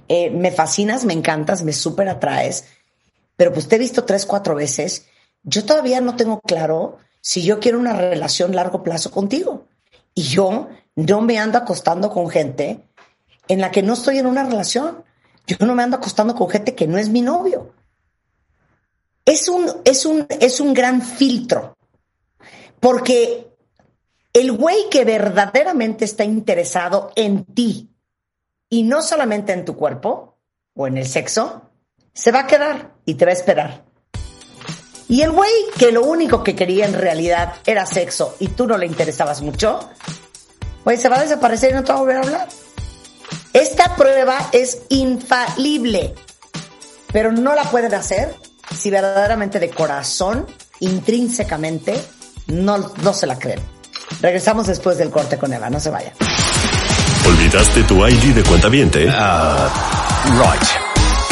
eh, 0.07 0.31
me 0.31 0.53
fascinas, 0.53 1.05
me 1.05 1.13
encantas, 1.13 1.65
me 1.65 1.73
súper 1.73 2.09
atraes, 2.09 2.67
pero 3.37 3.53
pues 3.53 3.67
te 3.67 3.77
he 3.77 3.79
visto 3.81 4.05
tres, 4.05 4.27
cuatro 4.27 4.55
veces, 4.55 5.07
yo 5.43 5.65
todavía 5.65 6.01
no 6.01 6.15
tengo 6.15 6.41
claro 6.41 6.99
si 7.21 7.43
yo 7.43 7.59
quiero 7.59 7.81
una 7.81 7.95
relación 7.95 8.55
largo 8.55 8.85
plazo 8.85 9.11
contigo. 9.11 9.67
Y 10.19 10.23
yo 10.23 10.67
no 10.97 11.21
me 11.21 11.39
ando 11.39 11.59
acostando 11.59 12.11
con 12.11 12.29
gente 12.29 12.89
en 13.47 13.61
la 13.61 13.71
que 13.71 13.85
no 13.85 13.93
estoy 13.93 14.19
en 14.19 14.27
una 14.27 14.43
relación. 14.43 15.05
Yo 15.47 15.65
no 15.65 15.77
me 15.77 15.85
ando 15.85 15.99
acostando 15.99 16.35
con 16.35 16.49
gente 16.49 16.75
que 16.75 16.89
no 16.89 16.99
es 16.99 17.09
mi 17.09 17.23
novio. 17.23 17.73
Es 19.25 19.49
un, 19.49 19.71
es 19.85 20.05
un, 20.05 20.27
es 20.41 20.59
un 20.59 20.75
gran 20.75 21.03
filtro. 21.03 21.77
Porque 22.81 23.47
el 24.33 24.51
güey 24.51 24.91
que 24.91 25.05
verdaderamente 25.05 26.05
está 26.05 26.25
interesado 26.25 27.13
en 27.15 27.45
ti 27.45 27.89
y 28.69 28.83
no 28.83 29.03
solamente 29.03 29.53
en 29.53 29.65
tu 29.65 29.77
cuerpo 29.77 30.37
o 30.75 30.89
en 30.89 30.99
el 30.99 31.07
sexo, 31.07 31.71
se 32.13 32.33
va 32.33 32.41
a 32.41 32.47
quedar 32.49 32.97
y 33.05 33.15
te 33.15 33.25
va 33.25 33.31
a 33.31 33.35
esperar. 33.35 33.85
Y 35.09 35.23
el 35.23 35.31
güey 35.33 35.51
que 35.79 35.91
lo 35.91 36.03
único 36.03 36.45
que 36.45 36.55
quería 36.55 36.85
en 36.85 36.93
realidad 36.93 37.55
era 37.65 37.87
sexo 37.87 38.37
y 38.39 38.49
tú 38.49 38.67
no 38.67 38.77
le 38.77 38.87
interesabas 38.87 39.41
mucho, 39.41 39.81
pues 40.85 41.01
se 41.01 41.09
va 41.09 41.17
a 41.17 41.23
desaparecer 41.23 41.71
y 41.71 41.75
no 41.75 41.85
te 41.85 41.93
va 41.93 41.99
a 41.99 42.01
volver 42.03 42.17
a 42.17 42.21
hablar. 42.21 42.49
Esta 43.55 43.97
prueba 43.97 44.51
es 44.53 44.83
infalible, 44.91 46.15
pero 47.13 47.33
no 47.33 47.55
la 47.55 47.65
pueden 47.65 47.95
hacer 47.95 48.35
si 48.77 48.91
verdaderamente 48.91 49.59
de 49.59 49.71
corazón, 49.71 50.47
intrínsecamente, 50.81 51.99
no, 52.49 52.93
no 53.03 53.15
se 53.15 53.27
la 53.27 53.39
creen. 53.39 53.61
Regresamos 54.21 54.67
después 54.67 54.99
del 54.99 55.11
corte 55.11 55.39
con 55.39 55.53
Eva, 55.53 55.71
no 55.71 55.81
se 55.81 55.91
vayan. 55.91 56.13
¿Olvidaste 57.27 57.83
tu 57.85 58.07
ID 58.07 58.35
de 58.35 58.43
cuenta 58.43 58.69
viente? 58.69 59.07
Uh, 59.07 60.41
right. 60.43 60.69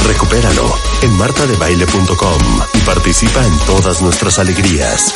Recupéralo 0.07 0.76
en 1.03 1.13
martadebaile.com 1.17 2.43
y 2.75 2.79
participa 2.81 3.45
en 3.45 3.59
todas 3.67 4.01
nuestras 4.03 4.39
alegrías. 4.39 5.13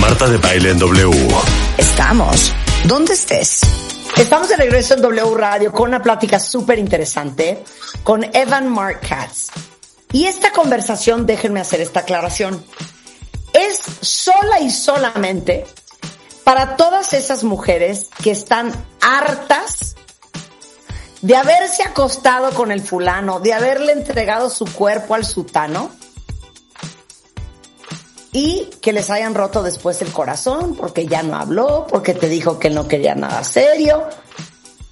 Marta 0.00 0.28
de 0.28 0.38
Baile 0.38 0.70
en 0.70 0.78
W. 0.78 1.10
Estamos 1.78 2.52
donde 2.84 3.14
estés. 3.14 3.60
Estamos 4.16 4.48
de 4.48 4.56
regreso 4.56 4.94
en 4.94 5.02
W 5.02 5.34
Radio 5.34 5.72
con 5.72 5.88
una 5.88 6.02
plática 6.02 6.38
súper 6.38 6.78
interesante 6.78 7.62
con 8.02 8.24
Evan 8.34 8.68
Mark 8.68 9.00
Katz. 9.00 9.48
Y 10.12 10.26
esta 10.26 10.52
conversación, 10.52 11.24
déjenme 11.24 11.60
hacer 11.60 11.80
esta 11.80 12.00
aclaración, 12.00 12.62
es 13.52 13.80
sola 14.00 14.60
y 14.60 14.70
solamente 14.70 15.64
para 16.44 16.76
todas 16.76 17.12
esas 17.12 17.44
mujeres 17.44 18.10
que 18.22 18.30
están 18.30 18.72
hartas 19.00 19.96
de 21.22 21.36
haberse 21.36 21.84
acostado 21.84 22.50
con 22.50 22.72
el 22.72 22.82
fulano, 22.82 23.40
de 23.40 23.52
haberle 23.52 23.92
entregado 23.92 24.50
su 24.50 24.66
cuerpo 24.66 25.14
al 25.14 25.24
sutano 25.24 25.90
y 28.32 28.68
que 28.80 28.92
les 28.92 29.08
hayan 29.08 29.34
roto 29.34 29.62
después 29.62 30.02
el 30.02 30.12
corazón 30.12 30.74
porque 30.74 31.06
ya 31.06 31.22
no 31.22 31.36
habló, 31.36 31.86
porque 31.88 32.12
te 32.14 32.28
dijo 32.28 32.58
que 32.58 32.70
no 32.70 32.88
quería 32.88 33.14
nada 33.14 33.44
serio 33.44 34.04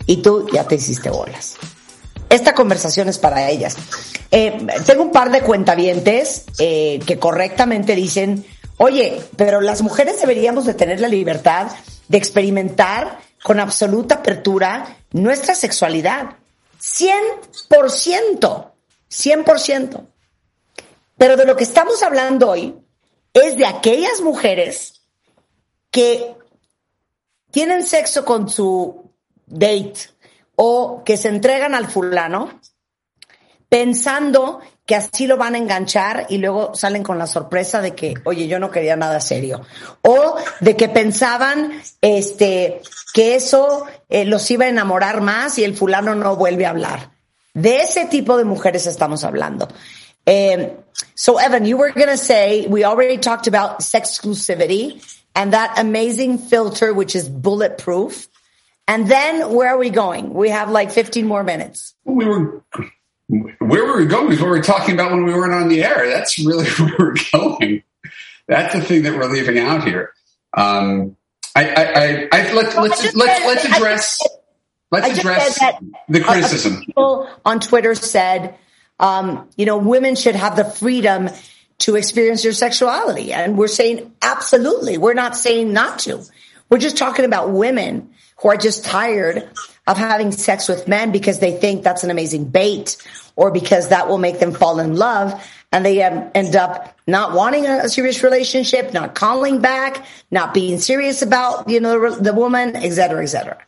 y 0.07 0.19
tú 0.19 0.47
ya 0.53 0.67
te 0.67 0.77
hiciste 0.77 1.11
bolas. 1.11 1.57
Esta 2.29 2.55
conversación 2.55 3.09
es 3.09 3.19
para 3.19 3.51
ellas. 3.51 3.77
Eh, 4.31 4.67
tengo 4.87 5.03
un 5.03 5.11
par 5.11 5.33
de 5.33 5.41
cuentavientes 5.41 6.45
eh, 6.61 7.01
que 7.05 7.19
correctamente 7.19 7.97
dicen, 7.97 8.47
oye, 8.77 9.21
pero 9.37 9.61
las 9.61 9.83
mujeres 9.83 10.21
deberíamos 10.21 10.65
de 10.65 10.75
tener 10.75 11.01
la 11.01 11.09
libertad 11.09 11.67
de 12.07 12.19
experimentar 12.19 13.19
con 13.43 13.59
absoluta 13.59 14.17
apertura 14.17 14.97
nuestra 15.13 15.55
sexualidad. 15.55 16.37
100%, 16.81 18.73
100%. 19.11 20.07
Pero 21.17 21.37
de 21.37 21.45
lo 21.45 21.57
que 21.57 21.65
estamos 21.65 22.03
hablando 22.03 22.51
hoy 22.51 22.75
es 23.33 23.57
de 23.57 23.67
aquellas 23.67 24.21
mujeres 24.21 25.03
que 25.91 26.35
tienen 27.51 27.83
sexo 27.83 28.25
con 28.25 28.49
su 28.49 29.11
date 29.47 30.11
o 30.57 31.03
que 31.05 31.17
se 31.17 31.29
entregan 31.29 31.75
al 31.75 31.89
fulano 31.89 32.61
pensando 33.69 34.61
que 34.91 34.97
así 34.97 35.29
lo 35.29 35.37
van 35.37 35.55
a 35.55 35.59
enganchar 35.59 36.27
y 36.31 36.39
luego 36.39 36.75
salen 36.75 37.05
con 37.05 37.17
la 37.17 37.29
sorpresa 37.29 37.81
de 37.81 37.95
que, 37.95 38.15
oye, 38.25 38.49
yo 38.49 38.59
no 38.59 38.73
quería 38.73 38.97
nada 38.97 39.21
serio. 39.21 39.61
O 40.03 40.35
de 40.59 40.75
que 40.75 40.89
pensaban 40.89 41.81
este, 42.01 42.83
que 43.15 43.37
eso 43.37 43.87
eh, 44.09 44.25
los 44.25 44.51
iba 44.51 44.65
a 44.65 44.69
enamorar 44.69 45.21
más 45.21 45.59
y 45.59 45.63
el 45.63 45.77
fulano 45.77 46.17
no 46.17 46.35
vuelve 46.35 46.67
a 46.67 46.71
hablar. 46.71 47.13
De 47.55 47.83
ese 47.83 48.07
tipo 48.07 48.37
de 48.37 48.43
mujeres 48.43 48.89
estamos 48.89 49.23
hablando. 49.23 49.69
Um, 50.27 50.71
so, 51.15 51.39
Evan, 51.39 51.67
you 51.67 51.77
were 51.77 51.93
going 51.93 52.09
to 52.09 52.19
say 52.19 52.67
we 52.67 52.83
already 52.83 53.19
talked 53.19 53.47
about 53.47 53.85
sex 53.85 54.19
exclusivity 54.19 55.01
and 55.37 55.53
that 55.53 55.79
amazing 55.79 56.39
filter, 56.39 56.93
which 56.93 57.15
is 57.15 57.29
bulletproof. 57.29 58.27
And 58.89 59.09
then 59.09 59.55
where 59.55 59.69
are 59.69 59.79
we 59.79 59.91
going? 59.91 60.35
We 60.35 60.51
have 60.51 60.69
like 60.69 60.91
15 60.91 61.29
more 61.29 61.45
minutes. 61.45 61.95
We 62.05 62.25
were 62.27 62.65
where 63.31 63.85
were 63.85 63.99
we 63.99 64.07
going 64.07 64.33
is 64.33 64.41
what 64.41 64.51
we 64.51 64.59
were 64.59 64.63
talking 64.63 64.95
about 64.95 65.13
when 65.13 65.25
we 65.25 65.33
weren't 65.33 65.53
on 65.53 65.69
the 65.69 65.85
air. 65.85 66.09
That's 66.09 66.39
really 66.39 66.69
where 66.79 66.95
we're 66.99 67.15
going. 67.33 67.83
That's 68.49 68.75
the 68.75 68.81
thing 68.81 69.05
that 69.05 69.15
we're 69.15 69.27
leaving 69.27 69.59
out 69.59 69.85
here. 69.85 70.13
Um, 70.53 71.17
I, 71.55 71.69
I, 71.69 71.83
I, 71.83 72.29
I 72.33 72.53
let, 72.53 72.75
well, 72.75 72.83
let's, 72.83 73.15
let's, 73.15 73.45
let's 73.45 73.65
address, 73.65 74.21
let's 74.91 75.19
address 75.19 75.59
the 76.09 76.21
criticism. 76.21 76.85
People 76.85 77.29
on 77.45 77.61
Twitter 77.61 77.95
said, 77.95 78.57
um, 78.99 79.49
you 79.57 79.67
know, 79.67 79.79
women 79.79 80.17
should 80.17 80.35
have 80.35 80.57
the 80.57 80.65
freedom 80.65 81.31
to 81.79 81.97
experience 81.97 82.43
their 82.43 82.53
sexuality. 82.53 83.33
And 83.33 83.57
we're 83.57 83.69
saying 83.69 84.13
absolutely. 84.21 84.99
We're 84.99 85.15
not 85.15 85.37
saying 85.37 85.73
not 85.73 86.01
to. 86.01 86.23
We're 86.69 86.79
just 86.79 86.97
talking 86.97 87.25
about 87.25 87.51
women 87.51 88.11
who 88.41 88.49
are 88.49 88.57
just 88.57 88.85
tired 88.85 89.49
of 89.87 89.97
having 89.97 90.33
sex 90.33 90.69
with 90.69 90.87
men 90.87 91.13
because 91.13 91.39
they 91.39 91.53
think 91.53 91.83
that's 91.83 92.05
an 92.05 92.11
amazing 92.11 92.45
bait 92.45 92.97
or 93.37 93.51
because 93.51 93.89
that 93.89 94.09
will 94.09 94.19
make 94.19 94.39
them 94.39 94.53
fall 94.53 94.79
in 94.79 94.97
love. 94.97 95.43
And 95.73 95.85
they 95.85 96.03
um, 96.03 96.31
end 96.35 96.57
up 96.57 96.99
not 97.07 97.33
wanting 97.33 97.67
a, 97.67 97.85
a, 97.85 97.89
serious 97.89 98.23
relationship, 98.23 98.93
not 98.93 99.15
calling 99.15 99.61
back, 99.61 100.05
not 100.31 100.53
being 100.53 100.81
serious 100.81 101.23
about, 101.23 101.69
you 101.69 101.81
know, 101.81 102.11
the, 102.11 102.23
the 102.23 102.33
woman, 102.35 102.75
et 102.77 102.91
cetera, 102.91 103.23
et 103.23 103.29
cetera. 103.29 103.59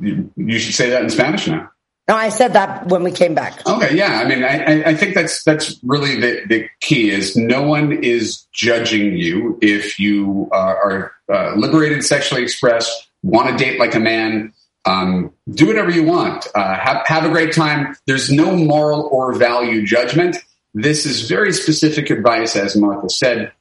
You, 0.00 0.32
you 0.36 0.58
should 0.58 0.74
say 0.74 0.90
that 0.90 1.02
in 1.02 1.10
Spanish 1.10 1.46
now. 1.48 1.70
No, 2.06 2.14
I 2.14 2.28
said 2.28 2.52
that 2.52 2.86
when 2.88 3.02
we 3.02 3.10
came 3.10 3.34
back. 3.34 3.66
Okay, 3.66 3.96
yeah. 3.96 4.20
I 4.20 4.28
mean, 4.28 4.44
I, 4.44 4.90
I 4.90 4.94
think 4.94 5.14
that's 5.14 5.42
that's 5.42 5.80
really 5.82 6.20
the, 6.20 6.42
the 6.46 6.68
key 6.80 7.10
is 7.10 7.34
no 7.34 7.62
one 7.62 7.92
is 7.92 8.46
judging 8.52 9.16
you 9.16 9.58
if 9.62 9.98
you 9.98 10.48
uh, 10.52 10.56
are 10.56 11.12
uh, 11.32 11.54
liberated, 11.56 12.04
sexually 12.04 12.42
expressed, 12.42 13.08
want 13.22 13.48
to 13.48 13.62
date 13.62 13.78
like 13.78 13.94
a 13.94 14.00
man. 14.00 14.52
Um, 14.86 15.32
do 15.50 15.66
whatever 15.66 15.90
you 15.90 16.04
want. 16.04 16.46
Uh, 16.54 16.74
have 16.74 17.06
have 17.06 17.24
a 17.24 17.30
great 17.30 17.52
time. 17.52 17.96
There's 18.06 18.30
no 18.30 18.54
moral 18.54 19.08
or 19.10 19.34
value 19.34 19.86
judgment. 19.86 20.36
This 20.74 21.06
is 21.06 21.28
very 21.28 21.52
specific 21.52 22.10
advice, 22.10 22.56
as 22.56 22.76
Martha 22.76 23.08
said, 23.08 23.52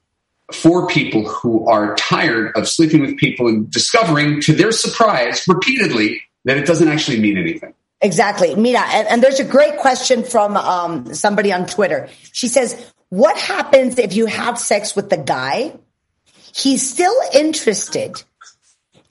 for 0.52 0.88
people 0.88 1.28
who 1.28 1.68
are 1.68 1.96
tired 1.96 2.56
of 2.56 2.68
sleeping 2.68 3.02
with 3.02 3.18
people 3.18 3.48
and 3.48 3.70
discovering, 3.70 4.42
to 4.42 4.54
their 4.54 4.72
surprise, 4.72 5.48
repeatedly 5.48 6.22
that 6.46 6.58
it 6.58 6.66
doesn't 6.66 6.88
actually 6.88 7.20
mean 7.20 7.38
anything. 7.38 7.74
Exactly. 8.02 8.54
Mira, 8.56 8.82
and, 8.82 9.08
and 9.08 9.24
there's 9.24 9.40
a 9.40 9.46
great 9.46 9.78
question 9.78 10.24
from 10.24 10.58
um, 10.58 11.14
somebody 11.14 11.54
on 11.54 11.66
Twitter. 11.66 12.10
She 12.34 12.50
says, 12.50 12.92
What 13.10 13.38
happens 13.38 13.98
if 13.98 14.14
you 14.14 14.26
have 14.26 14.60
sex 14.60 14.96
with 14.96 15.10
the 15.10 15.18
guy? 15.18 15.74
He's 16.54 16.88
still 16.88 17.16
interested. 17.34 18.22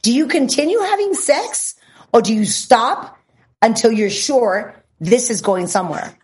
Do 0.02 0.12
you 0.12 0.26
continue 0.26 0.78
having 0.80 1.14
sex 1.14 1.74
or 2.12 2.22
do 2.22 2.34
you 2.34 2.44
stop 2.44 3.18
until 3.60 3.92
you're 3.92 4.10
sure 4.10 4.74
this 5.00 5.30
is 5.30 5.40
going 5.40 5.66
somewhere? 5.66 6.16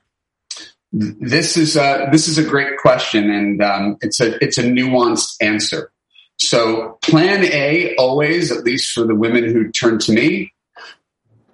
This 0.92 1.56
is 1.56 1.76
a, 1.76 2.08
this 2.10 2.28
is 2.28 2.38
a 2.38 2.44
great 2.44 2.78
question, 2.78 3.30
and 3.30 3.62
um, 3.62 3.96
it's 4.00 4.20
a 4.20 4.42
it's 4.42 4.56
a 4.56 4.62
nuanced 4.62 5.36
answer. 5.40 5.92
So, 6.38 6.98
Plan 7.02 7.44
A 7.44 7.94
always, 7.96 8.50
at 8.52 8.64
least 8.64 8.92
for 8.92 9.04
the 9.04 9.14
women 9.14 9.44
who 9.44 9.70
turn 9.70 9.98
to 9.98 10.12
me, 10.12 10.52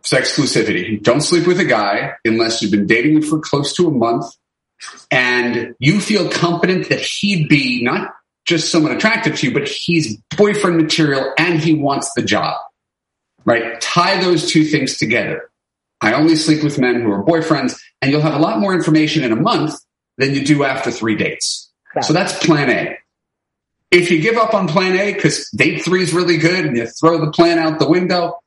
sex 0.05 0.37
exclusivity. 0.37 1.03
Don't 1.03 1.22
sleep 1.22 1.47
with 1.47 1.59
a 1.59 1.64
guy 1.64 2.12
unless 2.24 2.62
you've 2.62 2.70
been 2.70 2.87
dating 2.87 3.16
him 3.16 3.22
for 3.22 3.41
close 3.41 3.74
to 3.74 3.89
a 3.89 3.91
month 3.91 4.26
and 5.11 5.74
you 5.78 6.01
feel 6.01 6.28
confident 6.28 6.89
that 6.91 7.01
he'd 7.01 7.49
be 7.49 7.82
not 7.82 8.14
just 8.47 8.70
someone 8.70 8.93
attractive 8.93 9.37
to 9.37 9.49
you, 9.49 9.55
but 9.55 9.66
he's 9.66 10.18
boyfriend 10.37 10.76
material 10.76 11.32
and 11.39 11.59
he 11.59 11.74
wants 11.74 12.12
the 12.14 12.22
job. 12.22 12.57
Right? 13.45 13.80
Tie 13.80 14.22
those 14.22 14.51
two 14.51 14.64
things 14.64 14.97
together. 14.97 15.51
I 16.01 16.12
only 16.14 16.36
sleep 16.36 16.62
with 16.62 16.78
men 16.78 17.01
who 17.01 17.11
are 17.12 17.24
boyfriends 17.24 17.78
and 18.03 18.11
you'll 18.11 18.20
have 18.20 18.34
a 18.34 18.38
lot 18.38 18.59
more 18.59 18.74
information 18.74 19.24
in 19.24 19.32
a 19.32 19.36
month 19.36 19.74
than 20.18 20.34
you 20.34 20.45
do 20.45 20.64
after 20.64 20.90
three 20.90 21.16
dates. 21.16 21.70
So 22.03 22.12
that's 22.12 22.45
plan 22.45 22.70
A. 22.70 22.99
If 23.90 24.11
you 24.11 24.20
give 24.20 24.36
up 24.36 24.55
on 24.55 24.66
plan 24.68 24.97
A 24.99 25.14
because 25.14 25.49
date 25.51 25.84
three 25.84 26.03
is 26.03 26.12
really 26.12 26.36
good 26.36 26.64
and 26.66 26.76
you 26.76 26.86
throw 26.86 27.24
the 27.24 27.30
plan 27.30 27.59
out 27.59 27.78
the 27.78 27.88
window, 27.88 28.38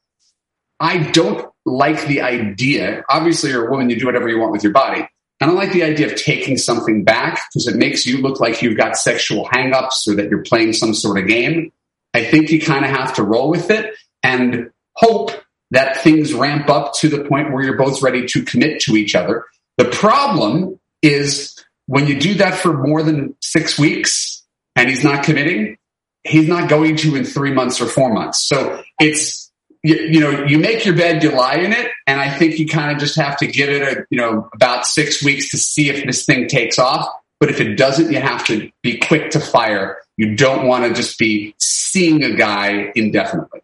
I 0.80 0.98
don't 0.98 1.50
like 1.66 2.06
the 2.06 2.22
idea. 2.22 3.04
Obviously, 3.10 3.52
you're 3.52 3.68
a 3.68 3.72
woman, 3.72 3.90
you 3.90 4.00
do 4.00 4.06
whatever 4.06 4.28
you 4.28 4.40
want 4.40 4.52
with 4.52 4.64
your 4.64 4.74
body. 4.74 5.08
I 5.40 5.46
don't 5.46 5.56
like 5.56 5.72
the 5.72 5.84
idea 5.84 6.08
of 6.08 6.16
taking 6.16 6.58
something 6.58 7.04
back 7.04 7.42
because 7.50 7.68
it 7.68 7.76
makes 7.76 8.06
you 8.06 8.22
look 8.22 8.40
like 8.40 8.62
you've 8.62 8.78
got 8.78 8.98
sexual 8.98 9.46
hangups 9.46 10.08
or 10.08 10.16
that 10.16 10.30
you're 10.30 10.44
playing 10.44 10.74
some 10.74 10.94
sort 10.94 11.20
of 11.20 11.28
game. 11.28 11.72
I 12.14 12.24
think 12.24 12.50
you 12.50 12.60
kind 12.60 12.84
of 12.84 12.92
have 12.92 13.16
to 13.16 13.24
roll 13.24 13.50
with 13.50 13.70
it 13.70 13.94
and 14.24 14.72
hope 14.98 15.32
that 15.72 15.98
things 15.98 16.34
ramp 16.34 16.70
up 16.70 16.94
to 16.96 17.10
the 17.10 17.24
point 17.26 17.52
where 17.52 17.64
you're 17.64 17.78
both 17.78 18.02
ready 18.02 18.26
to 18.26 18.44
commit 18.44 18.80
to 18.82 18.96
each 18.96 19.16
other. 19.16 19.46
The 19.78 19.86
problem 19.86 20.80
is 21.02 21.56
when 21.86 22.08
you 22.08 22.20
do 22.20 22.36
that 22.36 22.56
for 22.56 22.74
more 22.74 23.04
than 23.04 23.36
six 23.42 23.78
weeks 23.78 24.44
and 24.76 24.90
he's 24.90 25.04
not 25.04 25.24
committing, 25.24 25.78
he's 26.24 26.48
not 26.48 26.70
going 26.70 26.96
to 26.98 27.16
in 27.16 27.26
three 27.26 27.52
months 27.52 27.80
or 27.80 27.86
four 27.86 28.14
months. 28.14 28.48
So 28.48 28.82
it's 29.00 29.52
you, 29.84 29.96
you, 29.96 30.20
know, 30.20 30.46
you 30.46 30.58
make 30.58 30.86
your 30.86 30.96
bed, 30.96 31.24
you 31.24 31.32
lie 31.32 31.58
in 31.58 31.72
it, 31.72 31.92
and 32.08 32.20
I 32.20 32.30
think 32.30 32.60
you 32.60 32.68
kind 32.68 32.92
of 32.92 32.98
just 32.98 33.16
have 33.16 33.38
to 33.38 33.48
give 33.48 33.70
it 33.70 33.82
a, 33.82 34.06
you 34.10 34.18
know, 34.18 34.50
about 34.54 34.86
six 34.86 35.24
weeks 35.24 35.52
to 35.52 35.58
see 35.58 35.90
if 35.90 36.06
this 36.06 36.26
thing 36.26 36.48
takes 36.48 36.80
off. 36.80 37.08
But 37.40 37.50
if 37.52 37.62
it 37.62 37.76
doesn't, 37.76 38.12
you 38.12 38.20
have 38.20 38.46
to 38.48 38.72
be 38.82 38.98
quick 38.98 39.30
to 39.32 39.40
fire. 39.40 40.00
You 40.18 40.36
don't 40.36 40.68
want 40.68 40.86
to 40.86 40.94
just 40.94 41.20
be 41.20 41.54
seeing 41.60 42.24
a 42.24 42.36
guy 42.36 42.92
indefinitely. 42.96 43.62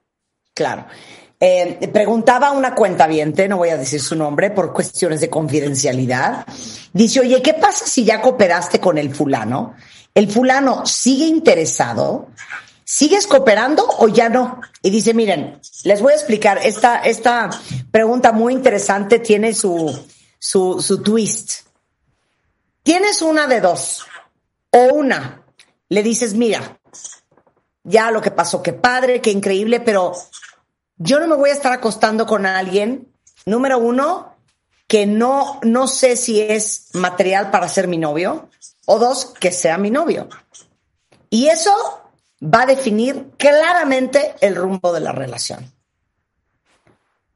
Claro. 0.56 0.86
Eh, 1.46 1.90
preguntaba 1.92 2.52
una 2.52 2.74
cuenta 2.74 3.06
no 3.50 3.58
voy 3.58 3.68
a 3.68 3.76
decir 3.76 4.00
su 4.00 4.16
nombre 4.16 4.50
por 4.52 4.72
cuestiones 4.72 5.20
de 5.20 5.30
confidencialidad. 5.30 6.46
Dice, 6.94 7.20
oye, 7.20 7.42
¿qué 7.42 7.54
pasa 7.54 7.86
si 7.86 8.06
ya 8.06 8.22
cooperaste 8.22 8.80
con 8.80 8.98
el 8.98 9.14
fulano? 9.14 9.76
El 10.16 10.32
fulano 10.32 10.86
sigue 10.86 11.26
interesado, 11.26 12.30
¿Sigues 12.86 13.28
cooperando 13.28 13.86
o 13.98 14.08
ya 14.08 14.30
no? 14.30 14.62
Y 14.82 14.90
dice, 14.90 15.14
miren, 15.14 15.60
les 15.84 16.02
voy 16.02 16.14
a 16.14 16.16
explicar, 16.16 16.60
esta, 16.64 17.00
esta 17.00 17.50
pregunta 17.92 18.32
muy 18.32 18.54
interesante 18.54 19.20
tiene 19.20 19.54
su, 19.54 19.98
su, 20.40 20.82
su 20.82 21.02
twist. 21.02 21.68
Tienes 22.84 23.22
una 23.22 23.48
de 23.48 23.60
dos, 23.60 24.06
o 24.70 24.94
una, 24.94 25.44
le 25.90 26.04
dices, 26.04 26.36
mira, 26.36 26.80
ya 27.84 28.12
lo 28.12 28.22
que 28.22 28.32
pasó, 28.32 28.62
qué 28.62 28.72
padre, 28.72 29.22
qué 29.22 29.32
increíble, 29.32 29.82
pero 29.82 30.14
yo 30.98 31.20
no 31.20 31.28
me 31.28 31.36
voy 31.36 31.50
a 31.50 31.54
estar 31.54 31.74
acostando 31.74 32.26
con 32.26 32.46
alguien, 32.46 33.12
número 33.46 33.78
uno, 33.78 34.36
que 34.88 35.06
no, 35.06 35.60
no 35.64 35.88
sé 35.88 36.16
si 36.16 36.42
es 36.42 36.90
material 36.94 37.52
para 37.52 37.68
ser 37.68 37.88
mi 37.88 37.98
novio, 37.98 38.50
o 38.86 39.00
dos, 39.00 39.34
que 39.40 39.52
sea 39.52 39.78
mi 39.78 39.90
novio. 39.90 40.30
Y 41.30 41.48
eso 41.48 41.74
va 42.44 42.64
a 42.64 42.68
definir 42.68 43.32
claramente 43.38 44.36
el 44.42 44.56
rumbo 44.56 44.94
de 44.94 45.00
la 45.00 45.12
relación. 45.12 45.74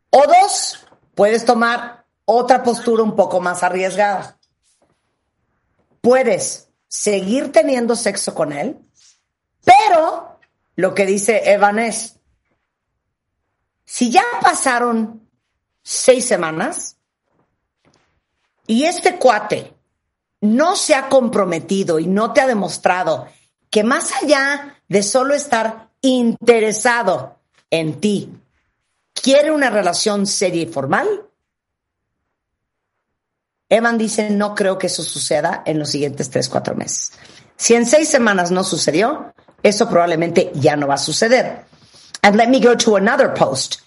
O 0.09 0.23
dos, 0.25 0.85
puedes 1.15 1.45
tomar 1.45 2.05
otra 2.25 2.63
postura 2.63 3.03
un 3.03 3.15
poco 3.15 3.39
más 3.39 3.63
arriesgada. 3.63 4.37
Puedes 6.01 6.69
seguir 6.87 7.51
teniendo 7.51 7.95
sexo 7.95 8.35
con 8.35 8.51
él, 8.51 8.77
pero 9.63 10.39
lo 10.75 10.93
que 10.93 11.05
dice 11.05 11.51
Evan 11.51 11.79
es, 11.79 12.16
si 13.88 14.11
ya 14.11 14.23
pasaron 14.41 15.27
seis 15.81 16.25
semanas 16.25 16.97
y 18.67 18.83
este 18.83 19.15
cuate 19.15 19.73
no 20.41 20.75
se 20.75 20.93
ha 20.93 21.07
comprometido 21.07 21.97
y 21.97 22.05
no 22.05 22.33
te 22.33 22.41
ha 22.41 22.47
demostrado 22.47 23.29
que 23.69 23.85
más 23.85 24.11
allá 24.21 24.81
de 24.89 25.01
solo 25.01 25.33
estar 25.33 25.89
interesado 26.01 27.39
en 27.71 28.01
ti, 28.01 28.29
quiere 29.13 29.51
una 29.51 29.69
relación 29.69 30.27
seria 30.27 30.63
y 30.63 30.67
formal, 30.67 31.07
Evan 33.69 33.97
dice, 33.97 34.29
no 34.29 34.53
creo 34.53 34.77
que 34.77 34.88
eso 34.88 35.01
suceda 35.01 35.63
en 35.65 35.79
los 35.79 35.89
siguientes 35.89 36.29
tres, 36.29 36.49
cuatro 36.49 36.75
meses. 36.75 37.13
Si 37.55 37.73
en 37.73 37.85
seis 37.85 38.09
semanas 38.09 38.51
no 38.51 38.65
sucedió, 38.65 39.33
eso 39.63 39.89
probablemente 39.89 40.51
ya 40.55 40.75
no 40.75 40.88
va 40.88 40.95
a 40.95 40.99
suceder. 40.99 41.65
And 42.28 42.36
let 42.36 42.49
me 42.49 42.59
go 42.59 42.75
to 42.75 42.97
another 42.97 43.34
post. 43.34 43.80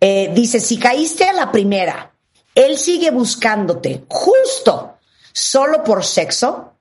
Eh, 0.00 0.32
dice, 0.34 0.58
si 0.58 0.80
caíste 0.80 1.22
a 1.28 1.32
la 1.32 1.52
primera, 1.52 2.10
él 2.52 2.76
sigue 2.76 3.12
buscándote 3.12 4.04
justo 4.08 4.98
solo 5.32 5.84
por 5.84 6.04
sexo, 6.04 6.72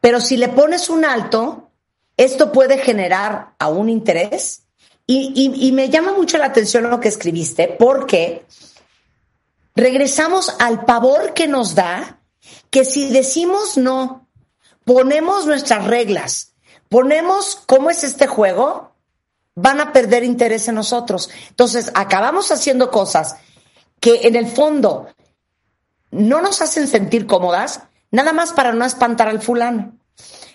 pero 0.00 0.20
si 0.20 0.38
le 0.38 0.48
pones 0.48 0.90
un 0.90 1.04
alto, 1.04 1.70
esto 2.16 2.50
puede 2.50 2.78
generar 2.78 3.54
a 3.60 3.68
un 3.68 3.88
interés. 3.88 4.62
Y, 5.06 5.70
me 5.72 5.88
llama 5.88 6.14
mucho 6.14 6.36
la 6.36 6.46
atención 6.46 6.90
lo 6.90 6.98
que 6.98 7.06
escribiste, 7.06 7.68
porque 7.68 8.44
regresamos 9.76 10.52
al 10.58 10.84
pavor 10.84 11.32
que 11.32 11.46
nos 11.46 11.76
da 11.76 12.18
que 12.70 12.84
si 12.84 13.10
decimos 13.10 13.76
no, 13.76 14.26
ponemos 14.84 15.46
nuestras 15.46 15.84
reglas, 15.84 16.54
ponemos 16.88 17.62
cómo 17.66 17.88
es 17.90 18.02
este 18.02 18.26
juego, 18.26 18.95
van 19.56 19.80
a 19.80 19.92
perder 19.92 20.22
interés 20.22 20.68
en 20.68 20.76
nosotros. 20.76 21.30
Entonces, 21.48 21.90
acabamos 21.94 22.52
haciendo 22.52 22.90
cosas 22.90 23.36
que 23.98 24.26
en 24.28 24.36
el 24.36 24.46
fondo 24.46 25.08
no 26.10 26.40
nos 26.40 26.60
hacen 26.62 26.86
sentir 26.86 27.26
cómodas, 27.26 27.80
nada 28.10 28.32
más 28.32 28.52
para 28.52 28.72
no 28.72 28.84
espantar 28.84 29.28
al 29.28 29.40
fulano. 29.40 29.92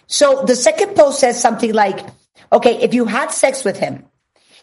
So 0.08 0.44
the 0.46 0.56
second 0.56 0.96
post 0.96 1.20
says 1.20 1.40
something 1.40 1.74
like, 1.74 2.06
okay, 2.52 2.78
if 2.82 2.94
you 2.94 3.06
had 3.06 3.32
sex 3.32 3.66
with 3.66 3.78
him, 3.78 4.06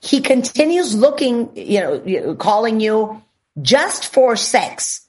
he 0.00 0.20
continues 0.20 0.94
looking, 0.94 1.50
you 1.54 1.80
know, 1.80 2.34
calling 2.36 2.80
you 2.80 3.22
just 3.60 4.12
for 4.12 4.36
sex. 4.36 5.06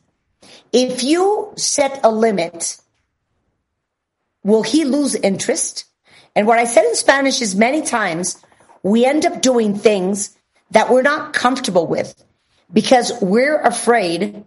If 0.72 1.04
you 1.04 1.54
set 1.56 2.00
a 2.04 2.12
limit, 2.12 2.78
will 4.44 4.64
he 4.64 4.86
lose 4.86 5.16
interest? 5.16 5.86
And 6.36 6.48
what 6.48 6.58
I 6.58 6.66
said 6.66 6.86
in 6.86 6.96
Spanish 6.96 7.42
is 7.42 7.56
many 7.56 7.82
times 7.82 8.38
we 8.84 9.06
end 9.06 9.26
up 9.26 9.42
doing 9.42 9.78
things 9.78 10.38
that 10.72 10.90
we're 10.90 11.02
not 11.02 11.34
comfortable 11.34 11.88
with 11.88 12.24
because 12.72 13.12
we're 13.22 13.60
afraid 13.60 14.44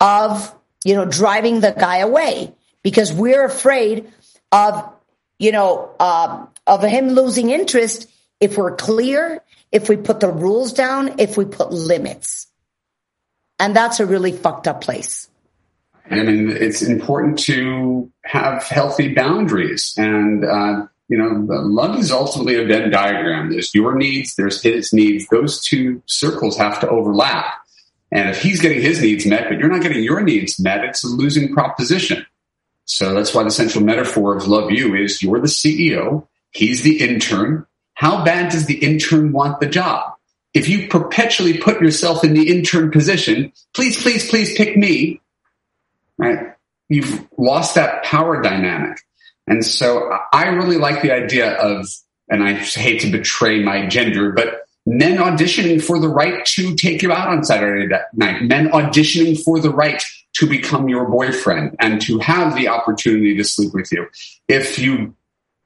of, 0.00 0.54
you 0.84 0.94
know, 0.94 1.04
driving 1.04 1.60
the 1.60 1.72
guy 1.72 1.98
away 1.98 2.54
because 2.82 3.12
we're 3.12 3.44
afraid 3.44 4.10
of, 4.52 4.90
you 5.38 5.52
know, 5.52 5.94
uh, 6.00 6.46
of 6.66 6.82
him 6.82 7.10
losing 7.10 7.50
interest 7.50 8.08
if 8.40 8.56
we're 8.56 8.76
clear, 8.76 9.42
if 9.72 9.88
we 9.88 9.96
put 9.96 10.20
the 10.20 10.30
rules 10.30 10.72
down, 10.72 11.18
if 11.18 11.36
we 11.36 11.44
put 11.44 11.72
limits. 11.72 12.46
And 13.58 13.74
that's 13.74 14.00
a 14.00 14.06
really 14.06 14.32
fucked 14.32 14.68
up 14.68 14.80
place. 14.80 15.28
Mean, 16.10 16.48
it's 16.48 16.80
important 16.80 17.38
to 17.40 18.10
have 18.24 18.62
healthy 18.62 19.12
boundaries. 19.12 19.94
And, 19.98 20.44
uh, 20.44 20.86
you 21.08 21.16
know, 21.16 21.44
love 21.48 21.98
is 21.98 22.12
ultimately 22.12 22.56
a 22.56 22.66
Venn 22.66 22.90
diagram. 22.90 23.50
There's 23.50 23.74
your 23.74 23.96
needs, 23.96 24.34
there's 24.36 24.62
his 24.62 24.92
needs. 24.92 25.26
Those 25.28 25.64
two 25.64 26.02
circles 26.06 26.56
have 26.58 26.80
to 26.80 26.88
overlap. 26.88 27.46
And 28.12 28.28
if 28.30 28.42
he's 28.42 28.60
getting 28.60 28.80
his 28.80 29.00
needs 29.00 29.26
met, 29.26 29.48
but 29.48 29.58
you're 29.58 29.68
not 29.68 29.82
getting 29.82 30.04
your 30.04 30.22
needs 30.22 30.58
met, 30.58 30.84
it's 30.84 31.04
a 31.04 31.08
losing 31.08 31.52
proposition. 31.52 32.26
So 32.84 33.14
that's 33.14 33.34
why 33.34 33.42
the 33.42 33.50
central 33.50 33.84
metaphor 33.84 34.36
of 34.36 34.46
love 34.48 34.70
you 34.70 34.94
is 34.94 35.22
you're 35.22 35.40
the 35.40 35.46
CEO, 35.46 36.26
he's 36.50 36.82
the 36.82 37.00
intern. 37.00 37.66
How 37.94 38.24
bad 38.24 38.52
does 38.52 38.66
the 38.66 38.78
intern 38.78 39.32
want 39.32 39.60
the 39.60 39.66
job? 39.66 40.14
If 40.54 40.68
you 40.68 40.88
perpetually 40.88 41.58
put 41.58 41.80
yourself 41.82 42.24
in 42.24 42.32
the 42.32 42.50
intern 42.50 42.90
position, 42.90 43.52
please, 43.74 44.00
please, 44.02 44.28
please 44.28 44.54
pick 44.56 44.76
me, 44.76 45.20
right? 46.16 46.54
You've 46.88 47.26
lost 47.36 47.74
that 47.74 48.04
power 48.04 48.40
dynamic. 48.40 48.98
And 49.48 49.64
so 49.64 50.10
I 50.32 50.48
really 50.48 50.76
like 50.76 51.02
the 51.02 51.12
idea 51.12 51.54
of, 51.54 51.86
and 52.28 52.42
I 52.42 52.54
hate 52.54 53.00
to 53.00 53.10
betray 53.10 53.62
my 53.62 53.86
gender, 53.86 54.32
but 54.32 54.62
men 54.86 55.18
auditioning 55.18 55.82
for 55.82 55.98
the 55.98 56.08
right 56.08 56.44
to 56.44 56.74
take 56.74 57.02
you 57.02 57.12
out 57.12 57.28
on 57.28 57.44
Saturday 57.44 57.94
night, 58.14 58.42
men 58.42 58.68
auditioning 58.68 59.42
for 59.42 59.60
the 59.60 59.70
right 59.70 60.02
to 60.34 60.46
become 60.46 60.88
your 60.88 61.08
boyfriend 61.08 61.76
and 61.80 62.00
to 62.02 62.18
have 62.18 62.54
the 62.54 62.68
opportunity 62.68 63.36
to 63.36 63.44
sleep 63.44 63.74
with 63.74 63.90
you. 63.90 64.06
If 64.48 64.78
you 64.78 65.14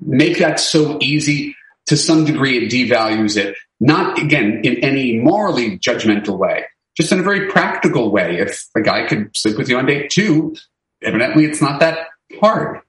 make 0.01 0.39
that 0.39 0.59
so 0.59 0.99
easy, 1.01 1.55
to 1.87 1.97
some 1.97 2.25
degree, 2.25 2.59
it 2.59 2.71
devalues 2.71 3.37
it. 3.37 3.57
Not 3.81 4.19
again 4.19 4.61
in 4.65 4.79
any 4.85 5.19
morally 5.19 5.79
judgmental 5.79 6.39
way, 6.39 6.65
just 6.97 7.13
in 7.13 7.19
a 7.19 7.23
very 7.23 7.51
practical 7.51 8.11
way. 8.11 8.39
If 8.39 8.65
a 8.77 8.81
guy 8.81 9.07
could 9.09 9.37
sleep 9.37 9.59
with 9.59 9.69
you 9.69 9.77
on 9.79 9.87
date 9.87 10.11
two, 10.11 10.55
evidently 11.03 11.45
it's 11.45 11.61
not 11.61 11.81
that 11.81 12.09
hard. 12.41 12.81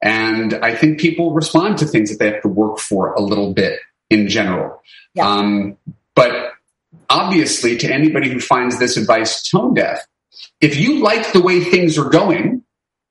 And 0.00 0.54
I 0.54 0.74
think 0.74 1.00
people 1.00 1.32
respond 1.32 1.78
to 1.78 1.86
things 1.86 2.10
that 2.10 2.18
they 2.18 2.30
have 2.30 2.42
to 2.42 2.48
work 2.48 2.78
for 2.78 3.12
a 3.14 3.20
little 3.20 3.52
bit 3.52 3.80
in 4.10 4.28
general. 4.28 4.80
Yeah. 5.14 5.28
Um, 5.28 5.76
but 6.14 6.52
obviously, 7.10 7.76
to 7.78 7.92
anybody 7.92 8.30
who 8.30 8.40
finds 8.40 8.78
this 8.78 8.96
advice 8.96 9.48
tone 9.48 9.74
deaf, 9.74 10.06
if 10.60 10.76
you 10.76 11.00
like 11.00 11.32
the 11.32 11.40
way 11.40 11.60
things 11.60 11.98
are 11.98 12.08
going, 12.08 12.62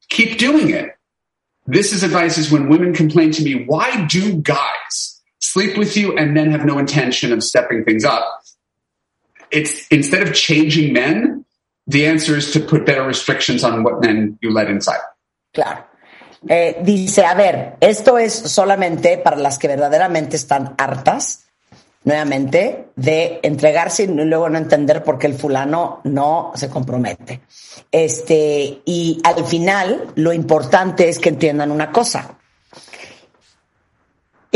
keep 0.10 0.38
doing 0.38 0.70
it. 0.70 0.98
This 1.66 1.92
is 1.92 2.04
advice 2.04 2.38
is 2.38 2.50
when 2.50 2.70
women 2.70 2.94
complain 2.94 3.32
to 3.32 3.44
me, 3.44 3.66
why 3.66 4.06
do 4.06 4.38
guys 4.38 5.22
sleep 5.40 5.78
with 5.78 5.98
you 5.98 6.18
and 6.18 6.36
then 6.36 6.52
have 6.52 6.66
no 6.66 6.78
intention 6.78 7.34
of 7.34 7.44
stepping 7.44 7.84
things 7.84 8.06
up? 8.06 8.24
It's 9.52 9.88
instead 9.90 10.26
of 10.26 10.34
changing 10.34 10.94
men, 10.94 11.46
the 11.86 12.06
answer 12.06 12.36
is 12.36 12.52
to 12.52 12.60
put 12.60 12.86
better 12.86 13.04
restrictions 13.04 13.64
on 13.64 13.84
what 13.84 14.02
men 14.02 14.38
you 14.42 14.52
let 14.52 14.70
inside. 14.70 15.00
Claro. 15.54 15.84
Eh, 16.48 16.78
dice, 16.84 17.26
a 17.26 17.34
ver, 17.34 17.76
esto 17.80 18.18
es 18.18 18.34
solamente 18.34 19.18
para 19.18 19.38
las 19.38 19.58
que 19.58 19.68
verdaderamente 19.68 20.36
están 20.36 20.76
hartas, 20.78 21.46
nuevamente, 22.04 22.90
de 22.96 23.40
entregarse 23.44 24.04
y 24.04 24.08
luego 24.08 24.50
no 24.50 24.58
entender 24.58 25.04
por 25.04 25.18
qué 25.18 25.28
el 25.28 25.34
fulano 25.34 26.02
no 26.04 26.52
se 26.56 26.70
compromete. 26.70 27.42
Este, 27.92 28.82
y 28.86 29.20
al 29.24 29.46
final, 29.46 30.14
lo 30.16 30.32
importante 30.32 31.10
es 31.10 31.20
que 31.20 31.30
entiendan 31.30 31.72
una 31.72 31.92
cosa. 31.92 32.37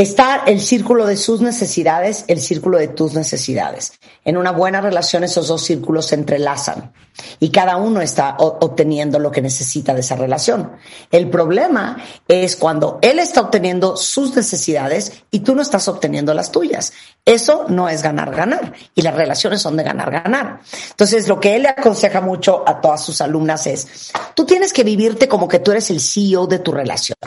Está 0.02 0.46
el 0.48 0.60
círculo 0.62 1.06
de 1.06 1.16
sus 1.16 1.42
necesidades, 1.42 2.26
el 2.28 2.42
círculo 2.42 2.80
de 2.80 2.88
tus 2.88 3.14
necesidades. 3.14 4.00
En 4.26 4.36
una 4.36 4.50
buena 4.52 4.82
relación 4.82 5.24
esos 5.24 5.48
dos 5.48 5.64
círculos 5.64 6.08
se 6.08 6.16
entrelazan 6.16 6.92
y 7.40 7.52
cada 7.52 7.78
uno 7.78 8.02
está 8.02 8.36
obteniendo 8.40 9.20
lo 9.20 9.30
que 9.30 9.44
necesita 9.44 9.94
de 9.94 10.00
esa 10.00 10.16
relación. 10.16 10.72
El 11.12 11.30
problema 11.30 11.98
es 12.28 12.56
cuando 12.56 12.98
él 13.04 13.20
está 13.20 13.42
obteniendo 13.42 13.96
sus 13.96 14.36
necesidades 14.36 15.22
y 15.30 15.42
tú 15.42 15.54
no 15.54 15.62
estás 15.62 15.88
obteniendo 15.88 16.34
las 16.34 16.52
tuyas. 16.52 16.94
Eso 17.24 17.66
no 17.70 17.88
es 17.88 18.02
ganar, 18.02 18.34
ganar. 18.34 18.74
Y 18.96 19.04
las 19.04 19.14
relaciones 19.14 19.62
son 19.62 19.78
de 19.78 19.84
ganar, 19.84 20.10
ganar. 20.10 20.62
Entonces, 20.90 21.28
lo 21.28 21.40
que 21.40 21.56
él 21.56 21.62
le 21.62 21.70
aconseja 21.70 22.22
mucho 22.22 22.64
a 22.68 22.82
todas 22.82 23.06
sus 23.06 23.22
alumnas 23.22 23.68
es, 23.68 24.12
tú 24.34 24.46
tienes 24.46 24.74
que 24.74 24.84
vivirte 24.84 25.28
como 25.28 25.48
que 25.48 25.60
tú 25.60 25.70
eres 25.70 25.92
el 25.92 26.00
CEO 26.02 26.48
de 26.48 26.58
tu 26.58 26.72
relación. 26.72 27.18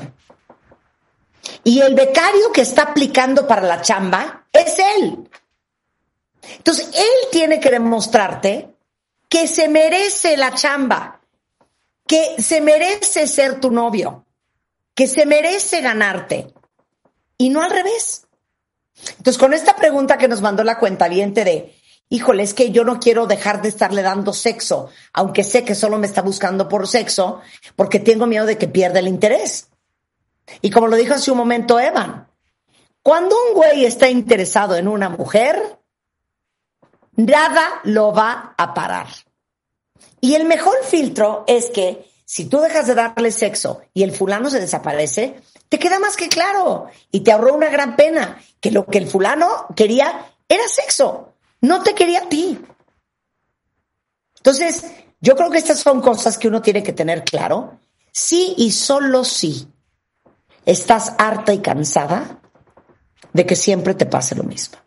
Y 1.63 1.81
el 1.81 1.95
becario 1.95 2.51
que 2.53 2.63
está 2.63 2.83
aplicando 2.83 3.47
para 3.47 3.63
la 3.63 3.81
chamba 3.81 4.47
es 4.53 4.79
él. 4.79 5.29
Entonces, 6.57 6.89
él 6.95 7.29
tiene 7.31 7.61
que 7.61 7.71
demostrarte 7.71 8.75
que 9.29 9.47
se 9.47 9.69
merece 9.69 10.37
la 10.37 10.55
chamba, 10.55 11.21
que 12.07 12.43
se 12.43 12.61
merece 12.61 13.27
ser 13.27 13.61
tu 13.61 13.71
novio, 13.71 14.25
que 14.95 15.07
se 15.07 15.27
merece 15.27 15.81
ganarte. 15.81 16.53
Y 17.39 17.49
no 17.49 17.63
al 17.63 17.71
revés. 17.71 18.27
Entonces, 19.19 19.39
con 19.39 19.55
esta 19.55 19.75
pregunta 19.77 20.19
que 20.19 20.29
nos 20.29 20.41
mandó 20.41 20.63
la 20.65 20.79
cuenta 20.79 21.09
de, 21.09 21.75
híjole, 22.09 22.43
es 22.43 22.55
que 22.55 22.71
yo 22.71 22.85
no 22.85 23.01
quiero 23.01 23.27
dejar 23.27 23.61
de 23.61 23.69
estarle 23.69 24.03
dando 24.03 24.33
sexo, 24.33 24.91
aunque 25.13 25.43
sé 25.43 25.65
que 25.65 25.75
solo 25.75 25.99
me 25.99 26.07
está 26.07 26.23
buscando 26.23 26.69
por 26.69 26.87
sexo, 26.87 27.41
porque 27.77 27.99
tengo 27.99 28.27
miedo 28.27 28.47
de 28.47 28.59
que 28.59 28.69
pierda 28.69 29.01
el 29.01 29.09
interés. 29.09 29.69
Y 30.61 30.71
como 30.71 30.89
lo 30.89 30.97
dijo 30.97 31.15
hace 31.15 31.31
un 31.31 31.39
momento 31.39 31.79
Evan, 31.81 32.29
cuando 33.03 33.37
un 33.49 33.55
güey 33.55 33.85
está 33.85 34.09
interesado 34.09 34.77
en 34.77 34.89
una 34.89 35.09
mujer, 35.09 35.79
nada 37.17 37.81
lo 37.85 38.13
va 38.13 38.55
a 38.57 38.75
parar. 38.75 39.09
Y 40.21 40.35
el 40.35 40.45
mejor 40.47 40.77
filtro 40.85 41.45
es 41.47 41.71
que 41.71 42.11
si 42.25 42.47
tú 42.47 42.61
dejas 42.61 42.87
de 42.87 42.95
darle 42.95 43.31
sexo 43.31 43.83
y 43.93 44.03
el 44.03 44.13
fulano 44.13 44.49
se 44.49 44.61
desaparece, 44.61 45.41
te 45.69 45.79
queda 45.79 45.99
más 45.99 46.17
que 46.17 46.29
claro 46.29 46.89
y 47.11 47.21
te 47.21 47.33
ahorró 47.33 47.55
una 47.55 47.69
gran 47.69 47.97
pena 47.97 48.41
que 48.61 48.71
lo 48.71 48.87
que 48.87 48.99
el 48.99 49.07
fulano 49.07 49.67
quería 49.77 50.33
era 50.49 50.67
sexo, 50.67 51.35
no 51.61 51.83
te 51.83 51.95
quería 51.95 52.21
a 52.21 52.29
ti. 52.29 52.59
Entonces, 54.37 54.87
yo 55.21 55.37
creo 55.37 55.51
que 55.51 55.59
estas 55.59 55.81
son 55.81 56.01
cosas 56.01 56.39
que 56.39 56.49
uno 56.49 56.63
tiene 56.63 56.83
que 56.83 56.93
tener 56.93 57.25
claro, 57.25 57.79
sí 58.13 58.55
y 58.57 58.73
solo 58.73 59.25
sí 59.25 59.69
estás 60.67 61.15
harta 61.19 61.53
y 61.53 61.59
cansada 61.59 62.41
de 63.33 63.45
que 63.47 63.57
siempre 63.57 63.95
te 63.95 64.07
pase 64.07 64.35
lo 64.35 64.45
mismo. 64.45 64.79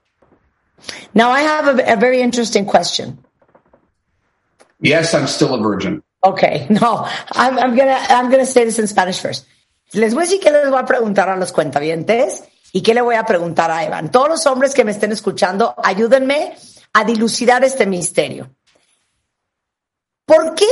Now 1.14 1.32
I 1.32 1.42
have 1.42 1.68
a, 1.68 1.94
a 1.94 1.96
very 1.96 2.22
interesting 2.22 2.66
question. 2.66 3.20
Yes, 4.80 5.14
I'm 5.14 5.28
still 5.28 5.54
a 5.54 5.62
virgin. 5.62 6.04
Okay, 6.24 6.68
no, 6.70 7.06
I'm, 7.32 7.58
I'm 7.58 7.76
gonna 7.76 7.98
I'm 8.10 8.30
gonna 8.30 8.46
say 8.46 8.66
this 8.66 8.80
in 8.80 8.88
Spanish 8.88 9.20
first. 9.20 9.46
Les 9.94 10.14
voy 10.14 10.24
a 10.24 10.26
decir 10.26 10.40
qué 10.40 10.52
les 10.52 10.70
voy 10.70 10.80
a 10.80 10.86
preguntar 10.86 11.30
a 11.30 11.38
los 11.38 11.52
cuentavientes 11.52 12.44
y 12.74 12.82
qué 12.82 12.94
le 12.94 13.02
voy 13.02 13.16
a 13.16 13.24
preguntar 13.24 13.72
a 13.72 13.84
Evan. 13.84 14.12
Todos 14.12 14.30
los 14.30 14.46
hombres 14.46 14.74
que 14.74 14.84
me 14.84 14.92
estén 14.92 15.12
escuchando, 15.12 15.74
ayúdenme 15.82 16.56
a 16.94 17.04
dilucidar 17.06 17.64
este 17.64 17.86
misterio. 17.86 18.54
¿Por 20.26 20.56
qué 20.56 20.68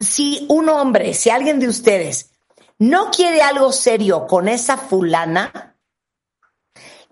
si 0.00 0.44
un 0.48 0.68
hombre, 0.68 1.14
si 1.14 1.30
alguien 1.30 1.60
de 1.60 1.68
ustedes 1.68 2.30
no 2.78 3.10
quiere 3.10 3.40
algo 3.42 3.72
serio 3.72 4.26
con 4.26 4.48
esa 4.48 4.76
fulana, 4.76 5.76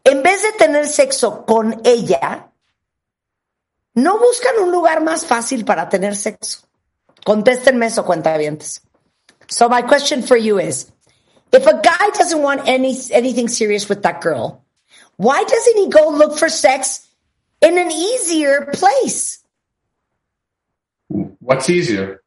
en 0.04 0.22
vez 0.22 0.42
de 0.42 0.52
tener 0.52 0.86
sexo 0.86 1.44
con 1.46 1.80
ella, 1.84 2.50
no 3.94 4.18
buscan 4.18 4.58
un 4.62 4.72
lugar 4.72 5.02
más 5.02 5.24
fácil 5.24 5.64
para 5.64 5.88
tener 5.88 6.16
sexo. 6.16 6.60
Contéstenme 7.24 7.86
eso, 7.86 8.04
cuentavientes. 8.04 8.82
So 9.48 9.68
my 9.68 9.82
question 9.82 10.22
for 10.22 10.36
you 10.36 10.58
is, 10.58 10.92
if 11.52 11.66
a 11.66 11.80
guy 11.80 12.10
doesn't 12.14 12.42
want 12.42 12.62
any 12.66 12.98
anything 13.12 13.48
serious 13.48 13.88
with 13.88 14.02
that 14.02 14.20
girl, 14.20 14.64
why 15.16 15.42
doesn't 15.44 15.76
he 15.76 15.88
go 15.88 16.10
look 16.10 16.36
for 16.36 16.48
sex 16.48 17.06
in 17.60 17.78
an 17.78 17.90
easier 17.90 18.68
place? 18.74 19.38
What's 21.08 21.70
easier? 21.70 22.23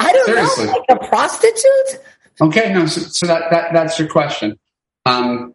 I 0.00 0.12
don't 0.12 0.26
Seriously. 0.26 0.66
know, 0.66 0.72
like 0.72 1.02
a 1.02 1.06
prostitute. 1.06 2.04
Okay, 2.40 2.72
no, 2.72 2.86
so, 2.86 3.02
so 3.02 3.26
that, 3.26 3.50
that 3.50 3.72
that's 3.72 3.98
your 3.98 4.08
question. 4.08 4.58
Um, 5.04 5.54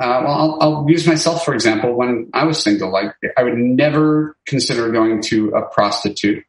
uh, 0.00 0.22
well, 0.24 0.26
I'll, 0.26 0.58
I'll, 0.60 0.86
use 0.88 1.06
myself 1.06 1.44
for 1.44 1.54
example. 1.54 1.94
When 1.94 2.30
I 2.34 2.44
was 2.44 2.62
single, 2.62 2.90
like 2.90 3.14
I 3.36 3.42
would 3.42 3.56
never 3.56 4.36
consider 4.46 4.90
going 4.90 5.22
to 5.22 5.50
a 5.50 5.62
prostitute 5.62 6.44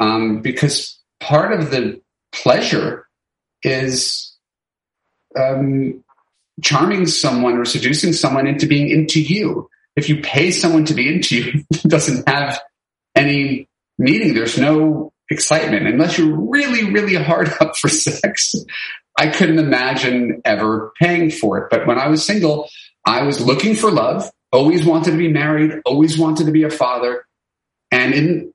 um, 0.00 0.40
because 0.40 0.98
part 1.20 1.52
of 1.52 1.70
the 1.70 2.00
pleasure 2.32 3.06
is 3.62 4.36
um, 5.38 6.02
charming 6.62 7.06
someone 7.06 7.58
or 7.58 7.64
seducing 7.64 8.12
someone 8.12 8.46
into 8.46 8.66
being 8.66 8.90
into 8.90 9.22
you. 9.22 9.68
If 9.96 10.08
you 10.08 10.22
pay 10.22 10.50
someone 10.50 10.86
to 10.86 10.94
be 10.94 11.12
into 11.12 11.36
you, 11.36 11.64
it 11.70 11.82
doesn't 11.82 12.28
have 12.28 12.60
any 13.14 13.68
meaning. 13.98 14.34
There's 14.34 14.58
no 14.58 15.11
excitement 15.32 15.86
unless 15.86 16.18
you're 16.18 16.36
really, 16.36 16.92
really 16.92 17.14
hard 17.14 17.52
up 17.60 17.76
for 17.76 17.88
sex. 17.88 18.54
I 19.18 19.28
couldn't 19.28 19.58
imagine 19.58 20.40
ever 20.44 20.92
paying 21.00 21.30
for 21.30 21.58
it. 21.58 21.68
But 21.70 21.86
when 21.86 21.98
I 21.98 22.08
was 22.08 22.24
single, 22.24 22.68
I 23.04 23.22
was 23.22 23.40
looking 23.40 23.74
for 23.74 23.90
love, 23.90 24.30
always 24.52 24.84
wanted 24.84 25.12
to 25.12 25.16
be 25.16 25.28
married, 25.28 25.72
always 25.84 26.18
wanted 26.18 26.46
to 26.46 26.52
be 26.52 26.62
a 26.62 26.70
father. 26.70 27.24
And 27.90 28.14
in, 28.14 28.54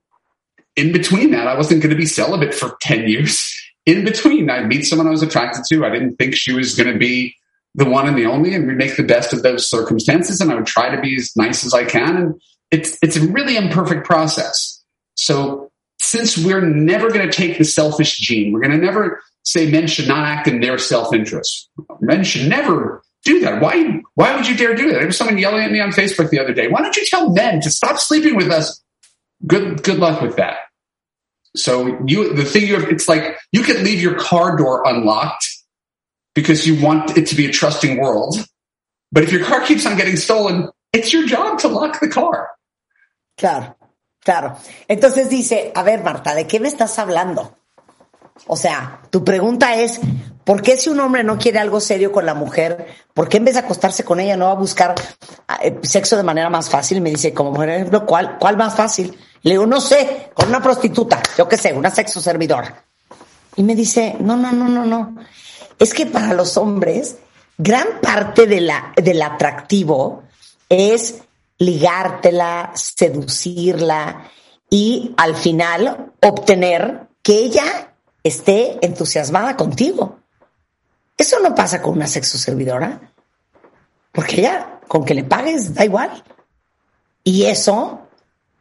in 0.74 0.92
between 0.92 1.30
that, 1.32 1.46
I 1.46 1.56
wasn't 1.56 1.82
going 1.82 1.90
to 1.90 1.96
be 1.96 2.06
celibate 2.06 2.54
for 2.54 2.76
10 2.80 3.08
years. 3.08 3.54
In 3.86 4.04
between, 4.04 4.50
I'd 4.50 4.66
meet 4.66 4.82
someone 4.82 5.06
I 5.06 5.10
was 5.10 5.22
attracted 5.22 5.64
to. 5.68 5.84
I 5.84 5.90
didn't 5.90 6.16
think 6.16 6.34
she 6.34 6.52
was 6.52 6.74
going 6.74 6.92
to 6.92 6.98
be 6.98 7.34
the 7.74 7.88
one 7.88 8.08
and 8.08 8.18
the 8.18 8.26
only, 8.26 8.54
and 8.54 8.66
we'd 8.66 8.76
make 8.76 8.96
the 8.96 9.02
best 9.02 9.32
of 9.32 9.42
those 9.42 9.68
circumstances. 9.68 10.40
And 10.40 10.50
I 10.50 10.56
would 10.56 10.66
try 10.66 10.94
to 10.94 11.00
be 11.00 11.16
as 11.16 11.36
nice 11.36 11.64
as 11.64 11.72
I 11.72 11.84
can. 11.84 12.16
And 12.16 12.42
it's, 12.70 12.98
it's 13.02 13.16
a 13.16 13.26
really 13.28 13.56
imperfect 13.56 14.04
process. 14.04 14.82
So 15.14 15.67
since 16.00 16.38
we're 16.38 16.60
never 16.60 17.10
going 17.10 17.28
to 17.28 17.32
take 17.32 17.58
the 17.58 17.64
selfish 17.64 18.18
gene, 18.18 18.52
we're 18.52 18.60
going 18.60 18.78
to 18.78 18.84
never 18.84 19.22
say 19.44 19.70
men 19.70 19.86
should 19.86 20.08
not 20.08 20.26
act 20.26 20.46
in 20.46 20.60
their 20.60 20.78
self-interest. 20.78 21.70
Men 22.00 22.24
should 22.24 22.48
never 22.48 23.02
do 23.24 23.40
that. 23.40 23.60
Why, 23.60 24.00
why 24.14 24.36
would 24.36 24.48
you 24.48 24.56
dare 24.56 24.74
do 24.74 24.88
that? 24.88 24.98
There 24.98 25.06
was 25.06 25.16
someone 25.16 25.38
yelling 25.38 25.64
at 25.64 25.72
me 25.72 25.80
on 25.80 25.90
Facebook 25.90 26.30
the 26.30 26.38
other 26.38 26.52
day. 26.52 26.68
Why 26.68 26.82
don't 26.82 26.96
you 26.96 27.06
tell 27.06 27.30
men 27.30 27.60
to 27.62 27.70
stop 27.70 27.98
sleeping 27.98 28.36
with 28.36 28.50
us? 28.50 28.82
Good, 29.46 29.82
good 29.82 29.98
luck 29.98 30.20
with 30.20 30.36
that. 30.36 30.58
So 31.56 31.98
you, 32.06 32.34
the 32.34 32.44
thing 32.44 32.66
you 32.66 32.78
have, 32.78 32.88
it's 32.90 33.08
like 33.08 33.38
you 33.52 33.62
can 33.62 33.82
leave 33.84 34.00
your 34.00 34.18
car 34.18 34.56
door 34.56 34.86
unlocked 34.86 35.48
because 36.34 36.66
you 36.66 36.80
want 36.80 37.16
it 37.16 37.26
to 37.28 37.34
be 37.34 37.46
a 37.46 37.50
trusting 37.50 37.98
world. 37.98 38.36
But 39.10 39.24
if 39.24 39.32
your 39.32 39.44
car 39.44 39.62
keeps 39.62 39.86
on 39.86 39.96
getting 39.96 40.16
stolen, 40.16 40.70
it's 40.92 41.12
your 41.12 41.26
job 41.26 41.58
to 41.60 41.68
lock 41.68 42.00
the 42.00 42.08
car. 42.08 42.50
Claro, 43.38 43.74
claro. 44.22 44.56
Entonces 44.86 45.28
dice, 45.28 45.72
a 45.74 45.82
ver, 45.82 46.02
Marta, 46.02 46.34
¿de 46.34 46.46
qué 46.46 46.60
me 46.60 46.68
estás 46.68 46.98
hablando? 46.98 47.56
O 48.46 48.56
sea, 48.56 49.00
tu 49.10 49.24
pregunta 49.24 49.74
es, 49.74 50.00
¿por 50.44 50.62
qué 50.62 50.76
si 50.76 50.90
un 50.90 51.00
hombre 51.00 51.24
no 51.24 51.38
quiere 51.38 51.58
algo 51.58 51.80
serio 51.80 52.12
con 52.12 52.24
la 52.24 52.34
mujer, 52.34 52.86
por 53.12 53.28
qué 53.28 53.38
en 53.38 53.44
vez 53.44 53.54
de 53.54 53.60
acostarse 53.60 54.04
con 54.04 54.20
ella 54.20 54.36
no 54.36 54.46
va 54.46 54.52
a 54.52 54.54
buscar 54.54 54.94
eh, 55.62 55.78
sexo 55.82 56.16
de 56.16 56.22
manera 56.22 56.48
más 56.48 56.70
fácil? 56.70 57.00
Me 57.00 57.10
dice, 57.10 57.34
como 57.34 57.52
por 57.52 57.68
ejemplo, 57.68 58.06
¿cuál, 58.06 58.38
cuál 58.38 58.56
más 58.56 58.74
fácil? 58.74 59.18
Le 59.42 59.52
digo, 59.52 59.66
no 59.66 59.80
sé, 59.80 60.30
con 60.34 60.48
una 60.48 60.62
prostituta, 60.62 61.20
yo 61.36 61.48
qué 61.48 61.56
sé, 61.56 61.72
una 61.72 61.90
sexo 61.90 62.20
servidora. 62.20 62.84
Y 63.56 63.62
me 63.62 63.74
dice, 63.74 64.16
no, 64.20 64.36
no, 64.36 64.52
no, 64.52 64.68
no, 64.68 64.84
no. 64.84 65.16
Es 65.78 65.92
que 65.94 66.06
para 66.06 66.32
los 66.32 66.56
hombres, 66.56 67.16
gran 67.56 68.00
parte 68.00 68.46
de 68.46 68.60
la, 68.60 68.92
del 68.96 69.20
atractivo 69.20 70.22
es 70.68 71.22
ligártela, 71.58 72.72
seducirla 72.74 74.30
y 74.70 75.14
al 75.16 75.34
final 75.34 76.12
obtener 76.22 77.08
que 77.22 77.38
ella 77.38 77.94
esté 78.22 78.78
entusiasmada 78.84 79.56
contigo. 79.56 80.18
Eso 81.16 81.40
no 81.40 81.54
pasa 81.54 81.82
con 81.82 81.94
una 81.94 82.06
sexo 82.06 82.38
servidora, 82.38 83.12
porque 84.12 84.36
ella, 84.40 84.80
con 84.86 85.04
que 85.04 85.14
le 85.14 85.24
pagues, 85.24 85.74
da 85.74 85.84
igual. 85.84 86.22
Y 87.24 87.44
eso, 87.46 88.08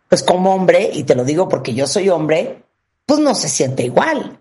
pues 0.09 0.23
como 0.23 0.53
hombre, 0.53 0.89
y 0.91 1.03
te 1.03 1.15
lo 1.15 1.23
digo 1.23 1.47
porque 1.47 1.73
yo 1.73 1.85
soy 1.85 2.09
hombre, 2.09 2.63
pues 3.05 3.19
no 3.19 3.35
se 3.35 3.47
siente 3.47 3.83
igual. 3.83 4.39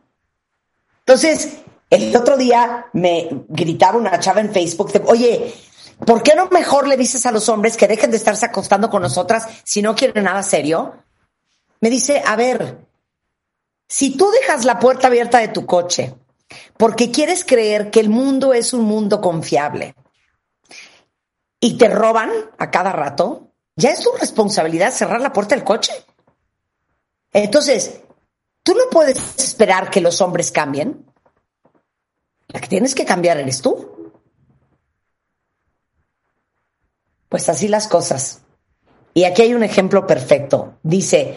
Entonces, 1.00 1.59
el 1.90 2.16
otro 2.16 2.36
día 2.36 2.86
me 2.94 3.28
gritaba 3.48 3.98
una 3.98 4.18
chava 4.18 4.40
en 4.40 4.52
Facebook, 4.52 4.90
oye, 5.07 5.54
¿por 6.05 6.22
qué 6.22 6.34
no 6.34 6.49
mejor 6.49 6.88
le 6.88 6.97
dices 6.97 7.24
a 7.26 7.32
los 7.32 7.49
hombres 7.49 7.76
que 7.76 7.88
dejen 7.88 8.11
de 8.11 8.16
estarse 8.16 8.47
acostando 8.47 8.90
con 8.90 9.03
nosotras 9.03 9.47
si 9.64 9.82
no 9.82 9.94
quieren 9.94 10.24
nada 10.24 10.42
serio? 10.42 10.94
Me 11.80 11.90
dice, 11.90 12.22
a 12.24 12.36
ver, 12.36 12.78
si 13.88 14.16
tú 14.16 14.30
dejas 14.30 14.64
la 14.64 14.78
puerta 14.78 15.07
abierta 15.07 15.38
de 15.38 15.49
tu 15.49 15.66
coche 15.66 16.14
porque 16.76 17.11
quieres 17.11 17.44
creer 17.44 17.90
que 17.90 18.01
el 18.01 18.09
mundo 18.09 18.53
es 18.53 18.72
un 18.72 18.82
mundo 18.82 19.20
confiable 19.20 19.94
y 21.61 21.78
te 21.78 21.88
roban 21.88 22.30
a 22.59 22.70
cada 22.70 22.92
rato, 22.92 23.53
ya 23.76 23.90
es 23.90 24.01
tu 24.01 24.11
responsabilidad 24.12 24.92
cerrar 24.92 25.20
la 25.20 25.32
puerta 25.32 25.55
del 25.55 25.64
coche. 25.64 25.92
Entonces, 27.32 28.01
tú 28.62 28.74
no 28.74 28.88
puedes 28.90 29.18
esperar 29.38 29.90
que 29.90 30.01
los 30.01 30.20
hombres 30.20 30.51
cambien. 30.51 31.05
La 32.49 32.61
que 32.61 32.68
tienes 32.68 32.94
que 32.94 33.05
cambiar 33.05 33.38
eres 33.38 33.61
tú. 33.61 33.95
Pues 37.37 37.51
así 37.51 37.68
las 37.68 37.87
cosas. 37.87 38.41
Y 39.12 39.24
aquí 39.24 39.43
hay 39.43 39.53
un 39.53 39.62
ejemplo 39.62 40.07
perfecto. 40.07 40.78
Dice, 40.82 41.37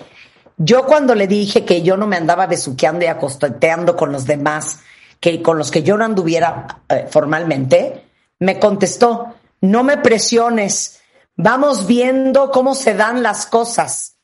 yo 0.55 0.85
cuando 0.85 1.13
le 1.13 1.27
dije 1.27 1.65
que 1.65 1.81
yo 1.81 1.97
no 1.97 2.07
me 2.07 2.15
andaba 2.15 2.47
besuqueando 2.47 3.03
y 3.03 3.09
acosteteando 3.09 3.97
con 3.97 4.13
los 4.13 4.25
demás, 4.25 4.79
que 5.19 5.41
con 5.41 5.57
los 5.57 5.71
que 5.71 5.83
yo 5.83 5.97
no 5.97 6.05
anduviera 6.05 6.83
eh, 6.87 7.05
formalmente, 7.09 8.05
me 8.39 8.59
contestó, 8.59 9.35
no 9.59 9.83
me 9.83 9.97
presiones, 9.97 11.01
vamos 11.35 11.85
viendo 11.85 12.49
cómo 12.49 12.75
se 12.75 12.93
dan 12.93 13.21
las 13.21 13.45
cosas. 13.45 14.15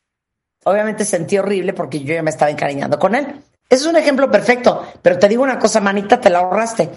Obviamente 0.63 1.03
sentí 1.03 1.37
horrible 1.37 1.73
porque 1.73 1.99
yo 1.99 2.13
ya 2.13 2.23
me 2.23 2.29
estaba 2.29 2.51
encariñando 2.51 2.97
con 2.97 3.15
él. 3.15 3.43
Es 3.69 3.85
un 3.85 3.97
ejemplo 3.97 4.31
perfecto, 4.31 4.93
pero 5.01 5.19
te 5.19 5.27
digo 5.27 5.43
una 5.43 5.59
cosa, 5.59 5.81
manita, 5.81 6.21
te 6.21 6.29
la 6.29 6.39
ahorraste. 6.39 6.89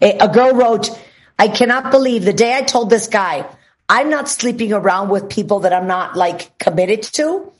Eh, 0.00 0.16
a 0.18 0.28
girl 0.28 0.54
wrote, 0.54 0.90
I 1.38 1.50
cannot 1.50 1.92
believe 1.92 2.24
the 2.24 2.32
day 2.32 2.58
I 2.58 2.64
told 2.64 2.88
this 2.88 3.10
guy, 3.10 3.44
I'm 3.92 4.08
not 4.08 4.26
sleeping 4.26 4.72
around 4.72 5.10
with 5.10 5.28
people 5.28 5.60
that 5.60 5.74
I'm 5.74 5.86
not 5.86 6.16
like 6.16 6.56
committed 6.56 7.02
to. 7.14 7.52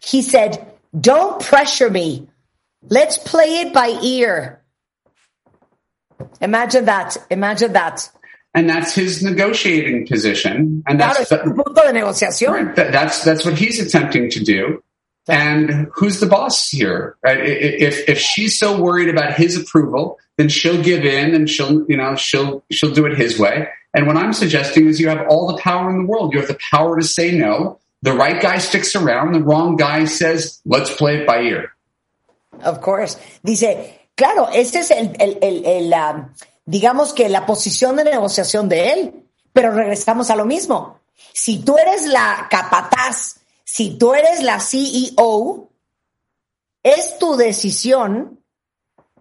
He 0.00 0.20
said, 0.20 0.66
Don't 0.98 1.40
pressure 1.40 1.88
me. 1.88 2.26
Let's 2.88 3.18
play 3.18 3.60
it 3.60 3.72
by 3.72 3.96
ear. 4.02 4.60
Imagine 6.40 6.86
that. 6.86 7.16
Imagine 7.30 7.72
that. 7.74 8.10
And 8.52 8.68
that's 8.68 8.96
his 8.96 9.22
negotiating 9.22 10.08
position. 10.08 10.82
And 10.88 10.98
that's 10.98 11.28
claro, 11.28 11.50
the, 11.50 11.54
punto 11.54 11.82
de 11.82 11.92
negociación. 11.92 12.50
Right, 12.50 12.74
that, 12.74 12.90
that's 12.90 13.22
that's 13.22 13.44
what 13.44 13.56
he's 13.56 13.78
attempting 13.78 14.28
to 14.30 14.42
do. 14.42 14.82
And 15.28 15.88
who's 15.92 16.18
the 16.18 16.26
boss 16.26 16.68
here? 16.68 17.16
Uh, 17.24 17.34
if 17.38 18.08
if 18.08 18.18
she's 18.18 18.58
so 18.58 18.80
worried 18.80 19.08
about 19.08 19.34
his 19.34 19.56
approval, 19.56 20.18
then 20.36 20.48
she'll 20.48 20.82
give 20.82 21.04
in 21.04 21.32
and 21.32 21.48
she'll 21.48 21.88
you 21.88 21.96
know 21.96 22.16
she'll 22.16 22.64
she'll 22.72 22.92
do 22.92 23.06
it 23.06 23.16
his 23.16 23.38
way. 23.38 23.68
And 23.96 24.06
what 24.06 24.18
I'm 24.18 24.34
suggesting 24.34 24.88
is 24.88 25.00
you 25.00 25.08
have 25.08 25.26
all 25.30 25.46
the 25.48 25.56
power 25.56 25.88
in 25.88 26.04
the 26.04 26.04
world. 26.04 26.34
You 26.34 26.40
have 26.40 26.48
the 26.48 26.58
power 26.70 27.00
to 27.00 27.02
say 27.02 27.32
no. 27.32 27.80
The 28.02 28.12
right 28.12 28.40
guy 28.42 28.58
sticks 28.58 28.94
around. 28.94 29.32
The 29.32 29.40
wrong 29.40 29.76
guy 29.76 30.04
says, 30.04 30.60
let's 30.66 30.94
play 30.94 31.22
it 31.22 31.26
by 31.26 31.40
ear. 31.40 31.72
Of 32.62 32.82
course. 32.82 33.16
Dice, 33.42 33.98
claro, 34.14 34.48
este 34.52 34.80
es 34.80 34.90
el, 34.90 35.94
um, 35.94 36.28
digamos 36.66 37.14
que 37.14 37.30
la 37.30 37.46
posición 37.46 37.96
de 37.96 38.04
negociación 38.04 38.68
de 38.68 38.92
él. 38.92 39.12
Pero 39.54 39.72
regresamos 39.72 40.28
a 40.28 40.36
lo 40.36 40.44
mismo. 40.44 41.00
Si 41.32 41.64
tú 41.64 41.78
eres 41.78 42.04
la 42.06 42.48
capataz, 42.50 43.40
si 43.64 43.96
tú 43.96 44.12
eres 44.12 44.42
la 44.42 44.60
CEO, 44.60 45.70
es 46.82 47.18
tu 47.18 47.34
decisión 47.36 48.44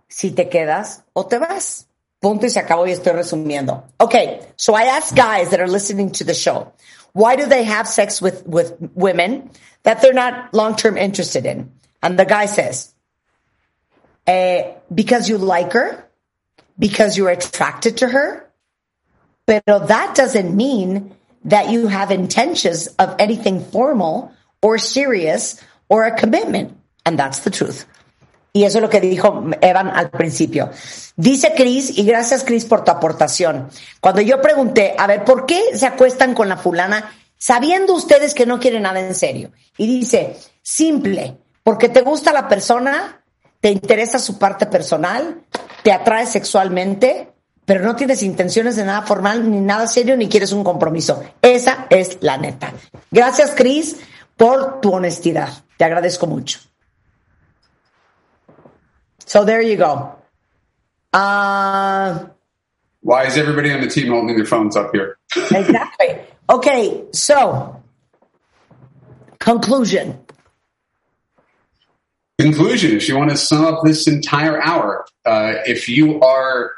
si 0.09 0.31
te 0.31 0.49
quedas 0.49 1.05
o 1.13 1.27
te 1.27 1.39
vas. 1.39 1.84
Punto 2.21 2.45
y 2.45 2.49
se 2.49 2.59
acabó 2.59 2.87
y 2.87 2.91
estoy 2.91 3.13
resumiendo. 3.13 3.83
Okay, 3.99 4.41
so 4.57 4.73
I 4.73 4.83
ask 4.83 5.15
guys 5.15 5.49
that 5.51 5.59
are 5.59 5.67
listening 5.67 6.11
to 6.13 6.23
the 6.23 6.33
show, 6.33 6.71
why 7.13 7.35
do 7.35 7.45
they 7.45 7.63
have 7.63 7.87
sex 7.87 8.21
with, 8.21 8.45
with 8.45 8.75
women 8.93 9.49
that 9.83 10.01
they're 10.01 10.13
not 10.13 10.53
long 10.53 10.75
term 10.75 10.97
interested 10.97 11.45
in? 11.45 11.71
And 12.01 12.17
the 12.17 12.25
guy 12.25 12.45
says, 12.45 12.93
uh, 14.27 14.63
because 14.93 15.29
you 15.29 15.37
like 15.37 15.73
her, 15.73 16.05
because 16.77 17.17
you're 17.17 17.29
attracted 17.29 17.97
to 17.97 18.07
her. 18.07 18.49
But 19.45 19.63
that 19.65 20.15
doesn't 20.15 20.55
mean 20.55 21.15
that 21.45 21.69
you 21.69 21.87
have 21.87 22.11
intentions 22.11 22.87
of 22.97 23.15
anything 23.19 23.63
formal 23.63 24.33
or 24.61 24.77
serious 24.77 25.61
or 25.89 26.05
a 26.05 26.17
commitment. 26.17 26.77
And 27.05 27.19
that's 27.19 27.39
the 27.39 27.51
truth. 27.51 27.85
Y 28.55 28.63
eso 28.63 28.77
es 28.77 28.81
lo 28.81 28.89
que 28.89 29.01
dijo 29.01 29.43
Evan 29.59 29.89
al 29.89 30.09
principio. 30.09 30.69
Dice 31.17 31.53
Cris, 31.57 31.97
y 31.97 32.05
gracias 32.05 32.45
Cris 32.45 32.63
por 32.63 32.85
tu 32.85 32.91
aportación. 32.91 33.67
Cuando 33.99 34.21
yo 34.21 34.41
pregunté, 34.41 34.95
a 34.97 35.07
ver, 35.07 35.25
¿por 35.25 35.45
qué 35.45 35.61
se 35.73 35.85
acuestan 35.85 36.33
con 36.33 36.47
la 36.47 36.55
fulana 36.55 37.11
sabiendo 37.37 37.93
ustedes 37.93 38.33
que 38.33 38.45
no 38.45 38.61
quieren 38.61 38.83
nada 38.83 39.01
en 39.01 39.13
serio? 39.13 39.51
Y 39.77 39.87
dice, 39.87 40.37
simple, 40.61 41.35
porque 41.63 41.89
te 41.89 41.99
gusta 41.99 42.31
la 42.31 42.47
persona, 42.47 43.21
te 43.59 43.71
interesa 43.71 44.19
su 44.19 44.39
parte 44.39 44.67
personal, 44.67 45.41
te 45.83 45.91
atrae 45.91 46.25
sexualmente, 46.25 47.33
pero 47.65 47.83
no 47.83 47.97
tienes 47.97 48.23
intenciones 48.23 48.77
de 48.77 48.85
nada 48.85 49.01
formal, 49.01 49.51
ni 49.51 49.59
nada 49.59 49.85
serio, 49.85 50.15
ni 50.15 50.29
quieres 50.29 50.53
un 50.53 50.63
compromiso. 50.63 51.21
Esa 51.41 51.87
es 51.89 52.19
la 52.21 52.37
neta. 52.37 52.71
Gracias, 53.11 53.51
Cris, 53.53 53.97
por 54.37 54.79
tu 54.79 54.93
honestidad. 54.93 55.49
Te 55.75 55.83
agradezco 55.83 56.25
mucho. 56.25 56.59
So 59.25 59.43
there 59.43 59.61
you 59.61 59.75
go. 59.75 60.15
Uh, 61.11 62.27
Why 63.01 63.25
is 63.25 63.37
everybody 63.37 63.71
on 63.71 63.81
the 63.81 63.87
team 63.87 64.09
holding 64.09 64.35
their 64.35 64.45
phones 64.45 64.75
up 64.75 64.91
here? 64.93 65.17
Exactly. 65.51 66.19
Okay, 66.49 67.03
so 67.11 67.81
conclusion. 69.39 70.19
Conclusion. 72.37 72.95
If 72.95 73.07
you 73.07 73.17
want 73.17 73.31
to 73.31 73.37
sum 73.37 73.65
up 73.65 73.83
this 73.83 74.07
entire 74.07 74.61
hour, 74.61 75.05
uh, 75.25 75.53
if 75.65 75.89
you 75.89 76.21
are 76.21 76.71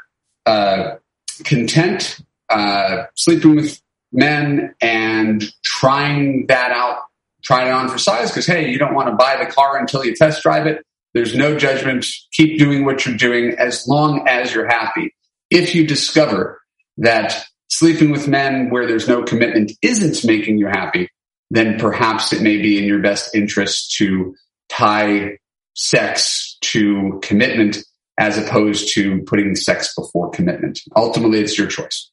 uh, 0.46 0.96
content 1.44 2.20
uh, 2.48 3.04
sleeping 3.14 3.56
with 3.56 3.80
men 4.12 4.74
and 4.80 5.44
trying 5.62 6.46
that 6.46 6.70
out, 6.70 7.00
trying 7.42 7.68
it 7.68 7.72
on 7.72 7.88
for 7.88 7.98
size, 7.98 8.30
because 8.30 8.46
hey, 8.46 8.70
you 8.70 8.78
don't 8.78 8.94
want 8.94 9.08
to 9.08 9.14
buy 9.14 9.36
the 9.36 9.50
car 9.50 9.78
until 9.78 10.04
you 10.04 10.14
test 10.14 10.42
drive 10.42 10.66
it. 10.66 10.84
There's 11.14 11.34
no 11.34 11.56
judgment. 11.58 12.06
Keep 12.32 12.58
doing 12.58 12.84
what 12.84 13.06
you're 13.06 13.16
doing 13.16 13.54
as 13.58 13.86
long 13.88 14.26
as 14.28 14.54
you're 14.54 14.68
happy. 14.68 15.14
If 15.50 15.74
you 15.74 15.86
discover 15.86 16.60
that 16.98 17.44
sleeping 17.68 18.10
with 18.10 18.28
men 18.28 18.70
where 18.70 18.86
there's 18.86 19.08
no 19.08 19.22
commitment 19.22 19.72
isn't 19.82 20.24
making 20.24 20.58
you 20.58 20.66
happy, 20.66 21.08
then 21.50 21.78
perhaps 21.78 22.32
it 22.32 22.42
may 22.42 22.58
be 22.58 22.78
in 22.78 22.84
your 22.84 23.00
best 23.00 23.34
interest 23.34 23.94
to 23.96 24.34
tie 24.68 25.38
sex 25.74 26.58
to 26.60 27.18
commitment 27.22 27.78
as 28.18 28.36
opposed 28.36 28.92
to 28.94 29.22
putting 29.22 29.54
sex 29.54 29.94
before 29.94 30.30
commitment. 30.30 30.80
Ultimately, 30.96 31.40
it's 31.40 31.56
your 31.56 31.68
choice. 31.68 32.10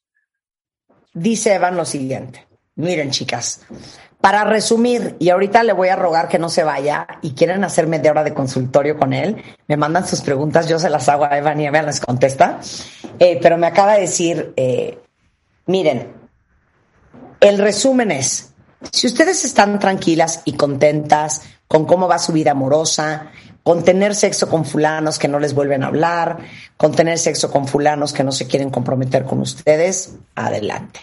Dice 1.17 1.47
Evan 1.47 1.75
lo 1.75 1.83
siguiente. 1.83 2.39
Miren, 2.77 3.09
chicas, 3.09 3.63
para 4.25 4.43
resumir, 4.43 5.15
y 5.19 5.29
ahorita 5.29 5.61
le 5.61 5.71
voy 5.71 5.89
a 5.89 5.95
rogar 5.95 6.27
que 6.29 6.39
no 6.39 6.49
se 6.49 6.63
vaya 6.63 7.05
y 7.21 7.35
quieren 7.35 7.63
hacer 7.63 7.85
media 7.85 8.09
hora 8.09 8.23
de 8.23 8.33
consultorio 8.33 8.97
con 8.97 9.13
él, 9.13 9.37
me 9.67 9.77
mandan 9.77 10.07
sus 10.07 10.21
preguntas, 10.21 10.67
yo 10.67 10.79
se 10.79 10.89
las 10.89 11.07
hago 11.09 11.25
a 11.25 11.37
Evan 11.37 11.61
y 11.61 11.67
Evan 11.67 11.85
les 11.85 11.99
contesta. 11.99 12.59
Eh, 13.19 13.37
pero 13.39 13.55
me 13.59 13.67
acaba 13.67 13.93
de 13.93 14.01
decir, 14.01 14.51
eh, 14.55 14.97
miren, 15.67 16.11
el 17.39 17.59
resumen 17.59 18.09
es, 18.09 18.51
si 18.91 19.05
ustedes 19.05 19.45
están 19.45 19.77
tranquilas 19.77 20.41
y 20.43 20.53
contentas 20.53 21.43
con 21.67 21.85
cómo 21.85 22.07
va 22.07 22.17
su 22.17 22.33
vida 22.33 22.49
amorosa, 22.49 23.27
con 23.61 23.83
tener 23.83 24.15
sexo 24.15 24.49
con 24.49 24.65
fulanos 24.65 25.19
que 25.19 25.27
no 25.27 25.37
les 25.37 25.53
vuelven 25.53 25.83
a 25.83 25.87
hablar, 25.89 26.39
con 26.77 26.95
tener 26.95 27.19
sexo 27.19 27.51
con 27.51 27.67
fulanos 27.67 28.11
que 28.11 28.23
no 28.23 28.31
se 28.31 28.47
quieren 28.47 28.71
comprometer 28.71 29.23
con 29.23 29.39
ustedes, 29.41 30.15
adelante. 30.33 30.99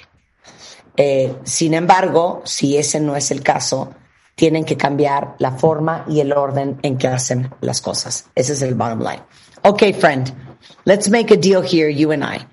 Eh, 0.97 1.35
sin 1.45 1.75
embargo, 1.75 2.43
si 2.45 2.77
ese 2.77 3.01
no 3.01 3.17
es 3.17 3.31
el 3.31 3.43
caso, 3.43 3.95
tienen 4.35 4.65
que 4.65 4.77
cambiar 4.77 5.35
la 5.39 5.53
forma 5.53 6.05
y 6.09 6.21
el 6.21 6.33
orden 6.33 6.79
en 6.83 6.99
que 6.99 7.09
hacen 7.09 7.51
las 7.61 7.81
cosas. 7.81 8.27
Ese 8.35 8.53
es 8.55 8.63
el 8.63 8.75
bottom 8.75 9.01
line. 9.01 9.23
Okay, 9.65 9.93
friend, 9.93 10.33
let's 10.85 11.09
make 11.09 11.31
a 11.33 11.37
deal 11.37 11.63
here, 11.63 11.89
you 11.89 12.11
and 12.13 12.25
I. 12.25 12.47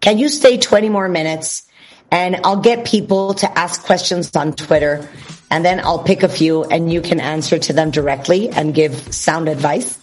Can 0.00 0.18
you 0.18 0.28
stay 0.28 0.58
20 0.58 0.88
more 0.90 1.08
minutes? 1.08 1.64
And 2.10 2.36
I'll 2.44 2.60
get 2.62 2.84
people 2.86 3.34
to 3.34 3.58
ask 3.58 3.84
questions 3.84 4.30
on 4.34 4.54
Twitter 4.54 5.06
and 5.50 5.62
then 5.64 5.80
I'll 5.80 6.02
pick 6.02 6.22
a 6.22 6.28
few 6.28 6.64
and 6.64 6.90
you 6.90 7.02
can 7.02 7.20
answer 7.20 7.58
to 7.58 7.72
them 7.74 7.90
directly 7.90 8.48
and 8.48 8.72
give 8.74 8.94
sound 9.14 9.48
advice. 9.48 9.98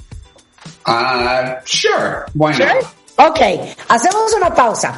Uh, 0.86 1.60
sure. 1.66 2.28
Why 2.34 2.53
Sure. 2.53 2.68
not? 2.68 2.84
Ok, 3.18 3.40
hacemos 3.90 4.34
una 4.36 4.53
pausa. 4.53 4.94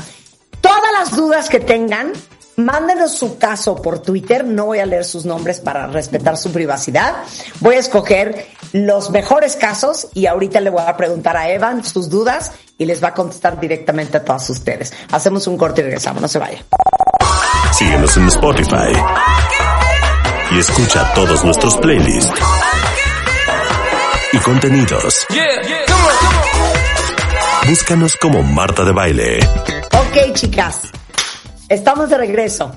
Todas 0.62 0.92
las 0.94 1.16
dudas 1.16 1.50
que 1.50 1.60
tengan, 1.60 2.12
mándenos 2.58 3.14
su 3.14 3.38
caso 3.38 3.82
por 3.82 4.00
Twitter. 4.00 4.44
No 4.44 4.66
voy 4.66 4.80
a 4.80 4.86
leer 4.86 5.06
sus 5.06 5.26
nombres 5.26 5.60
para 5.62 5.88
respetar 5.88 6.38
su 6.38 6.52
privacidad. 6.52 7.16
Voy 7.62 7.76
a 7.76 7.80
escoger 7.80 8.48
los 8.74 9.10
mejores 9.12 9.56
casos 9.56 10.10
y 10.14 10.26
ahorita 10.26 10.60
le 10.60 10.70
voy 10.70 10.84
a 10.86 10.98
preguntar 10.98 11.38
a 11.38 11.50
Evan 11.50 11.86
sus 11.86 12.10
dudas 12.10 12.52
y 12.78 12.86
les 12.86 13.02
va 13.02 13.10
a 13.10 13.14
contestar 13.14 13.60
directamente 13.60 14.18
a 14.18 14.26
todas 14.26 14.50
ustedes. 14.50 14.94
Hacemos 15.12 15.48
un 15.48 15.58
corte 15.58 15.82
y 15.82 15.86
regresamos. 15.86 16.22
No 16.22 16.28
se 16.28 16.40
vaya. 16.40 16.64
Síguenos 17.72 18.18
en 18.18 18.28
Spotify. 18.28 18.94
Y 20.52 20.60
escucha 20.60 21.14
todos 21.14 21.44
nuestros 21.44 21.78
playlists. 21.78 22.32
Y 24.34 24.38
contenidos. 24.40 25.26
Búscanos 27.68 28.16
como 28.18 28.44
Marta 28.44 28.84
de 28.84 28.92
Baile. 28.94 29.40
Ok, 29.92 30.34
chicas. 30.34 30.92
Estamos 31.70 32.10
de 32.10 32.18
regreso 32.18 32.72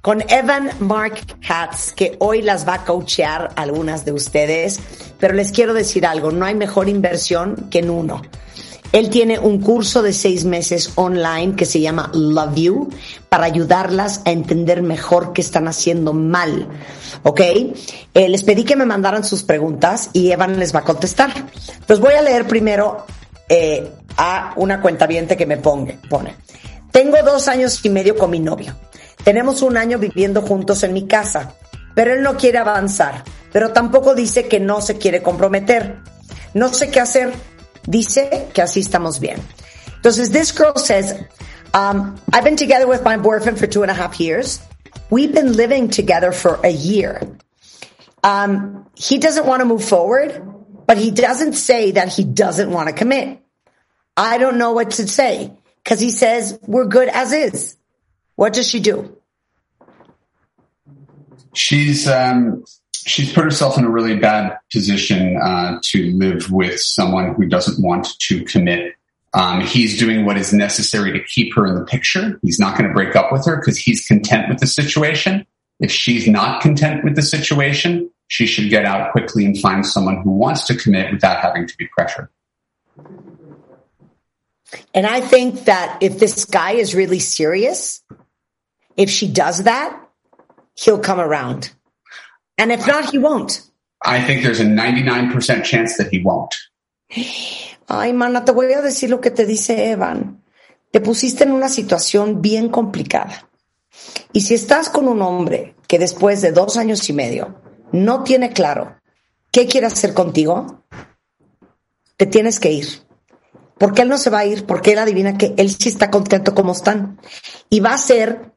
con 0.00 0.22
Evan 0.30 0.70
Mark 0.78 1.14
Katz, 1.44 1.90
que 1.90 2.14
hoy 2.20 2.40
las 2.40 2.68
va 2.68 2.74
a 2.74 2.84
coachear 2.84 3.50
algunas 3.56 4.04
de 4.04 4.12
ustedes, 4.12 4.78
pero 5.18 5.34
les 5.34 5.50
quiero 5.50 5.74
decir 5.74 6.06
algo, 6.06 6.30
no 6.30 6.44
hay 6.44 6.54
mejor 6.54 6.88
inversión 6.88 7.66
que 7.68 7.80
en 7.80 7.90
uno. 7.90 8.22
Él 8.92 9.10
tiene 9.10 9.40
un 9.40 9.60
curso 9.60 10.02
de 10.02 10.12
seis 10.12 10.44
meses 10.44 10.92
online 10.94 11.56
que 11.56 11.66
se 11.66 11.80
llama 11.80 12.12
Love 12.14 12.54
You 12.54 12.88
para 13.28 13.46
ayudarlas 13.46 14.22
a 14.24 14.30
entender 14.30 14.82
mejor 14.82 15.32
qué 15.32 15.40
están 15.40 15.66
haciendo 15.66 16.12
mal. 16.12 16.68
¿Ok? 17.24 17.40
Eh, 17.40 18.28
les 18.28 18.44
pedí 18.44 18.62
que 18.62 18.76
me 18.76 18.86
mandaran 18.86 19.24
sus 19.24 19.42
preguntas 19.42 20.10
y 20.12 20.30
Evan 20.30 20.60
les 20.60 20.72
va 20.72 20.80
a 20.80 20.84
contestar. 20.84 21.32
Entonces 21.36 21.98
voy 21.98 22.14
a 22.14 22.22
leer 22.22 22.46
primero 22.46 23.04
eh, 23.48 23.90
a 24.16 24.52
una 24.56 24.80
cuentaviente 24.80 25.36
que 25.36 25.44
me 25.44 25.56
ponga, 25.56 25.94
pone. 26.08 26.36
Tengo 26.98 27.16
dos 27.22 27.46
años 27.46 27.78
y 27.84 27.90
medio 27.90 28.16
con 28.16 28.28
mi 28.28 28.40
novio. 28.40 28.74
Tenemos 29.22 29.62
un 29.62 29.76
año 29.76 30.00
viviendo 30.00 30.42
juntos 30.42 30.82
en 30.82 30.92
mi 30.92 31.06
casa, 31.06 31.54
pero 31.94 32.12
él 32.12 32.22
no 32.22 32.36
quiere 32.36 32.58
avanzar, 32.58 33.22
pero 33.52 33.72
tampoco 33.72 34.16
dice 34.16 34.48
que 34.48 34.58
no 34.58 34.80
se 34.80 34.98
quiere 34.98 35.22
comprometer. 35.22 36.00
No 36.54 36.74
sé 36.74 36.90
qué 36.90 36.98
hacer. 36.98 37.32
Dice 37.86 38.48
que 38.52 38.62
así 38.62 38.80
estamos 38.80 39.20
bien. 39.20 39.38
Entonces, 39.94 40.32
this 40.32 40.52
girl 40.52 40.72
says, 40.74 41.14
um, 41.72 42.16
I've 42.32 42.42
been 42.42 42.56
together 42.56 42.88
with 42.88 43.04
my 43.04 43.16
boyfriend 43.16 43.60
for 43.60 43.68
two 43.68 43.84
and 43.84 43.92
a 43.92 43.94
half 43.94 44.18
years. 44.18 44.58
We've 45.08 45.32
been 45.32 45.52
living 45.52 45.90
together 45.90 46.32
for 46.32 46.58
a 46.64 46.70
year. 46.70 47.20
Um, 48.24 48.86
he 48.96 49.18
doesn't 49.18 49.46
want 49.46 49.60
to 49.60 49.66
move 49.66 49.84
forward, 49.84 50.42
but 50.84 50.98
he 50.98 51.12
doesn't 51.12 51.52
say 51.52 51.92
that 51.92 52.08
he 52.08 52.24
doesn't 52.24 52.72
want 52.72 52.88
to 52.88 52.92
commit. 52.92 53.38
I 54.16 54.38
don't 54.38 54.58
know 54.58 54.72
what 54.72 54.90
to 54.98 55.06
say 55.06 55.52
because 55.88 56.00
he 56.00 56.10
says 56.10 56.58
we're 56.66 56.84
good 56.84 57.08
as 57.08 57.32
is. 57.32 57.78
What 58.36 58.52
does 58.52 58.68
she 58.68 58.78
do? 58.78 59.16
She's 61.54 62.06
um, 62.06 62.62
she's 62.92 63.32
put 63.32 63.44
herself 63.44 63.78
in 63.78 63.84
a 63.84 63.90
really 63.90 64.16
bad 64.16 64.58
position 64.70 65.38
uh, 65.38 65.80
to 65.82 66.12
live 66.12 66.50
with 66.50 66.78
someone 66.78 67.34
who 67.34 67.46
doesn't 67.46 67.82
want 67.82 68.06
to 68.20 68.44
commit. 68.44 68.96
Um, 69.32 69.62
he's 69.62 69.98
doing 69.98 70.26
what 70.26 70.36
is 70.36 70.52
necessary 70.52 71.10
to 71.12 71.24
keep 71.24 71.54
her 71.54 71.66
in 71.66 71.74
the 71.74 71.84
picture. 71.84 72.38
He's 72.42 72.60
not 72.60 72.76
going 72.76 72.88
to 72.88 72.94
break 72.94 73.16
up 73.16 73.32
with 73.32 73.46
her 73.46 73.56
because 73.56 73.78
he's 73.78 74.06
content 74.06 74.50
with 74.50 74.58
the 74.58 74.66
situation. 74.66 75.46
If 75.80 75.90
she's 75.90 76.28
not 76.28 76.60
content 76.60 77.02
with 77.02 77.16
the 77.16 77.22
situation, 77.22 78.10
she 78.26 78.46
should 78.46 78.68
get 78.68 78.84
out 78.84 79.12
quickly 79.12 79.46
and 79.46 79.58
find 79.58 79.86
someone 79.86 80.20
who 80.22 80.32
wants 80.32 80.66
to 80.66 80.76
commit 80.76 81.12
without 81.12 81.40
having 81.40 81.66
to 81.66 81.76
be 81.78 81.86
pressured. 81.96 82.28
And 84.94 85.06
I 85.06 85.20
think 85.20 85.64
that 85.64 86.02
if 86.02 86.18
this 86.18 86.44
guy 86.44 86.72
is 86.72 86.94
really 86.94 87.20
serious, 87.20 88.02
if 88.96 89.10
she 89.10 89.28
does 89.28 89.62
that, 89.64 89.96
he'll 90.74 91.00
come 91.00 91.20
around. 91.20 91.70
And 92.58 92.72
if 92.72 92.86
not, 92.86 93.10
he 93.10 93.18
won't. 93.18 93.62
I 94.04 94.20
think 94.20 94.42
there's 94.42 94.60
a 94.60 94.64
99% 94.64 95.64
chance 95.64 95.96
that 95.96 96.08
he 96.10 96.22
won't. 96.22 96.54
Ay, 97.88 98.12
mana, 98.12 98.44
te 98.44 98.52
voy 98.52 98.72
a 98.72 98.82
decir 98.82 99.10
lo 99.10 99.20
que 99.20 99.30
te 99.30 99.46
dice 99.46 99.90
Evan. 99.90 100.42
Te 100.92 101.00
pusiste 101.00 101.44
en 101.44 101.52
una 101.52 101.68
situación 101.68 102.42
bien 102.42 102.68
complicada. 102.68 103.48
Y 104.32 104.42
si 104.42 104.54
estás 104.54 104.88
con 104.90 105.08
un 105.08 105.22
hombre 105.22 105.74
que 105.86 105.98
después 105.98 106.42
de 106.42 106.52
dos 106.52 106.76
años 106.76 107.08
y 107.08 107.12
medio 107.12 107.60
no 107.92 108.22
tiene 108.22 108.52
claro 108.52 108.96
qué 109.50 109.66
quiere 109.66 109.86
hacer 109.86 110.14
contigo, 110.14 110.84
te 112.16 112.26
tienes 112.26 112.60
que 112.60 112.72
ir. 112.72 113.07
Porque 113.78 114.02
él 114.02 114.08
no 114.08 114.18
se 114.18 114.30
va 114.30 114.40
a 114.40 114.46
ir, 114.46 114.66
porque 114.66 114.92
él 114.92 114.98
adivina 114.98 115.38
que 115.38 115.54
él 115.56 115.70
sí 115.70 115.88
está 115.88 116.10
contento 116.10 116.54
como 116.54 116.72
están. 116.72 117.20
Y 117.70 117.80
va 117.80 117.94
a 117.94 117.98
ser 117.98 118.52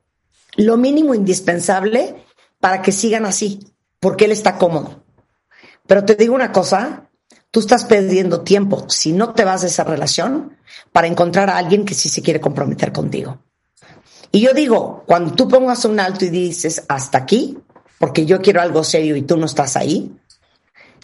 lo 0.56 0.78
mínimo 0.78 1.14
indispensable 1.14 2.26
para 2.60 2.82
que 2.82 2.92
sigan 2.92 3.26
así, 3.26 3.60
porque 4.00 4.26
él 4.26 4.32
está 4.32 4.58
cómodo. 4.58 5.04
Pero 5.88 6.06
te 6.06 6.16
digo 6.16 6.34
una 6.34 6.52
cosa, 6.52 7.10
tú 7.52 7.60
estás 7.60 7.86
perdiendo 7.86 8.42
tiempo 8.42 8.90
si 8.90 9.14
no 9.14 9.34
te 9.34 9.46
vas 9.46 9.62
de 9.62 9.68
esa 9.68 9.84
relación 9.84 10.58
para 10.92 11.08
encontrar 11.08 11.50
a 11.50 11.58
alguien 11.58 11.86
que 11.86 11.94
sí 11.94 12.10
se 12.10 12.22
quiere 12.22 12.40
comprometer 12.40 12.92
contigo. 12.92 13.40
Y 14.32 14.42
yo 14.42 14.54
digo, 14.54 15.04
cuando 15.06 15.34
tú 15.34 15.48
pongas 15.48 15.84
un 15.86 16.00
alto 16.00 16.26
y 16.26 16.30
dices 16.30 16.86
hasta 16.88 17.18
aquí, 17.18 17.58
porque 18.00 18.26
yo 18.26 18.42
quiero 18.42 18.62
algo 18.62 18.84
serio 18.84 19.16
y 19.16 19.24
tú 19.24 19.36
no 19.38 19.46
estás 19.46 19.76
ahí, 19.76 20.16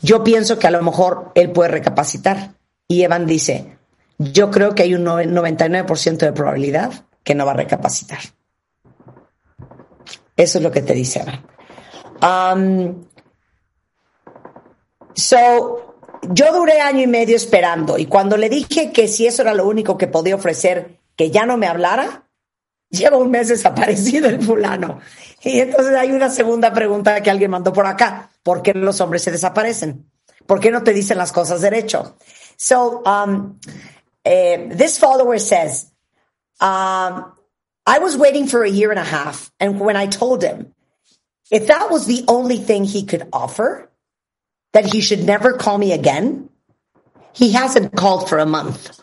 yo 0.01 0.23
pienso 0.23 0.57
que 0.57 0.67
a 0.67 0.71
lo 0.71 0.81
mejor 0.81 1.31
él 1.35 1.51
puede 1.51 1.69
recapacitar. 1.69 2.55
Y 2.87 3.01
Evan 3.01 3.25
dice, 3.25 3.76
yo 4.17 4.49
creo 4.51 4.73
que 4.73 4.83
hay 4.83 4.95
un 4.95 5.05
99% 5.05 6.17
de 6.17 6.33
probabilidad 6.33 7.05
que 7.23 7.35
no 7.35 7.45
va 7.45 7.51
a 7.51 7.55
recapacitar. 7.55 8.19
Eso 10.35 10.57
es 10.59 10.63
lo 10.63 10.71
que 10.71 10.81
te 10.81 10.93
dice. 10.93 11.23
Um, 12.21 13.05
so, 15.13 15.99
yo 16.29 16.53
duré 16.53 16.79
año 16.81 17.01
y 17.01 17.07
medio 17.07 17.35
esperando 17.35 17.97
y 17.97 18.05
cuando 18.05 18.37
le 18.37 18.49
dije 18.49 18.91
que 18.91 19.07
si 19.07 19.27
eso 19.27 19.41
era 19.41 19.53
lo 19.53 19.67
único 19.67 19.97
que 19.97 20.07
podía 20.07 20.35
ofrecer, 20.35 20.99
que 21.15 21.31
ya 21.31 21.45
no 21.45 21.57
me 21.57 21.67
hablara, 21.67 22.27
lleva 22.89 23.17
un 23.17 23.31
mes 23.31 23.49
desaparecido 23.49 24.29
el 24.29 24.41
fulano. 24.41 24.99
Y 25.43 25.59
entonces 25.59 25.95
hay 25.95 26.11
una 26.11 26.29
segunda 26.29 26.73
pregunta 26.73 27.21
que 27.21 27.29
alguien 27.29 27.51
mandó 27.51 27.73
por 27.73 27.85
acá. 27.85 28.29
¿Por 28.43 28.61
qué 28.61 28.73
los 28.73 29.01
hombres 29.01 29.23
se 29.23 29.31
desaparecen? 29.31 30.09
¿Por 30.45 30.59
qué 30.59 30.71
no 30.71 30.83
te 30.83 30.93
dicen 30.93 31.17
las 31.17 31.31
cosas 31.31 31.61
derecho? 31.61 32.17
So, 32.55 33.03
um, 33.03 33.59
this 34.27 34.97
follower 34.97 35.39
says, 35.39 35.91
um, 36.59 37.33
I 37.85 37.99
was 37.99 38.17
waiting 38.17 38.47
for 38.47 38.63
a 38.63 38.69
year 38.69 38.89
and 38.91 38.99
a 38.99 39.03
half. 39.03 39.51
And 39.59 39.79
when 39.79 39.95
I 39.95 40.07
told 40.07 40.43
him, 40.43 40.73
if 41.49 41.67
that 41.67 41.89
was 41.89 42.05
the 42.05 42.25
only 42.27 42.57
thing 42.57 42.83
he 42.83 43.05
could 43.05 43.27
offer, 43.31 43.89
that 44.73 44.85
he 44.85 45.01
should 45.01 45.23
never 45.23 45.53
call 45.53 45.77
me 45.77 45.93
again, 45.93 46.49
he 47.33 47.53
hasn't 47.53 47.95
called 47.95 48.27
for 48.27 48.37
a 48.37 48.45
month. 48.45 49.01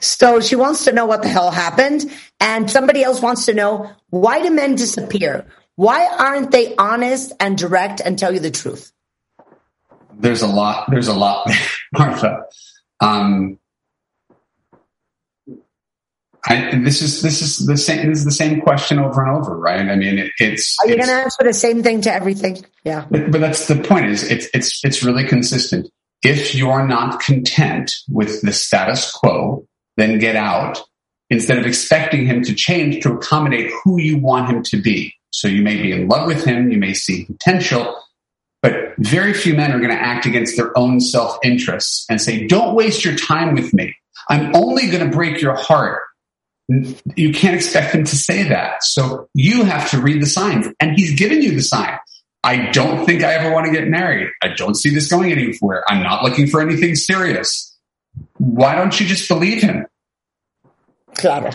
So 0.00 0.40
she 0.40 0.56
wants 0.56 0.84
to 0.84 0.92
know 0.92 1.06
what 1.06 1.22
the 1.22 1.28
hell 1.28 1.50
happened. 1.50 2.10
And 2.40 2.70
somebody 2.70 3.02
else 3.02 3.20
wants 3.20 3.46
to 3.46 3.54
know 3.54 3.90
why 4.10 4.42
do 4.42 4.50
men 4.50 4.76
disappear? 4.76 5.46
Why 5.76 6.06
aren't 6.06 6.52
they 6.52 6.74
honest 6.76 7.32
and 7.40 7.58
direct 7.58 8.00
and 8.00 8.18
tell 8.18 8.32
you 8.32 8.40
the 8.40 8.50
truth? 8.50 8.92
There's 10.16 10.42
a 10.42 10.46
lot. 10.46 10.90
There's 10.90 11.08
a 11.08 11.14
lot, 11.14 11.50
Martha. 11.92 12.44
Um, 13.00 13.58
I, 16.46 16.78
this 16.78 17.00
is 17.00 17.22
this 17.22 17.40
is 17.40 17.66
the 17.66 17.76
same. 17.76 18.10
This 18.10 18.18
is 18.18 18.24
the 18.24 18.30
same 18.30 18.60
question 18.60 18.98
over 18.98 19.24
and 19.24 19.36
over, 19.36 19.58
right? 19.58 19.80
I 19.80 19.96
mean, 19.96 20.18
it, 20.18 20.32
it's. 20.38 20.76
Are 20.82 20.88
you 20.88 20.96
going 20.96 21.08
to 21.08 21.14
answer 21.14 21.42
the 21.42 21.54
same 21.54 21.82
thing 21.82 22.02
to 22.02 22.12
everything? 22.12 22.62
Yeah. 22.84 23.06
But, 23.10 23.30
but 23.30 23.40
that's 23.40 23.66
the 23.66 23.76
point. 23.76 24.06
Is 24.06 24.30
it's 24.30 24.48
it's 24.52 24.84
it's 24.84 25.02
really 25.02 25.26
consistent. 25.26 25.88
If 26.22 26.54
you're 26.54 26.86
not 26.86 27.20
content 27.20 27.92
with 28.10 28.42
the 28.42 28.52
status 28.52 29.10
quo, 29.10 29.66
then 29.96 30.18
get 30.18 30.36
out 30.36 30.82
instead 31.30 31.58
of 31.58 31.66
expecting 31.66 32.26
him 32.26 32.42
to 32.42 32.54
change 32.54 33.02
to 33.02 33.12
accommodate 33.12 33.72
who 33.82 34.00
you 34.00 34.18
want 34.18 34.50
him 34.50 34.62
to 34.64 34.80
be. 34.80 35.14
So 35.30 35.48
you 35.48 35.62
may 35.62 35.80
be 35.80 35.92
in 35.92 36.08
love 36.08 36.26
with 36.26 36.44
him, 36.44 36.70
you 36.70 36.78
may 36.78 36.94
see 36.94 37.24
potential, 37.24 38.00
but 38.62 38.94
very 38.98 39.34
few 39.34 39.54
men 39.54 39.72
are 39.72 39.78
going 39.78 39.90
to 39.90 40.00
act 40.00 40.26
against 40.26 40.56
their 40.56 40.76
own 40.78 41.00
self 41.00 41.38
interests 41.42 42.06
and 42.08 42.20
say, 42.20 42.46
don't 42.46 42.74
waste 42.74 43.04
your 43.04 43.16
time 43.16 43.54
with 43.54 43.74
me. 43.74 43.94
I'm 44.28 44.54
only 44.54 44.88
going 44.90 45.04
to 45.04 45.14
break 45.14 45.40
your 45.40 45.54
heart. 45.54 46.02
You 46.68 47.32
can't 47.32 47.54
expect 47.54 47.94
him 47.94 48.04
to 48.04 48.16
say 48.16 48.44
that. 48.48 48.82
So 48.82 49.28
you 49.34 49.64
have 49.64 49.90
to 49.90 50.00
read 50.00 50.22
the 50.22 50.26
signs 50.26 50.66
and 50.80 50.98
he's 50.98 51.18
given 51.18 51.42
you 51.42 51.54
the 51.54 51.62
sign. 51.62 51.98
I 52.42 52.70
don't 52.70 53.04
think 53.06 53.22
I 53.22 53.34
ever 53.34 53.52
want 53.52 53.66
to 53.66 53.72
get 53.72 53.88
married. 53.88 54.28
I 54.42 54.48
don't 54.54 54.74
see 54.74 54.90
this 54.90 55.08
going 55.08 55.32
anywhere. 55.32 55.82
I'm 55.88 56.02
not 56.02 56.22
looking 56.22 56.46
for 56.46 56.60
anything 56.60 56.94
serious. 56.94 57.78
Why 58.38 58.74
don't 58.74 58.98
you 58.98 59.06
just 59.06 59.28
believe 59.28 59.62
him? 59.62 59.86
Claro. 61.14 61.50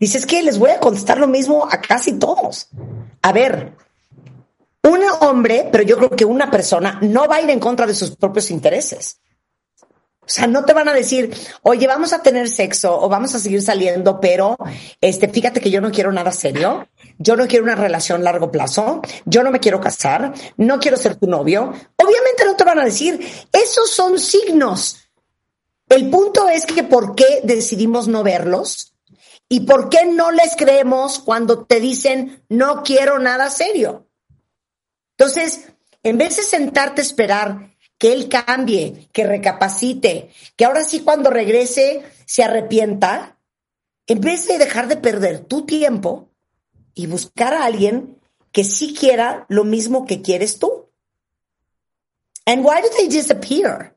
Dices 0.00 0.26
que 0.26 0.42
les 0.42 0.58
voy 0.58 0.70
a 0.70 0.80
contestar 0.80 1.18
lo 1.18 1.26
mismo 1.26 1.66
a 1.70 1.80
casi 1.80 2.18
todos. 2.18 2.68
A 3.22 3.32
ver, 3.32 3.72
un 4.82 5.00
hombre, 5.20 5.68
pero 5.72 5.82
yo 5.82 5.96
creo 5.96 6.10
que 6.10 6.24
una 6.24 6.50
persona 6.50 6.98
no 7.00 7.26
va 7.26 7.36
a 7.36 7.40
ir 7.40 7.50
en 7.50 7.60
contra 7.60 7.86
de 7.86 7.94
sus 7.94 8.16
propios 8.16 8.50
intereses. 8.50 9.20
O 10.24 10.28
sea, 10.28 10.46
no 10.46 10.64
te 10.64 10.72
van 10.72 10.88
a 10.88 10.94
decir, 10.94 11.34
oye, 11.62 11.86
vamos 11.86 12.14
a 12.14 12.22
tener 12.22 12.48
sexo 12.48 12.98
o 12.98 13.08
vamos 13.10 13.34
a 13.34 13.38
seguir 13.38 13.60
saliendo, 13.60 14.20
pero 14.20 14.56
este, 15.00 15.28
fíjate 15.28 15.60
que 15.60 15.70
yo 15.70 15.82
no 15.82 15.90
quiero 15.90 16.12
nada 16.12 16.32
serio, 16.32 16.88
yo 17.18 17.36
no 17.36 17.46
quiero 17.46 17.64
una 17.64 17.74
relación 17.74 18.22
a 18.22 18.24
largo 18.24 18.50
plazo, 18.50 19.02
yo 19.26 19.42
no 19.42 19.50
me 19.50 19.60
quiero 19.60 19.80
casar, 19.80 20.32
no 20.56 20.80
quiero 20.80 20.96
ser 20.96 21.16
tu 21.16 21.26
novio. 21.26 21.72
Obviamente 21.96 22.44
no 22.46 22.56
te 22.56 22.64
van 22.64 22.78
a 22.78 22.84
decir, 22.84 23.20
esos 23.52 23.90
son 23.90 24.18
signos. 24.18 25.10
El 25.88 26.08
punto 26.08 26.48
es 26.48 26.64
que 26.64 26.84
por 26.84 27.14
qué 27.14 27.40
decidimos 27.42 28.08
no 28.08 28.22
verlos 28.22 28.94
y 29.48 29.60
por 29.60 29.90
qué 29.90 30.06
no 30.06 30.30
les 30.30 30.56
creemos 30.56 31.18
cuando 31.18 31.66
te 31.66 31.80
dicen, 31.80 32.42
no 32.48 32.82
quiero 32.82 33.18
nada 33.18 33.50
serio. 33.50 34.08
Entonces, 35.18 35.68
en 36.02 36.18
vez 36.18 36.36
de 36.38 36.42
sentarte 36.42 37.02
a 37.02 37.04
esperar 37.04 37.73
que 38.04 38.12
él 38.12 38.28
cambie, 38.28 39.08
que 39.14 39.26
recapacite, 39.26 40.28
que 40.56 40.66
ahora 40.66 40.84
sí 40.84 41.00
cuando 41.00 41.30
regrese 41.30 42.02
se 42.26 42.42
arrepienta, 42.42 43.38
en 44.06 44.20
vez 44.20 44.46
de 44.46 44.58
dejar 44.58 44.88
de 44.88 44.98
perder 44.98 45.46
tu 45.46 45.64
tiempo 45.64 46.28
y 46.92 47.06
buscar 47.06 47.54
a 47.54 47.64
alguien 47.64 48.20
que 48.52 48.62
sí 48.62 48.92
quiera 48.92 49.46
lo 49.48 49.64
mismo 49.64 50.04
que 50.04 50.20
quieres 50.20 50.58
tú. 50.58 50.90
And 52.44 52.62
why 52.62 52.82
do 52.82 52.88
they 52.94 53.08
disappear? 53.08 53.96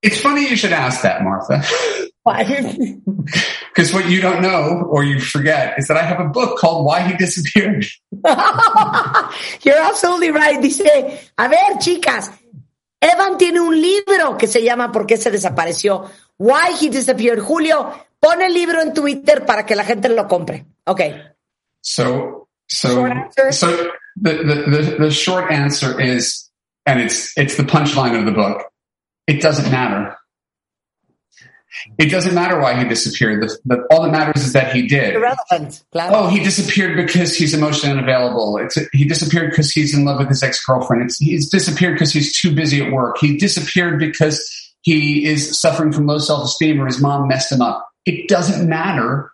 It's 0.00 0.22
funny 0.22 0.48
you 0.48 0.56
should 0.56 0.72
ask 0.72 1.02
that, 1.02 1.20
Martha. 1.20 1.62
Because 3.80 3.94
what 3.94 4.10
you 4.10 4.20
don't 4.20 4.42
know 4.42 4.84
or 4.90 5.04
you 5.04 5.18
forget 5.18 5.78
is 5.78 5.88
that 5.88 5.96
I 5.96 6.02
have 6.02 6.20
a 6.20 6.28
book 6.28 6.58
called 6.58 6.84
Why 6.84 7.00
He 7.00 7.16
Disappeared. 7.16 7.86
You're 8.12 9.80
absolutely 9.80 10.32
right. 10.32 10.60
Dice, 10.60 11.30
a 11.38 11.48
ver, 11.48 11.78
chicas, 11.78 12.30
Evan 13.00 13.38
tiene 13.38 13.58
un 13.58 13.80
libro 13.80 14.36
que 14.36 14.48
se 14.48 14.62
llama 14.62 14.92
¿Por 14.92 15.06
qué 15.06 15.16
se 15.16 15.30
desapareció? 15.30 16.10
Why 16.36 16.76
He 16.78 16.90
Disappeared. 16.90 17.40
Julio, 17.40 17.90
pon 18.20 18.42
el 18.42 18.52
libro 18.52 18.82
en 18.82 18.92
Twitter 18.92 19.46
para 19.46 19.64
que 19.64 19.74
la 19.74 19.84
gente 19.84 20.10
lo 20.10 20.28
compre. 20.28 20.66
Okay. 20.84 21.14
So, 21.80 22.48
so, 22.68 23.08
so 23.50 23.92
the, 24.20 24.34
the, 24.44 24.54
the, 24.66 24.96
the 24.98 25.10
short 25.10 25.50
answer 25.50 25.98
is, 25.98 26.50
and 26.84 27.00
it's, 27.00 27.32
it's 27.38 27.56
the 27.56 27.62
punchline 27.62 28.18
of 28.18 28.26
the 28.26 28.32
book. 28.32 28.62
It 29.26 29.40
doesn't 29.40 29.70
matter. 29.70 30.18
It 31.98 32.10
doesn't 32.10 32.34
matter 32.34 32.60
why 32.60 32.82
he 32.82 32.88
disappeared. 32.88 33.42
The, 33.42 33.58
the, 33.64 33.86
all 33.90 34.02
that 34.02 34.10
matters 34.10 34.44
is 34.44 34.52
that 34.54 34.74
he 34.74 34.86
did. 34.86 35.14
Irrelevant. 35.14 35.84
Claro. 35.92 36.14
Oh, 36.14 36.28
he 36.28 36.42
disappeared 36.42 36.96
because 36.96 37.34
he's 37.34 37.54
emotionally 37.54 37.96
unavailable. 37.96 38.58
It's, 38.58 38.76
he 38.92 39.04
disappeared 39.04 39.50
because 39.50 39.70
he's 39.70 39.96
in 39.96 40.04
love 40.04 40.18
with 40.18 40.28
his 40.28 40.42
ex-girlfriend. 40.42 41.04
It's, 41.04 41.18
he's 41.18 41.48
disappeared 41.48 41.94
because 41.94 42.12
he's 42.12 42.40
too 42.40 42.54
busy 42.54 42.82
at 42.84 42.92
work. 42.92 43.18
He 43.18 43.36
disappeared 43.36 43.98
because 43.98 44.72
he 44.82 45.24
is 45.24 45.60
suffering 45.60 45.92
from 45.92 46.06
low 46.06 46.18
self-esteem 46.18 46.80
or 46.80 46.86
his 46.86 47.00
mom 47.00 47.28
messed 47.28 47.52
him 47.52 47.62
up. 47.62 47.88
It 48.06 48.28
doesn't 48.28 48.68
matter 48.68 49.30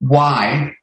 why. 0.00 0.74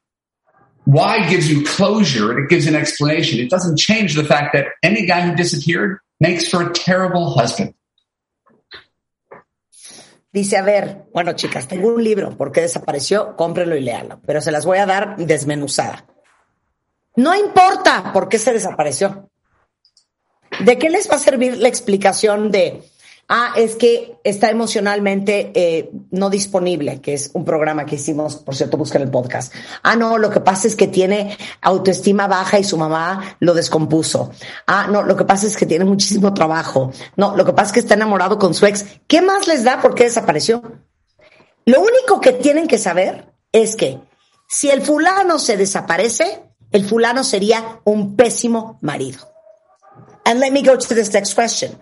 Why 0.86 1.28
gives 1.30 1.52
you 1.52 1.66
closure 1.66 2.32
and 2.32 2.46
it 2.46 2.50
gives 2.50 2.68
an 2.68 2.76
explanation. 2.76 3.40
It 3.40 3.50
doesn't 3.50 3.78
change 3.78 4.16
the 4.16 4.24
fact 4.24 4.54
that 4.54 4.68
any 4.84 5.06
guy 5.06 5.22
who 5.22 5.36
disappeared 5.36 6.00
makes 6.20 6.48
for 6.48 6.62
a 6.62 6.74
terrible 6.74 7.32
husband. 7.32 7.74
Dice, 10.36 10.58
a 10.58 10.64
ver, 10.64 11.06
bueno, 11.14 11.32
chicas, 11.32 11.66
tengo 11.66 11.88
un 11.88 12.04
libro, 12.04 12.38
¿por 12.38 12.52
qué 12.52 12.60
desapareció? 12.60 13.38
Cómprelo 13.38 13.78
y 13.78 13.80
léalo, 13.80 14.20
pero 14.26 14.42
se 14.42 14.52
las 14.52 14.66
voy 14.66 14.80
a 14.80 14.86
dar 14.86 15.16
desmenuzada. 15.16 16.06
No 17.16 17.34
importa 17.34 18.12
por 18.12 18.28
qué 18.28 18.38
se 18.38 18.52
desapareció. 18.52 19.30
¿De 20.60 20.78
qué 20.78 20.90
les 20.90 21.10
va 21.10 21.16
a 21.16 21.20
servir 21.20 21.56
la 21.56 21.70
explicación 21.70 22.52
de 22.52 22.84
Ah, 23.28 23.54
es 23.56 23.76
que 23.76 24.20
está 24.24 24.52
emocionalmente 24.52 25.52
eh, 25.56 25.90
no 26.12 26.30
disponible, 26.30 27.02
que 27.02 27.16
es 27.16 27.32
un 27.34 27.44
programa 27.44 27.86
que 27.88 27.96
hicimos, 27.96 28.36
por 28.36 28.56
cierto, 28.56 28.78
buscan 28.78 29.02
el 29.02 29.10
podcast. 29.10 29.52
Ah, 29.82 29.96
no, 29.96 30.20
lo 30.20 30.30
que 30.30 30.42
pasa 30.42 30.68
es 30.68 30.76
que 30.76 30.88
tiene 30.88 31.36
autoestima 31.62 32.28
baja 32.28 32.60
y 32.60 32.64
su 32.64 32.78
mamá 32.78 33.38
lo 33.40 33.56
descompuso. 33.56 34.30
Ah, 34.68 34.88
no, 34.92 35.02
lo 35.02 35.16
que 35.16 35.26
pasa 35.26 35.48
es 35.48 35.58
que 35.58 35.66
tiene 35.66 35.86
muchísimo 35.86 36.36
trabajo. 36.36 36.92
No, 37.16 37.36
lo 37.36 37.46
que 37.46 37.54
pasa 37.54 37.68
es 37.68 37.74
que 37.74 37.80
está 37.80 37.96
enamorado 37.96 38.38
con 38.38 38.54
su 38.54 38.68
ex. 38.68 38.86
¿Qué 39.08 39.24
más 39.24 39.48
les 39.48 39.64
da 39.64 39.82
por 39.82 39.96
qué 39.96 40.04
desapareció? 40.04 40.62
Lo 41.66 41.82
único 41.82 42.22
que 42.22 42.32
tienen 42.32 42.68
que 42.68 42.78
saber 42.78 43.26
es 43.52 43.76
que 43.76 44.00
si 44.48 44.70
el 44.70 44.84
fulano 44.84 45.40
se 45.40 45.58
desaparece, 45.58 46.44
el 46.72 46.86
fulano 46.86 47.24
sería 47.24 47.80
un 47.86 48.16
pésimo 48.16 48.78
marido. 48.82 49.35
And 50.26 50.40
let 50.40 50.52
me 50.52 50.64
go 50.64 50.76
to 50.76 50.94
this 50.94 51.14
next 51.14 51.36
question. 51.36 51.80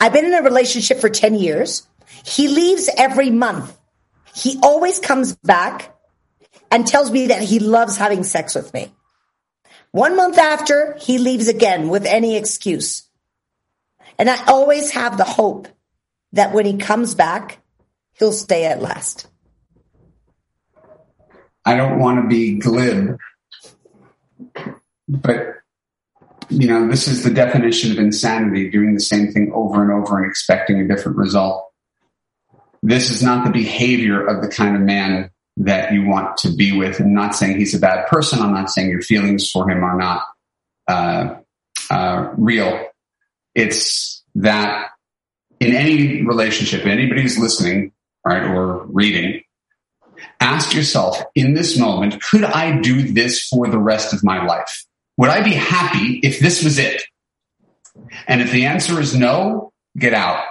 I've 0.00 0.12
been 0.12 0.24
in 0.24 0.34
a 0.34 0.42
relationship 0.42 1.00
for 1.00 1.08
10 1.08 1.36
years. 1.36 1.86
He 2.24 2.48
leaves 2.48 2.90
every 2.96 3.30
month. 3.30 3.76
He 4.34 4.58
always 4.62 4.98
comes 4.98 5.36
back 5.36 5.94
and 6.70 6.86
tells 6.86 7.10
me 7.10 7.28
that 7.28 7.42
he 7.42 7.60
loves 7.60 7.96
having 7.96 8.24
sex 8.24 8.54
with 8.54 8.74
me. 8.74 8.92
One 9.92 10.16
month 10.16 10.38
after, 10.38 10.96
he 11.00 11.18
leaves 11.18 11.46
again 11.46 11.88
with 11.88 12.04
any 12.04 12.36
excuse. 12.36 13.08
And 14.18 14.28
I 14.28 14.44
always 14.46 14.90
have 14.90 15.16
the 15.16 15.24
hope 15.24 15.68
that 16.32 16.52
when 16.52 16.66
he 16.66 16.78
comes 16.78 17.14
back, 17.14 17.60
he'll 18.18 18.32
stay 18.32 18.64
at 18.64 18.82
last. 18.82 19.28
I 21.64 21.76
don't 21.76 21.98
want 21.98 22.22
to 22.22 22.28
be 22.28 22.58
glib, 22.58 23.18
but 25.08 25.54
you 26.54 26.68
know, 26.68 26.88
this 26.88 27.08
is 27.08 27.22
the 27.22 27.30
definition 27.30 27.92
of 27.92 27.98
insanity, 27.98 28.70
doing 28.70 28.94
the 28.94 29.00
same 29.00 29.32
thing 29.32 29.52
over 29.54 29.82
and 29.82 29.92
over 29.92 30.18
and 30.18 30.26
expecting 30.26 30.80
a 30.80 30.88
different 30.88 31.18
result. 31.18 31.70
This 32.82 33.10
is 33.10 33.22
not 33.22 33.44
the 33.44 33.50
behavior 33.50 34.26
of 34.26 34.42
the 34.42 34.48
kind 34.48 34.76
of 34.76 34.82
man 34.82 35.30
that 35.58 35.92
you 35.92 36.04
want 36.04 36.36
to 36.38 36.54
be 36.54 36.76
with. 36.76 37.00
I'm 37.00 37.14
not 37.14 37.34
saying 37.34 37.58
he's 37.58 37.74
a 37.74 37.78
bad 37.78 38.06
person. 38.08 38.40
I'm 38.40 38.52
not 38.52 38.70
saying 38.70 38.90
your 38.90 39.02
feelings 39.02 39.50
for 39.50 39.68
him 39.68 39.82
are 39.84 39.96
not 39.96 40.24
uh, 40.88 41.36
uh, 41.90 42.32
real. 42.36 42.86
It's 43.54 44.22
that 44.36 44.90
in 45.60 45.74
any 45.74 46.24
relationship, 46.24 46.86
anybody 46.86 47.22
who's 47.22 47.38
listening, 47.38 47.92
right, 48.24 48.42
or 48.42 48.86
reading, 48.86 49.42
Ask 50.40 50.74
yourself 50.74 51.22
in 51.34 51.54
this 51.54 51.78
moment, 51.78 52.20
could 52.22 52.44
I 52.44 52.80
do 52.80 53.12
this 53.12 53.46
for 53.46 53.68
the 53.68 53.78
rest 53.78 54.12
of 54.12 54.22
my 54.22 54.44
life? 54.44 54.84
Would 55.16 55.30
I 55.30 55.42
be 55.42 55.54
happy 55.54 56.20
if 56.22 56.40
this 56.40 56.62
was 56.62 56.78
it? 56.78 57.02
And 58.26 58.40
if 58.40 58.50
the 58.50 58.66
answer 58.66 59.00
is 59.00 59.14
no, 59.14 59.72
get 59.96 60.14
out. 60.14 60.44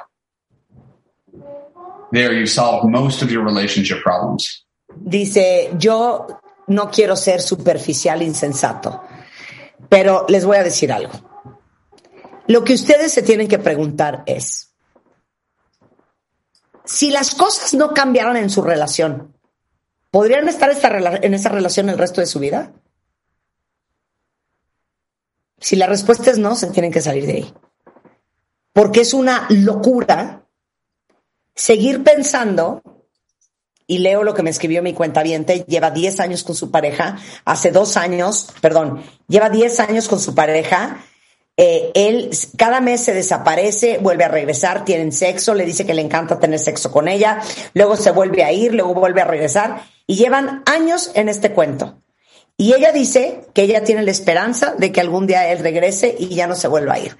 There 2.11 2.33
you 2.33 2.45
solve 2.45 2.89
most 2.89 3.21
of 3.21 3.31
your 3.31 3.43
relationship 3.43 4.01
problems. 4.03 4.65
Dice, 4.95 5.71
yo 5.77 6.27
no 6.67 6.89
quiero 6.91 7.15
ser 7.15 7.41
superficial 7.41 8.21
insensato, 8.21 9.01
pero 9.89 10.25
les 10.29 10.45
voy 10.45 10.57
a 10.57 10.63
decir 10.63 10.91
algo. 10.91 11.11
Lo 12.47 12.63
que 12.63 12.73
ustedes 12.73 13.11
se 13.11 13.23
tienen 13.23 13.47
que 13.47 13.57
preguntar 13.57 14.23
es, 14.27 14.73
si 16.85 17.09
las 17.09 17.33
cosas 17.33 17.73
no 17.73 17.93
cambiaran 17.93 18.37
en 18.37 18.49
su 18.49 18.61
relación, 18.61 19.35
¿podrían 20.11 20.47
estar 20.47 20.69
en 20.71 21.33
esa 21.33 21.49
relación 21.49 21.89
el 21.89 21.97
resto 21.97 22.21
de 22.21 22.27
su 22.27 22.39
vida? 22.39 22.73
Si 25.63 25.77
la 25.77 25.87
respuesta 25.87 26.29
es 26.29 26.37
no, 26.37 26.57
se 26.57 26.67
tienen 26.67 26.91
que 26.91 26.99
salir 26.99 27.25
de 27.25 27.33
ahí. 27.33 27.53
Porque 28.73 28.99
es 28.99 29.13
una 29.13 29.47
locura 29.49 30.45
seguir 31.55 32.03
pensando, 32.03 32.81
y 33.87 33.99
leo 33.99 34.23
lo 34.23 34.33
que 34.33 34.43
me 34.43 34.49
escribió 34.49 34.83
mi 34.83 34.93
cuenta 34.93 35.23
lleva 35.23 35.89
10 35.89 36.19
años 36.19 36.43
con 36.43 36.53
su 36.53 36.69
pareja, 36.69 37.17
hace 37.45 37.71
dos 37.71 37.95
años, 37.95 38.49
perdón, 38.59 39.03
lleva 39.29 39.49
10 39.49 39.79
años 39.79 40.09
con 40.09 40.19
su 40.19 40.35
pareja, 40.35 41.05
eh, 41.55 41.91
él 41.95 42.31
cada 42.57 42.81
mes 42.81 43.01
se 43.01 43.13
desaparece, 43.13 43.99
vuelve 43.99 44.25
a 44.25 44.29
regresar, 44.29 44.83
tienen 44.83 45.13
sexo, 45.13 45.53
le 45.53 45.65
dice 45.65 45.85
que 45.85 45.93
le 45.93 46.01
encanta 46.01 46.41
tener 46.41 46.59
sexo 46.59 46.91
con 46.91 47.07
ella, 47.07 47.39
luego 47.73 47.95
se 47.95 48.11
vuelve 48.11 48.43
a 48.43 48.51
ir, 48.51 48.73
luego 48.73 48.95
vuelve 48.95 49.21
a 49.21 49.25
regresar 49.25 49.83
y 50.07 50.17
llevan 50.17 50.61
años 50.65 51.11
en 51.13 51.29
este 51.29 51.53
cuento. 51.53 52.03
Y 52.57 52.73
ella 52.73 52.91
dice 52.91 53.47
que 53.53 53.63
ella 53.63 53.83
tiene 53.83 54.03
la 54.03 54.11
esperanza 54.11 54.75
de 54.77 54.91
que 54.91 55.01
algún 55.01 55.27
día 55.27 55.51
él 55.51 55.59
regrese 55.59 56.15
y 56.17 56.29
ya 56.29 56.47
no 56.47 56.55
se 56.55 56.67
vuelva 56.67 56.93
a 56.93 56.99
ir. 56.99 57.17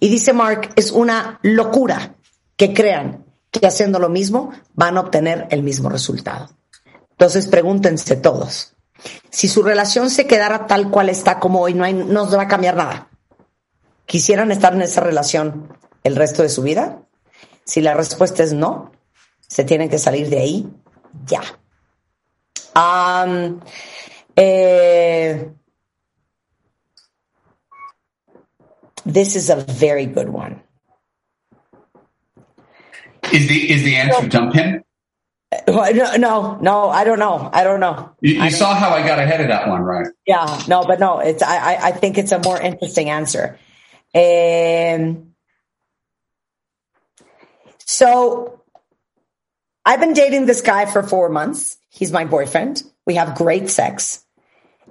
Y 0.00 0.08
dice 0.08 0.32
Mark, 0.32 0.70
es 0.76 0.90
una 0.90 1.40
locura 1.42 2.16
que 2.56 2.74
crean 2.74 3.24
que 3.50 3.66
haciendo 3.66 3.98
lo 3.98 4.08
mismo 4.08 4.52
van 4.74 4.96
a 4.96 5.00
obtener 5.00 5.46
el 5.50 5.62
mismo 5.62 5.88
resultado. 5.88 6.50
Entonces 7.10 7.46
pregúntense 7.46 8.16
todos, 8.16 8.76
si 9.30 9.48
su 9.48 9.62
relación 9.62 10.10
se 10.10 10.26
quedara 10.26 10.66
tal 10.66 10.90
cual 10.90 11.08
está 11.08 11.38
como 11.38 11.60
hoy, 11.60 11.74
no, 11.74 11.84
hay, 11.84 11.94
no 11.94 12.28
va 12.30 12.42
a 12.42 12.48
cambiar 12.48 12.76
nada. 12.76 13.08
¿Quisieran 14.06 14.52
estar 14.52 14.72
en 14.74 14.82
esa 14.82 15.00
relación 15.00 15.76
el 16.04 16.16
resto 16.16 16.42
de 16.42 16.48
su 16.48 16.62
vida? 16.62 17.02
Si 17.64 17.80
la 17.80 17.94
respuesta 17.94 18.42
es 18.42 18.52
no, 18.52 18.92
se 19.46 19.64
tienen 19.64 19.88
que 19.88 19.98
salir 19.98 20.28
de 20.30 20.38
ahí 20.38 20.68
ya. 21.26 21.42
Eh, 24.36 25.44
this 29.04 29.36
is 29.36 29.50
a 29.50 29.56
very 29.56 30.06
good 30.06 30.28
one. 30.28 30.60
Is 33.32 33.48
the 33.48 33.70
is 33.70 33.82
the 33.82 33.96
answer 33.96 34.28
jump 34.28 34.54
him? 34.54 34.82
No, 35.68 36.16
no, 36.16 36.58
no, 36.60 36.90
I 36.90 37.04
don't 37.04 37.18
know. 37.18 37.48
I 37.52 37.64
don't 37.64 37.80
know. 37.80 38.12
You, 38.20 38.42
you 38.42 38.50
saw 38.50 38.74
how 38.74 38.90
I 38.90 39.06
got 39.06 39.18
ahead 39.18 39.40
of 39.40 39.48
that 39.48 39.68
one, 39.68 39.82
right? 39.82 40.06
Yeah, 40.26 40.62
no, 40.68 40.84
but 40.84 41.00
no, 41.00 41.20
it's 41.20 41.42
I, 41.42 41.76
I 41.76 41.92
think 41.92 42.18
it's 42.18 42.32
a 42.32 42.40
more 42.40 42.60
interesting 42.60 43.10
answer. 43.10 43.58
Um, 44.14 45.34
so 47.78 48.60
I've 49.84 50.00
been 50.00 50.14
dating 50.14 50.46
this 50.46 50.62
guy 50.62 50.86
for 50.86 51.02
four 51.02 51.28
months. 51.28 51.78
He's 51.90 52.12
my 52.12 52.24
boyfriend. 52.24 52.82
We 53.06 53.14
have 53.14 53.36
great 53.36 53.70
sex. 53.70 54.24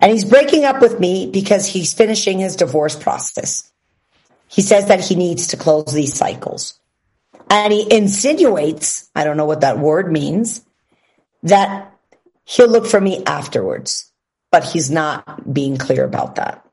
And 0.01 0.11
he's 0.11 0.25
breaking 0.25 0.65
up 0.65 0.81
with 0.81 0.99
me 0.99 1.29
because 1.31 1.65
he's 1.65 1.93
finishing 1.93 2.39
his 2.39 2.55
divorce 2.55 2.95
process. 2.95 3.71
He 4.47 4.61
says 4.61 4.87
that 4.87 5.01
he 5.01 5.15
needs 5.15 5.47
to 5.47 5.57
close 5.57 5.93
these 5.93 6.13
cycles. 6.13 6.79
And 7.49 7.71
he 7.71 7.91
insinuates, 7.91 9.09
I 9.15 9.23
don't 9.23 9.37
know 9.37 9.45
what 9.45 9.61
that 9.61 9.79
word 9.79 10.11
means, 10.11 10.65
that 11.43 11.93
he'll 12.43 12.69
look 12.69 12.87
for 12.87 12.99
me 12.99 13.23
afterwards. 13.25 14.11
But 14.51 14.63
he's 14.63 14.89
not 14.89 15.53
being 15.53 15.77
clear 15.77 16.03
about 16.05 16.35
that. 16.35 16.65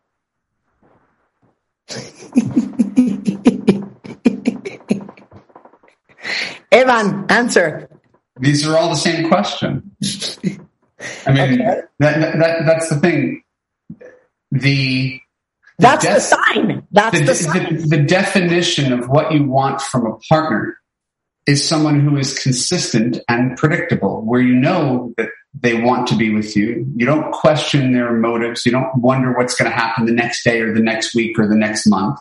Evan, 6.70 7.27
answer. 7.28 7.89
These 8.39 8.66
are 8.66 8.78
all 8.78 8.89
the 8.89 8.94
same 8.94 9.28
question. 9.28 9.94
I 11.27 11.33
mean, 11.33 11.61
okay. 11.61 11.81
that, 11.99 12.39
that, 12.39 12.57
that's 12.66 12.89
the 12.89 12.97
thing. 12.97 13.43
The, 14.51 14.59
the 14.61 15.20
that's 15.79 16.05
def- 16.05 16.15
the 16.15 16.20
sign. 16.20 16.87
That's 16.91 17.19
the, 17.19 17.24
the 17.24 17.35
sign. 17.35 17.77
The, 17.77 17.97
the 17.97 18.03
definition 18.03 18.93
of 18.93 19.09
what 19.09 19.33
you 19.33 19.45
want 19.45 19.81
from 19.81 20.07
a 20.07 20.16
partner 20.29 20.79
is 21.47 21.66
someone 21.66 22.01
who 22.01 22.16
is 22.16 22.39
consistent 22.39 23.19
and 23.29 23.57
predictable, 23.57 24.23
where 24.23 24.41
you 24.41 24.55
know 24.55 25.12
that 25.16 25.29
they 25.61 25.81
want 25.81 26.07
to 26.09 26.16
be 26.16 26.33
with 26.33 26.57
you. 26.57 26.87
You 26.97 27.05
don't 27.05 27.33
question 27.33 27.93
their 27.93 28.12
motives. 28.12 28.65
You 28.65 28.73
don't 28.73 28.97
wonder 28.97 29.33
what's 29.33 29.55
going 29.55 29.70
to 29.70 29.77
happen 29.77 30.07
the 30.07 30.12
next 30.12 30.45
day 30.45 30.61
or 30.61 30.73
the 30.73 30.81
next 30.81 31.15
week 31.15 31.39
or 31.39 31.49
the 31.49 31.57
next 31.57 31.87
month. 31.87 32.19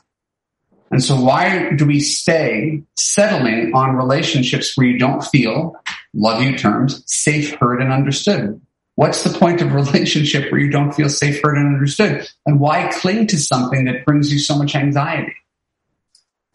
And 0.89 1.01
so 1.01 1.15
why 1.15 1.71
do 1.71 1.85
we 1.85 2.01
stay 2.01 2.83
settling 2.97 3.73
on 3.73 3.95
relationships 3.95 4.75
where 4.75 4.87
you 4.87 4.99
don't 4.99 5.23
feel, 5.23 5.75
love 6.13 6.41
you 6.43 6.57
terms, 6.57 7.01
safe, 7.05 7.55
heard, 7.55 7.81
and 7.81 7.93
understood? 7.93 8.59
What's 9.01 9.23
the 9.23 9.31
point 9.31 9.63
of 9.63 9.73
relationship 9.73 10.51
where 10.51 10.61
you 10.61 10.69
don't 10.69 10.93
feel 10.93 11.09
safe, 11.09 11.41
heard, 11.41 11.57
and 11.57 11.73
understood? 11.73 12.29
And 12.45 12.59
why 12.59 12.87
cling 13.01 13.25
to 13.29 13.37
something 13.39 13.85
that 13.85 14.05
brings 14.05 14.31
you 14.31 14.37
so 14.37 14.55
much 14.55 14.75
anxiety? 14.75 15.33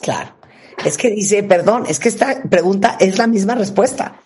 Claro. 0.00 0.30
Es 0.84 0.96
que 0.96 1.10
dice, 1.10 1.42
perdón, 1.42 1.86
es 1.88 1.98
que 1.98 2.08
esta 2.08 2.44
pregunta 2.48 2.98
es 3.00 3.18
la 3.18 3.26
misma 3.26 3.56
respuesta. 3.56 4.20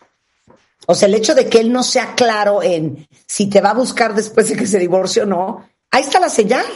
O 0.87 0.95
sea, 0.95 1.09
el 1.09 1.15
hecho 1.15 1.35
de 1.35 1.49
que 1.49 1.61
él 1.61 1.73
no 1.73 1.83
sea 1.83 2.15
claro 2.15 2.63
en 2.63 3.09
si 3.27 3.49
te 3.49 3.63
va 3.63 3.71
a 3.71 3.75
buscar 3.75 4.15
después 4.15 4.51
de 4.51 4.57
que 4.57 4.67
se 4.67 4.79
divorcie 4.79 5.23
o 5.23 5.27
no, 5.27 5.67
ahí 5.91 6.03
está 6.03 6.21
la 6.21 6.29
señal. 6.29 6.67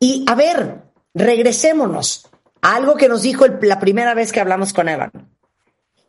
Y 0.00 0.24
a 0.26 0.34
ver, 0.34 0.84
regresémonos 1.12 2.30
a 2.62 2.76
algo 2.76 2.94
que 2.94 3.10
nos 3.10 3.20
dijo 3.20 3.46
la 3.60 3.78
primera 3.78 4.14
vez 4.14 4.32
que 4.32 4.40
hablamos 4.40 4.72
con 4.72 4.88
Evan. 4.88 5.10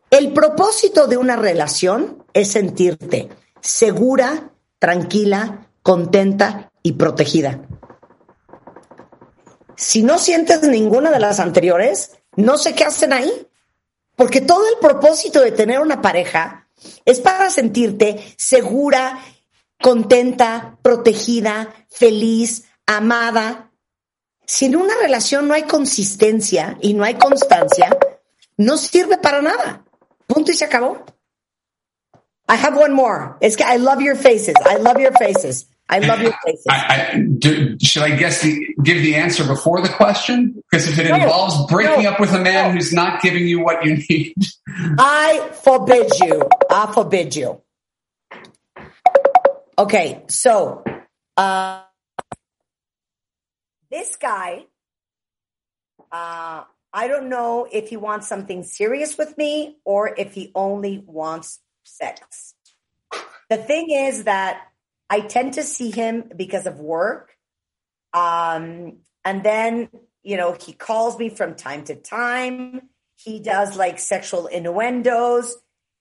El 0.09 0.31
propósito 0.31 1.05
de 1.07 1.17
una 1.17 1.35
relación 1.35 2.23
es 2.31 2.49
sentirte 2.49 3.27
segura, 3.61 4.51
tranquila, 4.79 5.69
contenta 5.81 6.71
y 6.83 6.93
protegida. 6.93 7.61
Si 9.75 10.01
no 10.03 10.17
sientes 10.17 10.63
ninguna 10.63 11.11
de 11.11 11.19
las 11.19 11.39
anteriores, 11.39 12.17
no 12.35 12.57
sé 12.57 12.73
qué 12.73 12.83
hacen 12.83 13.13
ahí. 13.13 13.47
Porque 14.15 14.41
todo 14.41 14.67
el 14.67 14.79
propósito 14.79 15.41
de 15.41 15.51
tener 15.51 15.79
una 15.79 16.01
pareja 16.01 16.67
es 17.05 17.19
para 17.19 17.51
sentirte 17.51 18.33
segura, 18.35 19.19
contenta, 19.79 20.79
protegida, 20.81 21.73
feliz, 21.87 22.63
amada. 22.87 23.71
Si 24.45 24.65
en 24.65 24.75
una 24.75 24.95
relación 24.95 25.47
no 25.47 25.53
hay 25.53 25.63
consistencia 25.63 26.77
y 26.81 26.95
no 26.95 27.03
hay 27.03 27.13
constancia, 27.13 27.95
no 28.57 28.77
sirve 28.77 29.19
para 29.19 29.41
nada. 29.41 29.85
Punto 30.25 30.51
y 30.51 30.55
se 30.55 30.65
acabó. 30.65 31.05
I 32.47 32.55
have 32.55 32.77
one 32.77 32.93
more. 32.93 33.37
It's 33.41 33.59
I 33.61 33.75
love 33.77 34.01
your 34.01 34.15
faces. 34.15 34.55
I 34.63 34.77
love 34.77 34.99
your 34.99 35.11
faces. 35.11 35.65
I 35.89 35.99
love 35.99 36.21
your 36.21 36.33
faces. 36.43 36.65
I, 36.69 37.11
I, 37.13 37.19
do, 37.37 37.77
should 37.79 38.03
I 38.03 38.15
guess 38.15 38.41
the 38.41 38.75
give 38.83 39.01
the 39.01 39.15
answer 39.15 39.45
before 39.45 39.81
the 39.81 39.89
question? 39.89 40.61
Because 40.69 40.87
if 40.87 40.99
it 40.99 41.07
no, 41.07 41.15
involves 41.15 41.65
breaking 41.71 42.03
no, 42.03 42.11
up 42.11 42.19
with 42.19 42.33
a 42.33 42.39
man 42.39 42.69
no. 42.69 42.71
who's 42.71 42.91
not 42.91 43.21
giving 43.21 43.47
you 43.47 43.63
what 43.63 43.85
you 43.85 43.97
need, 44.09 44.35
I 44.67 45.49
forbid 45.63 46.11
you. 46.19 46.47
I 46.69 46.91
forbid 46.91 47.35
you. 47.35 47.61
Okay, 49.79 50.23
so 50.27 50.83
uh, 51.37 51.83
this 53.91 54.15
guy, 54.17 54.65
uh, 56.11 56.63
I 56.91 57.07
don't 57.07 57.29
know 57.29 57.67
if 57.71 57.89
he 57.89 57.97
wants 57.97 58.27
something 58.27 58.63
serious 58.63 59.17
with 59.17 59.37
me 59.37 59.77
or 59.85 60.13
if 60.17 60.33
he 60.33 60.51
only 60.55 61.03
wants 61.05 61.59
sex. 61.97 62.53
The 63.49 63.57
thing 63.57 63.91
is 63.91 64.25
that 64.25 64.61
I 65.09 65.21
tend 65.21 65.53
to 65.53 65.63
see 65.63 65.91
him 65.91 66.31
because 66.35 66.65
of 66.65 66.79
work. 66.79 67.35
Um, 68.13 68.97
and 69.23 69.43
then, 69.43 69.89
you 70.23 70.37
know, 70.37 70.55
he 70.59 70.73
calls 70.73 71.17
me 71.17 71.29
from 71.29 71.55
time 71.55 71.85
to 71.85 71.95
time. 71.95 72.81
He 73.15 73.39
does 73.39 73.77
like 73.77 73.99
sexual 73.99 74.47
innuendos, 74.47 75.55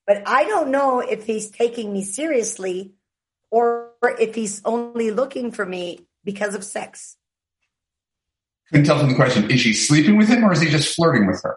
but 0.06 0.22
I 0.26 0.44
don't 0.44 0.70
know 0.70 1.00
if 1.00 1.24
he's 1.24 1.50
taking 1.50 1.92
me 1.92 2.04
seriously 2.04 2.92
or 3.50 3.92
if 4.02 4.34
he's 4.34 4.60
only 4.64 5.10
looking 5.10 5.50
for 5.50 5.64
me 5.64 6.06
because 6.24 6.54
of 6.54 6.62
sex. 6.64 7.16
Couldn't 8.70 8.86
tell 8.86 8.98
from 8.98 9.08
the 9.08 9.14
question. 9.14 9.50
Is 9.50 9.60
she 9.60 9.72
sleeping 9.72 10.16
with 10.16 10.28
him 10.28 10.44
or 10.44 10.52
is 10.52 10.60
he 10.60 10.68
just 10.68 10.94
flirting 10.94 11.26
with 11.26 11.40
her? 11.44 11.56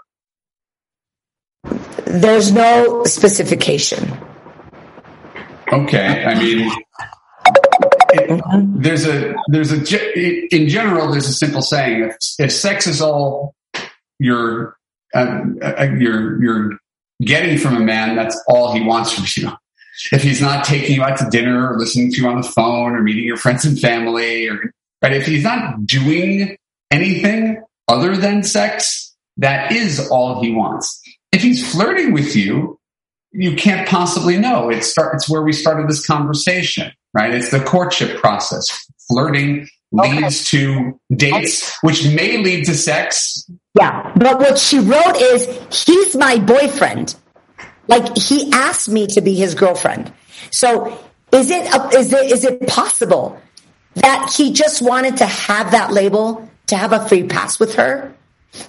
There's 2.05 2.51
no 2.51 3.03
specification. 3.03 4.11
Okay, 5.71 6.25
I 6.25 6.39
mean, 6.39 6.71
it, 8.11 8.81
there's 8.81 9.05
a 9.05 9.35
there's 9.49 9.71
a 9.71 10.55
in 10.55 10.67
general 10.67 11.11
there's 11.11 11.27
a 11.27 11.33
simple 11.33 11.61
saying: 11.61 12.03
if, 12.03 12.15
if 12.39 12.51
sex 12.51 12.87
is 12.87 13.01
all 13.01 13.53
you're 14.17 14.77
uh, 15.13 15.41
uh, 15.61 15.87
you're 15.97 16.41
you're 16.41 16.79
getting 17.21 17.57
from 17.57 17.75
a 17.75 17.79
man, 17.79 18.15
that's 18.15 18.41
all 18.47 18.73
he 18.73 18.81
wants 18.81 19.13
from 19.13 19.25
you. 19.35 19.51
If 20.11 20.23
he's 20.23 20.41
not 20.41 20.63
taking 20.63 20.95
you 20.95 21.03
out 21.03 21.17
to 21.17 21.29
dinner 21.29 21.71
or 21.71 21.77
listening 21.77 22.11
to 22.13 22.21
you 22.21 22.27
on 22.27 22.41
the 22.41 22.47
phone 22.47 22.95
or 22.95 23.01
meeting 23.01 23.25
your 23.25 23.37
friends 23.37 23.65
and 23.65 23.79
family, 23.79 24.47
or 24.47 24.73
right, 25.01 25.13
if 25.13 25.25
he's 25.25 25.43
not 25.43 25.85
doing 25.85 26.57
anything 26.89 27.61
other 27.87 28.15
than 28.15 28.43
sex, 28.43 29.15
that 29.37 29.71
is 29.71 30.09
all 30.09 30.41
he 30.41 30.53
wants. 30.53 30.98
If 31.31 31.41
he's 31.41 31.71
flirting 31.71 32.13
with 32.13 32.35
you, 32.35 32.79
you 33.31 33.55
can't 33.55 33.87
possibly 33.87 34.37
know. 34.37 34.69
It 34.69 34.83
start, 34.83 35.15
it's 35.15 35.29
where 35.29 35.41
we 35.41 35.53
started 35.53 35.87
this 35.87 36.05
conversation, 36.05 36.91
right? 37.13 37.33
It's 37.33 37.51
the 37.51 37.59
courtship 37.59 38.19
process. 38.19 38.85
Flirting 39.07 39.67
leads 39.91 40.53
okay. 40.53 40.63
to 40.63 40.99
dates, 41.15 41.77
which 41.81 42.05
may 42.07 42.37
lead 42.37 42.65
to 42.65 42.73
sex. 42.73 43.49
Yeah. 43.79 44.13
But 44.15 44.39
what 44.39 44.57
she 44.57 44.79
wrote 44.79 45.17
is, 45.17 45.85
he's 45.85 46.15
my 46.15 46.39
boyfriend. 46.39 47.15
Like 47.87 48.17
he 48.17 48.51
asked 48.51 48.89
me 48.89 49.07
to 49.07 49.21
be 49.21 49.35
his 49.35 49.55
girlfriend. 49.55 50.11
So 50.51 50.87
is 51.31 51.49
it, 51.51 51.93
is 51.93 52.13
it, 52.13 52.31
is 52.31 52.43
it 52.43 52.67
possible 52.67 53.39
that 53.95 54.31
he 54.35 54.53
just 54.53 54.81
wanted 54.81 55.17
to 55.17 55.25
have 55.25 55.71
that 55.71 55.91
label 55.91 56.49
to 56.67 56.77
have 56.77 56.93
a 56.93 57.07
free 57.07 57.23
pass 57.23 57.59
with 57.59 57.75
her? 57.75 58.15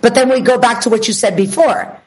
But 0.00 0.14
then 0.14 0.28
we 0.28 0.40
go 0.40 0.58
back 0.58 0.82
to 0.82 0.90
what 0.90 1.06
you 1.06 1.14
said 1.14 1.36
before. 1.36 1.99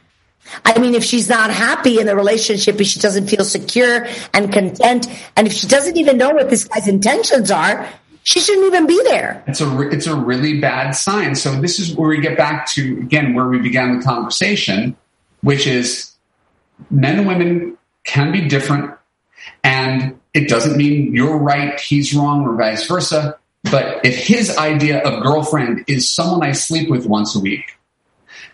I 0.65 0.79
mean, 0.79 0.93
if 0.93 1.03
she's 1.03 1.29
not 1.29 1.51
happy 1.51 1.99
in 1.99 2.05
the 2.05 2.15
relationship, 2.15 2.79
if 2.79 2.87
she 2.87 2.99
doesn't 2.99 3.27
feel 3.27 3.43
secure 3.43 4.05
and 4.33 4.51
content, 4.51 5.07
and 5.35 5.47
if 5.47 5.53
she 5.53 5.67
doesn't 5.67 5.97
even 5.97 6.17
know 6.17 6.31
what 6.31 6.49
this 6.49 6.65
guy's 6.65 6.87
intentions 6.87 7.49
are, 7.49 7.89
she 8.23 8.39
shouldn't 8.39 8.67
even 8.67 8.87
be 8.87 9.01
there. 9.03 9.43
It's 9.47 9.61
a 9.61 9.89
it's 9.89 10.07
a 10.07 10.15
really 10.15 10.59
bad 10.59 10.91
sign. 10.91 11.35
So 11.35 11.59
this 11.59 11.79
is 11.79 11.95
where 11.95 12.09
we 12.09 12.21
get 12.21 12.37
back 12.37 12.67
to 12.71 12.99
again 12.99 13.33
where 13.33 13.47
we 13.47 13.59
began 13.59 13.97
the 13.97 14.03
conversation, 14.03 14.95
which 15.41 15.67
is 15.67 16.13
men 16.89 17.19
and 17.19 17.27
women 17.27 17.77
can 18.05 18.31
be 18.31 18.47
different, 18.47 18.95
and 19.63 20.19
it 20.33 20.47
doesn't 20.47 20.77
mean 20.77 21.13
you're 21.13 21.37
right, 21.37 21.79
he's 21.79 22.13
wrong, 22.13 22.45
or 22.45 22.55
vice 22.55 22.87
versa. 22.87 23.37
But 23.69 24.05
if 24.05 24.17
his 24.17 24.57
idea 24.57 25.01
of 25.03 25.23
girlfriend 25.23 25.85
is 25.87 26.11
someone 26.11 26.43
I 26.43 26.51
sleep 26.51 26.89
with 26.89 27.05
once 27.05 27.35
a 27.35 27.39
week, 27.39 27.77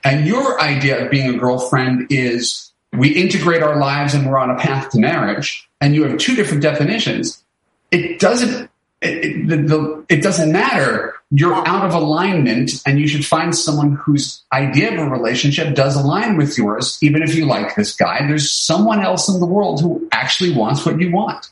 and 0.03 0.27
your 0.27 0.59
idea 0.61 1.05
of 1.05 1.11
being 1.11 1.33
a 1.33 1.37
girlfriend 1.37 2.07
is 2.09 2.71
we 2.93 3.09
integrate 3.09 3.61
our 3.61 3.77
lives 3.77 4.13
and 4.13 4.29
we're 4.29 4.37
on 4.37 4.49
a 4.49 4.57
path 4.57 4.89
to 4.91 4.99
marriage, 4.99 5.69
and 5.81 5.95
you 5.95 6.03
have 6.03 6.17
two 6.17 6.35
different 6.35 6.63
definitions, 6.63 7.43
it 7.91 8.19
doesn't 8.19 8.69
it, 9.01 9.25
it, 9.25 9.47
the, 9.47 9.57
the, 9.57 10.05
it 10.09 10.21
doesn't 10.21 10.51
matter. 10.51 11.15
You're 11.31 11.55
out 11.67 11.85
of 11.85 11.93
alignment, 11.93 12.71
and 12.85 12.99
you 12.99 13.07
should 13.07 13.25
find 13.25 13.55
someone 13.55 13.95
whose 13.95 14.43
idea 14.51 14.91
of 14.91 14.99
a 14.99 15.09
relationship 15.09 15.75
does 15.75 15.95
align 15.95 16.37
with 16.37 16.57
yours, 16.57 16.97
even 17.01 17.21
if 17.21 17.35
you 17.35 17.45
like 17.45 17.75
this 17.75 17.95
guy. 17.95 18.25
There's 18.27 18.51
someone 18.51 19.01
else 19.01 19.29
in 19.29 19.39
the 19.39 19.45
world 19.45 19.79
who 19.79 20.07
actually 20.11 20.53
wants 20.53 20.85
what 20.85 20.99
you 20.99 21.11
want. 21.11 21.51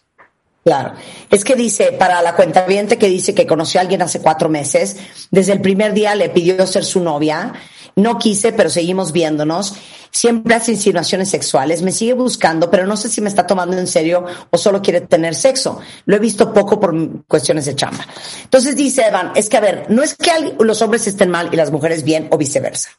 Claro. 0.64 0.96
Es 1.32 1.46
que 1.46 1.56
dice, 1.56 1.94
para 1.94 2.22
la 2.22 2.36
cuenta 2.36 2.66
que 2.66 3.08
dice 3.08 3.34
que 3.34 3.46
conoció 3.48 3.80
a 3.80 3.84
alguien 3.84 4.02
hace 4.02 4.20
cuatro 4.20 4.50
meses, 4.50 4.98
desde 5.32 5.54
el 5.54 5.62
primer 5.62 5.94
día 5.94 6.14
le 6.16 6.30
pidió 6.30 6.68
ser 6.68 6.84
su 6.84 7.02
novia, 7.02 7.54
no 7.98 8.20
quise, 8.20 8.54
pero 8.54 8.70
seguimos 8.70 9.12
viéndonos, 9.12 9.74
siempre 10.12 10.54
hace 10.54 10.72
insinuaciones 10.72 11.30
sexuales, 11.30 11.82
me 11.82 11.92
sigue 11.92 12.14
buscando, 12.14 12.70
pero 12.70 12.86
no 12.86 12.96
sé 12.96 13.10
si 13.10 13.22
me 13.22 13.28
está 13.28 13.46
tomando 13.48 13.76
en 13.78 13.88
serio 13.88 14.24
o 14.52 14.58
solo 14.58 14.84
quiere 14.84 15.02
tener 15.02 15.34
sexo. 15.34 15.80
Lo 16.06 16.16
he 16.16 16.20
visto 16.20 16.54
poco 16.54 16.80
por 16.80 17.26
cuestiones 17.26 17.66
de 17.66 17.76
chamba. 17.76 18.06
Entonces 18.44 18.76
dice 18.76 19.08
Evan, 19.08 19.32
es 19.36 19.50
que 19.50 19.58
a 19.58 19.62
ver, 19.62 19.88
no 19.90 20.04
es 20.04 20.16
que 20.16 20.32
los 20.60 20.82
hombres 20.84 21.08
estén 21.08 21.32
mal 21.32 21.50
y 21.52 21.56
las 21.56 21.72
mujeres 21.72 22.04
bien 22.04 22.28
o 22.32 22.38
viceversa. 22.38 22.92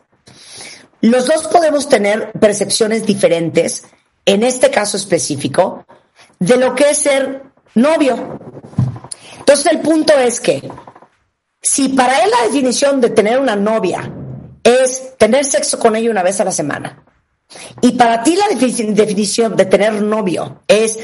Los 1.01 1.27
dos 1.27 1.47
podemos 1.47 1.89
tener 1.89 2.33
percepciones 2.33 3.07
diferentes, 3.07 3.85
en 4.27 4.43
este 4.43 4.69
caso 4.69 4.97
específico, 4.97 5.87
de 6.41 6.57
lo 6.57 6.75
que 6.75 6.91
es 6.91 6.99
ser 6.99 7.45
novio. 7.77 8.41
Entonces 9.39 9.67
el 9.71 9.79
punto 9.79 10.13
es 10.15 10.41
que 10.41 10.69
si 11.63 11.91
para 11.91 12.19
él 12.25 12.31
la 12.31 12.49
definición 12.49 13.01
de 13.01 13.11
tener 13.11 13.39
una 13.39 13.55
novia 13.55 14.13
es 14.69 15.17
tener 15.17 15.45
sexo 15.45 15.79
con 15.79 15.97
ella 15.97 16.11
una 16.11 16.23
vez 16.23 16.41
a 16.41 16.45
la 16.45 16.53
semana, 16.53 17.05
y 17.81 17.93
para 17.93 18.23
ti 18.23 18.37
la 18.37 18.49
definición 18.49 19.57
de 19.57 19.65
tener 19.65 19.95
novio 20.03 20.63
es 20.69 20.99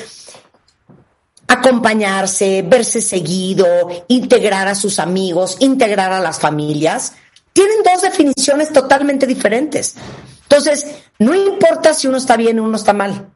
acompañarse, 1.48 2.62
verse 2.62 3.00
seguido, 3.00 4.04
integrar 4.08 4.68
a 4.68 4.74
sus 4.74 4.98
amigos, 4.98 5.56
integrar 5.60 6.12
a 6.12 6.20
las 6.20 6.38
familias, 6.38 7.14
tienen 7.52 7.82
dos 7.84 8.02
definiciones 8.02 8.72
totalmente 8.72 9.26
diferentes. 9.26 9.94
Entonces, 10.42 10.86
no 11.18 11.34
importa 11.34 11.94
si 11.94 12.06
uno 12.06 12.18
está 12.18 12.36
bien 12.36 12.58
o 12.58 12.64
uno 12.64 12.76
está 12.76 12.92
mal. 12.92 13.30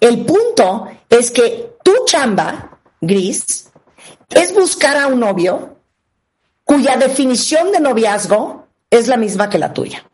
El 0.00 0.24
punto 0.24 0.88
es 1.08 1.30
que 1.30 1.76
tu 1.84 1.92
chamba, 2.06 2.80
Gris, 3.00 3.68
es 4.30 4.54
buscar 4.54 4.96
a 4.96 5.08
un 5.08 5.20
novio 5.20 5.76
cuya 6.64 6.96
definición 6.96 7.70
de 7.72 7.80
noviazgo 7.80 8.61
es 8.92 9.08
la 9.08 9.16
misma 9.16 9.48
que 9.48 9.58
la 9.58 9.72
tuya. 9.72 10.04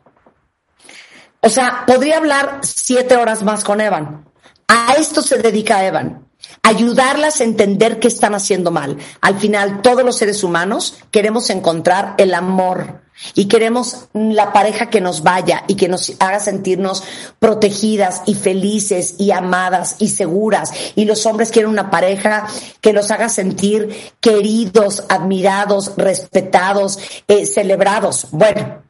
O 1.41 1.49
sea, 1.49 1.83
podría 1.85 2.17
hablar 2.17 2.59
siete 2.63 3.17
horas 3.17 3.43
más 3.43 3.63
con 3.63 3.81
Evan. 3.81 4.25
A 4.67 4.93
esto 4.93 5.21
se 5.21 5.37
dedica 5.37 5.85
Evan. 5.85 6.28
Ayudarlas 6.63 7.41
a 7.41 7.43
entender 7.43 7.99
qué 7.99 8.07
están 8.07 8.35
haciendo 8.35 8.71
mal. 8.71 8.97
Al 9.21 9.39
final, 9.39 9.81
todos 9.81 10.03
los 10.03 10.17
seres 10.17 10.43
humanos 10.43 10.95
queremos 11.11 11.49
encontrar 11.49 12.15
el 12.17 12.33
amor 12.33 13.01
y 13.33 13.47
queremos 13.47 14.07
la 14.13 14.53
pareja 14.53 14.89
que 14.89 15.01
nos 15.01 15.23
vaya 15.23 15.63
y 15.67 15.75
que 15.75 15.87
nos 15.87 16.13
haga 16.19 16.39
sentirnos 16.39 17.03
protegidas 17.39 18.21
y 18.25 18.35
felices 18.35 19.15
y 19.17 19.31
amadas 19.31 19.95
y 19.99 20.09
seguras. 20.09 20.71
Y 20.95 21.05
los 21.05 21.25
hombres 21.25 21.51
quieren 21.51 21.71
una 21.71 21.91
pareja 21.91 22.47
que 22.81 22.93
los 22.93 23.11
haga 23.11 23.29
sentir 23.29 24.13
queridos, 24.21 25.03
admirados, 25.09 25.93
respetados, 25.97 26.99
eh, 27.27 27.45
celebrados. 27.45 28.27
Bueno, 28.31 28.81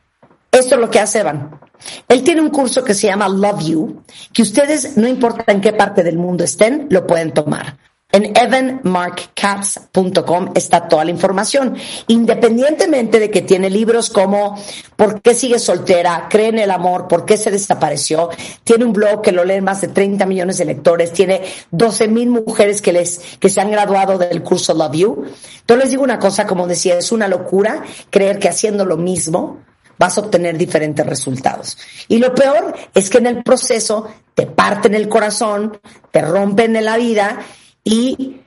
esto 0.51 0.75
es 0.75 0.81
lo 0.81 0.89
que 0.89 0.99
hace 0.99 1.19
Evan. 1.19 1.59
Él 2.07 2.23
tiene 2.23 2.41
un 2.41 2.49
curso 2.49 2.83
que 2.83 2.93
se 2.93 3.07
llama 3.07 3.29
Love 3.29 3.65
You, 3.65 4.03
que 4.33 4.41
ustedes, 4.41 4.97
no 4.97 5.07
importa 5.07 5.51
en 5.51 5.61
qué 5.61 5.73
parte 5.73 6.03
del 6.03 6.17
mundo 6.17 6.43
estén, 6.43 6.87
lo 6.89 7.07
pueden 7.07 7.33
tomar. 7.33 7.77
En 8.11 8.35
evanmarkcats.com 8.35 10.53
está 10.55 10.87
toda 10.87 11.05
la 11.05 11.11
información, 11.11 11.77
independientemente 12.07 13.19
de 13.19 13.29
que 13.29 13.43
tiene 13.43 13.69
libros 13.69 14.09
como 14.09 14.57
¿Por 14.95 15.21
qué 15.21 15.35
sigue 15.35 15.59
soltera? 15.59 16.25
¿Cree 16.27 16.47
en 16.47 16.57
el 16.57 16.71
amor? 16.71 17.07
¿Por 17.07 17.23
qué 17.23 17.37
se 17.37 17.51
desapareció? 17.51 18.29
Tiene 18.63 18.85
un 18.85 18.93
blog 18.93 19.21
que 19.21 19.31
lo 19.31 19.45
leen 19.45 19.63
más 19.63 19.81
de 19.81 19.89
30 19.89 20.25
millones 20.25 20.57
de 20.57 20.65
lectores, 20.65 21.13
tiene 21.13 21.43
12 21.69 22.07
mil 22.07 22.31
mujeres 22.31 22.81
que, 22.81 22.93
les, 22.93 23.21
que 23.39 23.47
se 23.47 23.61
han 23.61 23.69
graduado 23.69 24.17
del 24.17 24.41
curso 24.41 24.73
Love 24.73 24.95
You. 24.95 25.25
Entonces 25.59 25.83
les 25.83 25.91
digo 25.91 26.01
una 26.01 26.17
cosa, 26.17 26.47
como 26.47 26.65
decía, 26.65 26.97
es 26.97 27.11
una 27.11 27.27
locura 27.27 27.83
creer 28.09 28.39
que 28.39 28.49
haciendo 28.49 28.85
lo 28.85 28.97
mismo 28.97 29.59
vas 29.99 30.17
a 30.17 30.21
obtener 30.21 30.57
diferentes 30.57 31.05
resultados. 31.05 31.77
Y 32.07 32.17
lo 32.17 32.33
peor 32.33 32.73
es 32.95 33.09
que 33.09 33.19
en 33.19 33.27
el 33.27 33.43
proceso 33.43 34.09
te 34.33 34.47
parten 34.47 34.95
el 34.95 35.09
corazón, 35.09 35.77
te 36.09 36.21
rompen 36.21 36.75
en 36.77 36.85
la 36.85 36.97
vida 36.97 37.39
y 37.83 38.41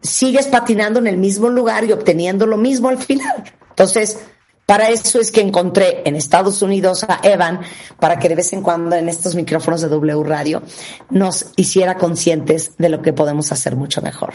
sigues 0.00 0.46
patinando 0.46 1.00
en 1.00 1.08
el 1.08 1.18
mismo 1.18 1.48
lugar 1.50 1.84
y 1.84 1.92
obteniendo 1.92 2.46
lo 2.46 2.56
mismo 2.56 2.88
al 2.88 2.98
final. 2.98 3.44
Entonces, 3.68 4.20
para 4.66 4.88
eso 4.90 5.20
es 5.20 5.30
que 5.30 5.40
encontré 5.40 6.02
en 6.04 6.16
Estados 6.16 6.60
Unidos 6.60 7.04
a 7.08 7.20
Evan, 7.22 7.60
para 8.00 8.18
que 8.18 8.28
de 8.28 8.34
vez 8.34 8.52
en 8.52 8.62
cuando 8.62 8.96
en 8.96 9.08
estos 9.08 9.36
micrófonos 9.36 9.80
de 9.80 9.88
W 9.88 10.24
Radio 10.24 10.62
nos 11.08 11.46
hiciera 11.56 11.96
conscientes 11.96 12.76
de 12.76 12.88
lo 12.88 13.00
que 13.00 13.12
podemos 13.12 13.52
hacer 13.52 13.76
mucho 13.76 14.02
mejor. 14.02 14.34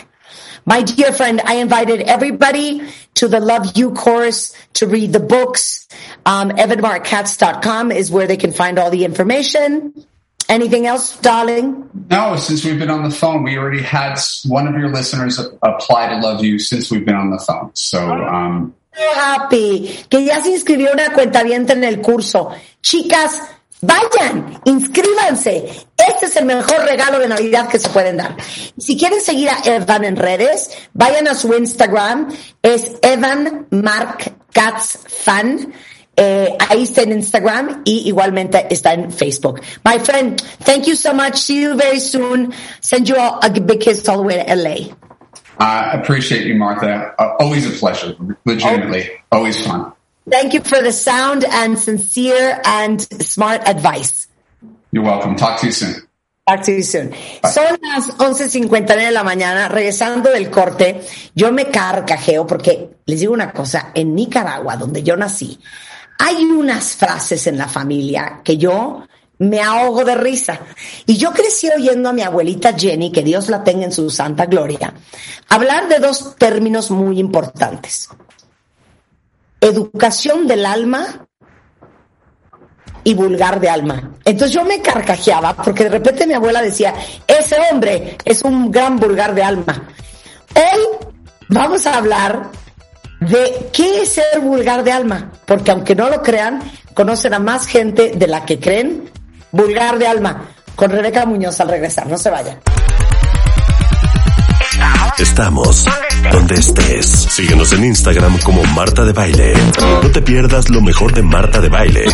My 0.65 0.83
dear 0.83 1.11
friend, 1.11 1.41
I 1.45 1.55
invited 1.55 2.07
everybody 2.07 2.81
to 3.15 3.27
the 3.27 3.39
Love 3.39 3.75
You 3.75 3.91
course 3.91 4.53
to 4.73 4.87
read 4.87 5.11
the 5.11 5.19
books. 5.19 5.87
Um, 6.25 6.51
EvanMarkCats.com 6.51 7.91
is 7.91 8.11
where 8.11 8.27
they 8.27 8.37
can 8.37 8.53
find 8.53 8.79
all 8.79 8.89
the 8.89 9.03
information. 9.03 9.93
Anything 10.47 10.85
else, 10.85 11.17
darling? 11.17 11.89
No, 12.09 12.35
since 12.35 12.63
we've 12.63 12.77
been 12.77 12.89
on 12.89 13.03
the 13.03 13.15
phone, 13.15 13.43
we 13.43 13.57
already 13.57 13.81
had 13.81 14.19
one 14.45 14.67
of 14.67 14.75
your 14.75 14.89
listeners 14.89 15.39
apply 15.39 16.09
to 16.09 16.17
Love 16.17 16.43
You 16.43 16.59
since 16.59 16.91
we've 16.91 17.05
been 17.05 17.15
on 17.15 17.31
the 17.31 17.39
phone. 17.39 17.71
So, 17.73 17.99
um, 17.99 18.75
happy. 19.15 20.05
Que 20.09 20.25
ya 20.25 20.41
se 20.41 20.51
inscribió 20.51 20.91
una 20.93 21.13
cuenta 21.13 21.41
en 21.41 21.83
el 21.83 22.01
curso. 22.01 22.49
Chicas, 22.81 23.41
vayan, 23.81 24.59
inscríbanse. 24.65 25.87
Este 25.97 26.25
es 26.25 26.35
el 26.35 26.45
mejor 26.45 26.83
regalo 26.85 27.19
de 27.19 27.27
Navidad 27.27 27.67
que 27.67 27.79
se 27.79 27.89
pueden 27.89 28.17
dar. 28.17 28.35
Si 28.77 28.97
quieren 28.97 29.21
seguir 29.21 29.49
a 29.49 29.61
Evan 29.65 30.03
en 30.03 30.15
redes, 30.15 30.71
vayan 30.93 31.27
a 31.27 31.35
su 31.35 31.53
Instagram. 31.53 32.29
Es 32.61 32.91
Evan 33.01 33.67
Mark 33.69 34.35
Fan 35.07 35.73
Eh, 36.15 36.55
ahí 36.69 36.83
está 36.83 37.03
en 37.03 37.13
Instagram 37.13 37.81
y 37.85 38.07
igualmente 38.07 38.67
está 38.69 38.93
en 38.93 39.11
Facebook. 39.11 39.61
My 39.83 39.97
friend, 39.97 40.41
thank 40.63 40.85
you 40.85 40.95
so 40.95 41.13
much. 41.13 41.35
See 41.37 41.61
you 41.63 41.75
very 41.75 41.99
soon. 41.99 42.53
Send 42.81 43.07
you 43.07 43.15
all 43.15 43.39
a 43.41 43.49
big 43.49 43.79
kiss 43.79 44.07
all 44.07 44.17
the 44.17 44.23
way 44.23 44.43
to 44.43 44.55
LA. 44.55 45.10
I 45.61 45.93
appreciate 45.93 46.47
you, 46.47 46.55
Martha. 46.55 47.13
Uh, 47.19 47.35
always 47.39 47.67
a 47.67 47.77
pleasure. 47.77 48.15
Legitimately, 48.45 49.11
always 49.31 49.63
fun. 49.65 49.93
Thank 50.27 50.53
you 50.53 50.61
for 50.61 50.81
the 50.81 50.91
sound 50.91 51.45
and 51.45 51.77
sincere 51.77 52.59
and 52.65 52.99
smart 53.21 53.67
advice. 53.67 54.27
You're 54.91 55.03
welcome. 55.03 55.35
Talk 55.35 55.59
to 55.61 55.67
you 55.67 55.71
soon. 55.71 55.95
Talk 56.47 56.63
to 56.63 56.71
you 56.71 56.81
soon. 56.81 57.13
Son 57.43 57.77
las 57.83 58.07
11.59 58.17 58.87
de 58.87 59.11
la 59.11 59.23
mañana, 59.23 59.67
regresando 59.67 60.31
del 60.31 60.49
corte, 60.49 61.01
yo 61.35 61.51
me 61.51 61.65
carcajeo 61.65 62.47
porque 62.47 62.97
les 63.05 63.19
digo 63.19 63.31
una 63.31 63.51
cosa, 63.51 63.91
en 63.93 64.15
Nicaragua, 64.15 64.77
donde 64.77 65.03
yo 65.03 65.15
nací, 65.15 65.59
hay 66.17 66.43
unas 66.45 66.95
frases 66.95 67.45
en 67.45 67.59
la 67.59 67.67
familia 67.67 68.41
que 68.43 68.57
yo 68.57 69.05
me 69.41 69.59
ahogo 69.59 70.05
de 70.05 70.15
risa. 70.15 70.59
Y 71.07 71.17
yo 71.17 71.31
crecí 71.31 71.67
oyendo 71.75 72.09
a 72.09 72.13
mi 72.13 72.21
abuelita 72.21 72.73
Jenny, 72.77 73.11
que 73.11 73.23
Dios 73.23 73.49
la 73.49 73.63
tenga 73.63 73.85
en 73.85 73.91
su 73.91 74.09
santa 74.11 74.45
gloria, 74.45 74.93
hablar 75.49 75.87
de 75.87 75.97
dos 75.97 76.35
términos 76.35 76.91
muy 76.91 77.19
importantes. 77.19 78.07
Educación 79.59 80.45
del 80.45 80.65
alma 80.65 81.25
y 83.03 83.15
vulgar 83.15 83.59
de 83.59 83.69
alma. 83.69 84.11
Entonces 84.25 84.51
yo 84.51 84.63
me 84.63 84.79
carcajeaba 84.79 85.55
porque 85.55 85.85
de 85.85 85.89
repente 85.89 86.27
mi 86.27 86.33
abuela 86.33 86.61
decía, 86.61 86.93
ese 87.25 87.57
hombre 87.71 88.17
es 88.23 88.43
un 88.43 88.69
gran 88.69 88.97
vulgar 88.97 89.33
de 89.33 89.41
alma. 89.41 89.87
Hoy 90.55 91.09
vamos 91.49 91.87
a 91.87 91.97
hablar 91.97 92.51
de 93.19 93.69
qué 93.73 94.03
es 94.03 94.09
ser 94.09 94.39
vulgar 94.39 94.83
de 94.83 94.91
alma, 94.91 95.31
porque 95.45 95.71
aunque 95.71 95.95
no 95.95 96.09
lo 96.09 96.21
crean, 96.21 96.61
conocen 96.93 97.33
a 97.33 97.39
más 97.39 97.65
gente 97.65 98.11
de 98.15 98.27
la 98.27 98.45
que 98.45 98.59
creen 98.59 99.09
vulgar 99.51 99.97
de 99.99 100.07
alma, 100.07 100.49
con 100.75 100.91
Rebeca 100.91 101.25
Muñoz 101.25 101.59
al 101.59 101.69
regresar. 101.69 102.07
No 102.07 102.17
se 102.17 102.29
vayan. 102.29 102.59
Estamos 105.17 105.85
donde 106.31 106.55
estés. 106.55 107.05
Síguenos 107.05 107.71
en 107.73 107.85
Instagram 107.85 108.39
como 108.39 108.63
Marta 108.63 109.03
de 109.03 109.13
Baile. 109.13 109.53
No 110.01 110.09
te 110.09 110.21
pierdas 110.21 110.69
lo 110.69 110.81
mejor 110.81 111.13
de 111.13 111.21
Marta 111.21 111.59
de 111.59 111.69
Baile. 111.69 112.05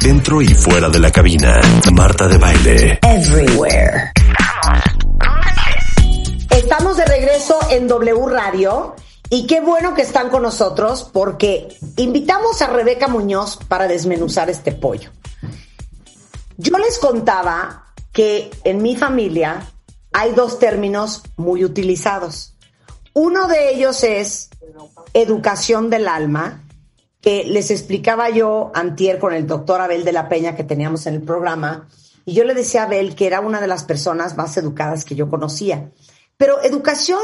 Dentro 0.00 0.42
y 0.42 0.48
fuera 0.48 0.88
de 0.88 0.98
la 0.98 1.12
cabina. 1.12 1.60
Marta 1.92 2.26
de 2.26 2.38
Baile. 2.38 2.98
Everywhere. 3.02 4.12
Estamos 6.50 6.96
de 6.96 7.04
regreso 7.04 7.58
en 7.70 7.86
W 7.86 8.26
Radio 8.28 8.96
y 9.30 9.46
qué 9.46 9.60
bueno 9.60 9.94
que 9.94 10.02
están 10.02 10.30
con 10.30 10.42
nosotros 10.42 11.08
porque 11.12 11.68
invitamos 11.96 12.62
a 12.62 12.68
Rebeca 12.68 13.08
Muñoz 13.08 13.58
para 13.68 13.86
desmenuzar 13.86 14.50
este 14.50 14.72
pollo. 14.72 15.10
Yo 16.58 16.78
les 16.78 16.98
contaba 16.98 17.92
que 18.12 18.50
en 18.64 18.80
mi 18.80 18.96
familia 18.96 19.70
hay 20.12 20.32
dos 20.32 20.58
términos 20.58 21.22
muy 21.36 21.64
utilizados. 21.64 22.56
Uno 23.12 23.46
de 23.46 23.74
ellos 23.74 24.02
es 24.02 24.48
educación 25.12 25.90
del 25.90 26.08
alma, 26.08 26.62
que 27.20 27.44
les 27.44 27.70
explicaba 27.70 28.30
yo 28.30 28.70
antier 28.74 29.18
con 29.18 29.34
el 29.34 29.46
doctor 29.46 29.80
Abel 29.80 30.04
de 30.04 30.12
la 30.12 30.28
Peña 30.28 30.56
que 30.56 30.64
teníamos 30.64 31.06
en 31.06 31.14
el 31.14 31.22
programa, 31.22 31.88
y 32.24 32.32
yo 32.32 32.44
le 32.44 32.54
decía 32.54 32.82
a 32.82 32.86
Abel 32.86 33.14
que 33.14 33.26
era 33.26 33.40
una 33.40 33.60
de 33.60 33.66
las 33.66 33.84
personas 33.84 34.36
más 34.36 34.56
educadas 34.56 35.04
que 35.04 35.14
yo 35.14 35.28
conocía. 35.28 35.90
Pero 36.36 36.62
educación 36.62 37.20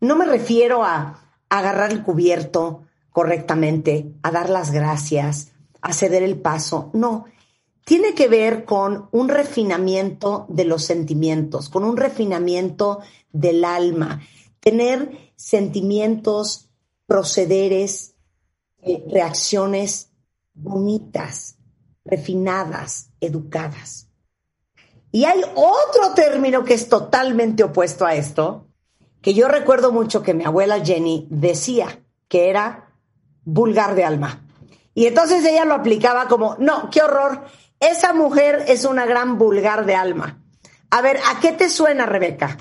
no 0.00 0.16
me 0.16 0.24
refiero 0.24 0.84
a 0.84 1.20
agarrar 1.48 1.90
el 1.90 2.02
cubierto 2.02 2.84
correctamente, 3.10 4.12
a 4.22 4.30
dar 4.30 4.48
las 4.50 4.70
gracias, 4.70 5.48
a 5.80 5.92
ceder 5.92 6.22
el 6.22 6.40
paso, 6.40 6.90
no 6.92 7.24
tiene 7.88 8.12
que 8.14 8.28
ver 8.28 8.66
con 8.66 9.08
un 9.12 9.30
refinamiento 9.30 10.44
de 10.50 10.66
los 10.66 10.84
sentimientos, 10.84 11.70
con 11.70 11.84
un 11.84 11.96
refinamiento 11.96 13.00
del 13.32 13.64
alma, 13.64 14.20
tener 14.60 15.32
sentimientos, 15.36 16.68
procederes, 17.06 18.14
eh, 18.82 19.02
reacciones 19.10 20.10
bonitas, 20.52 21.56
refinadas, 22.04 23.08
educadas. 23.22 24.10
Y 25.10 25.24
hay 25.24 25.40
otro 25.54 26.12
término 26.14 26.64
que 26.64 26.74
es 26.74 26.90
totalmente 26.90 27.64
opuesto 27.64 28.04
a 28.04 28.14
esto, 28.14 28.66
que 29.22 29.32
yo 29.32 29.48
recuerdo 29.48 29.92
mucho 29.92 30.22
que 30.22 30.34
mi 30.34 30.44
abuela 30.44 30.84
Jenny 30.84 31.26
decía 31.30 32.04
que 32.28 32.50
era 32.50 32.92
vulgar 33.44 33.94
de 33.94 34.04
alma. 34.04 34.46
Y 34.92 35.06
entonces 35.06 35.42
ella 35.46 35.64
lo 35.64 35.72
aplicaba 35.72 36.28
como, 36.28 36.56
no, 36.58 36.90
qué 36.90 37.00
horror, 37.00 37.46
esa 37.80 38.12
mujer 38.12 38.64
es 38.68 38.84
una 38.84 39.06
gran 39.06 39.38
vulgar 39.38 39.86
de 39.86 39.94
alma. 39.94 40.38
A 40.90 41.02
ver, 41.02 41.18
¿a 41.18 41.40
qué 41.40 41.52
te 41.52 41.68
suena, 41.68 42.06
Rebeca? 42.06 42.56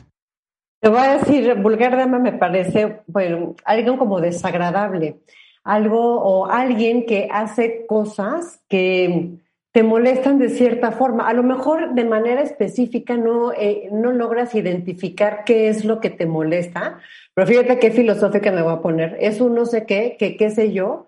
Te 0.79 0.89
voy 0.89 0.99
a 0.99 1.17
decir, 1.17 1.55
vulgar 1.55 1.95
de 1.95 2.03
alma 2.03 2.19
me 2.19 2.33
parece 2.33 3.01
bueno, 3.07 3.55
algo 3.65 3.97
como 3.97 4.21
desagradable, 4.21 5.21
algo 5.63 6.21
o 6.21 6.45
alguien 6.45 7.05
que 7.05 7.27
hace 7.31 7.85
cosas 7.87 8.61
que 8.69 9.39
te 9.71 9.83
molestan 9.83 10.37
de 10.37 10.49
cierta 10.49 10.91
forma. 10.91 11.27
A 11.27 11.33
lo 11.33 11.43
mejor 11.43 11.93
de 11.93 12.05
manera 12.05 12.41
específica 12.41 13.17
no, 13.17 13.53
eh, 13.53 13.89
no 13.91 14.11
logras 14.11 14.53
identificar 14.55 15.43
qué 15.45 15.67
es 15.67 15.83
lo 15.83 15.99
que 15.99 16.09
te 16.09 16.25
molesta, 16.25 16.99
pero 17.33 17.47
fíjate 17.47 17.79
qué 17.79 17.91
filosófica 17.91 18.51
me 18.51 18.61
voy 18.61 18.73
a 18.73 18.81
poner. 18.81 19.17
Es 19.19 19.41
un 19.41 19.55
no 19.55 19.65
sé 19.65 19.85
qué, 19.85 20.15
que 20.17 20.37
qué 20.37 20.51
sé 20.51 20.73
yo, 20.73 21.07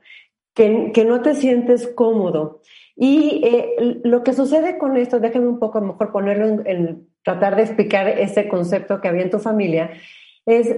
que, 0.53 0.91
que 0.93 1.05
no 1.05 1.21
te 1.21 1.35
sientes 1.35 1.87
cómodo. 1.87 2.61
Y 3.01 3.41
eh, 3.45 4.01
lo 4.03 4.25
que 4.25 4.33
sucede 4.33 4.77
con 4.77 4.97
esto, 4.97 5.21
déjenme 5.21 5.47
un 5.47 5.57
poco 5.57 5.79
mejor 5.79 6.11
ponerlo 6.11 6.61
en, 6.65 7.07
tratar 7.23 7.55
de 7.55 7.61
explicar 7.61 8.09
ese 8.09 8.49
concepto 8.49 8.99
que 8.99 9.07
había 9.07 9.21
en 9.21 9.29
tu 9.29 9.39
familia, 9.39 9.91
es 10.45 10.75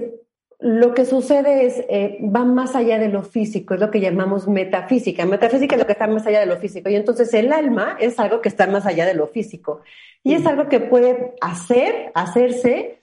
lo 0.60 0.94
que 0.94 1.04
sucede 1.04 1.66
es, 1.66 1.84
eh, 1.88 2.20
va 2.22 2.44
más 2.44 2.76
allá 2.76 3.00
de 3.00 3.08
lo 3.08 3.24
físico, 3.24 3.74
es 3.74 3.80
lo 3.80 3.90
que 3.90 3.98
llamamos 3.98 4.46
metafísica. 4.46 5.26
Metafísica 5.26 5.74
es 5.74 5.80
lo 5.80 5.86
que 5.86 5.94
está 5.94 6.06
más 6.06 6.24
allá 6.24 6.38
de 6.38 6.46
lo 6.46 6.58
físico. 6.58 6.88
Y 6.88 6.94
entonces 6.94 7.34
el 7.34 7.52
alma 7.52 7.96
es 7.98 8.20
algo 8.20 8.40
que 8.40 8.48
está 8.48 8.68
más 8.68 8.86
allá 8.86 9.04
de 9.04 9.14
lo 9.14 9.26
físico. 9.26 9.80
Y 10.22 10.34
es 10.34 10.46
algo 10.46 10.68
que 10.68 10.78
puede 10.78 11.34
hacer, 11.40 12.12
hacerse, 12.14 13.00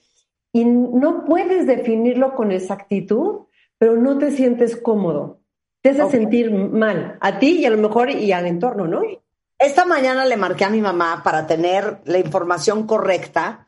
y 0.50 0.64
no 0.64 1.26
puedes 1.26 1.66
definirlo 1.66 2.34
con 2.34 2.52
exactitud, 2.52 3.40
pero 3.76 3.96
no 3.96 4.16
te 4.16 4.30
sientes 4.30 4.76
cómodo 4.76 5.39
te 5.82 5.90
hace 5.90 6.10
sentir 6.10 6.50
mal 6.50 7.18
a 7.20 7.38
ti 7.38 7.60
y 7.60 7.64
a 7.64 7.70
lo 7.70 7.78
mejor 7.78 8.10
y 8.10 8.32
al 8.32 8.46
entorno, 8.46 8.86
¿no? 8.86 9.02
Esta 9.58 9.84
mañana 9.84 10.24
le 10.24 10.36
marqué 10.36 10.64
a 10.64 10.70
mi 10.70 10.80
mamá 10.80 11.22
para 11.22 11.46
tener 11.46 12.00
la 12.04 12.18
información 12.18 12.86
correcta 12.86 13.66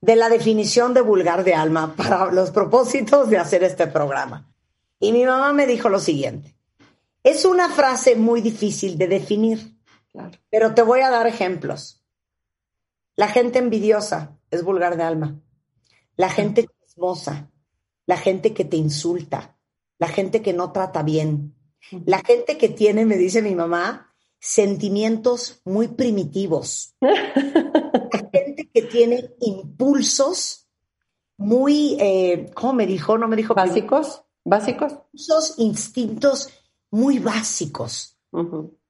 de 0.00 0.16
la 0.16 0.28
definición 0.28 0.94
de 0.94 1.00
vulgar 1.00 1.44
de 1.44 1.54
alma 1.54 1.94
para 1.96 2.32
los 2.32 2.50
propósitos 2.50 3.30
de 3.30 3.38
hacer 3.38 3.64
este 3.64 3.86
programa. 3.86 4.50
Y 5.00 5.12
mi 5.12 5.24
mamá 5.24 5.52
me 5.52 5.66
dijo 5.66 5.88
lo 5.88 6.00
siguiente, 6.00 6.54
es 7.22 7.44
una 7.44 7.68
frase 7.68 8.16
muy 8.16 8.40
difícil 8.40 8.96
de 8.98 9.08
definir, 9.08 9.76
pero 10.50 10.74
te 10.74 10.82
voy 10.82 11.00
a 11.00 11.10
dar 11.10 11.26
ejemplos. 11.26 12.02
La 13.16 13.28
gente 13.28 13.58
envidiosa 13.58 14.36
es 14.50 14.62
vulgar 14.62 14.96
de 14.96 15.04
alma. 15.04 15.40
La 16.16 16.30
gente 16.30 16.68
chismosa, 16.86 17.50
la 18.06 18.16
gente 18.16 18.52
que 18.54 18.64
te 18.64 18.76
insulta, 18.76 19.53
la 20.04 20.08
gente 20.08 20.42
que 20.42 20.52
no 20.52 20.70
trata 20.70 21.02
bien, 21.02 21.54
la 22.04 22.18
gente 22.18 22.58
que 22.58 22.68
tiene, 22.68 23.06
me 23.06 23.16
dice 23.16 23.40
mi 23.40 23.54
mamá, 23.54 24.14
sentimientos 24.38 25.62
muy 25.64 25.88
primitivos, 25.88 26.94
la 27.00 28.28
gente 28.32 28.68
que 28.70 28.82
tiene 28.82 29.30
impulsos 29.40 30.68
muy, 31.38 31.96
eh, 31.98 32.50
¿cómo 32.54 32.74
me 32.74 32.86
dijo? 32.86 33.16
No 33.16 33.28
me 33.28 33.36
dijo. 33.36 33.54
Básicos, 33.54 34.22
básicos. 34.44 34.92
Esos 35.14 35.54
instintos 35.56 36.50
muy 36.90 37.18
básicos. 37.18 38.18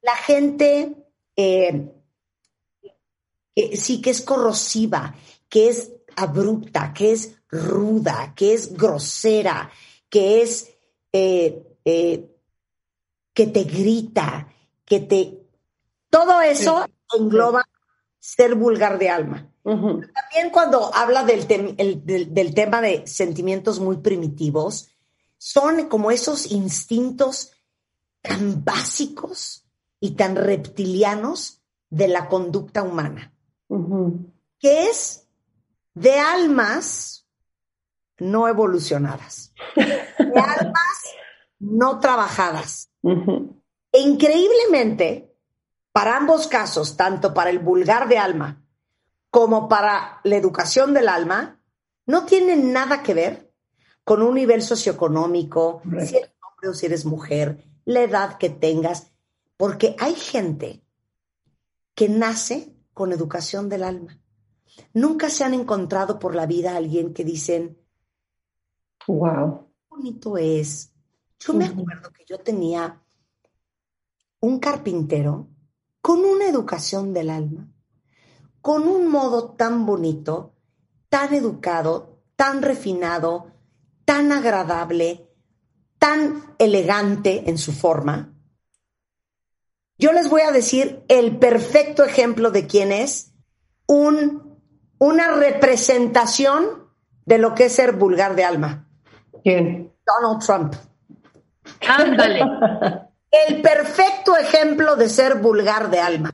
La 0.02 0.16
gente 0.16 0.96
eh, 1.36 1.92
que 3.54 3.76
sí 3.76 4.02
que 4.02 4.10
es 4.10 4.20
corrosiva, 4.20 5.14
que 5.48 5.68
es 5.68 5.92
abrupta, 6.16 6.92
que 6.92 7.12
es 7.12 7.36
ruda, 7.48 8.32
que 8.34 8.52
es 8.52 8.74
grosera, 8.74 9.70
que 10.08 10.42
es 10.42 10.73
eh, 11.16 11.78
eh, 11.84 12.28
que 13.32 13.46
te 13.46 13.62
grita, 13.62 14.48
que 14.84 14.98
te... 14.98 15.46
Todo 16.10 16.40
eso 16.40 16.84
engloba 17.16 17.64
ser 18.18 18.56
vulgar 18.56 18.98
de 18.98 19.10
alma. 19.10 19.48
También 19.62 20.50
cuando 20.52 20.92
habla 20.92 21.24
del, 21.24 21.46
del, 21.46 22.54
tema 22.54 22.80
de 22.80 23.06
sentimientos 23.06 23.78
muy 23.78 23.98
primitivos, 23.98 24.88
son 25.38 25.88
como 25.88 26.10
esos 26.10 26.50
instintos 26.50 27.52
tan 28.20 28.64
básicos 28.64 29.64
y 30.00 30.12
tan 30.12 30.34
reptilianos 30.34 31.62
de 31.90 32.08
la 32.08 32.28
conducta 32.28 32.82
humana, 32.82 33.32
que 34.58 34.88
es 34.88 35.28
de 35.94 36.18
almas 36.18 37.23
no 38.18 38.48
evolucionadas, 38.48 39.52
de 39.76 40.40
almas 40.40 41.04
no 41.58 41.98
trabajadas. 42.00 42.90
E 43.02 44.00
increíblemente, 44.00 45.34
para 45.92 46.16
ambos 46.16 46.46
casos, 46.46 46.96
tanto 46.96 47.34
para 47.34 47.50
el 47.50 47.58
vulgar 47.58 48.08
de 48.08 48.18
alma 48.18 48.62
como 49.30 49.68
para 49.68 50.20
la 50.22 50.36
educación 50.36 50.94
del 50.94 51.08
alma, 51.08 51.60
no 52.06 52.24
tienen 52.24 52.72
nada 52.72 53.02
que 53.02 53.14
ver 53.14 53.52
con 54.04 54.22
un 54.22 54.34
nivel 54.34 54.62
socioeconómico, 54.62 55.82
si 56.06 56.16
eres 56.16 56.32
hombre 56.40 56.68
o 56.68 56.74
si 56.74 56.86
eres 56.86 57.04
mujer, 57.04 57.64
la 57.84 58.02
edad 58.02 58.38
que 58.38 58.50
tengas, 58.50 59.12
porque 59.56 59.96
hay 59.98 60.14
gente 60.14 60.84
que 61.94 62.08
nace 62.08 62.74
con 62.92 63.12
educación 63.12 63.68
del 63.68 63.82
alma. 63.82 64.20
Nunca 64.92 65.30
se 65.30 65.44
han 65.44 65.54
encontrado 65.54 66.18
por 66.18 66.34
la 66.34 66.46
vida 66.46 66.72
a 66.72 66.76
alguien 66.76 67.14
que 67.14 67.24
dicen, 67.24 67.78
wow, 69.06 69.66
qué 69.66 69.86
bonito 69.88 70.36
es. 70.38 70.92
Yo 71.38 71.52
me 71.54 71.66
acuerdo 71.66 72.10
que 72.10 72.24
yo 72.26 72.38
tenía 72.38 73.02
un 74.40 74.58
carpintero 74.58 75.48
con 76.00 76.24
una 76.24 76.46
educación 76.46 77.12
del 77.12 77.30
alma, 77.30 77.72
con 78.60 78.88
un 78.88 79.08
modo 79.08 79.52
tan 79.52 79.86
bonito, 79.86 80.54
tan 81.08 81.34
educado, 81.34 82.22
tan 82.36 82.62
refinado, 82.62 83.52
tan 84.04 84.32
agradable, 84.32 85.30
tan 85.98 86.54
elegante 86.58 87.48
en 87.48 87.58
su 87.58 87.72
forma. 87.72 88.34
Yo 89.96 90.12
les 90.12 90.28
voy 90.28 90.42
a 90.42 90.52
decir 90.52 91.04
el 91.08 91.38
perfecto 91.38 92.04
ejemplo 92.04 92.50
de 92.50 92.66
quién 92.66 92.92
es 92.92 93.32
un, 93.86 94.60
una 94.98 95.28
representación 95.36 96.90
de 97.24 97.38
lo 97.38 97.54
que 97.54 97.66
es 97.66 97.72
ser 97.72 97.92
vulgar 97.92 98.34
de 98.36 98.44
alma. 98.44 98.83
¿Quién? 99.42 99.92
Donald 100.06 100.44
Trump. 100.44 100.74
Ándale. 101.88 102.40
El 103.48 103.62
perfecto 103.62 104.36
ejemplo 104.36 104.94
de 104.96 105.08
ser 105.08 105.36
vulgar 105.36 105.90
de 105.90 106.00
alma. 106.00 106.30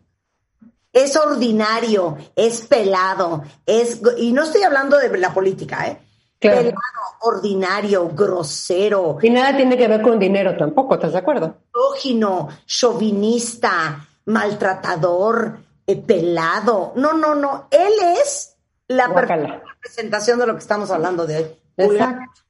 Es 0.92 1.16
ordinario, 1.16 2.18
es 2.34 2.62
pelado, 2.62 3.44
es 3.64 4.02
y 4.18 4.32
no 4.32 4.42
estoy 4.42 4.64
hablando 4.64 4.98
de 4.98 5.16
la 5.18 5.32
política, 5.32 5.86
¿eh? 5.86 5.98
Claro. 6.38 6.58
Pelado, 6.58 6.80
ordinario, 7.20 8.08
grosero, 8.08 9.18
Y 9.22 9.30
nada 9.30 9.56
tiene 9.56 9.76
que 9.76 9.86
ver 9.86 10.02
con 10.02 10.18
dinero 10.18 10.56
tampoco, 10.56 10.94
¿estás 10.94 11.12
de 11.12 11.18
acuerdo? 11.18 11.54
misógino, 11.72 12.48
chauvinista, 12.66 14.06
maltratador, 14.26 15.58
eh, 15.86 15.96
pelado. 15.96 16.92
No, 16.96 17.12
no, 17.12 17.34
no. 17.34 17.68
Él 17.70 17.92
es 18.20 18.56
la 18.88 19.08
Guácala. 19.08 19.42
perfecta 19.42 19.70
representación 19.74 20.38
de 20.38 20.46
lo 20.46 20.54
que 20.54 20.60
estamos 20.60 20.90
hablando 20.90 21.26
de 21.26 21.36
hoy. 21.36 21.46
Vulgar, 21.76 22.10
Exacto. 22.14 22.42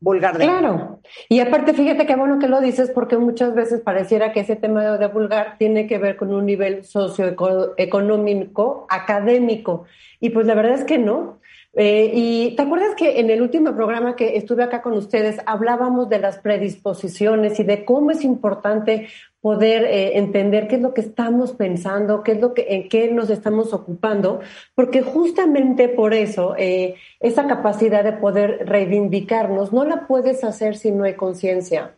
Vulgar 0.00 0.38
de 0.38 0.44
Claro. 0.44 1.00
Y 1.28 1.40
aparte, 1.40 1.74
fíjate 1.74 2.06
qué 2.06 2.16
bueno 2.16 2.38
que 2.38 2.48
lo 2.48 2.60
dices, 2.60 2.90
porque 2.90 3.18
muchas 3.18 3.54
veces 3.54 3.80
pareciera 3.80 4.32
que 4.32 4.40
ese 4.40 4.56
tema 4.56 4.84
de, 4.84 4.98
de 4.98 5.06
vulgar 5.08 5.56
tiene 5.58 5.86
que 5.86 5.98
ver 5.98 6.16
con 6.16 6.32
un 6.32 6.46
nivel 6.46 6.84
socioeconómico, 6.84 8.86
académico. 8.88 9.84
Y 10.20 10.30
pues 10.30 10.46
la 10.46 10.54
verdad 10.54 10.74
es 10.74 10.84
que 10.84 10.98
no. 10.98 11.39
Eh, 11.74 12.10
y 12.12 12.56
te 12.56 12.62
acuerdas 12.62 12.96
que 12.96 13.20
en 13.20 13.30
el 13.30 13.40
último 13.40 13.74
programa 13.76 14.16
que 14.16 14.36
estuve 14.36 14.64
acá 14.64 14.82
con 14.82 14.92
ustedes 14.94 15.38
hablábamos 15.46 16.08
de 16.08 16.18
las 16.18 16.38
predisposiciones 16.38 17.60
y 17.60 17.62
de 17.62 17.84
cómo 17.84 18.10
es 18.10 18.24
importante 18.24 19.06
poder 19.40 19.84
eh, 19.84 20.18
entender 20.18 20.66
qué 20.66 20.76
es 20.76 20.82
lo 20.82 20.92
que 20.94 21.00
estamos 21.00 21.52
pensando, 21.52 22.24
qué 22.24 22.32
es 22.32 22.40
lo 22.40 22.54
que, 22.54 22.66
en 22.70 22.88
qué 22.88 23.12
nos 23.12 23.30
estamos 23.30 23.72
ocupando, 23.72 24.40
porque 24.74 25.02
justamente 25.02 25.88
por 25.88 26.12
eso 26.12 26.54
eh, 26.58 26.96
esa 27.20 27.46
capacidad 27.46 28.02
de 28.02 28.14
poder 28.14 28.66
reivindicarnos 28.66 29.72
no 29.72 29.84
la 29.84 30.08
puedes 30.08 30.42
hacer 30.42 30.76
si 30.76 30.90
no 30.90 31.04
hay 31.04 31.14
conciencia. 31.14 31.94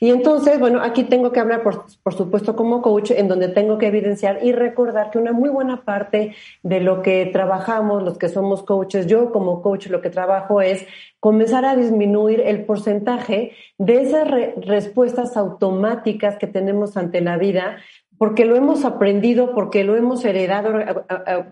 Y 0.00 0.10
entonces, 0.10 0.58
bueno, 0.58 0.80
aquí 0.82 1.04
tengo 1.04 1.32
que 1.32 1.40
hablar, 1.40 1.62
por, 1.62 1.84
por, 2.02 2.14
supuesto, 2.14 2.56
como 2.56 2.82
coach, 2.82 3.12
en 3.12 3.28
donde 3.28 3.48
tengo 3.48 3.78
que 3.78 3.86
evidenciar 3.86 4.40
y 4.42 4.52
recordar 4.52 5.10
que 5.10 5.18
una 5.18 5.32
muy 5.32 5.50
buena 5.50 5.84
parte 5.84 6.34
de 6.62 6.80
lo 6.80 7.02
que 7.02 7.26
trabajamos, 7.26 8.02
los 8.02 8.18
que 8.18 8.28
somos 8.28 8.62
coaches, 8.62 9.06
yo 9.06 9.30
como 9.32 9.62
coach 9.62 9.86
lo 9.86 10.00
que 10.00 10.10
trabajo 10.10 10.60
es 10.60 10.86
comenzar 11.20 11.64
a 11.64 11.76
disminuir 11.76 12.40
el 12.40 12.64
porcentaje 12.64 13.52
de 13.78 14.02
esas 14.02 14.28
re 14.28 14.54
respuestas 14.56 15.36
automáticas 15.36 16.36
que 16.36 16.48
tenemos 16.48 16.96
ante 16.96 17.20
la 17.20 17.36
vida 17.36 17.78
porque 18.22 18.44
lo 18.44 18.54
hemos 18.54 18.84
aprendido, 18.84 19.52
porque 19.52 19.82
lo 19.82 19.96
hemos 19.96 20.24
heredado. 20.24 20.72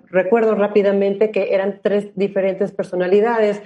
Recuerdo 0.09 0.55
rápidamente 0.55 1.33
que 1.33 1.53
eran 1.53 1.81
tres 1.83 2.13
diferentes 2.15 2.71
personalidades, 2.71 3.61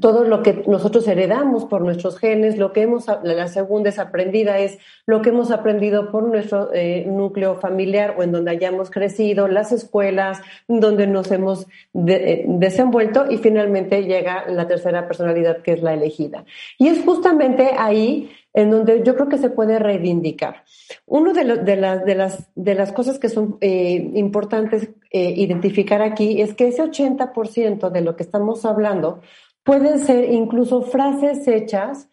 todo 0.00 0.22
lo 0.22 0.44
que 0.44 0.62
nosotros 0.68 1.08
heredamos 1.08 1.64
por 1.64 1.82
nuestros 1.82 2.20
genes, 2.20 2.56
lo 2.56 2.72
que 2.72 2.82
hemos, 2.82 3.06
la 3.24 3.48
segunda 3.48 3.88
es 3.88 3.98
aprendida, 3.98 4.60
es 4.60 4.78
lo 5.06 5.22
que 5.22 5.30
hemos 5.30 5.50
aprendido 5.50 6.12
por 6.12 6.22
nuestro 6.22 6.72
eh, 6.72 7.04
núcleo 7.08 7.56
familiar 7.56 8.14
o 8.16 8.22
en 8.22 8.30
donde 8.30 8.52
hayamos 8.52 8.92
crecido, 8.92 9.48
las 9.48 9.72
escuelas, 9.72 10.40
donde 10.68 11.08
nos 11.08 11.32
hemos 11.32 11.66
eh, 11.94 12.44
desenvuelto 12.46 13.24
y 13.28 13.38
finalmente 13.38 14.04
llega 14.04 14.44
la 14.48 14.68
tercera 14.68 15.08
personalidad 15.08 15.62
que 15.62 15.72
es 15.72 15.82
la 15.82 15.94
elegida. 15.94 16.44
Y 16.78 16.86
es 16.86 17.04
justamente 17.04 17.72
ahí 17.76 18.30
en 18.56 18.70
donde 18.70 19.02
yo 19.04 19.14
creo 19.14 19.28
que 19.28 19.36
se 19.36 19.50
puede 19.50 19.78
reivindicar. 19.78 20.64
Una 21.04 21.34
de, 21.34 21.58
de, 21.58 21.76
las, 21.76 22.04
de, 22.06 22.14
las, 22.14 22.48
de 22.54 22.74
las 22.74 22.90
cosas 22.90 23.18
que 23.18 23.28
son 23.28 23.58
eh, 23.60 24.10
importantes 24.14 24.88
eh, 25.10 25.34
identificar 25.36 26.00
aquí 26.00 26.40
es 26.40 26.54
que 26.54 26.68
ese 26.68 26.82
80% 26.82 27.90
de 27.90 28.00
lo 28.00 28.16
que 28.16 28.22
estamos 28.22 28.64
hablando 28.64 29.20
pueden 29.62 29.98
ser 29.98 30.32
incluso 30.32 30.80
frases 30.80 31.46
hechas, 31.46 32.08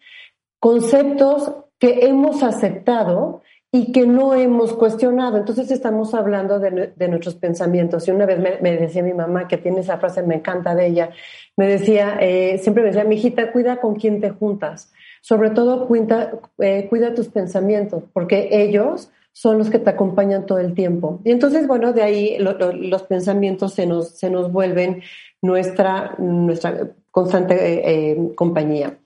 conceptos 0.60 1.50
que 1.78 2.06
hemos 2.06 2.42
aceptado 2.42 3.40
y 3.72 3.90
que 3.90 4.06
no 4.06 4.34
hemos 4.34 4.74
cuestionado. 4.74 5.38
Entonces 5.38 5.70
estamos 5.70 6.12
hablando 6.12 6.58
de, 6.58 6.92
de 6.94 7.08
nuestros 7.08 7.36
pensamientos. 7.36 8.06
Y 8.06 8.10
una 8.10 8.26
vez 8.26 8.38
me, 8.38 8.58
me, 8.60 8.76
decía 8.76 9.02
mi 9.02 9.14
mamá, 9.14 9.48
que 9.48 9.56
tiene 9.56 9.80
esa 9.80 9.96
frase, 9.96 10.22
me 10.22 10.34
encanta 10.34 10.74
de 10.74 10.88
ella, 10.88 11.10
me 11.56 11.66
decía, 11.66 12.18
eh, 12.20 12.58
siempre 12.58 12.82
me 12.82 12.90
decía, 12.90 13.04
mi 13.04 13.14
hijita, 13.14 13.50
cuida 13.50 13.80
con 13.80 13.94
quién 13.94 14.20
te 14.20 14.28
juntas 14.28 14.92
sobre 15.24 15.48
todo 15.48 15.88
cuida, 15.88 16.38
eh, 16.58 16.86
cuida 16.90 17.14
tus 17.14 17.28
pensamientos, 17.28 18.02
porque 18.12 18.50
ellos 18.52 19.10
son 19.32 19.56
los 19.56 19.70
que 19.70 19.78
te 19.78 19.88
acompañan 19.88 20.44
todo 20.44 20.58
el 20.58 20.74
tiempo. 20.74 21.22
Y 21.24 21.30
entonces, 21.30 21.66
bueno, 21.66 21.94
de 21.94 22.02
ahí 22.02 22.36
lo, 22.38 22.52
lo, 22.52 22.72
los 22.72 23.04
pensamientos 23.04 23.72
se 23.72 23.86
nos, 23.86 24.10
se 24.18 24.28
nos 24.28 24.52
vuelven 24.52 25.02
nuestra, 25.40 26.14
nuestra 26.18 26.90
constante 27.10 27.54
eh, 27.54 28.10
eh, 28.10 28.34
compañía. 28.34 28.98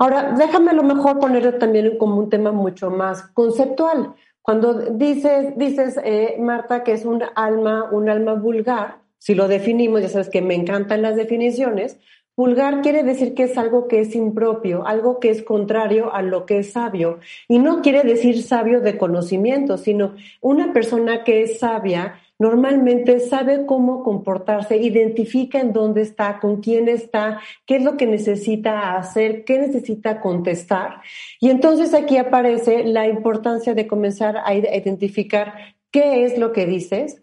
Ahora, 0.00 0.34
déjame 0.36 0.72
a 0.72 0.74
lo 0.74 0.82
mejor 0.82 1.20
ponerlo 1.20 1.54
también 1.54 1.98
como 1.98 2.16
un 2.16 2.30
tema 2.30 2.50
mucho 2.50 2.90
más 2.90 3.22
conceptual. 3.32 4.14
Cuando 4.42 4.74
dices, 4.74 5.56
dices 5.56 6.00
eh, 6.02 6.34
Marta, 6.40 6.82
que 6.82 6.90
es 6.90 7.04
un 7.04 7.22
alma, 7.36 7.88
un 7.92 8.08
alma 8.08 8.34
vulgar, 8.34 8.96
si 9.18 9.36
lo 9.36 9.46
definimos, 9.46 10.00
ya 10.00 10.08
sabes 10.08 10.30
que 10.30 10.42
me 10.42 10.56
encantan 10.56 11.02
las 11.02 11.14
definiciones, 11.14 12.00
Vulgar 12.40 12.80
quiere 12.80 13.02
decir 13.02 13.34
que 13.34 13.42
es 13.42 13.58
algo 13.58 13.86
que 13.86 14.00
es 14.00 14.14
impropio, 14.14 14.86
algo 14.86 15.20
que 15.20 15.28
es 15.28 15.42
contrario 15.42 16.14
a 16.14 16.22
lo 16.22 16.46
que 16.46 16.60
es 16.60 16.72
sabio. 16.72 17.18
Y 17.48 17.58
no 17.58 17.82
quiere 17.82 18.02
decir 18.02 18.42
sabio 18.42 18.80
de 18.80 18.96
conocimiento, 18.96 19.76
sino 19.76 20.14
una 20.40 20.72
persona 20.72 21.22
que 21.22 21.42
es 21.42 21.58
sabia 21.58 22.18
normalmente 22.38 23.20
sabe 23.20 23.66
cómo 23.66 24.02
comportarse, 24.02 24.78
identifica 24.78 25.60
en 25.60 25.74
dónde 25.74 26.00
está, 26.00 26.38
con 26.40 26.62
quién 26.62 26.88
está, 26.88 27.42
qué 27.66 27.76
es 27.76 27.84
lo 27.84 27.98
que 27.98 28.06
necesita 28.06 28.96
hacer, 28.96 29.44
qué 29.44 29.58
necesita 29.58 30.22
contestar. 30.22 31.02
Y 31.40 31.50
entonces 31.50 31.92
aquí 31.92 32.16
aparece 32.16 32.84
la 32.84 33.06
importancia 33.06 33.74
de 33.74 33.86
comenzar 33.86 34.38
a 34.42 34.54
identificar 34.54 35.76
qué 35.90 36.24
es 36.24 36.38
lo 36.38 36.52
que 36.52 36.64
dices, 36.64 37.20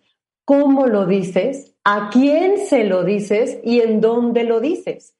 cómo 0.48 0.88
lo 0.88 1.06
dices, 1.06 1.76
a 1.84 2.10
quién 2.10 2.58
se 2.58 2.86
lo 2.86 3.04
dices 3.04 3.60
y 3.66 3.82
en 3.82 4.00
dónde 4.00 4.46
lo 4.46 4.62
dices. 4.62 5.14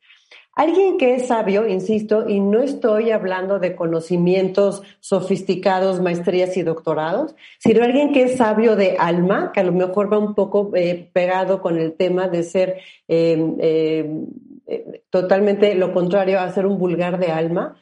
Alguien 0.56 0.98
que 0.98 1.16
es 1.16 1.28
sabio, 1.28 1.68
insisto, 1.68 2.30
y 2.30 2.40
no 2.40 2.62
estoy 2.62 3.12
hablando 3.12 3.60
de 3.60 3.76
conocimientos 3.76 4.84
sofisticados, 5.02 6.02
maestrías 6.02 6.56
y 6.56 6.64
doctorados, 6.64 7.36
sino 7.60 7.84
alguien 7.84 8.14
que 8.14 8.24
es 8.24 8.38
sabio 8.38 8.78
de 8.78 8.96
alma, 8.98 9.52
que 9.54 9.60
a 9.60 9.64
lo 9.64 9.74
mejor 9.74 10.12
va 10.12 10.18
un 10.18 10.34
poco 10.34 10.72
eh, 10.76 11.10
pegado 11.12 11.62
con 11.62 11.78
el 11.78 11.92
tema 11.98 12.30
de 12.30 12.44
ser 12.44 12.78
eh, 13.10 13.38
eh, 14.66 15.04
totalmente 15.10 15.76
lo 15.76 15.94
contrario 15.94 16.40
a 16.40 16.50
ser 16.54 16.66
un 16.66 16.78
vulgar 16.78 17.20
de 17.20 17.28
alma, 17.28 17.76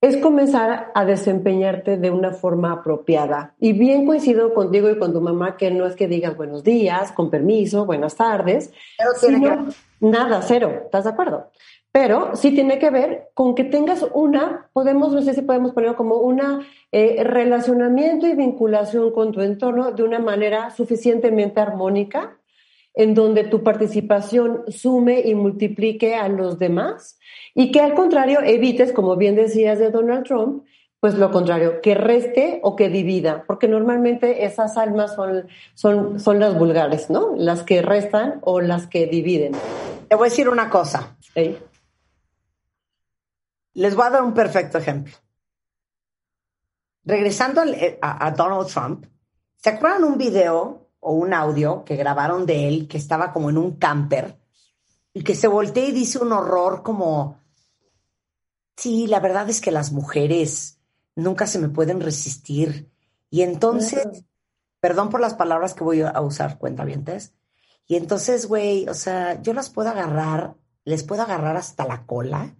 es 0.00 0.16
comenzar 0.16 0.90
a 0.94 1.04
desempeñarte 1.04 1.98
de 1.98 2.10
una 2.10 2.32
forma 2.32 2.72
apropiada. 2.72 3.54
Y 3.60 3.72
bien 3.74 4.06
coincido 4.06 4.54
contigo 4.54 4.88
y 4.90 4.98
con 4.98 5.12
tu 5.12 5.20
mamá 5.20 5.56
que 5.56 5.70
no 5.70 5.86
es 5.86 5.94
que 5.94 6.08
digas 6.08 6.36
buenos 6.36 6.64
días, 6.64 7.12
con 7.12 7.28
permiso, 7.30 7.84
buenas 7.84 8.16
tardes, 8.16 8.72
Pero 8.96 9.10
tiene 9.20 9.36
sino 9.38 9.66
que- 9.66 9.74
nada, 10.00 10.40
cero, 10.42 10.82
¿estás 10.84 11.04
de 11.04 11.10
acuerdo? 11.10 11.50
Pero 11.92 12.36
sí 12.36 12.52
tiene 12.52 12.78
que 12.78 12.88
ver 12.88 13.30
con 13.34 13.54
que 13.54 13.64
tengas 13.64 14.06
una, 14.14 14.68
podemos, 14.72 15.12
no 15.12 15.22
sé 15.22 15.34
si 15.34 15.42
podemos 15.42 15.72
ponerlo 15.72 15.96
como 15.96 16.16
una 16.18 16.60
eh, 16.92 17.22
relacionamiento 17.24 18.26
y 18.26 18.34
vinculación 18.34 19.12
con 19.12 19.32
tu 19.32 19.40
entorno 19.42 19.92
de 19.92 20.02
una 20.04 20.18
manera 20.20 20.70
suficientemente 20.70 21.60
armónica, 21.60 22.38
en 22.94 23.14
donde 23.14 23.44
tu 23.44 23.62
participación 23.62 24.64
sume 24.68 25.20
y 25.20 25.34
multiplique 25.34 26.14
a 26.14 26.28
los 26.28 26.58
demás 26.58 27.18
y 27.54 27.70
que 27.70 27.80
al 27.80 27.94
contrario 27.94 28.40
evites, 28.42 28.92
como 28.92 29.16
bien 29.16 29.36
decías 29.36 29.78
de 29.78 29.90
Donald 29.90 30.24
Trump, 30.24 30.64
pues 31.00 31.14
lo 31.14 31.30
contrario, 31.30 31.80
que 31.80 31.94
reste 31.94 32.60
o 32.62 32.76
que 32.76 32.90
divida, 32.90 33.44
porque 33.46 33.68
normalmente 33.68 34.44
esas 34.44 34.76
almas 34.76 35.14
son, 35.14 35.48
son, 35.74 36.20
son 36.20 36.38
las 36.38 36.58
vulgares, 36.58 37.08
¿no? 37.08 37.34
Las 37.36 37.62
que 37.62 37.80
restan 37.80 38.40
o 38.42 38.60
las 38.60 38.86
que 38.86 39.06
dividen. 39.06 39.52
Te 40.08 40.16
voy 40.16 40.26
a 40.26 40.30
decir 40.30 40.48
una 40.48 40.68
cosa. 40.68 41.16
Les 43.74 43.94
voy 43.94 44.06
a 44.06 44.10
dar 44.10 44.22
un 44.22 44.34
perfecto 44.34 44.76
ejemplo. 44.76 45.14
Regresando 47.04 47.62
eh, 47.64 47.98
a, 48.02 48.30
Donald 48.32 48.66
Trump, 48.66 49.06
¿se 49.56 49.70
acuerdan 49.70 50.04
un 50.04 50.18
video 50.18 50.89
o 51.00 51.12
un 51.12 51.34
audio 51.34 51.84
que 51.84 51.96
grabaron 51.96 52.46
de 52.46 52.68
él 52.68 52.88
que 52.88 52.98
estaba 52.98 53.32
como 53.32 53.50
en 53.50 53.58
un 53.58 53.76
camper 53.76 54.38
y 55.12 55.22
que 55.22 55.34
se 55.34 55.48
voltea 55.48 55.86
y 55.86 55.92
dice 55.92 56.18
un 56.18 56.32
horror 56.32 56.82
como, 56.82 57.40
sí, 58.76 59.06
la 59.06 59.20
verdad 59.20 59.48
es 59.50 59.60
que 59.60 59.70
las 59.70 59.92
mujeres 59.92 60.78
nunca 61.16 61.46
se 61.46 61.58
me 61.58 61.68
pueden 61.68 62.00
resistir. 62.00 62.90
Y 63.28 63.42
entonces, 63.42 64.24
perdón 64.80 65.10
por 65.10 65.20
las 65.20 65.34
palabras 65.34 65.74
que 65.74 65.84
voy 65.84 66.02
a 66.02 66.20
usar, 66.20 66.58
cuentavientes. 66.58 67.34
Y 67.86 67.96
entonces, 67.96 68.46
güey, 68.46 68.88
o 68.88 68.94
sea, 68.94 69.42
yo 69.42 69.52
las 69.52 69.70
puedo 69.70 69.90
agarrar, 69.90 70.54
les 70.84 71.02
puedo 71.02 71.22
agarrar 71.22 71.56
hasta 71.56 71.86
la 71.86 72.06
cola. 72.06 72.56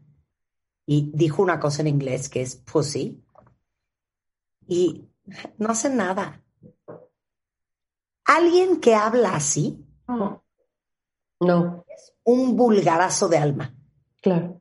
Y 0.86 1.12
dijo 1.14 1.42
una 1.42 1.60
cosa 1.60 1.82
en 1.82 1.88
inglés 1.88 2.28
que 2.28 2.42
es 2.42 2.56
pussy. 2.56 3.22
Y 4.66 5.08
no 5.58 5.68
hace 5.68 5.88
nada. 5.88 6.42
Alguien 8.30 8.80
que 8.80 8.94
habla 8.94 9.34
así. 9.34 9.84
No. 10.06 11.84
Es 11.88 12.12
un 12.22 12.56
vulgarazo 12.56 13.28
de 13.28 13.38
alma. 13.38 13.74
Claro. 14.22 14.60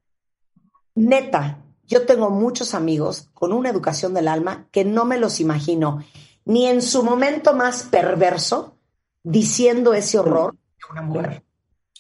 Neta, 0.96 1.60
yo 1.86 2.08
tengo 2.08 2.32
muchos 2.32 2.74
amigos 2.74 3.30
con 3.36 3.54
una 3.54 3.70
educación 3.70 4.16
del 4.16 4.28
alma 4.28 4.68
que 4.72 4.86
no 4.86 5.06
me 5.06 5.20
los 5.20 5.40
imagino 5.40 6.00
ni 6.46 6.66
en 6.66 6.82
su 6.82 7.04
momento 7.04 7.54
más 7.54 7.84
perverso 7.84 8.76
diciendo 9.22 9.94
ese 9.94 10.18
horror 10.18 10.54
de 10.54 10.92
una 10.92 11.02
mujer. 11.04 11.44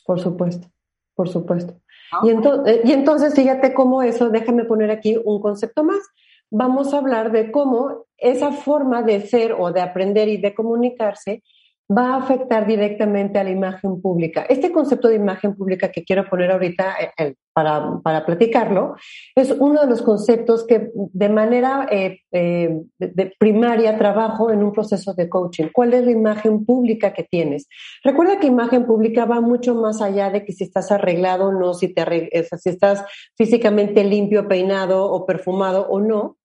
Por 0.07 0.19
supuesto, 0.19 0.67
por 1.13 1.29
supuesto. 1.29 1.75
Y, 2.23 2.29
entonces, 2.31 2.79
y 2.83 2.93
entonces, 2.93 3.35
fíjate 3.35 3.75
cómo 3.75 4.01
eso, 4.01 4.31
déjame 4.31 4.65
poner 4.65 4.89
aquí 4.89 5.21
un 5.23 5.39
concepto 5.39 5.83
más. 5.83 6.01
Vamos 6.49 6.95
a 6.95 6.97
hablar 6.97 7.31
de 7.31 7.51
cómo 7.51 8.07
esa 8.17 8.51
forma 8.53 9.03
de 9.03 9.21
ser 9.21 9.53
o 9.53 9.71
de 9.71 9.81
aprender 9.81 10.29
y 10.29 10.37
de 10.37 10.55
comunicarse 10.55 11.43
va 11.91 12.13
a 12.13 12.17
afectar 12.17 12.67
directamente 12.67 13.39
a 13.39 13.43
la 13.43 13.49
imagen 13.49 13.99
pública. 13.99 14.45
Este 14.47 14.71
concepto 14.71 15.07
de 15.07 15.15
imagen 15.15 15.55
pública 15.55 15.91
que 15.91 16.03
quiero 16.03 16.29
poner 16.29 16.51
ahorita 16.51 16.95
eh, 17.01 17.11
eh, 17.17 17.35
para, 17.51 17.99
para 18.03 18.25
platicarlo 18.25 18.95
es 19.35 19.51
uno 19.51 19.81
de 19.81 19.87
los 19.87 20.03
conceptos 20.03 20.67
que 20.67 20.91
de 20.93 21.29
manera 21.29 21.87
eh, 21.89 22.19
de 22.31 23.33
primaria 23.39 23.97
trabajo 23.97 24.51
en 24.51 24.63
un 24.63 24.71
proceso 24.71 25.15
de 25.15 25.27
coaching. 25.27 25.69
¿Cuál 25.73 25.95
es 25.95 26.05
la 26.05 26.11
imagen 26.11 26.63
pública 26.63 27.11
que 27.11 27.23
tienes? 27.23 27.67
Recuerda 28.03 28.39
que 28.39 28.47
imagen 28.47 28.85
pública 28.85 29.25
va 29.25 29.41
mucho 29.41 29.73
más 29.73 29.99
allá 29.99 30.29
de 30.29 30.45
que 30.45 30.53
si 30.53 30.65
estás 30.65 30.91
arreglado 30.91 31.47
o 31.47 31.51
no, 31.51 31.73
si, 31.73 31.91
te 31.91 32.29
si 32.59 32.69
estás 32.69 33.03
físicamente 33.35 34.03
limpio, 34.03 34.47
peinado 34.47 35.11
o 35.11 35.25
perfumado 35.25 35.87
o 35.89 35.99
no. 35.99 36.37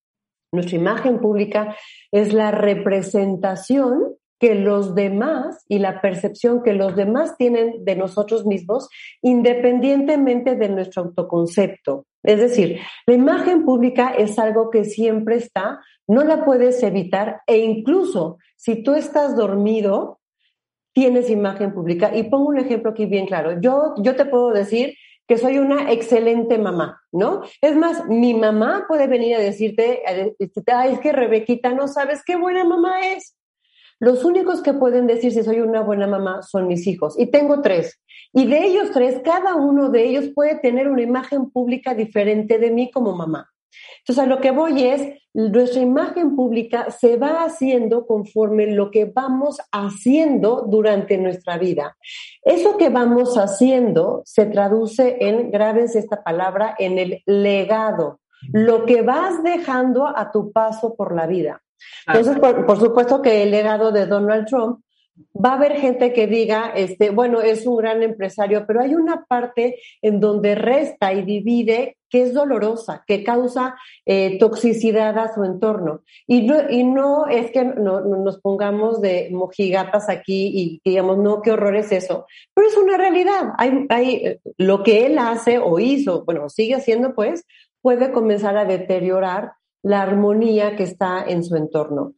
Nuestra 0.52 0.76
imagen 0.76 1.18
pública 1.18 1.76
es 2.12 2.32
la 2.32 2.50
representación 2.50 4.14
que 4.38 4.54
los 4.54 4.94
demás 4.94 5.64
y 5.68 5.78
la 5.78 6.00
percepción 6.00 6.62
que 6.62 6.72
los 6.72 6.96
demás 6.96 7.36
tienen 7.36 7.84
de 7.84 7.96
nosotros 7.96 8.44
mismos 8.46 8.88
independientemente 9.22 10.56
de 10.56 10.68
nuestro 10.68 11.02
autoconcepto. 11.02 12.06
Es 12.22 12.40
decir, 12.40 12.80
la 13.06 13.14
imagen 13.14 13.64
pública 13.64 14.08
es 14.08 14.38
algo 14.38 14.70
que 14.70 14.84
siempre 14.84 15.36
está, 15.36 15.80
no 16.08 16.24
la 16.24 16.44
puedes 16.44 16.82
evitar 16.82 17.42
e 17.46 17.58
incluso 17.58 18.38
si 18.56 18.82
tú 18.82 18.94
estás 18.94 19.36
dormido, 19.36 20.20
tienes 20.94 21.28
imagen 21.28 21.74
pública. 21.74 22.16
Y 22.16 22.24
pongo 22.24 22.48
un 22.48 22.58
ejemplo 22.58 22.92
aquí 22.92 23.04
bien 23.04 23.26
claro. 23.26 23.60
Yo, 23.60 23.94
yo 23.98 24.16
te 24.16 24.24
puedo 24.24 24.52
decir 24.52 24.94
que 25.26 25.38
soy 25.38 25.58
una 25.58 25.90
excelente 25.92 26.58
mamá, 26.58 27.02
¿no? 27.12 27.42
Es 27.60 27.76
más, 27.76 28.06
mi 28.08 28.34
mamá 28.34 28.84
puede 28.88 29.06
venir 29.06 29.36
a 29.36 29.40
decirte, 29.40 30.02
ay, 30.06 30.92
es 30.92 31.00
que 31.00 31.12
Rebequita 31.12 31.72
no 31.72 31.88
sabes 31.88 32.22
qué 32.24 32.36
buena 32.36 32.64
mamá 32.64 33.00
es. 33.08 33.36
Los 34.00 34.24
únicos 34.24 34.62
que 34.62 34.72
pueden 34.72 35.06
decir 35.06 35.32
si 35.32 35.42
soy 35.42 35.60
una 35.60 35.82
buena 35.82 36.06
mamá 36.06 36.42
son 36.42 36.66
mis 36.66 36.86
hijos. 36.86 37.14
Y 37.18 37.26
tengo 37.26 37.60
tres. 37.60 38.00
Y 38.32 38.46
de 38.46 38.64
ellos 38.66 38.90
tres, 38.92 39.20
cada 39.24 39.54
uno 39.54 39.90
de 39.90 40.04
ellos 40.04 40.30
puede 40.34 40.56
tener 40.56 40.88
una 40.88 41.02
imagen 41.02 41.50
pública 41.50 41.94
diferente 41.94 42.58
de 42.58 42.70
mí 42.70 42.90
como 42.90 43.14
mamá. 43.14 43.50
Entonces, 43.98 44.24
a 44.24 44.26
lo 44.26 44.40
que 44.40 44.50
voy 44.50 44.84
es, 44.84 45.02
nuestra 45.32 45.80
imagen 45.80 46.36
pública 46.36 46.90
se 46.90 47.16
va 47.16 47.44
haciendo 47.44 48.06
conforme 48.06 48.66
lo 48.66 48.90
que 48.90 49.06
vamos 49.06 49.60
haciendo 49.72 50.66
durante 50.68 51.18
nuestra 51.18 51.58
vida. 51.58 51.96
Eso 52.42 52.76
que 52.76 52.88
vamos 52.88 53.36
haciendo 53.36 54.22
se 54.24 54.46
traduce 54.46 55.16
en, 55.20 55.50
grábense 55.50 55.98
esta 55.98 56.22
palabra, 56.22 56.74
en 56.78 56.98
el 56.98 57.22
legado, 57.26 58.20
lo 58.52 58.84
que 58.84 59.02
vas 59.02 59.42
dejando 59.42 60.06
a 60.06 60.30
tu 60.30 60.52
paso 60.52 60.94
por 60.94 61.14
la 61.14 61.26
vida. 61.26 61.62
Entonces, 62.06 62.38
por, 62.38 62.78
supuesto 62.78 63.22
que 63.22 63.42
el 63.42 63.50
legado 63.50 63.92
de 63.92 64.06
Donald 64.06 64.46
Trump 64.46 64.80
va 65.34 65.50
a 65.50 65.54
haber 65.54 65.76
gente 65.76 66.12
que 66.12 66.26
diga, 66.26 66.72
este, 66.74 67.10
bueno, 67.10 67.40
es 67.40 67.66
un 67.66 67.76
gran 67.76 68.02
empresario, 68.02 68.64
pero 68.66 68.80
hay 68.80 68.94
una 68.94 69.24
parte 69.24 69.80
en 70.02 70.20
donde 70.20 70.54
resta 70.54 71.12
y 71.12 71.22
divide 71.22 71.96
que 72.10 72.22
es 72.22 72.32
dolorosa, 72.32 73.02
que 73.06 73.24
causa 73.24 73.76
eh, 74.06 74.38
toxicidad 74.38 75.18
a 75.18 75.34
su 75.34 75.42
entorno. 75.42 76.02
Y 76.28 76.42
no, 76.42 76.70
y 76.70 76.84
no 76.84 77.26
es 77.26 77.50
que 77.50 77.64
no, 77.64 78.00
nos 78.02 78.40
pongamos 78.40 79.00
de 79.00 79.30
mojigatas 79.32 80.08
aquí 80.08 80.50
y 80.54 80.80
digamos, 80.84 81.18
no, 81.18 81.42
qué 81.42 81.50
horror 81.50 81.74
es 81.74 81.90
eso, 81.90 82.26
pero 82.54 82.68
es 82.68 82.76
una 82.76 82.96
realidad. 82.96 83.52
Hay, 83.58 83.86
hay, 83.88 84.38
lo 84.58 84.84
que 84.84 85.06
él 85.06 85.18
hace 85.18 85.58
o 85.58 85.80
hizo, 85.80 86.24
bueno, 86.24 86.48
sigue 86.48 86.76
haciendo, 86.76 87.14
pues, 87.14 87.44
puede 87.82 88.12
comenzar 88.12 88.56
a 88.56 88.64
deteriorar 88.64 89.52
la 89.84 90.02
armonía 90.02 90.74
que 90.74 90.82
está 90.82 91.24
en 91.26 91.44
su 91.44 91.54
entorno. 91.54 92.14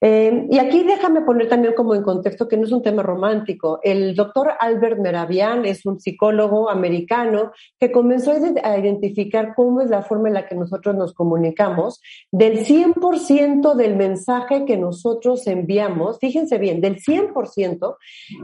Eh, 0.00 0.46
y 0.50 0.58
aquí 0.58 0.82
déjame 0.82 1.22
poner 1.22 1.48
también 1.48 1.74
como 1.74 1.94
en 1.94 2.02
contexto 2.02 2.46
que 2.46 2.56
no 2.56 2.64
es 2.64 2.72
un 2.72 2.82
tema 2.82 3.02
romántico. 3.02 3.80
El 3.82 4.14
doctor 4.14 4.52
Albert 4.60 5.00
Meravian 5.00 5.64
es 5.64 5.86
un 5.86 5.98
psicólogo 5.98 6.68
americano 6.68 7.52
que 7.80 7.90
comenzó 7.90 8.32
a 8.32 8.78
identificar 8.78 9.54
cómo 9.54 9.80
es 9.80 9.88
la 9.88 10.02
forma 10.02 10.28
en 10.28 10.34
la 10.34 10.46
que 10.46 10.54
nosotros 10.54 10.94
nos 10.94 11.14
comunicamos. 11.14 12.02
Del 12.30 12.58
100% 12.58 13.74
del 13.74 13.96
mensaje 13.96 14.66
que 14.66 14.76
nosotros 14.76 15.46
enviamos, 15.46 16.18
fíjense 16.18 16.58
bien, 16.58 16.80
del 16.82 16.96
100%, 16.96 17.96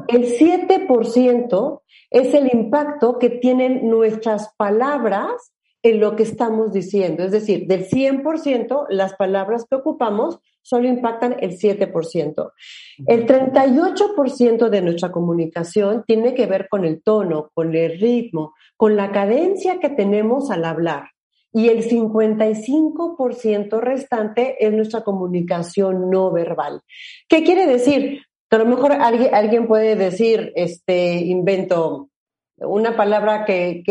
el 0.08 0.24
7% 0.24 1.80
es 2.10 2.34
el 2.34 2.54
impacto 2.54 3.18
que 3.18 3.28
tienen 3.28 3.88
nuestras 3.88 4.54
palabras 4.56 5.52
en 5.82 6.00
lo 6.00 6.16
que 6.16 6.22
estamos 6.22 6.72
diciendo. 6.72 7.24
Es 7.24 7.32
decir, 7.32 7.66
del 7.66 7.88
100%, 7.88 8.86
las 8.88 9.14
palabras 9.14 9.66
que 9.68 9.76
ocupamos 9.76 10.38
solo 10.62 10.88
impactan 10.88 11.36
el 11.40 11.58
7%. 11.58 12.52
El 13.06 13.26
38% 13.26 14.68
de 14.68 14.80
nuestra 14.80 15.10
comunicación 15.10 16.04
tiene 16.06 16.34
que 16.34 16.46
ver 16.46 16.68
con 16.68 16.84
el 16.84 17.02
tono, 17.02 17.50
con 17.52 17.74
el 17.74 17.98
ritmo, 17.98 18.54
con 18.76 18.96
la 18.96 19.10
cadencia 19.10 19.80
que 19.80 19.90
tenemos 19.90 20.50
al 20.50 20.64
hablar. 20.64 21.10
Y 21.52 21.68
el 21.68 21.84
55% 21.84 23.80
restante 23.80 24.64
es 24.64 24.72
nuestra 24.72 25.02
comunicación 25.02 26.08
no 26.08 26.30
verbal. 26.30 26.80
¿Qué 27.28 27.42
quiere 27.42 27.66
decir? 27.66 28.22
a 28.50 28.58
lo 28.58 28.66
mejor 28.66 28.92
alguien, 28.92 29.34
alguien 29.34 29.66
puede 29.66 29.96
decir, 29.96 30.52
este, 30.56 31.14
invento, 31.16 32.10
una 32.64 32.96
palabra 32.96 33.44
que, 33.44 33.82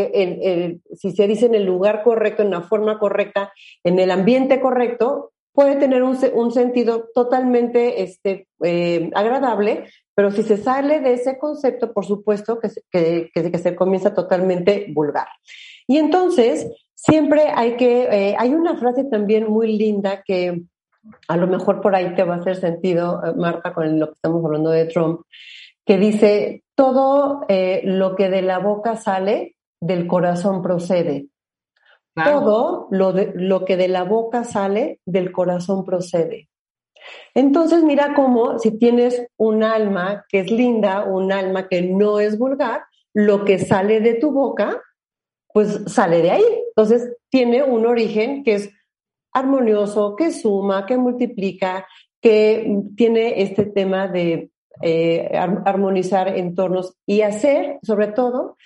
si 0.95 1.11
se 1.11 1.27
dice 1.27 1.45
en 1.45 1.56
el 1.56 1.65
lugar 1.65 2.03
correcto, 2.03 2.43
en 2.43 2.52
la 2.52 2.61
forma 2.61 2.99
correcta, 2.99 3.52
en 3.84 3.99
el 3.99 4.11
ambiente 4.11 4.60
correcto, 4.60 5.31
puede 5.53 5.76
tener 5.76 6.03
un, 6.03 6.52
sentido 6.52 7.10
totalmente 7.14 8.03
este, 8.03 8.48
eh, 8.64 9.10
agradable, 9.14 9.85
pero 10.15 10.31
si 10.31 10.43
se 10.43 10.57
sale 10.57 10.99
de 10.99 11.14
ese 11.14 11.38
concepto, 11.38 11.93
por 11.93 12.06
supuesto 12.06 12.60
que, 12.60 13.30
que, 13.34 13.57
se 13.57 13.76
comienza 13.76 14.14
totalmente 14.14 14.88
vulgar. 14.93 15.27
Y 15.88 15.98
entonces, 15.98 16.68
siempre 16.95 17.49
hay 17.53 17.76
que, 17.76 18.03
eh, 18.03 18.35
hay 18.38 18.53
una 18.53 18.77
frase 18.77 19.03
también 19.06 19.49
muy 19.49 19.77
linda 19.77 20.23
que 20.26 20.61
a 21.27 21.38
lo 21.38 21.48
mejor 21.48 21.81
por 21.81 21.95
ahí 21.95 22.14
te 22.15 22.23
va 22.23 22.35
a 22.35 22.38
hacer 22.38 22.57
sentido, 22.57 23.22
eh, 23.26 23.34
Marta, 23.35 23.73
con 23.73 23.99
lo 23.99 24.07
que 24.07 24.14
estamos 24.14 24.45
hablando 24.45 24.69
de 24.69 24.85
Trump, 24.85 25.22
que 25.85 25.98
dice, 25.98 26.64
todo 26.81 27.45
eh, 27.47 27.81
lo 27.83 28.15
que 28.15 28.27
de 28.27 28.41
la 28.41 28.57
boca 28.57 28.95
sale, 28.95 29.55
del 29.79 30.07
corazón 30.07 30.63
procede. 30.63 31.27
Todo 32.15 32.87
lo, 32.89 33.13
lo 33.35 33.65
que 33.65 33.77
de 33.77 33.87
la 33.87 34.03
boca 34.03 34.43
sale, 34.43 34.99
del 35.05 35.31
corazón 35.31 35.85
procede. 35.85 36.49
Entonces, 37.35 37.83
mira 37.83 38.15
cómo 38.15 38.57
si 38.57 38.79
tienes 38.79 39.27
un 39.37 39.61
alma 39.61 40.25
que 40.27 40.39
es 40.39 40.49
linda, 40.49 41.03
un 41.03 41.31
alma 41.31 41.67
que 41.67 41.83
no 41.83 42.19
es 42.19 42.39
vulgar, 42.39 42.85
lo 43.13 43.45
que 43.45 43.59
sale 43.59 44.01
de 44.01 44.15
tu 44.15 44.31
boca, 44.31 44.81
pues 45.53 45.83
sale 45.85 46.23
de 46.23 46.31
ahí. 46.31 46.63
Entonces, 46.69 47.15
tiene 47.29 47.61
un 47.61 47.85
origen 47.85 48.43
que 48.43 48.55
es 48.55 48.71
armonioso, 49.33 50.15
que 50.15 50.31
suma, 50.31 50.87
que 50.87 50.97
multiplica, 50.97 51.85
que 52.21 52.75
tiene 52.95 53.41
este 53.43 53.65
tema 53.65 54.07
de 54.07 54.50
eh, 54.81 55.29
armonizar 55.33 56.27
entornos 56.37 56.95
y 57.05 57.21
hacer, 57.21 57.79
sobre 57.83 58.07
todo, 58.07 58.57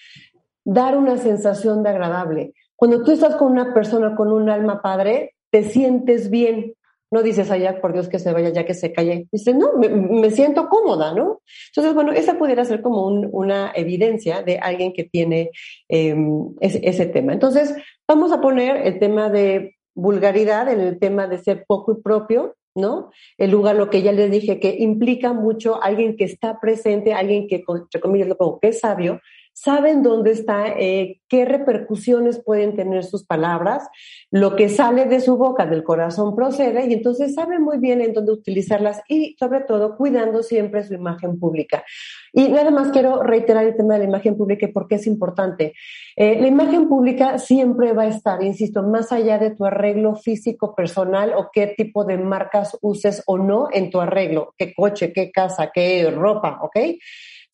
dar 0.63 0.97
una 0.97 1.17
sensación 1.17 1.83
de 1.83 1.89
agradable. 1.89 2.53
Cuando 2.75 3.03
tú 3.03 3.11
estás 3.11 3.35
con 3.35 3.51
una 3.51 3.73
persona 3.73 4.15
con 4.15 4.31
un 4.31 4.49
alma 4.49 4.81
padre, 4.81 5.35
te 5.49 5.63
sientes 5.63 6.29
bien. 6.29 6.73
No 7.11 7.23
dices, 7.23 7.49
allá, 7.51 7.79
por 7.79 7.93
Dios 7.93 8.09
que 8.09 8.19
se 8.19 8.33
vaya, 8.33 8.49
ya 8.49 8.65
que 8.65 8.73
se 8.73 8.91
calle. 8.91 9.27
Dices, 9.31 9.55
no, 9.55 9.73
me, 9.77 10.31
siento 10.31 10.67
cómoda, 10.67 11.13
¿no? 11.13 11.41
Entonces, 11.69 11.93
bueno, 11.93 12.11
esa 12.11 12.37
pudiera 12.37 12.65
ser 12.65 12.81
como 12.81 13.05
una 13.07 13.71
evidencia 13.73 14.41
de 14.41 14.57
alguien 14.57 14.91
que 14.91 15.05
tiene 15.05 15.51
em, 15.87 16.49
ese, 16.59 17.05
tema. 17.05 17.31
Entonces, 17.31 17.75
vamos 18.07 18.31
a 18.33 18.41
poner 18.41 18.85
el 18.87 18.99
tema 18.99 19.29
de 19.29 19.75
vulgaridad 19.93 20.67
en 20.67 20.81
el 20.81 20.99
tema 20.99 21.27
de 21.27 21.37
ser 21.37 21.63
poco 21.65 21.93
y 21.93 22.01
propio, 22.01 22.55
¿no? 22.75 23.11
El 23.37 23.51
lugar, 23.51 23.75
lo 23.75 23.89
que 23.89 24.01
ya 24.01 24.11
les 24.11 24.29
dije, 24.29 24.59
que 24.59 24.75
implica 24.79 25.33
mucho 25.33 25.81
alguien 25.81 26.17
que 26.17 26.25
está 26.25 26.59
presente, 26.59 27.13
alguien 27.13 27.47
que, 27.47 27.63
entre 27.67 28.01
comillas, 28.01 28.27
lo 28.27 28.37
pongo, 28.37 28.59
que 28.59 28.67
es 28.67 28.81
sabio, 28.81 29.21
saben 29.55 30.03
dónde 30.03 30.31
está, 30.31 30.67
eh, 30.67 31.21
qué 31.29 31.45
repercusiones 31.45 32.43
pueden 32.43 32.75
tener 32.75 33.05
sus 33.05 33.25
palabras, 33.25 33.87
lo 34.29 34.57
que 34.57 34.67
sale 34.67 35.05
de 35.05 35.21
su 35.21 35.37
boca, 35.37 35.65
del 35.65 35.81
corazón 35.81 36.35
procede, 36.35 36.85
y 36.87 36.93
entonces 36.93 37.33
saben 37.33 37.63
muy 37.63 37.77
bien 37.77 38.01
en 38.01 38.11
dónde 38.11 38.33
utilizarlas 38.33 39.01
y 39.07 39.33
sobre 39.39 39.61
todo 39.61 39.95
cuidando 39.95 40.43
siempre 40.43 40.83
su 40.83 40.93
imagen 40.93 41.39
pública. 41.39 41.85
Y 42.33 42.49
nada 42.49 42.69
más 42.69 42.91
quiero 42.91 43.23
reiterar 43.23 43.65
el 43.65 43.77
tema 43.77 43.93
de 43.93 44.01
la 44.01 44.05
imagen 44.05 44.35
pública 44.35 44.67
porque 44.73 44.95
es 44.95 45.07
importante. 45.07 45.73
Eh, 46.17 46.37
la 46.41 46.47
imagen 46.47 46.89
pública 46.89 47.37
siempre 47.37 47.93
va 47.93 48.03
a 48.03 48.07
estar, 48.07 48.43
insisto, 48.43 48.83
más 48.83 49.13
allá 49.13 49.39
de 49.39 49.51
tu 49.51 49.63
arreglo 49.63 50.15
físico 50.15 50.75
personal 50.75 51.31
o 51.33 51.49
qué 51.53 51.73
tipo 51.77 52.03
de 52.03 52.17
marcas 52.17 52.77
uses 52.81 53.23
o 53.25 53.37
no 53.37 53.69
en 53.71 53.89
tu 53.89 54.01
arreglo, 54.01 54.53
qué 54.57 54.73
coche, 54.73 55.13
qué 55.13 55.31
casa, 55.31 55.71
qué 55.73 56.11
ropa, 56.11 56.59
¿ok? 56.61 56.75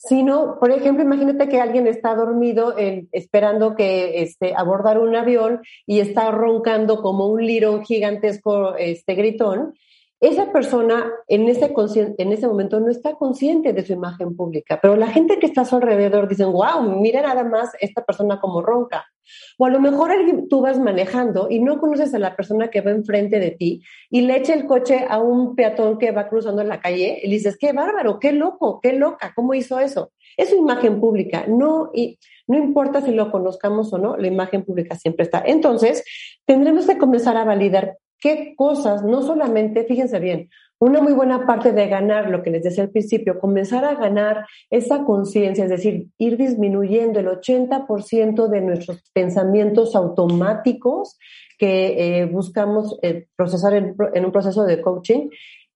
Sino, 0.04 0.58
por 0.60 0.72
ejemplo, 0.72 1.04
imagínate 1.04 1.48
que 1.48 1.62
alguien 1.62 1.86
está 1.86 2.16
dormido 2.16 2.76
esperando 3.12 3.76
que 3.76 4.24
este, 4.24 4.54
abordar 4.56 4.98
un 4.98 5.16
avión 5.16 5.62
y 5.86 6.00
está 6.00 6.32
roncando 6.32 7.04
como 7.04 7.28
un 7.28 7.46
lirón 7.46 7.86
gigantesco 7.86 8.76
este, 8.76 9.14
gritón 9.14 9.74
esa 10.20 10.52
persona 10.52 11.12
en 11.28 11.50
ese, 11.50 11.74
en 12.18 12.32
ese 12.32 12.48
momento 12.48 12.80
no 12.80 12.92
está 12.92 13.16
consciente 13.16 13.74
de 13.74 13.84
su 13.84 13.94
imagen 13.94 14.36
pública, 14.36 14.80
pero 14.80 14.96
la 14.96 15.08
gente 15.08 15.40
que 15.40 15.48
está 15.48 15.62
a 15.62 15.66
su 15.66 15.76
alrededor 15.76 16.28
dicen, 16.28 16.52
wow, 16.52 16.84
mira 17.00 17.24
nada 17.24 17.44
más 17.44 17.72
esta 17.80 18.06
persona 18.06 18.40
como 18.40 18.62
ronca. 18.62 19.11
O 19.58 19.66
a 19.66 19.70
lo 19.70 19.80
mejor 19.80 20.12
tú 20.50 20.62
vas 20.62 20.80
manejando 20.80 21.48
y 21.50 21.60
no 21.60 21.80
conoces 21.80 22.14
a 22.14 22.20
la 22.20 22.36
persona 22.36 22.70
que 22.70 22.82
va 22.82 22.92
enfrente 22.92 23.40
de 23.40 23.52
ti 23.52 23.84
y 24.10 24.22
le 24.22 24.38
echa 24.38 24.54
el 24.54 24.66
coche 24.66 25.06
a 25.08 25.20
un 25.20 25.56
peatón 25.56 25.98
que 25.98 26.12
va 26.12 26.28
cruzando 26.28 26.64
la 26.64 26.80
calle 26.80 27.20
y 27.24 27.30
dices, 27.30 27.58
qué 27.58 27.74
bárbaro, 27.74 28.20
qué 28.20 28.32
loco, 28.32 28.80
qué 28.82 28.94
loca, 28.94 29.34
¿cómo 29.36 29.54
hizo 29.54 29.80
eso? 29.80 30.12
Es 30.38 30.50
su 30.50 30.56
imagen 30.56 31.00
pública, 31.00 31.46
no, 31.48 31.92
y 31.94 32.18
no 32.48 32.58
importa 32.58 33.02
si 33.02 33.12
lo 33.12 33.32
conozcamos 33.32 33.94
o 33.94 33.98
no, 33.98 34.18
la 34.18 34.28
imagen 34.28 34.64
pública 34.64 34.96
siempre 34.96 35.24
está. 35.24 35.44
Entonces, 35.46 36.04
tendremos 36.46 36.88
que 36.88 36.98
comenzar 36.98 37.38
a 37.38 37.44
validar 37.44 37.98
qué 38.20 38.54
cosas, 38.56 39.04
no 39.04 39.22
solamente, 39.24 39.84
fíjense 39.84 40.20
bien, 40.20 40.50
una 40.82 41.00
muy 41.00 41.14
buena 41.14 41.46
parte 41.46 41.74
de 41.74 41.88
ganar, 41.88 42.32
lo 42.32 42.42
que 42.42 42.50
les 42.50 42.64
decía 42.64 42.84
al 42.84 42.90
principio, 42.90 43.40
comenzar 43.40 43.86
a 43.86 43.94
ganar 43.94 44.48
esa 44.72 45.06
conciencia, 45.06 45.66
es 45.66 45.70
decir, 45.70 46.08
ir 46.18 46.38
disminuyendo 46.38 47.20
el 47.20 47.28
80% 47.28 48.48
de 48.48 48.62
nuestros 48.62 49.04
pensamientos 49.14 49.96
automáticos 49.96 51.20
que 51.60 52.22
eh, 52.22 52.26
buscamos 52.26 52.98
eh, 53.04 53.28
procesar 53.36 53.76
en, 53.76 53.96
en 54.16 54.26
un 54.26 54.32
proceso 54.32 54.64
de 54.64 54.82
coaching, 54.82 55.30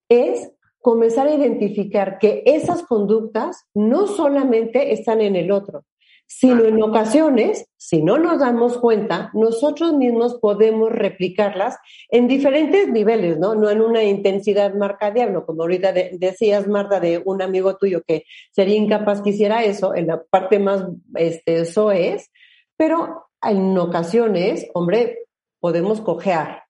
es 0.08 0.50
comenzar 0.80 1.28
a 1.28 1.34
identificar 1.34 2.18
que 2.18 2.42
esas 2.44 2.82
conductas 2.82 3.64
no 3.74 4.08
solamente 4.08 4.92
están 4.92 5.20
en 5.20 5.36
el 5.36 5.52
otro, 5.52 5.84
sino 6.26 6.64
en 6.64 6.82
ocasiones, 6.82 7.68
si 7.76 8.02
no 8.02 8.18
nos 8.18 8.40
damos 8.40 8.78
cuenta, 8.78 9.30
nosotros 9.32 9.94
mismos 9.94 10.38
podemos 10.40 10.90
replicarlas 10.90 11.76
en 12.10 12.26
diferentes 12.26 12.88
niveles, 12.88 13.38
¿no? 13.38 13.54
No 13.54 13.70
en 13.70 13.80
una 13.80 14.02
intensidad 14.02 14.74
marca 14.74 15.10
diablo, 15.10 15.46
como 15.46 15.62
ahorita 15.62 15.92
decías, 15.92 16.66
Marta, 16.66 17.00
de 17.00 17.22
un 17.24 17.42
amigo 17.42 17.76
tuyo 17.76 18.02
que 18.06 18.24
sería 18.50 18.76
incapaz 18.76 19.22
que 19.22 19.30
hiciera 19.30 19.64
eso, 19.64 19.94
en 19.94 20.08
la 20.08 20.22
parte 20.22 20.58
más 20.58 20.84
este, 21.14 21.60
es, 21.60 22.30
pero 22.76 23.28
en 23.42 23.78
ocasiones, 23.78 24.66
hombre, 24.74 25.26
podemos 25.60 26.00
cojear, 26.00 26.65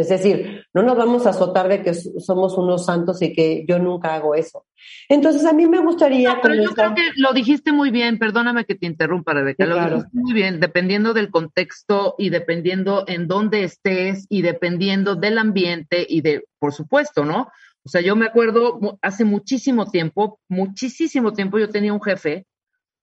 es 0.00 0.08
decir, 0.08 0.64
no 0.72 0.82
nos 0.82 0.96
vamos 0.96 1.26
a 1.26 1.30
azotar 1.30 1.68
de 1.68 1.82
que 1.82 1.94
somos 1.94 2.56
unos 2.56 2.86
santos 2.86 3.20
y 3.22 3.32
que 3.32 3.64
yo 3.68 3.78
nunca 3.78 4.14
hago 4.14 4.34
eso. 4.34 4.66
Entonces, 5.08 5.44
a 5.44 5.52
mí 5.52 5.66
me 5.66 5.80
gustaría... 5.80 6.40
pero 6.40 6.54
yo 6.54 6.70
creo 6.70 6.94
que 6.94 7.10
lo 7.16 7.32
dijiste 7.32 7.72
muy 7.72 7.90
bien, 7.90 8.18
perdóname 8.18 8.64
que 8.64 8.74
te 8.74 8.86
interrumpa, 8.86 9.34
Rebeca, 9.34 9.66
lo 9.66 9.76
dijiste 9.76 10.08
muy 10.12 10.32
bien, 10.32 10.60
dependiendo 10.60 11.12
del 11.12 11.30
contexto 11.30 12.14
y 12.18 12.30
dependiendo 12.30 13.04
en 13.06 13.28
dónde 13.28 13.64
estés 13.64 14.26
y 14.28 14.42
dependiendo 14.42 15.16
del 15.16 15.38
ambiente 15.38 16.06
y 16.08 16.20
de, 16.20 16.44
por 16.58 16.72
supuesto, 16.72 17.24
¿no? 17.24 17.48
O 17.82 17.88
sea, 17.88 18.00
yo 18.00 18.14
me 18.14 18.26
acuerdo 18.26 18.98
hace 19.02 19.24
muchísimo 19.24 19.90
tiempo, 19.90 20.38
muchísimo 20.48 21.32
tiempo 21.32 21.58
yo 21.58 21.70
tenía 21.70 21.92
un 21.92 22.02
jefe 22.02 22.46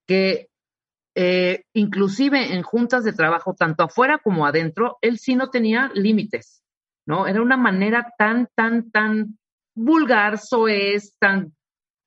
que 0.06 0.48
eh, 1.20 1.64
inclusive 1.74 2.54
en 2.54 2.62
juntas 2.62 3.02
de 3.02 3.12
trabajo, 3.12 3.52
tanto 3.52 3.82
afuera 3.82 4.18
como 4.18 4.46
adentro, 4.46 4.98
él 5.00 5.18
sí 5.18 5.34
no 5.34 5.50
tenía 5.50 5.90
límites. 5.94 6.62
¿No? 7.08 7.26
Era 7.26 7.40
una 7.40 7.56
manera 7.56 8.12
tan, 8.18 8.48
tan, 8.54 8.90
tan 8.90 9.38
vulgar, 9.74 10.38
soez, 10.38 11.14
tan 11.18 11.54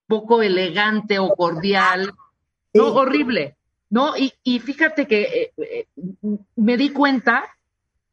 poco 0.08 0.44
elegante 0.44 1.18
o 1.18 1.34
cordial, 1.36 2.14
¿no? 2.76 2.88
Horrible, 2.94 3.58
¿no? 3.90 4.14
Y, 4.16 4.60
fíjate 4.60 5.08
que 5.08 5.22
eh, 5.22 5.54
eh, 5.58 5.88
me 6.56 6.78
di 6.78 6.92
cuenta 6.92 7.46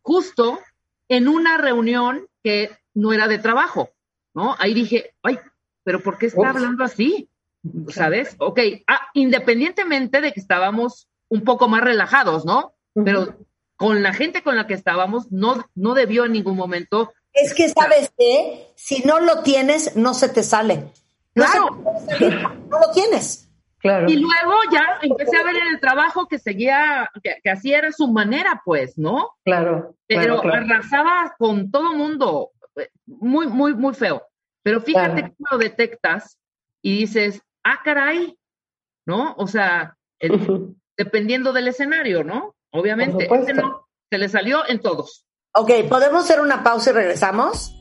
justo 0.00 0.60
en 1.08 1.28
una 1.28 1.58
reunión 1.58 2.26
que 2.42 2.70
no 2.94 3.12
era 3.12 3.28
de 3.28 3.38
trabajo, 3.38 3.90
¿no? 4.34 4.56
Ahí 4.58 4.72
dije, 4.72 5.14
ay, 5.22 5.38
pero 5.84 6.00
¿por 6.02 6.16
qué 6.16 6.26
está 6.26 6.48
hablando 6.48 6.84
así? 6.84 7.28
¿Sabes? 7.88 8.34
Ok, 8.38 8.60
ah, 8.86 9.08
independientemente 9.12 10.22
de 10.22 10.32
que 10.32 10.40
estábamos 10.40 11.06
un 11.28 11.42
poco 11.42 11.68
más 11.68 11.82
relajados, 11.82 12.46
¿no? 12.46 12.72
Pero 12.94 13.36
con 13.78 14.02
la 14.02 14.12
gente 14.12 14.42
con 14.42 14.56
la 14.56 14.66
que 14.66 14.74
estábamos, 14.74 15.30
no, 15.30 15.64
no 15.76 15.94
debió 15.94 16.24
en 16.24 16.32
ningún 16.32 16.56
momento. 16.56 17.12
Es 17.32 17.54
que, 17.54 17.68
¿sabes 17.68 18.12
qué? 18.18 18.72
Si 18.74 19.04
no 19.04 19.20
lo 19.20 19.42
tienes, 19.42 19.96
no 19.96 20.14
se 20.14 20.28
te 20.28 20.42
sale. 20.42 20.92
claro. 21.32 21.70
no 22.68 22.80
lo 22.80 22.90
tienes. 22.92 23.48
Claro. 23.78 24.10
Y 24.10 24.16
luego 24.16 24.54
ya 24.72 24.98
empecé 25.00 25.36
a 25.36 25.44
ver 25.44 25.54
en 25.54 25.68
el 25.68 25.80
trabajo 25.80 26.26
que 26.26 26.40
seguía, 26.40 27.08
que, 27.22 27.48
así 27.48 27.72
era 27.72 27.92
su 27.92 28.08
manera, 28.08 28.60
pues, 28.64 28.98
¿no? 28.98 29.36
Claro. 29.44 29.94
Pero 30.08 30.42
arrasaba 30.42 31.36
con 31.38 31.70
todo 31.70 31.94
mundo, 31.94 32.50
muy, 33.06 33.46
muy, 33.46 33.74
muy 33.74 33.94
feo. 33.94 34.26
Pero 34.64 34.80
fíjate 34.80 35.22
que 35.22 35.34
lo 35.50 35.58
detectas 35.58 36.36
y 36.82 36.98
dices, 36.98 37.40
ah, 37.62 37.80
caray, 37.84 38.36
¿no? 39.06 39.34
O 39.38 39.46
sea, 39.46 39.96
dependiendo 40.96 41.52
del 41.52 41.68
escenario, 41.68 42.24
¿no? 42.24 42.56
Obviamente, 42.70 43.28
se 44.10 44.18
le 44.18 44.28
salió 44.28 44.66
en 44.68 44.80
todos. 44.80 45.24
Ok, 45.54 45.70
¿podemos 45.88 46.24
hacer 46.24 46.40
una 46.40 46.62
pausa 46.62 46.90
y 46.90 46.92
regresamos? 46.92 47.74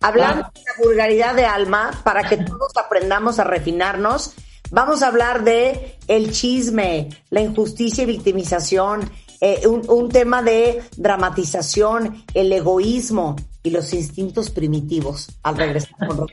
Hablando 0.00 0.50
de 0.54 0.60
la 0.60 0.84
vulgaridad 0.84 1.34
de 1.34 1.46
alma, 1.46 1.90
para 2.04 2.28
que 2.28 2.36
todos 2.44 2.76
aprendamos 2.76 3.38
a 3.38 3.44
refinarnos, 3.44 4.34
vamos 4.70 5.02
a 5.02 5.08
hablar 5.08 5.44
de 5.44 5.98
el 6.08 6.32
chisme, 6.32 7.08
la 7.30 7.40
injusticia 7.40 8.02
y 8.02 8.06
victimización, 8.06 9.10
eh, 9.40 9.66
un, 9.66 9.82
un, 9.88 10.08
tema 10.10 10.42
de 10.42 10.82
dramatización, 10.96 12.24
el 12.34 12.52
egoísmo 12.52 13.36
y 13.62 13.70
los 13.70 13.92
instintos 13.92 14.50
primitivos. 14.50 15.28
Al 15.42 15.56
regresar 15.56 16.06
con 16.06 16.26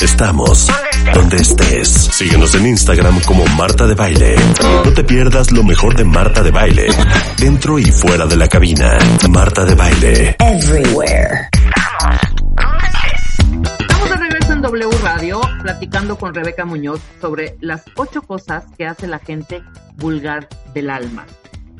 Estamos 0.00 0.68
donde 1.14 1.36
estés. 1.36 1.88
Síguenos 1.88 2.54
en 2.54 2.66
Instagram 2.66 3.20
como 3.22 3.44
Marta 3.56 3.86
de 3.86 3.94
Baile. 3.94 4.36
No 4.84 4.92
te 4.92 5.04
pierdas 5.04 5.52
lo 5.52 5.62
mejor 5.62 5.96
de 5.96 6.04
Marta 6.04 6.42
de 6.42 6.50
Baile. 6.50 6.88
Dentro 7.38 7.78
y 7.78 7.84
fuera 7.84 8.26
de 8.26 8.36
la 8.36 8.48
cabina. 8.48 8.98
Marta 9.30 9.64
de 9.64 9.74
Baile. 9.74 10.36
Everywhere. 10.38 11.48
Estamos 13.80 14.08
de 14.08 14.16
regreso 14.16 14.52
en 14.52 14.62
W 14.62 14.90
Radio 15.02 15.40
platicando 15.62 16.16
con 16.18 16.34
Rebeca 16.34 16.64
Muñoz 16.64 17.00
sobre 17.20 17.56
las 17.60 17.82
ocho 17.96 18.22
cosas 18.22 18.64
que 18.76 18.86
hace 18.86 19.06
la 19.06 19.18
gente 19.18 19.62
vulgar 19.96 20.48
del 20.74 20.90
alma. 20.90 21.26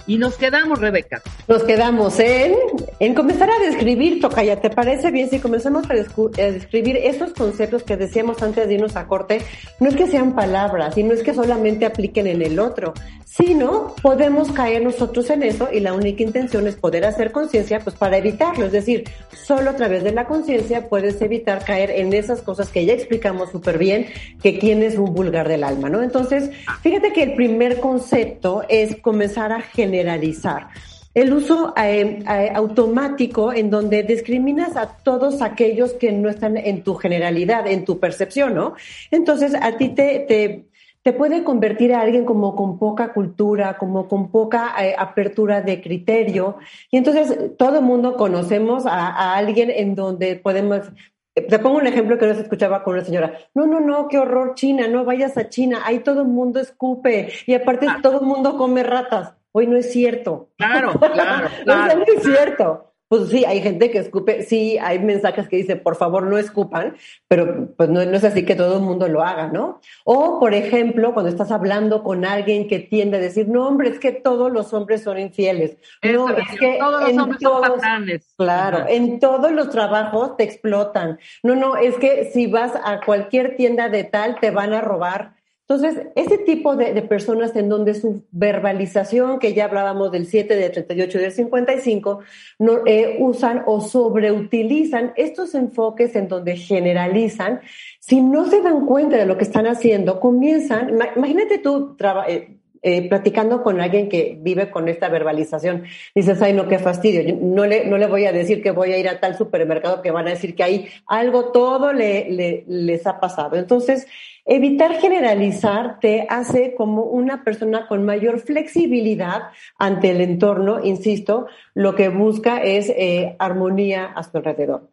Y 0.07 0.19
nos 0.19 0.37
quedamos, 0.37 0.81
Rebeca, 0.81 1.23
Nos 1.49 1.63
quedamos 1.63 2.19
en, 2.21 2.55
en 3.01 3.15
comenzar 3.15 3.51
a 3.51 3.59
describir, 3.59 4.21
Tocaya, 4.21 4.61
¿te 4.61 4.69
parece 4.69 5.11
bien 5.11 5.31
si 5.31 5.39
comenzamos 5.39 5.85
a, 5.91 5.95
describir 5.95 6.99
esos 6.99 7.33
conceptos 7.33 7.83
que 7.85 7.97
decíamos 7.97 8.43
antes 8.43 8.69
de 8.69 8.75
irnos 8.75 8.97
a 8.97 9.07
corte? 9.07 9.41
No 9.81 9.89
es 9.89 9.97
que 9.97 10.07
sean 10.07 10.35
palabras 10.35 10.99
y 10.99 11.03
no 11.03 11.15
es 11.15 11.23
que 11.23 11.33
solamente 11.33 11.87
apliquen 11.87 12.27
en 12.27 12.43
el 12.43 12.59
otro, 12.59 12.93
sino 13.25 13.97
podemos 14.03 14.53
caer 14.53 14.83
nosotros 14.83 15.29
en 15.31 15.43
eso 15.43 15.69
y 15.73 15.81
la 15.81 15.93
única 15.93 16.23
intención 16.23 16.67
es 16.69 16.77
poder 16.77 17.05
hacer 17.05 17.33
conciencia 17.33 17.81
pues 17.81 17.97
para 17.97 18.19
evitarlo. 18.19 18.67
Es 18.67 18.73
decir, 18.73 19.05
solo 19.33 19.71
a 19.71 19.77
través 19.77 20.05
de 20.05 20.13
la 20.13 20.27
conciencia 20.27 20.89
puedes 20.89 21.21
evitar 21.21 21.65
caer 21.65 21.91
en 21.91 22.13
esas 22.13 22.43
cosas 22.43 22.69
que 22.69 22.85
ya 22.85 22.93
explicamos 22.93 23.51
súper 23.51 23.79
bien, 23.79 24.07
que 24.43 24.59
quién 24.59 24.83
es 24.83 24.97
un 24.97 25.15
vulgar 25.15 25.49
del 25.49 25.65
alma, 25.65 25.89
¿no? 25.89 26.03
Entonces, 26.03 26.51
fíjate 26.83 27.13
que 27.13 27.23
el 27.23 27.35
primer 27.35 27.81
concepto 27.81 28.63
es 28.69 28.97
comenzar 29.01 29.51
a 29.51 29.63
generalizar 29.95 30.69
el 31.15 31.33
uso 31.33 31.73
eh, 31.77 32.19
eh, 32.29 32.53
automático 32.53 33.53
en 33.53 33.71
donde 33.71 34.03
discriminas 34.03 34.77
a 34.77 34.97
todos 34.97 35.43
aquellos 35.43 35.93
que 35.93 36.11
no 36.11 36.29
están 36.29 36.57
en 36.57 36.83
tu 36.83 36.95
generalidad, 36.95 37.69
en 37.69 37.85
tu 37.85 38.01
percepción, 38.01 38.55
¿no? 38.55 38.75
Entonces, 39.13 39.55
a 39.55 39.77
ti 39.77 39.91
te, 39.91 40.25
te, 40.27 40.67
te 41.03 41.13
puede 41.13 41.45
convertir 41.45 41.95
a 41.95 42.01
alguien 42.01 42.25
como 42.25 42.57
con 42.57 42.81
poca 42.81 43.13
cultura, 43.13 43.79
como 43.79 44.09
con 44.09 44.33
poca 44.33 44.75
eh, 44.85 44.97
apertura 44.99 45.61
de 45.61 45.81
criterio. 45.81 46.57
Y 46.91 46.97
entonces, 46.97 47.57
todo 47.57 47.79
el 47.79 47.85
mundo 47.85 48.17
conocemos 48.17 48.85
a, 48.85 49.07
a 49.11 49.37
alguien 49.37 49.71
en 49.71 49.95
donde 49.95 50.35
podemos 50.35 50.91
te 51.35 51.59
pongo 51.59 51.79
un 51.79 51.87
ejemplo 51.89 52.17
que 52.17 52.27
no 52.27 52.35
se 52.35 52.43
escuchaba 52.43 52.85
con 52.85 52.95
una 52.95 53.05
señora. 53.05 53.37
No, 53.55 53.67
no, 53.67 53.81
no, 53.81 54.07
qué 54.07 54.19
horror 54.19 54.55
China, 54.55 54.87
no 54.87 55.05
vayas 55.05 55.37
a 55.37 55.49
China, 55.49 55.81
ahí 55.85 55.99
todo 55.99 56.23
el 56.23 56.29
mundo 56.29 56.61
escupe 56.61 57.29
y 57.47 57.55
aparte 57.55 57.87
ah. 57.89 57.99
todo 58.01 58.21
el 58.21 58.27
mundo 58.27 58.57
come 58.57 58.85
ratas. 58.85 59.35
Hoy 59.57 59.69
no 59.69 59.77
es 59.77 59.93
cierto. 59.93 60.51
Claro, 60.59 60.93
claro. 60.99 61.49
claro 61.65 61.99
no 61.99 62.05
es 62.05 62.23
cierto. 62.25 62.91
Pues 63.07 63.29
sí, 63.29 63.45
hay 63.45 63.61
gente 63.61 63.91
que 63.93 63.99
escupe, 63.99 64.43
sí, 64.43 64.77
hay 64.79 64.99
mensajes 64.99 65.47
que 65.47 65.59
dicen, 65.59 65.81
por 65.81 65.95
favor, 65.95 66.25
no 66.25 66.37
escupan, 66.37 66.97
pero 67.29 67.69
pues 67.77 67.89
no, 67.89 68.01
es 68.01 68.25
así 68.25 68.45
que 68.45 68.57
todo 68.57 68.79
el 68.79 68.83
mundo 68.83 69.07
lo 69.07 69.23
haga, 69.23 69.49
¿no? 69.49 69.81
O, 70.05 70.41
por 70.41 70.55
ejemplo, 70.55 71.13
cuando 71.13 71.31
estás 71.31 71.53
hablando 71.53 72.03
con 72.03 72.25
alguien 72.25 72.67
que 72.67 72.81
tiende 72.81 73.19
a 73.19 73.21
decir, 73.21 73.47
no, 73.47 73.69
hombre, 73.69 73.91
es 73.91 74.01
que 74.01 74.11
todos 74.11 74.51
los 74.51 74.73
hombres 74.73 75.03
son 75.03 75.21
infieles. 75.21 75.77
no, 76.03 76.29
es 76.31 76.59
que 76.59 76.79
todos 76.81 77.03
los 77.03 77.23
hombres 77.23 77.41
son 77.41 77.61
patanes. 77.61 78.35
Claro, 78.37 78.87
en 78.89 79.21
todos 79.21 79.53
los 79.53 79.71
trabajos 79.71 80.37
te 80.37 80.43
explotan. 80.43 81.19
No, 81.45 81.55
no, 81.55 81.77
es 81.77 81.97
que 81.99 82.31
si 82.33 82.49
vas 82.49 82.73
a 82.83 83.01
cualquier 83.01 83.55
tienda 83.57 83.89
de 83.91 84.03
tal, 84.03 84.41
te 84.41 84.51
van 84.51 84.73
a 84.73 84.81
robar. 84.81 85.35
Entonces, 85.67 86.09
ese 86.15 86.37
tipo 86.37 86.77
de, 86.77 87.01
personas 87.03 87.57
en 87.57 87.71
donde 87.71 87.95
su 87.95 88.25
verbalización, 88.33 89.39
que 89.39 89.55
ya 89.55 89.65
hablábamos 89.65 90.13
del 90.13 90.27
7, 90.27 90.57
del 90.57 90.71
38 90.71 91.19
y 91.19 91.21
del 91.23 91.33
55, 91.33 92.21
no, 92.59 92.81
eh, 92.85 93.17
usan 93.21 93.63
o 93.67 93.81
sobreutilizan 93.81 95.15
estos 95.17 95.55
enfoques 95.55 96.17
en 96.17 96.29
donde 96.29 96.59
generalizan, 96.59 97.63
si 97.99 98.21
no 98.21 98.45
se 98.45 98.61
dan 98.61 98.85
cuenta 98.85 99.17
de 99.17 99.25
lo 99.25 99.39
que 99.39 99.45
están 99.45 99.67
haciendo, 99.67 100.21
comienzan, 100.21 100.99
imagínate 101.17 101.57
tú, 101.57 101.97
eh, 102.29 102.59
eh, 102.83 103.09
platicando 103.09 103.63
con 103.63 103.81
alguien 103.81 104.11
que 104.11 104.37
vive 104.39 104.71
con 104.71 104.91
esta 104.91 105.09
verbalización, 105.09 105.85
dices, 106.15 106.43
ay, 106.43 106.53
no, 106.53 106.69
qué 106.69 106.79
fastidio, 106.79 107.39
no 107.41 107.65
le, 107.65 107.87
no 107.87 107.97
le 107.97 108.07
voy 108.07 108.27
a 108.27 108.33
decir 108.33 108.63
que 108.63 108.71
voy 108.71 108.93
a 108.93 108.99
ir 108.99 109.09
a 109.09 109.19
tal 109.19 109.39
supermercado 109.39 110.03
que 110.03 110.11
van 110.11 110.27
a 110.27 110.33
decir 110.33 110.55
que 110.55 110.63
ahí 110.63 110.89
algo, 111.07 111.53
todo 111.53 111.95
le, 111.95 112.65
les 112.67 113.07
ha 113.07 113.19
pasado. 113.19 113.57
Entonces, 113.57 114.07
evitar 114.45 114.95
generalizar 114.95 115.99
te 116.01 116.27
hace 116.29 116.75
como 116.75 117.05
una 117.05 117.45
persona 117.45 117.87
con 117.87 118.05
mayor 118.05 118.41
flexibilidad 118.41 119.45
ante 119.79 120.11
el 120.11 120.21
entorno, 120.21 120.85
insisto, 120.85 121.47
lo 121.75 121.95
que 121.95 122.09
busca 122.09 122.63
es 122.63 122.91
eh, 122.91 123.37
armonía 123.39 124.07
a 124.07 124.23
su 124.23 124.37
alrededor. 124.37 124.91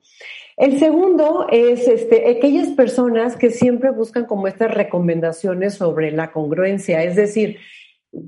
El 0.57 0.79
segundo 0.79 1.47
es 1.49 1.87
este, 1.87 2.29
aquellas 2.29 2.69
personas 2.69 3.35
que 3.35 3.49
siempre 3.49 3.89
buscan 3.89 4.25
como 4.25 4.47
estas 4.47 4.71
recomendaciones 4.73 5.73
sobre 5.73 6.11
la 6.11 6.31
congruencia, 6.31 7.03
es 7.03 7.15
decir, 7.15 7.57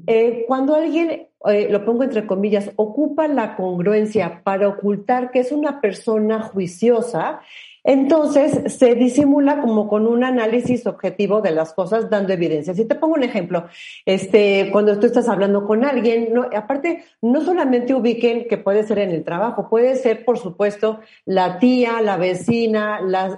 eh, 0.07 0.45
cuando 0.47 0.75
alguien, 0.75 1.27
eh, 1.45 1.67
lo 1.69 1.83
pongo 1.85 2.03
entre 2.03 2.25
comillas, 2.25 2.71
ocupa 2.77 3.27
la 3.27 3.55
congruencia 3.55 4.41
para 4.43 4.69
ocultar 4.69 5.31
que 5.31 5.39
es 5.39 5.51
una 5.51 5.81
persona 5.81 6.41
juiciosa, 6.41 7.41
entonces 7.83 8.73
se 8.73 8.95
disimula 8.95 9.61
como 9.61 9.87
con 9.89 10.07
un 10.07 10.23
análisis 10.23 10.87
objetivo 10.87 11.41
de 11.41 11.51
las 11.51 11.73
cosas 11.73 12.09
dando 12.09 12.33
evidencia. 12.33 12.73
Si 12.73 12.85
te 12.85 12.95
pongo 12.95 13.15
un 13.15 13.23
ejemplo, 13.23 13.65
este, 14.05 14.69
cuando 14.71 14.97
tú 14.99 15.05
estás 15.05 15.27
hablando 15.27 15.67
con 15.67 15.83
alguien, 15.83 16.29
no, 16.33 16.47
aparte, 16.55 17.03
no 17.21 17.41
solamente 17.41 17.93
ubiquen 17.93 18.47
que 18.47 18.57
puede 18.57 18.83
ser 18.83 18.99
en 18.99 19.11
el 19.11 19.23
trabajo, 19.23 19.69
puede 19.69 19.95
ser, 19.95 20.23
por 20.23 20.37
supuesto, 20.37 21.01
la 21.25 21.59
tía, 21.59 22.01
la 22.01 22.17
vecina, 22.17 23.01
la, 23.01 23.37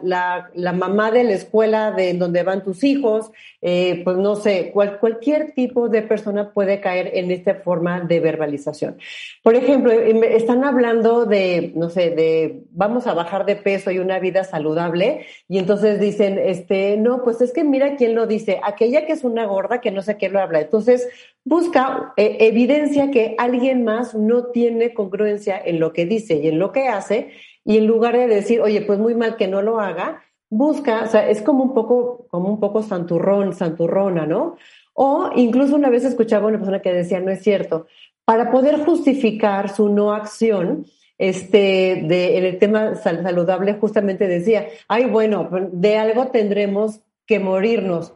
la, 0.53 0.73
mamá 0.73 1.11
de 1.11 1.23
la 1.23 1.33
escuela 1.33 1.91
de 1.91 2.13
donde 2.13 2.43
van 2.43 2.63
tus 2.63 2.83
hijos, 2.83 3.31
eh, 3.61 4.01
pues 4.03 4.17
no 4.17 4.35
sé, 4.35 4.71
cualquier 4.71 5.53
tipo 5.53 5.89
de 5.89 6.01
persona 6.01 6.51
puede 6.51 6.81
caer 6.81 7.11
en 7.15 7.31
esta 7.31 7.55
forma 7.55 8.01
de 8.01 8.19
verbalización. 8.19 8.97
Por 9.41 9.55
ejemplo, 9.55 9.91
están 9.91 10.63
hablando 10.63 11.25
de, 11.25 11.71
no 11.75 11.89
sé, 11.89 12.11
de 12.11 12.63
vamos 12.71 13.07
a 13.07 13.13
bajar 13.13 13.45
de 13.45 13.55
peso 13.55 13.89
y 13.91 13.99
una 13.99 14.19
vida 14.19 14.34
saludable 14.43 15.25
y 15.47 15.57
entonces 15.57 15.99
dicen, 15.99 16.37
este, 16.37 16.97
no, 16.97 17.23
pues 17.23 17.41
es 17.41 17.53
que 17.53 17.63
mira 17.63 17.95
quién 17.95 18.15
lo 18.15 18.27
dice, 18.27 18.59
aquella 18.63 19.05
que 19.05 19.13
es 19.13 19.23
una 19.23 19.45
gorda 19.45 19.81
que 19.81 19.91
no 19.91 20.01
sé 20.01 20.17
qué 20.17 20.29
lo 20.29 20.39
habla. 20.39 20.61
Entonces 20.61 21.07
busca 21.43 22.13
eh, 22.17 22.37
evidencia 22.41 23.11
que 23.11 23.35
alguien 23.37 23.83
más 23.83 24.13
no 24.13 24.47
tiene 24.47 24.93
congruencia 24.93 25.61
en 25.63 25.79
lo 25.79 25.93
que 25.93 26.05
dice 26.05 26.35
y 26.35 26.47
en 26.47 26.59
lo 26.59 26.71
que 26.71 26.87
hace 26.87 27.31
y 27.63 27.77
en 27.77 27.87
lugar 27.87 28.15
de 28.15 28.27
decir, 28.27 28.61
oye, 28.61 28.81
pues 28.81 28.99
muy 28.99 29.15
mal 29.15 29.37
que 29.37 29.47
no 29.47 29.61
lo 29.61 29.79
haga, 29.79 30.23
busca, 30.49 31.03
o 31.03 31.07
sea, 31.07 31.27
es 31.27 31.41
como 31.41 31.63
un 31.63 31.73
poco, 31.73 32.27
como 32.29 32.49
un 32.49 32.59
poco 32.59 32.83
santurrón, 32.83 33.53
santurrona, 33.53 34.25
¿no? 34.25 34.55
O 34.93 35.31
incluso 35.35 35.75
una 35.75 35.89
vez 35.89 36.05
escuchaba 36.05 36.45
a 36.45 36.49
una 36.49 36.57
persona 36.57 36.81
que 36.81 36.93
decía, 36.93 37.19
no 37.19 37.31
es 37.31 37.41
cierto, 37.41 37.87
para 38.23 38.51
poder 38.51 38.85
justificar 38.85 39.73
su 39.73 39.89
no 39.89 40.13
acción, 40.13 40.85
este, 41.17 42.03
de, 42.05 42.37
en 42.37 42.45
el 42.45 42.59
tema 42.59 42.95
saludable 42.95 43.73
justamente 43.75 44.27
decía, 44.27 44.67
ay, 44.87 45.05
bueno, 45.05 45.49
de 45.71 45.97
algo 45.97 46.27
tendremos 46.27 47.01
que 47.25 47.39
morirnos. 47.39 48.13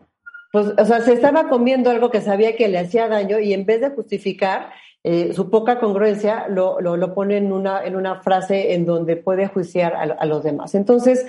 Pues, 0.51 0.67
o 0.77 0.85
sea, 0.85 1.01
se 1.01 1.13
estaba 1.13 1.47
comiendo 1.47 1.91
algo 1.91 2.09
que 2.09 2.21
sabía 2.21 2.55
que 2.55 2.67
le 2.67 2.79
hacía 2.79 3.07
daño 3.07 3.39
y 3.39 3.53
en 3.53 3.65
vez 3.65 3.81
de 3.81 3.91
justificar 3.91 4.71
eh, 5.03 5.33
su 5.33 5.49
poca 5.49 5.79
congruencia, 5.79 6.47
lo, 6.49 6.81
lo, 6.81 6.97
lo, 6.97 7.13
pone 7.13 7.37
en 7.37 7.53
una, 7.53 7.85
en 7.85 7.95
una 7.95 8.21
frase 8.21 8.73
en 8.73 8.85
donde 8.85 9.15
puede 9.15 9.47
juiciar 9.47 9.93
a, 9.93 10.01
a 10.01 10.25
los 10.25 10.43
demás. 10.43 10.75
Entonces, 10.75 11.25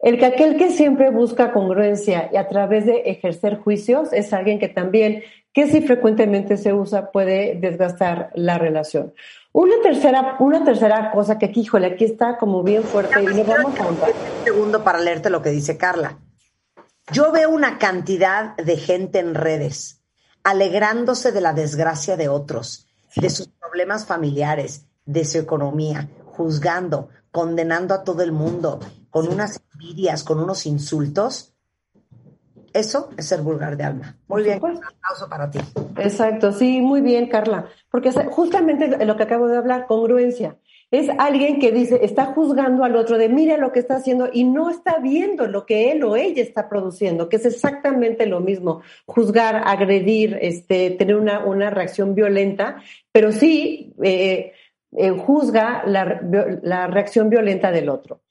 el 0.00 0.18
que 0.18 0.26
aquel 0.26 0.56
que 0.56 0.70
siempre 0.70 1.10
busca 1.10 1.52
congruencia 1.52 2.30
y 2.32 2.36
a 2.36 2.46
través 2.46 2.86
de 2.86 3.02
ejercer 3.06 3.56
juicios 3.56 4.12
es 4.12 4.32
alguien 4.32 4.60
que 4.60 4.68
también, 4.68 5.24
que 5.52 5.66
si 5.66 5.80
frecuentemente 5.80 6.56
se 6.56 6.72
usa, 6.72 7.10
puede 7.10 7.56
desgastar 7.56 8.30
la 8.34 8.58
relación. 8.58 9.12
Una 9.52 9.74
tercera, 9.82 10.36
una 10.40 10.64
tercera 10.64 11.10
cosa 11.10 11.38
que 11.38 11.46
aquí, 11.46 11.60
híjole, 11.60 11.86
aquí 11.86 12.04
está 12.04 12.36
como 12.36 12.62
bien 12.62 12.82
fuerte 12.82 13.22
y 13.22 13.42
vamos 13.42 13.78
a 13.80 13.86
Un 13.88 13.96
segundo 14.44 14.84
para 14.84 15.00
leerte 15.00 15.30
lo 15.30 15.42
que 15.42 15.50
dice 15.50 15.76
Carla. 15.76 16.18
Yo 17.10 17.32
veo 17.32 17.50
una 17.50 17.78
cantidad 17.78 18.56
de 18.56 18.76
gente 18.76 19.18
en 19.18 19.34
redes 19.34 19.98
alegrándose 20.48 21.32
de 21.32 21.40
la 21.40 21.52
desgracia 21.52 22.16
de 22.16 22.28
otros, 22.28 22.86
de 23.16 23.28
sus 23.28 23.48
problemas 23.48 24.06
familiares, 24.06 24.86
de 25.04 25.24
su 25.24 25.38
economía, 25.38 26.08
juzgando, 26.24 27.10
condenando 27.30 27.94
a 27.94 28.02
todo 28.02 28.22
el 28.22 28.32
mundo, 28.32 28.80
con 29.10 29.28
unas 29.28 29.60
envidias, 29.74 30.24
con 30.24 30.38
unos 30.40 30.64
insultos. 30.64 31.54
Eso 32.72 33.10
es 33.16 33.26
ser 33.26 33.40
vulgar 33.40 33.76
de 33.76 33.84
alma. 33.84 34.16
Muy 34.28 34.42
bien, 34.42 34.58
un 34.62 34.76
aplauso 34.84 35.28
para 35.28 35.50
ti. 35.50 35.58
Exacto, 35.96 36.52
sí, 36.52 36.80
muy 36.80 37.00
bien, 37.00 37.28
Carla. 37.28 37.66
Porque 37.90 38.12
justamente 38.12 39.04
lo 39.04 39.16
que 39.16 39.22
acabo 39.22 39.48
de 39.48 39.56
hablar, 39.56 39.86
congruencia. 39.86 40.56
Es 40.90 41.10
alguien 41.18 41.60
que 41.60 41.70
dice, 41.70 42.00
está 42.02 42.26
juzgando 42.26 42.82
al 42.82 42.96
otro 42.96 43.18
de 43.18 43.28
mira 43.28 43.58
lo 43.58 43.72
que 43.72 43.80
está 43.80 43.96
haciendo 43.96 44.30
y 44.32 44.44
no 44.44 44.70
está 44.70 44.98
viendo 45.00 45.46
lo 45.46 45.66
que 45.66 45.92
él 45.92 46.02
o 46.02 46.16
ella 46.16 46.42
está 46.42 46.66
produciendo, 46.70 47.28
que 47.28 47.36
es 47.36 47.44
exactamente 47.44 48.24
lo 48.24 48.40
mismo. 48.40 48.80
Juzgar, 49.04 49.62
agredir, 49.66 50.38
este, 50.40 50.90
tener 50.92 51.16
una, 51.16 51.44
una 51.44 51.68
reacción 51.68 52.14
violenta, 52.14 52.82
pero 53.12 53.32
sí 53.32 53.92
eh, 54.02 54.52
eh, 54.96 55.10
juzga 55.10 55.82
la, 55.86 56.22
la, 56.62 56.86
reacción 56.86 57.28
violenta 57.28 57.70
del 57.70 57.90
otro. 57.90 58.22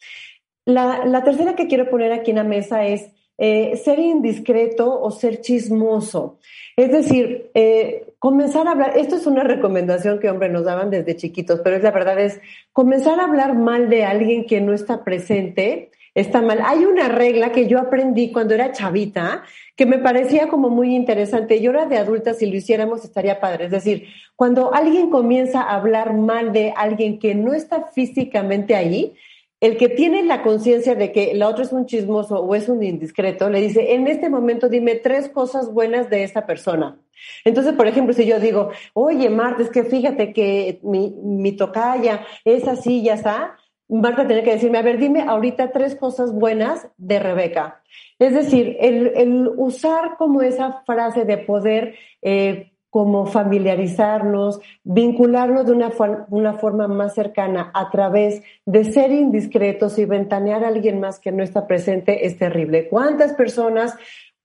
La, 0.65 1.05
la 1.05 1.23
tercera 1.23 1.55
que 1.55 1.67
quiero 1.67 1.87
poner 1.91 2.11
aquí 2.11 2.31
en 2.31 2.37
la 2.37 2.43
mesa 2.43 2.87
es 2.87 3.11
eh, 3.37 3.77
ser 3.77 3.99
indiscreto 3.99 4.99
o 5.01 5.11
ser 5.11 5.41
chismoso. 5.41 6.39
Es 6.75 6.91
decir, 6.91 7.49
eh, 7.53 8.05
comenzar 8.19 8.67
a 8.67 8.71
hablar, 8.71 8.97
esto 8.97 9.15
es 9.15 9.27
una 9.27 9.43
recomendación 9.43 10.19
que, 10.19 10.29
hombre, 10.29 10.49
nos 10.49 10.65
daban 10.65 10.89
desde 10.89 11.15
chiquitos, 11.15 11.61
pero 11.63 11.75
es 11.75 11.83
la 11.83 11.91
verdad, 11.91 12.19
es 12.19 12.39
comenzar 12.73 13.19
a 13.19 13.25
hablar 13.25 13.55
mal 13.55 13.89
de 13.89 14.05
alguien 14.05 14.45
que 14.45 14.61
no 14.61 14.73
está 14.73 15.03
presente, 15.03 15.91
está 16.13 16.41
mal. 16.41 16.59
Hay 16.65 16.85
una 16.85 17.09
regla 17.09 17.51
que 17.51 17.67
yo 17.67 17.79
aprendí 17.79 18.31
cuando 18.31 18.55
era 18.55 18.71
chavita 18.71 19.43
que 19.75 19.85
me 19.85 19.99
parecía 19.99 20.47
como 20.47 20.69
muy 20.69 20.95
interesante. 20.95 21.57
Y 21.57 21.67
ahora 21.67 21.85
de 21.85 21.97
adulta, 21.97 22.33
si 22.33 22.47
lo 22.47 22.57
hiciéramos, 22.57 23.03
estaría 23.05 23.39
padre. 23.39 23.65
Es 23.65 23.71
decir, 23.71 24.07
cuando 24.35 24.73
alguien 24.73 25.11
comienza 25.11 25.61
a 25.61 25.75
hablar 25.75 26.13
mal 26.13 26.51
de 26.51 26.73
alguien 26.75 27.19
que 27.19 27.35
no 27.35 27.53
está 27.53 27.85
físicamente 27.93 28.75
ahí, 28.75 29.13
el 29.59 29.77
que 29.77 29.89
tiene 29.89 30.23
la 30.23 30.43
conciencia 30.43 30.95
de 30.95 31.11
que 31.11 31.33
la 31.33 31.47
otra 31.47 31.63
es 31.63 31.73
un 31.73 31.85
chismoso 31.85 32.39
o 32.39 32.55
es 32.55 32.69
un 32.69 32.83
indiscreto, 32.83 33.49
le 33.49 33.61
dice, 33.61 33.93
en 33.93 34.07
este 34.07 34.29
momento 34.29 34.69
dime 34.69 34.95
tres 34.95 35.29
cosas 35.29 35.73
buenas 35.73 36.09
de 36.09 36.23
esta 36.23 36.45
persona. 36.45 36.99
Entonces, 37.43 37.73
por 37.73 37.87
ejemplo, 37.87 38.13
si 38.13 38.25
yo 38.25 38.39
digo, 38.39 38.69
oye, 38.93 39.29
Marta, 39.29 39.63
es 39.63 39.71
que 39.71 39.83
fíjate 39.83 40.33
que 40.33 40.79
mi, 40.83 41.09
mi 41.23 41.53
tocaya 41.53 42.25
es 42.45 42.67
así, 42.67 43.01
ya 43.03 43.15
está, 43.15 43.55
Marta 43.89 44.27
tiene 44.27 44.43
que 44.43 44.51
decirme, 44.51 44.77
a 44.77 44.81
ver, 44.81 44.97
dime 44.97 45.21
ahorita 45.21 45.71
tres 45.71 45.95
cosas 45.95 46.33
buenas 46.33 46.89
de 46.97 47.19
Rebeca. 47.19 47.81
Es 48.19 48.33
decir, 48.33 48.75
el, 48.79 49.13
el 49.15 49.47
usar 49.55 50.17
como 50.17 50.41
esa 50.41 50.83
frase 50.85 51.23
de 51.23 51.37
poder 51.37 51.95
eh, 52.21 52.73
como 52.89 53.25
familiarizarnos, 53.25 54.59
vincularnos 54.83 55.65
de 55.65 55.73
una, 55.73 56.53
forma 56.53 56.87
más 56.87 57.13
cercana 57.13 57.69
a 57.73 57.89
través 57.91 58.41
de 58.65 58.85
ser 58.85 59.11
indiscretos 59.11 59.99
y 59.99 60.05
ventanear 60.05 60.63
a 60.63 60.69
alguien 60.69 60.99
más 60.99 61.19
que 61.19 61.31
no 61.31 61.43
está 61.43 61.67
presente 61.67 62.25
es 62.25 62.37
terrible. 62.37 62.87
¿Cuántas 62.87 63.33
personas, 63.33 63.95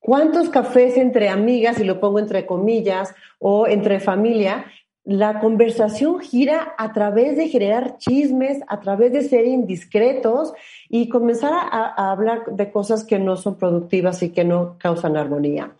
cuántos 0.01 0.49
cafés 0.49 0.97
entre 0.97 1.29
amigas, 1.29 1.79
y 1.79 1.85
lo 1.85 2.01
pongo 2.01 2.19
entre 2.19 2.45
comillas, 2.45 3.15
o 3.39 3.69
entre 3.69 4.01
familia, 4.01 4.67
la 5.05 5.41
conversación 5.41 6.21
gira 6.21 6.75
a 6.79 6.93
través 6.93 7.37
de 7.37 7.49
generar 7.49 7.99
chismes, 7.99 8.61
a 8.69 8.81
través 8.81 9.13
de 9.13 9.23
ser 9.23 9.47
indiscretos 9.47 10.53
y 10.89 11.09
comenzar 11.09 11.53
a 11.55 12.11
hablar 12.13 12.45
de 12.47 12.71
cosas 12.71 13.05
que 13.05 13.19
no 13.19 13.37
son 13.37 13.57
productivas 13.57 14.23
y 14.23 14.31
que 14.31 14.45
no 14.45 14.77
causan 14.79 15.17
armonía. 15.17 15.75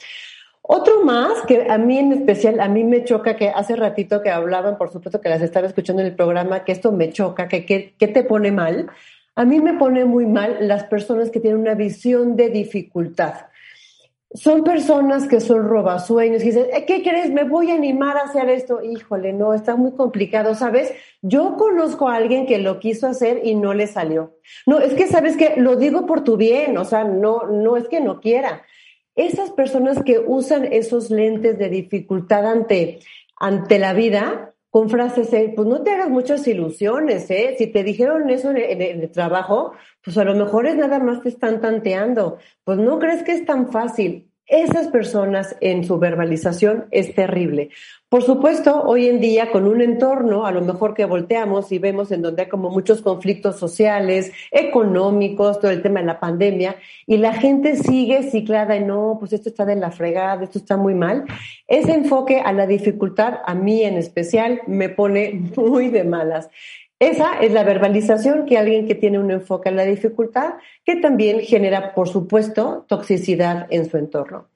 Otro 0.65 1.05
más 1.05 1.43
que 1.49 1.67
a 1.69 1.77
mí 1.77 1.99
en 1.99 2.13
especial, 2.13 2.61
a 2.61 2.69
mí 2.69 2.85
me 2.85 3.03
choca 3.03 3.35
que 3.35 3.51
hace 3.51 3.75
ratito 3.75 4.23
que 4.23 4.31
hablaban, 4.31 4.79
por 4.79 4.93
supuesto 4.93 5.21
que 5.21 5.29
las 5.29 5.43
estaba 5.43 5.67
escuchando 5.67 6.03
en 6.03 6.09
el 6.09 6.15
programa, 6.15 6.65
que 6.65 6.71
esto 6.71 6.93
me 6.93 7.11
choca, 7.11 7.49
que, 7.49 7.67
que, 7.67 8.09
te 8.09 8.23
pone 8.23 8.53
mal. 8.53 8.89
A 9.35 9.45
mí 9.45 9.61
me 9.61 9.75
pone 9.75 10.05
muy 10.05 10.25
mal 10.25 10.59
las 10.61 10.85
personas 10.85 11.31
que 11.31 11.41
tienen 11.41 11.61
una 11.61 11.75
visión 11.75 12.37
de 12.37 12.49
dificultad. 12.49 13.47
Son 14.35 14.63
personas 14.63 15.27
que 15.27 15.41
son 15.41 15.69
robasueños 15.69 16.43
y 16.43 16.47
dicen, 16.47 16.67
eh, 16.73 16.87
¿qué 16.87 17.03
crees? 17.03 17.31
Me 17.31 17.45
voy 17.45 17.71
a 17.73 17.75
animar 17.75 18.17
a 18.17 18.23
hacer 18.23 18.49
esto. 18.49 18.83
Híjole, 18.83 19.33
no, 19.33 19.55
está 19.55 19.75
muy 19.75 19.93
complicado, 19.93 20.55
¿sabes? 20.55 20.93
Yo 21.23 21.57
conozco 21.57 22.09
a 22.09 22.15
alguien 22.15 22.47
que 22.47 22.59
lo 22.59 22.79
quiso 22.79 23.09
hacer 23.09 23.41
y 23.45 23.57
no 23.57 23.75
le 23.75 23.89
salió. 23.89 24.37
No, 24.65 24.79
es 24.79 24.95
que, 24.95 25.09
¿sabes 25.09 25.37
que 25.37 25.55
Lo 25.57 25.75
digo 25.75 26.07
por 26.07 26.23
tu 26.23 26.37
bien, 26.37 26.79
o 26.79 26.85
sea, 26.85 27.03
no, 27.03 27.47
no 27.47 27.77
es 27.77 27.89
que 27.89 28.01
no 28.01 28.21
quiera 28.21 28.63
esas 29.15 29.51
personas 29.51 30.03
que 30.03 30.19
usan 30.19 30.73
esos 30.73 31.11
lentes 31.11 31.59
de 31.59 31.69
dificultad 31.69 32.47
ante, 32.47 33.01
ante 33.39 33.79
la 33.79 33.93
vida, 33.93 34.55
con 34.73 34.89
frases, 34.89 35.29
pues 35.55 35.69
no 35.69 35.83
te 35.83 35.91
hagas 35.91 36.09
muchas 36.09 36.47
ilusiones, 36.49 37.31
¿eh? 37.31 37.57
Si 37.59 37.67
te 37.67 37.85
dijeron 37.85 38.31
eso 38.31 38.51
en 38.51 38.57
el, 38.57 38.63
en 38.63 39.03
el, 39.03 39.11
trabajo, 39.11 39.75
pues 40.03 40.17
a 40.17 40.25
lo 40.25 40.35
mejor 40.35 40.67
es 40.67 40.77
nada 40.77 40.99
más 40.99 41.21
te 41.21 41.29
están 41.29 41.61
tanteando. 41.61 42.39
Pues 42.65 42.79
no 42.79 42.99
crees 42.99 43.23
que 43.23 43.33
es 43.33 43.45
tan 43.45 43.71
fácil 43.71 44.32
esas 44.47 44.89
personas 44.89 45.57
en 45.61 45.85
su 45.85 45.99
verbalización 45.99 46.87
es 46.91 47.15
terrible. 47.15 47.71
Por 48.13 48.23
supuesto, 48.23 48.83
hoy 48.83 49.09
en 49.09 49.21
día 49.21 49.51
con 49.51 49.67
un 49.67 49.81
entorno, 49.81 50.45
a 50.45 50.53
lo 50.53 50.61
mejor 50.61 50.93
que 50.93 51.07
volteamos 51.07 51.73
y 51.73 51.79
vemos 51.79 52.13
en 52.13 52.21
donde 52.21 52.43
hay 52.43 52.49
como 52.51 52.69
muchos 52.69 53.01
conflictos 53.01 53.59
sociales, 53.59 54.33
económicos, 54.51 55.59
todo 55.59 55.71
el 55.71 55.81
tema 55.81 56.01
de 56.01 56.07
la 56.07 56.21
pandemia, 56.21 56.77
y 57.07 57.17
la 57.17 57.33
gente 57.33 57.77
sigue 57.77 58.25
ciclada 58.25 58.77
y 58.77 58.85
no, 58.85 59.17
pues 59.19 59.33
esto 59.33 59.49
está 59.49 59.65
de 59.65 59.77
la 59.77 59.91
fregada, 59.91 60.45
esto 60.45 60.59
está 60.59 60.77
muy 60.77 60.95
mal. 60.95 61.25
Ese 61.67 61.95
enfoque 61.95 62.41
a 62.41 62.53
la 62.53 62.67
dificultad, 62.67 63.39
a 63.47 63.55
mí 63.55 63.83
en 63.83 63.97
especial, 63.97 64.61
me 64.67 64.91
pone 64.91 65.33
muy 65.57 65.89
de 65.89 66.05
malas. 66.05 66.51
Esa 67.03 67.41
es 67.41 67.51
la 67.51 67.65
verbalización 67.65 68.47
que 68.47 68.57
alguien 68.57 68.87
que 68.87 68.95
tiene 68.95 69.19
un 69.19 69.33
enfoque 69.33 69.71
en 69.71 69.75
la 69.75 69.83
dificultad, 69.83 70.55
que 70.85 70.95
también 70.95 71.41
genera, 71.41 71.95
por 71.95 72.09
supuesto, 72.09 72.87
toxicidad 72.87 73.67
en 73.71 73.91
su 73.91 73.97
entorno. 73.97 74.51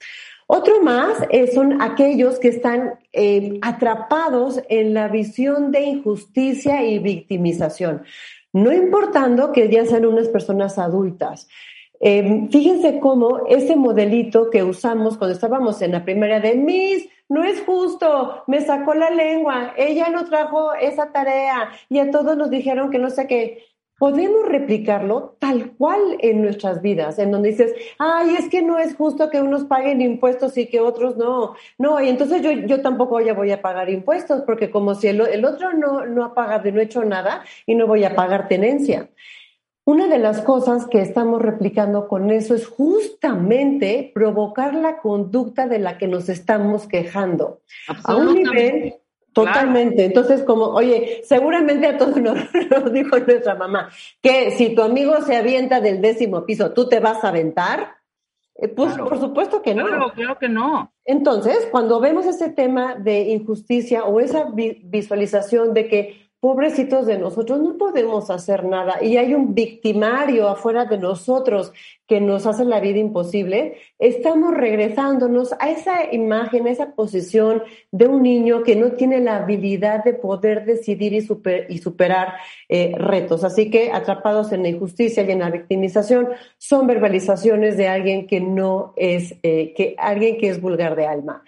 Otro 0.47 0.81
más 0.81 1.19
eh, 1.31 1.49
son 1.53 1.83
aquellos 1.83 2.39
que 2.39 2.47
están 2.47 3.01
eh, 3.13 3.59
atrapados 3.63 4.63
en 4.69 4.95
la 4.95 5.09
visión 5.09 5.73
de 5.73 5.81
injusticia 5.87 6.85
y 6.85 7.01
victimización, 7.01 8.05
no 8.53 8.73
importando 8.73 9.51
que 9.51 9.69
ya 9.69 9.85
sean 9.85 10.07
unas 10.07 10.29
personas 10.29 10.79
adultas. 10.79 11.49
Eh, 12.01 12.49
fíjense 12.51 13.01
cómo 13.01 13.47
ese 13.49 13.77
modelito 13.77 14.51
que 14.51 14.63
usamos 14.63 15.17
cuando 15.17 15.35
estábamos 15.35 15.81
en 15.83 15.93
la 15.93 16.05
primera 16.05 16.41
de 16.41 16.55
Miss, 16.55 17.09
no 17.29 17.43
es 17.43 17.63
justo, 17.63 18.45
me 18.47 18.61
sacó 18.61 18.95
la 18.95 19.11
lengua, 19.11 19.73
ella 19.77 20.09
no 20.11 20.25
trajo 20.27 20.75
esa 20.75 21.11
tarea 21.11 21.71
y 21.89 21.99
a 21.99 22.11
todos 22.11 22.37
nos 22.37 22.51
dijeron 22.51 22.91
que 22.91 22.99
no 22.99 23.11
sé 23.11 23.27
qué. 23.27 23.65
Podemos 23.99 24.47
replicarlo 24.47 25.37
tal 25.41 25.73
cual 25.73 25.99
en 26.21 26.43
nuestras 26.43 26.83
vidas, 26.83 27.19
en 27.19 27.31
donde 27.31 27.49
dices, 27.49 27.75
ay, 27.99 28.37
es 28.39 28.51
que 28.51 28.61
no 28.61 28.79
es 28.79 28.95
justo 28.95 29.31
que 29.31 29.41
unos 29.41 29.65
paguen 29.65 30.03
impuestos 30.03 30.59
y 30.59 30.67
que 30.67 30.81
otros 30.81 31.17
no. 31.17 31.55
No, 31.79 32.01
y 32.03 32.11
entonces 32.11 32.43
yo, 32.43 32.51
yo 32.53 32.83
tampoco 32.83 33.19
ya 33.21 33.33
voy 33.33 33.53
a 33.53 33.63
pagar 33.63 33.89
impuestos, 33.89 34.43
porque 34.43 34.71
como 34.71 34.95
si 34.95 35.09
el, 35.09 35.23
el 35.23 35.47
otro 35.47 35.73
no, 35.73 36.05
no 36.05 36.25
ha 36.27 36.35
pagado 36.35 36.69
y 36.69 36.73
no 36.73 36.81
ha 36.81 36.85
hecho 36.85 37.07
nada 37.07 37.43
y 37.65 37.75
no 37.75 37.87
voy 37.87 38.05
a 38.05 38.15
pagar 38.15 38.49
tenencia. 38.49 39.09
Una 39.87 40.09
de 40.09 40.19
las 40.19 40.41
cosas 40.41 40.89
que 40.89 41.01
estamos 41.01 41.41
replicando 41.41 42.09
con 42.09 42.33
eso 42.33 42.57
es 42.57 42.67
justamente 42.67 44.11
provocar 44.13 44.75
la 44.75 44.99
conducta 44.99 45.69
de 45.69 45.79
la 45.79 45.97
que 45.97 46.09
nos 46.09 46.29
estamos 46.29 46.89
quejando. 46.89 47.61
A 48.03 48.17
un 48.17 48.35
nivel 48.35 48.95
totalmente. 49.33 50.07
Entonces, 50.07 50.43
como, 50.43 50.65
oye, 50.71 51.23
seguramente 51.23 51.87
a 51.87 51.99
todos 51.99 52.17
nos, 52.17 52.37
dijo 52.93 53.17
nuestra 53.21 53.55
mamá, 53.55 53.89
que 54.21 54.51
si 54.51 54.75
tu 54.75 54.83
amigo 54.83 55.21
se 55.21 55.37
avienta 55.37 55.81
del 55.81 56.01
décimo 56.01 56.45
piso, 56.45 56.73
¿tú 56.73 56.89
te 56.89 56.99
vas 56.99 57.23
a 57.23 57.29
aventar? 57.29 57.95
Eh, 58.57 58.67
pues 58.67 58.99
por 58.99 59.21
supuesto 59.21 59.63
que 59.63 59.73
no. 59.73 59.87
Claro, 59.87 60.13
claro 60.17 60.37
que 60.37 60.49
no. 60.49 60.93
Entonces, 61.05 61.69
cuando 61.71 62.01
vemos 62.01 62.27
ese 62.27 62.51
tema 62.51 62.97
de 62.97 63.21
injusticia 63.21 64.05
o 64.05 64.19
esa 64.19 64.49
visualización 64.53 65.75
de 65.75 65.87
que 65.87 66.26
pobrecitos 66.47 67.07
de 67.07 67.19
nosotros, 67.19 67.61
no 67.61 67.77
podemos 67.77 68.31
hacer 68.31 68.65
nada. 68.65 69.03
Y 69.03 69.17
hay 69.17 69.35
un 69.35 69.53
victimario 69.53 70.49
afuera 70.49 70.85
de 70.85 70.97
nosotros 70.97 71.73
que 72.07 72.21
nos 72.21 72.47
hace 72.47 72.65
la 72.65 72.81
vida 72.81 72.99
imposible, 72.99 73.75
estamos 73.99 74.55
regresándonos 74.55 75.55
a 75.59 75.71
esa 75.71 76.13
imagen, 76.13 76.67
a 76.67 76.71
esa 76.71 76.95
posición 76.95 77.63
de 77.91 78.07
un 78.07 78.23
niño 78.23 78.63
que 78.63 78.77
no 78.77 78.93
tiene 78.93 79.21
la 79.21 79.37
habilidad 79.37 80.05
de 80.05 80.15
poder 80.15 80.65
decidir 80.65 81.13
y, 81.13 81.27
y 81.69 81.79
superar 81.79 82.35
eh, 82.69 82.95
retos. 82.97 83.43
Así 83.43 83.71
que 83.71 83.91
atrapados 83.91 84.53
en 84.53 84.63
la 84.63 84.69
injusticia 84.69 85.25
y 85.25 85.31
en 85.31 85.41
la 85.41 85.51
victimización 85.51 86.29
son 86.59 86.87
verbalizaciones 86.87 87.77
de 87.77 87.89
alguien 87.89 88.27
que 88.27 88.41
no 88.41 88.93
es, 88.97 89.35
eh, 89.43 89.75
que 89.75 89.95
alguien 89.99 90.39
que 90.39 90.49
es 90.49 90.61
vulgar 90.61 90.95
de 90.95 91.07
alma. 91.07 91.43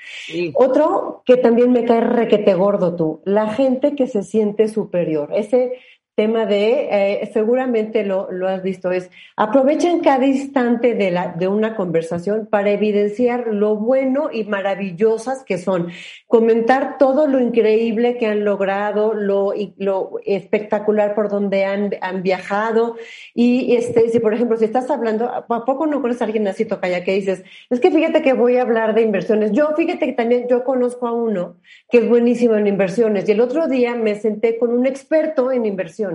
Otro 0.54 1.22
que 1.24 1.36
también 1.36 1.72
me 1.72 1.84
cae 1.84 2.00
requete 2.00 2.54
gordo 2.54 2.96
tú, 2.96 3.20
la 3.24 3.48
gente 3.54 3.94
que 3.94 4.06
se 4.06 4.22
siente 4.22 4.68
superior. 4.68 5.30
Ese 5.32 5.78
tema 6.18 6.46
de, 6.46 6.88
eh, 6.90 7.30
seguramente 7.32 8.02
lo, 8.02 8.28
lo, 8.32 8.48
has 8.48 8.60
visto, 8.64 8.90
es 8.90 9.08
aprovechan 9.36 10.00
cada 10.00 10.26
instante 10.26 10.96
de, 10.96 11.12
la, 11.12 11.28
de 11.28 11.46
una 11.46 11.76
conversación 11.76 12.48
para 12.50 12.72
evidenciar 12.72 13.46
lo 13.54 13.76
bueno 13.76 14.28
y 14.32 14.42
maravillosas 14.42 15.44
que 15.44 15.58
son, 15.58 15.92
comentar 16.26 16.98
todo 16.98 17.28
lo 17.28 17.38
increíble 17.38 18.18
que 18.18 18.26
han 18.26 18.44
logrado, 18.44 19.14
lo, 19.14 19.52
lo 19.76 20.18
espectacular 20.26 21.14
por 21.14 21.28
donde 21.28 21.64
han, 21.64 21.94
han 22.00 22.24
viajado. 22.24 22.96
Y 23.32 23.76
este, 23.76 24.08
si 24.08 24.18
por 24.18 24.34
ejemplo, 24.34 24.56
si 24.56 24.64
estás 24.64 24.90
hablando, 24.90 25.28
¿a 25.28 25.64
poco 25.64 25.86
no 25.86 26.02
conoces 26.02 26.22
a 26.22 26.24
alguien 26.24 26.48
así, 26.48 26.64
Tocaya, 26.64 27.04
que 27.04 27.12
dices, 27.12 27.44
es 27.70 27.78
que 27.78 27.92
fíjate 27.92 28.22
que 28.22 28.32
voy 28.32 28.56
a 28.56 28.62
hablar 28.62 28.96
de 28.96 29.02
inversiones. 29.02 29.52
Yo, 29.52 29.68
fíjate 29.76 30.06
que 30.06 30.14
también 30.14 30.48
yo 30.50 30.64
conozco 30.64 31.06
a 31.06 31.12
uno 31.12 31.58
que 31.88 31.98
es 31.98 32.08
buenísimo 32.08 32.56
en 32.56 32.66
inversiones 32.66 33.28
y 33.28 33.32
el 33.32 33.40
otro 33.40 33.68
día 33.68 33.94
me 33.94 34.16
senté 34.16 34.58
con 34.58 34.70
un 34.70 34.84
experto 34.84 35.52
en 35.52 35.64
inversiones 35.64 36.07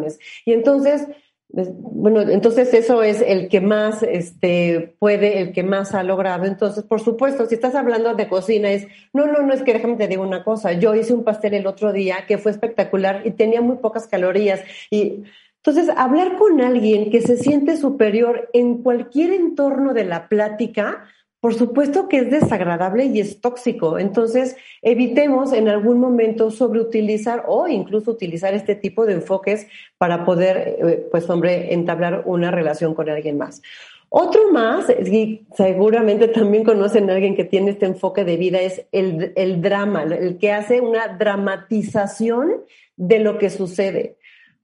y 0.46 0.54
entonces, 0.54 1.08
bueno, 1.50 2.22
entonces 2.22 2.74
eso 2.74 3.04
es 3.04 3.22
el 3.22 3.48
que 3.48 3.62
más 3.62 4.02
este, 4.02 4.96
puede, 4.98 5.40
el 5.40 5.54
que 5.54 5.62
más 5.62 5.94
ha 5.94 6.02
logrado. 6.02 6.46
Entonces, 6.46 6.84
por 6.84 7.00
supuesto, 7.00 7.46
si 7.46 7.56
estás 7.56 7.76
hablando 7.76 8.16
de 8.16 8.28
cocina, 8.28 8.72
es, 8.72 8.88
no, 9.14 9.28
no, 9.28 9.44
no 9.44 9.54
es 9.54 9.62
que 9.62 9.74
déjame 9.74 9.96
te 9.96 10.08
digo 10.08 10.24
una 10.24 10.44
cosa. 10.44 10.74
Yo 10.74 10.96
hice 10.96 11.14
un 11.14 11.24
pastel 11.24 11.54
el 11.54 11.68
otro 11.68 11.94
día 11.94 12.26
que 12.28 12.40
fue 12.40 12.52
espectacular 12.52 13.22
y 13.26 13.32
tenía 13.32 13.62
muy 13.62 13.78
pocas 13.78 14.08
calorías. 14.08 14.62
Y 14.90 15.24
entonces, 15.58 15.94
hablar 15.96 16.38
con 16.38 16.60
alguien 16.60 17.12
que 17.12 17.22
se 17.22 17.38
siente 17.38 17.78
superior 17.78 18.50
en 18.54 18.82
cualquier 18.82 19.32
entorno 19.32 19.94
de 19.94 20.06
la 20.06 20.28
plática, 20.28 21.06
por 21.44 21.56
supuesto 21.56 22.08
que 22.08 22.20
es 22.20 22.32
desagradable 22.32 23.04
y 23.04 23.20
es 23.20 23.42
tóxico. 23.42 24.00
Entonces, 24.00 24.56
evitemos 24.82 25.52
en 25.52 25.68
algún 25.68 26.00
momento 26.00 26.50
sobreutilizar 26.52 27.44
o 27.48 27.68
incluso 27.68 28.12
utilizar 28.12 28.54
este 28.54 28.76
tipo 28.76 29.06
de 29.06 29.16
enfoques 29.16 29.68
para 29.98 30.24
poder, 30.24 30.78
eh, 30.80 31.08
pues, 31.12 31.30
hombre, 31.30 31.74
entablar 31.74 32.24
una 32.28 32.50
relación 32.50 32.94
con 32.94 33.10
alguien 33.10 33.38
más. 33.38 33.62
Otro 34.08 34.54
más, 34.54 34.90
y 34.90 35.46
seguramente 35.58 36.30
también 36.30 36.64
conocen 36.64 37.10
a 37.10 37.16
alguien 37.16 37.36
que 37.36 37.44
tiene 37.44 37.72
este 37.72 37.88
enfoque 37.88 38.24
de 38.24 38.38
vida, 38.38 38.62
es 38.62 38.86
el, 38.94 39.34
el 39.36 39.62
drama, 39.62 40.04
el 40.04 40.38
que 40.38 40.54
hace 40.54 40.80
una 40.80 41.10
dramatización 41.10 42.64
de 42.96 43.20
lo 43.20 43.38
que 43.38 43.50
sucede. 43.50 44.16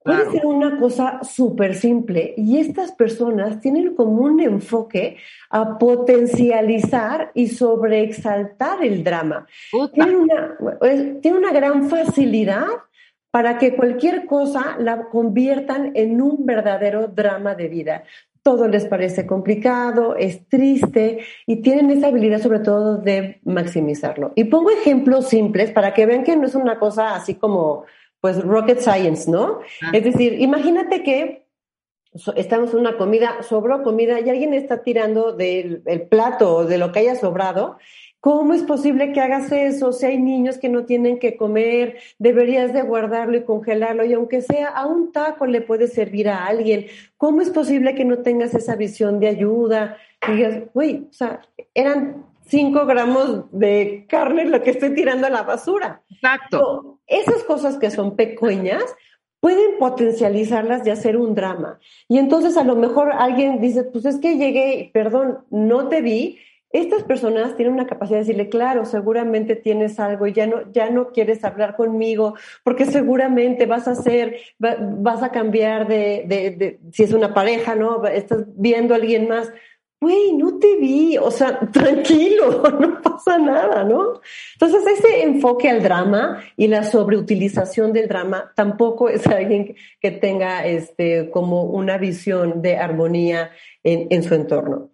Puede 0.01 0.31
ser 0.31 0.45
una 0.45 0.79
cosa 0.79 1.19
súper 1.23 1.75
simple 1.75 2.33
y 2.37 2.57
estas 2.57 2.93
personas 2.93 3.59
tienen 3.59 3.95
como 3.95 4.21
un 4.21 4.39
enfoque 4.39 5.17
a 5.49 5.77
potencializar 5.77 7.31
y 7.33 7.47
sobreexaltar 7.47 8.83
el 8.83 9.03
drama. 9.03 9.45
Tienen 9.93 10.15
una, 10.15 10.57
tiene 11.21 11.37
una 11.37 11.51
gran 11.51 11.89
facilidad 11.89 12.65
para 13.29 13.57
que 13.57 13.75
cualquier 13.75 14.25
cosa 14.25 14.77
la 14.79 15.09
conviertan 15.09 15.91
en 15.95 16.21
un 16.21 16.45
verdadero 16.45 17.07
drama 17.07 17.55
de 17.55 17.67
vida. 17.67 18.03
Todo 18.41 18.69
les 18.69 18.85
parece 18.85 19.27
complicado, 19.27 20.15
es 20.15 20.47
triste 20.47 21.19
y 21.45 21.57
tienen 21.57 21.91
esa 21.91 22.07
habilidad 22.07 22.39
sobre 22.39 22.59
todo 22.59 22.97
de 22.97 23.41
maximizarlo. 23.43 24.31
Y 24.35 24.45
pongo 24.45 24.71
ejemplos 24.71 25.27
simples 25.27 25.71
para 25.71 25.93
que 25.93 26.05
vean 26.05 26.23
que 26.23 26.37
no 26.37 26.47
es 26.47 26.55
una 26.55 26.79
cosa 26.79 27.15
así 27.15 27.35
como 27.35 27.83
pues 28.21 28.41
rocket 28.43 28.79
science, 28.79 29.29
¿no? 29.29 29.59
Ah. 29.81 29.91
Es 29.93 30.03
decir, 30.03 30.39
imagínate 30.39 31.03
que 31.03 31.45
estamos 32.35 32.73
en 32.73 32.79
una 32.79 32.97
comida, 32.97 33.43
sobró 33.43 33.83
comida 33.83 34.19
y 34.19 34.29
alguien 34.29 34.53
está 34.53 34.81
tirando 34.81 35.33
del 35.33 36.07
plato 36.09 36.57
o 36.57 36.65
de 36.65 36.77
lo 36.77 36.91
que 36.91 36.99
haya 36.99 37.15
sobrado. 37.15 37.77
¿Cómo 38.21 38.53
es 38.53 38.63
posible 38.63 39.13
que 39.13 39.21
hagas 39.21 39.49
eso? 39.51 39.93
Si 39.93 40.05
hay 40.05 40.17
niños 40.17 40.57
que 40.57 40.67
no 40.67 40.83
tienen 40.83 41.19
que 41.19 41.37
comer, 41.37 41.99
deberías 42.17 42.73
de 42.73 42.81
guardarlo 42.81 43.37
y 43.37 43.43
congelarlo 43.43 44.03
y 44.03 44.11
aunque 44.11 44.41
sea 44.41 44.67
a 44.67 44.85
un 44.87 45.13
taco 45.13 45.45
le 45.45 45.61
puede 45.61 45.87
servir 45.87 46.27
a 46.27 46.45
alguien. 46.45 46.87
¿Cómo 47.15 47.41
es 47.41 47.49
posible 47.49 47.95
que 47.95 48.03
no 48.03 48.17
tengas 48.17 48.53
esa 48.53 48.75
visión 48.75 49.21
de 49.21 49.29
ayuda? 49.29 49.97
Y 50.27 50.33
digas, 50.33 50.63
uy, 50.73 51.07
o 51.09 51.13
sea, 51.13 51.41
eran 51.73 52.25
5 52.49 52.85
gramos 52.85 53.45
de 53.51 54.05
carne 54.09 54.45
lo 54.45 54.61
que 54.61 54.71
estoy 54.71 54.93
tirando 54.93 55.27
a 55.27 55.29
la 55.29 55.43
basura. 55.43 56.01
Exacto. 56.09 56.99
esas 57.07 57.43
cosas 57.43 57.77
que 57.77 57.91
son 57.91 58.15
pequeñas 58.15 58.83
pueden 59.39 59.77
potencializarlas 59.79 60.83
de 60.83 60.91
hacer 60.91 61.15
un 61.15 61.33
drama. 61.33 61.79
Y 62.07 62.17
entonces 62.17 62.57
a 62.57 62.63
lo 62.63 62.75
mejor 62.75 63.11
alguien 63.13 63.61
dice, 63.61 63.83
pues 63.83 64.05
es 64.05 64.17
que 64.17 64.37
llegué, 64.37 64.91
perdón, 64.93 65.39
no 65.49 65.87
te 65.87 66.01
vi. 66.01 66.39
Estas 66.71 67.03
personas 67.03 67.55
tienen 67.55 67.73
una 67.73 67.87
capacidad 67.87 68.17
de 68.17 68.25
decirle, 68.25 68.49
claro, 68.49 68.85
seguramente 68.85 69.55
tienes 69.55 69.99
algo 69.99 70.27
y 70.27 70.33
ya 70.33 70.45
no, 70.45 70.71
ya 70.71 70.89
no 70.91 71.11
quieres 71.11 71.43
hablar 71.43 71.75
conmigo 71.75 72.35
porque 72.63 72.85
seguramente 72.85 73.65
vas 73.65 73.87
a 73.87 73.91
hacer, 73.91 74.37
vas 74.59 75.23
a 75.23 75.31
cambiar 75.31 75.87
de, 75.87 76.25
de, 76.27 76.51
de, 76.51 76.79
si 76.91 77.03
es 77.03 77.13
una 77.13 77.33
pareja, 77.33 77.73
¿no? 77.73 78.05
Estás 78.05 78.43
viendo 78.55 78.93
a 78.93 78.97
alguien 78.97 79.27
más 79.27 79.51
güey, 79.99 80.33
no 80.33 80.57
te 80.57 80.77
vi, 80.77 81.17
o 81.17 81.29
sea, 81.29 81.59
tranquilo, 81.71 82.63
no 82.79 83.01
pasa 83.01 83.37
nada, 83.37 83.83
¿no? 83.83 84.21
Entonces, 84.53 84.99
ese 84.99 85.23
enfoque 85.23 85.69
al 85.69 85.83
drama 85.83 86.41
y 86.55 86.67
la 86.67 86.83
sobreutilización 86.83 87.91
del 87.91 88.07
drama 88.07 88.51
tampoco 88.55 89.09
es 89.09 89.25
alguien 89.27 89.75
que 89.99 90.11
tenga 90.11 90.65
este, 90.65 91.29
como 91.31 91.63
una 91.63 91.97
visión 91.97 92.61
de 92.61 92.77
armonía 92.77 93.51
en, 93.83 94.23
su 94.23 94.33
entorno. 94.33 94.91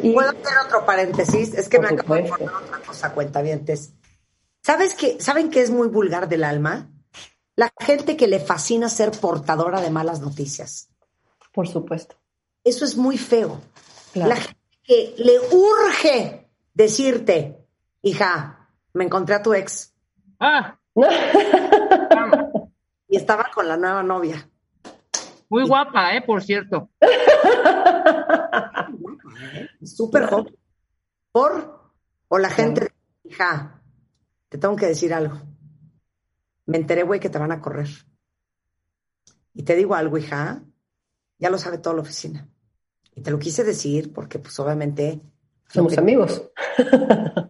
¿Puedo 0.00 0.28
hacer 0.28 0.58
otro 0.66 0.84
paréntesis? 0.84 1.54
Es 1.54 1.68
que 1.68 1.78
me 1.78 1.88
acabo 1.88 2.14
de 2.14 2.28
acordar 2.28 2.62
otra 2.62 2.78
cosa, 2.86 3.12
cuentavientes. 3.14 3.94
¿Sabes 4.62 4.94
qué? 4.94 5.16
¿Saben 5.18 5.50
qué 5.50 5.62
es 5.62 5.70
muy 5.70 5.88
vulgar 5.88 6.28
del 6.28 6.44
alma? 6.44 6.90
La 7.56 7.72
gente 7.80 8.16
que 8.16 8.28
le 8.28 8.38
fascina 8.38 8.90
ser 8.90 9.10
portadora 9.12 9.80
de 9.80 9.90
malas 9.90 10.20
noticias. 10.20 10.90
Por 11.52 11.66
supuesto. 11.68 12.16
Eso 12.64 12.84
es 12.84 12.96
muy 12.96 13.16
feo. 13.16 13.60
La 14.14 14.36
gente 14.36 14.58
que 14.82 15.14
le 15.18 15.38
urge 15.52 16.48
decirte, 16.74 17.64
hija, 18.02 18.68
me 18.94 19.04
encontré 19.04 19.34
a 19.34 19.42
tu 19.42 19.54
ex. 19.54 19.94
Ah. 20.40 20.78
y 23.08 23.16
estaba 23.16 23.50
con 23.54 23.68
la 23.68 23.76
nueva 23.76 24.02
novia. 24.02 24.48
Muy 25.48 25.66
guapa, 25.66 26.14
¿eh? 26.14 26.22
Por 26.22 26.42
cierto. 26.42 26.90
Súper 29.82 30.26
joven. 30.26 30.56
Por, 31.32 31.92
o 32.28 32.38
la 32.38 32.50
gente, 32.50 32.92
hija, 33.24 33.82
te 34.48 34.58
tengo 34.58 34.76
que 34.76 34.86
decir 34.86 35.12
algo. 35.14 35.40
Me 36.66 36.78
enteré, 36.78 37.02
güey, 37.02 37.20
que 37.20 37.30
te 37.30 37.38
van 37.38 37.52
a 37.52 37.60
correr. 37.60 37.88
Y 39.54 39.62
te 39.62 39.74
digo 39.74 39.94
algo, 39.94 40.18
hija, 40.18 40.62
ya 41.38 41.50
lo 41.50 41.58
sabe 41.58 41.78
toda 41.78 41.96
la 41.96 42.02
oficina. 42.02 42.48
Y 43.18 43.20
te 43.20 43.32
lo 43.32 43.38
quise 43.40 43.64
decir 43.64 44.12
porque, 44.12 44.38
pues, 44.38 44.58
obviamente. 44.60 45.20
Somos 45.66 45.98
amigos. 45.98 46.50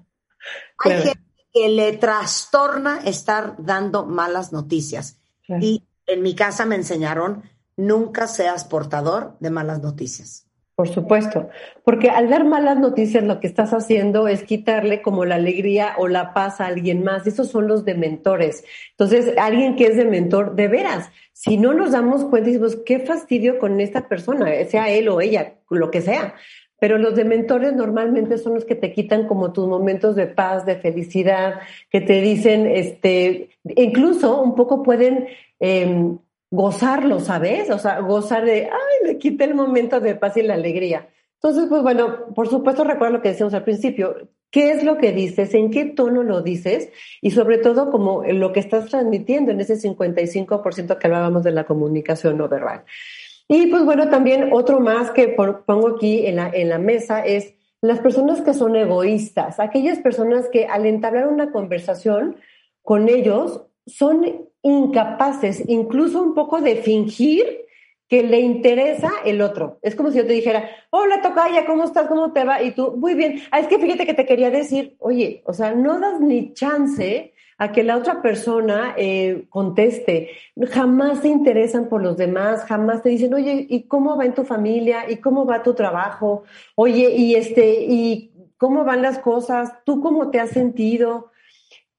Hay 0.78 1.02
gente 1.02 1.20
que 1.52 1.68
le 1.68 1.92
trastorna 1.98 3.00
estar 3.04 3.56
dando 3.58 4.06
malas 4.06 4.50
noticias. 4.50 5.18
Y 5.46 5.84
en 6.06 6.22
mi 6.22 6.34
casa 6.34 6.64
me 6.64 6.76
enseñaron: 6.76 7.42
nunca 7.76 8.26
seas 8.26 8.64
portador 8.64 9.36
de 9.40 9.50
malas 9.50 9.82
noticias. 9.82 10.46
Por 10.74 10.88
supuesto, 10.88 11.48
porque 11.84 12.08
al 12.08 12.30
dar 12.30 12.44
malas 12.44 12.78
noticias 12.78 13.24
lo 13.24 13.40
que 13.40 13.48
estás 13.48 13.74
haciendo 13.74 14.28
es 14.28 14.44
quitarle 14.44 15.02
como 15.02 15.24
la 15.24 15.34
alegría 15.34 15.94
o 15.98 16.08
la 16.08 16.32
paz 16.32 16.60
a 16.60 16.66
alguien 16.66 17.02
más. 17.04 17.26
Esos 17.26 17.50
son 17.50 17.66
los 17.66 17.84
dementores. 17.84 18.64
Entonces, 18.92 19.36
alguien 19.36 19.76
que 19.76 19.88
es 19.88 19.96
dementor, 19.96 20.54
de 20.54 20.68
veras, 20.68 21.10
si 21.32 21.56
no 21.56 21.74
nos 21.74 21.92
damos 21.92 22.24
cuenta, 22.24 22.48
decimos, 22.48 22.78
qué 22.86 23.00
fastidio 23.00 23.58
con 23.58 23.80
esta 23.80 24.08
persona, 24.08 24.50
sea 24.68 24.88
él 24.88 25.08
o 25.08 25.20
ella, 25.20 25.57
lo 25.70 25.90
que 25.90 26.00
sea. 26.00 26.34
Pero 26.80 26.98
los 26.98 27.16
dementores 27.16 27.72
normalmente 27.72 28.38
son 28.38 28.54
los 28.54 28.64
que 28.64 28.76
te 28.76 28.92
quitan 28.92 29.26
como 29.26 29.52
tus 29.52 29.66
momentos 29.66 30.14
de 30.14 30.26
paz, 30.26 30.64
de 30.64 30.76
felicidad, 30.76 31.60
que 31.90 32.00
te 32.00 32.20
dicen, 32.20 32.66
este, 32.66 33.50
incluso 33.64 34.40
un 34.40 34.54
poco 34.54 34.82
pueden 34.82 35.26
eh, 35.58 36.12
gozarlo, 36.50 37.20
¿sabes? 37.20 37.70
O 37.70 37.78
sea, 37.78 38.00
gozar 38.00 38.44
de, 38.44 38.66
ay, 38.66 39.06
le 39.06 39.18
quita 39.18 39.44
el 39.44 39.54
momento 39.54 40.00
de 40.00 40.14
paz 40.14 40.36
y 40.36 40.42
la 40.42 40.54
alegría. 40.54 41.08
Entonces, 41.34 41.66
pues 41.68 41.82
bueno, 41.82 42.26
por 42.34 42.48
supuesto 42.48 42.84
recuerda 42.84 43.16
lo 43.16 43.22
que 43.22 43.28
decíamos 43.30 43.54
al 43.54 43.64
principio, 43.64 44.28
qué 44.50 44.72
es 44.72 44.82
lo 44.82 44.98
que 44.98 45.12
dices, 45.12 45.54
en 45.54 45.70
qué 45.70 45.84
tono 45.84 46.22
lo 46.22 46.42
dices 46.42 46.90
y 47.20 47.30
sobre 47.30 47.58
todo 47.58 47.90
como 47.90 48.24
lo 48.24 48.52
que 48.52 48.60
estás 48.60 48.88
transmitiendo 48.88 49.52
en 49.52 49.60
ese 49.60 49.76
55% 49.76 50.98
que 50.98 51.06
hablábamos 51.06 51.44
de 51.44 51.52
la 51.52 51.64
comunicación 51.64 52.38
no 52.38 52.48
verbal. 52.48 52.84
Y 53.48 53.66
pues 53.68 53.84
bueno, 53.84 54.10
también 54.10 54.50
otro 54.52 54.78
más 54.78 55.10
que 55.10 55.28
pongo 55.28 55.96
aquí 55.96 56.26
en 56.26 56.36
la, 56.36 56.50
en 56.50 56.68
la 56.68 56.78
mesa 56.78 57.24
es 57.24 57.54
las 57.80 58.00
personas 58.00 58.42
que 58.42 58.52
son 58.52 58.76
egoístas, 58.76 59.58
aquellas 59.58 59.98
personas 60.00 60.48
que 60.48 60.66
al 60.66 60.84
entablar 60.84 61.28
una 61.28 61.50
conversación 61.50 62.36
con 62.82 63.08
ellos 63.08 63.62
son 63.86 64.48
incapaces 64.62 65.62
incluso 65.68 66.22
un 66.22 66.34
poco 66.34 66.60
de 66.60 66.76
fingir 66.76 67.64
que 68.08 68.22
le 68.22 68.40
interesa 68.40 69.10
el 69.24 69.40
otro. 69.42 69.78
Es 69.82 69.94
como 69.94 70.10
si 70.10 70.18
yo 70.18 70.26
te 70.26 70.32
dijera, 70.32 70.68
hola 70.90 71.20
Tocaya, 71.20 71.66
¿cómo 71.66 71.84
estás? 71.84 72.06
¿Cómo 72.08 72.32
te 72.32 72.44
va? 72.44 72.62
Y 72.62 72.72
tú, 72.72 72.96
muy 72.96 73.14
bien. 73.14 73.42
Ah, 73.50 73.60
es 73.60 73.68
que 73.68 73.78
fíjate 73.78 74.06
que 74.06 74.14
te 74.14 74.26
quería 74.26 74.50
decir, 74.50 74.96
oye, 74.98 75.42
o 75.44 75.52
sea, 75.52 75.74
no 75.74 76.00
das 76.00 76.20
ni 76.20 76.52
chance 76.54 77.32
a 77.58 77.72
que 77.72 77.82
la 77.82 77.96
otra 77.96 78.22
persona 78.22 78.94
eh, 78.96 79.46
conteste. 79.50 80.30
Jamás 80.70 81.20
se 81.20 81.28
interesan 81.28 81.88
por 81.88 82.02
los 82.02 82.16
demás, 82.16 82.64
jamás 82.64 83.02
te 83.02 83.08
dicen, 83.08 83.34
oye, 83.34 83.66
¿y 83.68 83.82
cómo 83.82 84.16
va 84.16 84.24
en 84.24 84.34
tu 84.34 84.44
familia? 84.44 85.10
¿Y 85.10 85.16
cómo 85.16 85.44
va 85.44 85.64
tu 85.64 85.74
trabajo? 85.74 86.44
Oye, 86.76 87.10
¿y 87.10 87.34
este, 87.34 87.84
y 87.84 88.30
cómo 88.56 88.84
van 88.84 89.02
las 89.02 89.18
cosas? 89.18 89.72
¿Tú 89.84 90.00
cómo 90.00 90.30
te 90.30 90.38
has 90.38 90.50
sentido? 90.50 91.32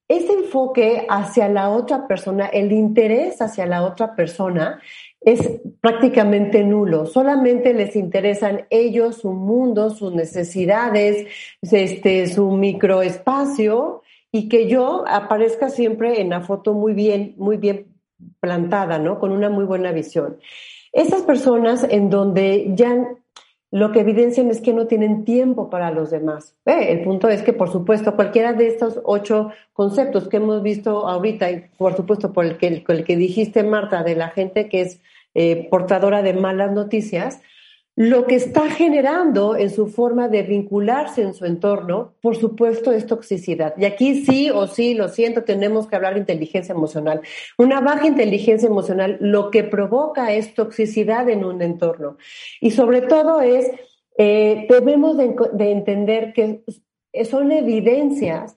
Ese 0.08 0.34
enfoque 0.34 1.06
hacia 1.10 1.50
la 1.50 1.70
otra 1.70 2.08
persona, 2.08 2.48
el 2.48 2.72
interés 2.72 3.42
hacia 3.42 3.66
la 3.66 3.84
otra 3.84 4.16
persona, 4.16 4.82
es 5.22 5.60
prácticamente 5.82 6.64
nulo. 6.64 7.06
Solamente 7.06 7.74
les 7.74 7.98
interesan 7.98 8.66
ellos, 8.70 9.18
su 9.18 9.34
mundo, 9.34 9.90
sus 9.90 10.14
necesidades, 10.14 11.28
este, 11.62 12.28
su 12.28 12.50
microespacio 12.52 14.04
y 14.32 14.50
que 14.50 14.68
yo 14.68 15.06
aparezca 15.08 15.70
siempre 15.70 16.22
en 16.22 16.30
la 16.30 16.42
foto 16.42 16.74
muy 16.74 16.94
bien, 16.94 17.34
muy 17.38 17.58
bien 17.58 17.88
plantada, 18.40 19.00
¿no? 19.00 19.20
Con 19.20 19.32
una 19.32 19.50
muy 19.50 19.66
buena 19.66 19.92
visión. 19.92 20.38
Esas 20.92 21.24
personas 21.24 21.86
en 21.90 22.10
donde 22.10 22.72
ya 22.76 23.08
lo 23.72 23.92
que 23.92 24.00
evidencian 24.00 24.50
es 24.50 24.62
que 24.62 24.74
no 24.74 24.88
tienen 24.88 25.26
tiempo 25.26 25.70
para 25.70 25.92
los 25.92 26.10
demás. 26.10 26.56
Eh, 26.66 26.92
el 26.92 27.04
punto 27.04 27.30
es 27.30 27.44
que, 27.44 27.54
por 27.54 27.72
supuesto, 27.72 28.16
cualquiera 28.16 28.54
de 28.54 28.68
estos 28.68 29.00
ocho 29.04 29.52
conceptos 29.74 30.28
que 30.28 30.38
hemos 30.38 30.64
visto 30.64 31.08
ahorita, 31.08 31.52
y 31.52 31.70
por 31.78 31.96
supuesto 31.96 32.34
por 32.34 32.46
el 32.46 32.58
que, 32.58 32.84
el 32.88 33.04
que 33.04 33.16
dijiste, 33.16 33.64
Marta, 33.64 34.04
de 34.04 34.16
la 34.16 34.30
gente 34.30 34.70
que 34.70 34.82
es 34.82 35.02
eh, 35.36 35.68
portadora 35.70 36.24
de 36.24 36.34
malas 36.34 36.72
noticias, 36.72 37.42
lo 38.00 38.28
que 38.28 38.36
está 38.36 38.70
generando 38.70 39.58
en 39.58 39.70
su 39.70 39.88
forma 39.88 40.30
de 40.30 40.44
vincularse 40.44 41.22
en 41.22 41.34
su 41.34 41.44
entorno, 41.44 42.14
por 42.22 42.38
supuesto, 42.38 42.94
es 42.94 43.06
toxicidad. 43.06 43.74
Y 43.78 43.84
aquí 43.84 44.24
sí 44.24 44.50
o 44.50 44.68
sí, 44.68 44.94
lo 44.94 45.10
siento, 45.10 45.44
tenemos 45.44 45.86
que 45.86 45.98
hablar 45.98 46.14
de 46.14 46.22
inteligencia 46.22 46.72
emocional. 46.72 47.20
Una 47.58 47.82
baja 47.82 48.08
inteligencia 48.08 48.68
emocional 48.68 49.18
lo 49.20 49.52
que 49.52 49.66
provoca 49.66 50.32
es 50.32 50.54
toxicidad 50.54 51.28
en 51.28 51.44
un 51.44 51.62
entorno. 51.62 52.16
Y 52.62 52.72
sobre 52.72 53.02
todo 53.02 53.42
es, 53.42 53.70
eh, 54.18 54.66
debemos 54.70 55.18
de, 55.18 55.70
entender 55.70 56.32
que 56.32 56.64
son 57.30 57.52
evidencias 57.52 58.56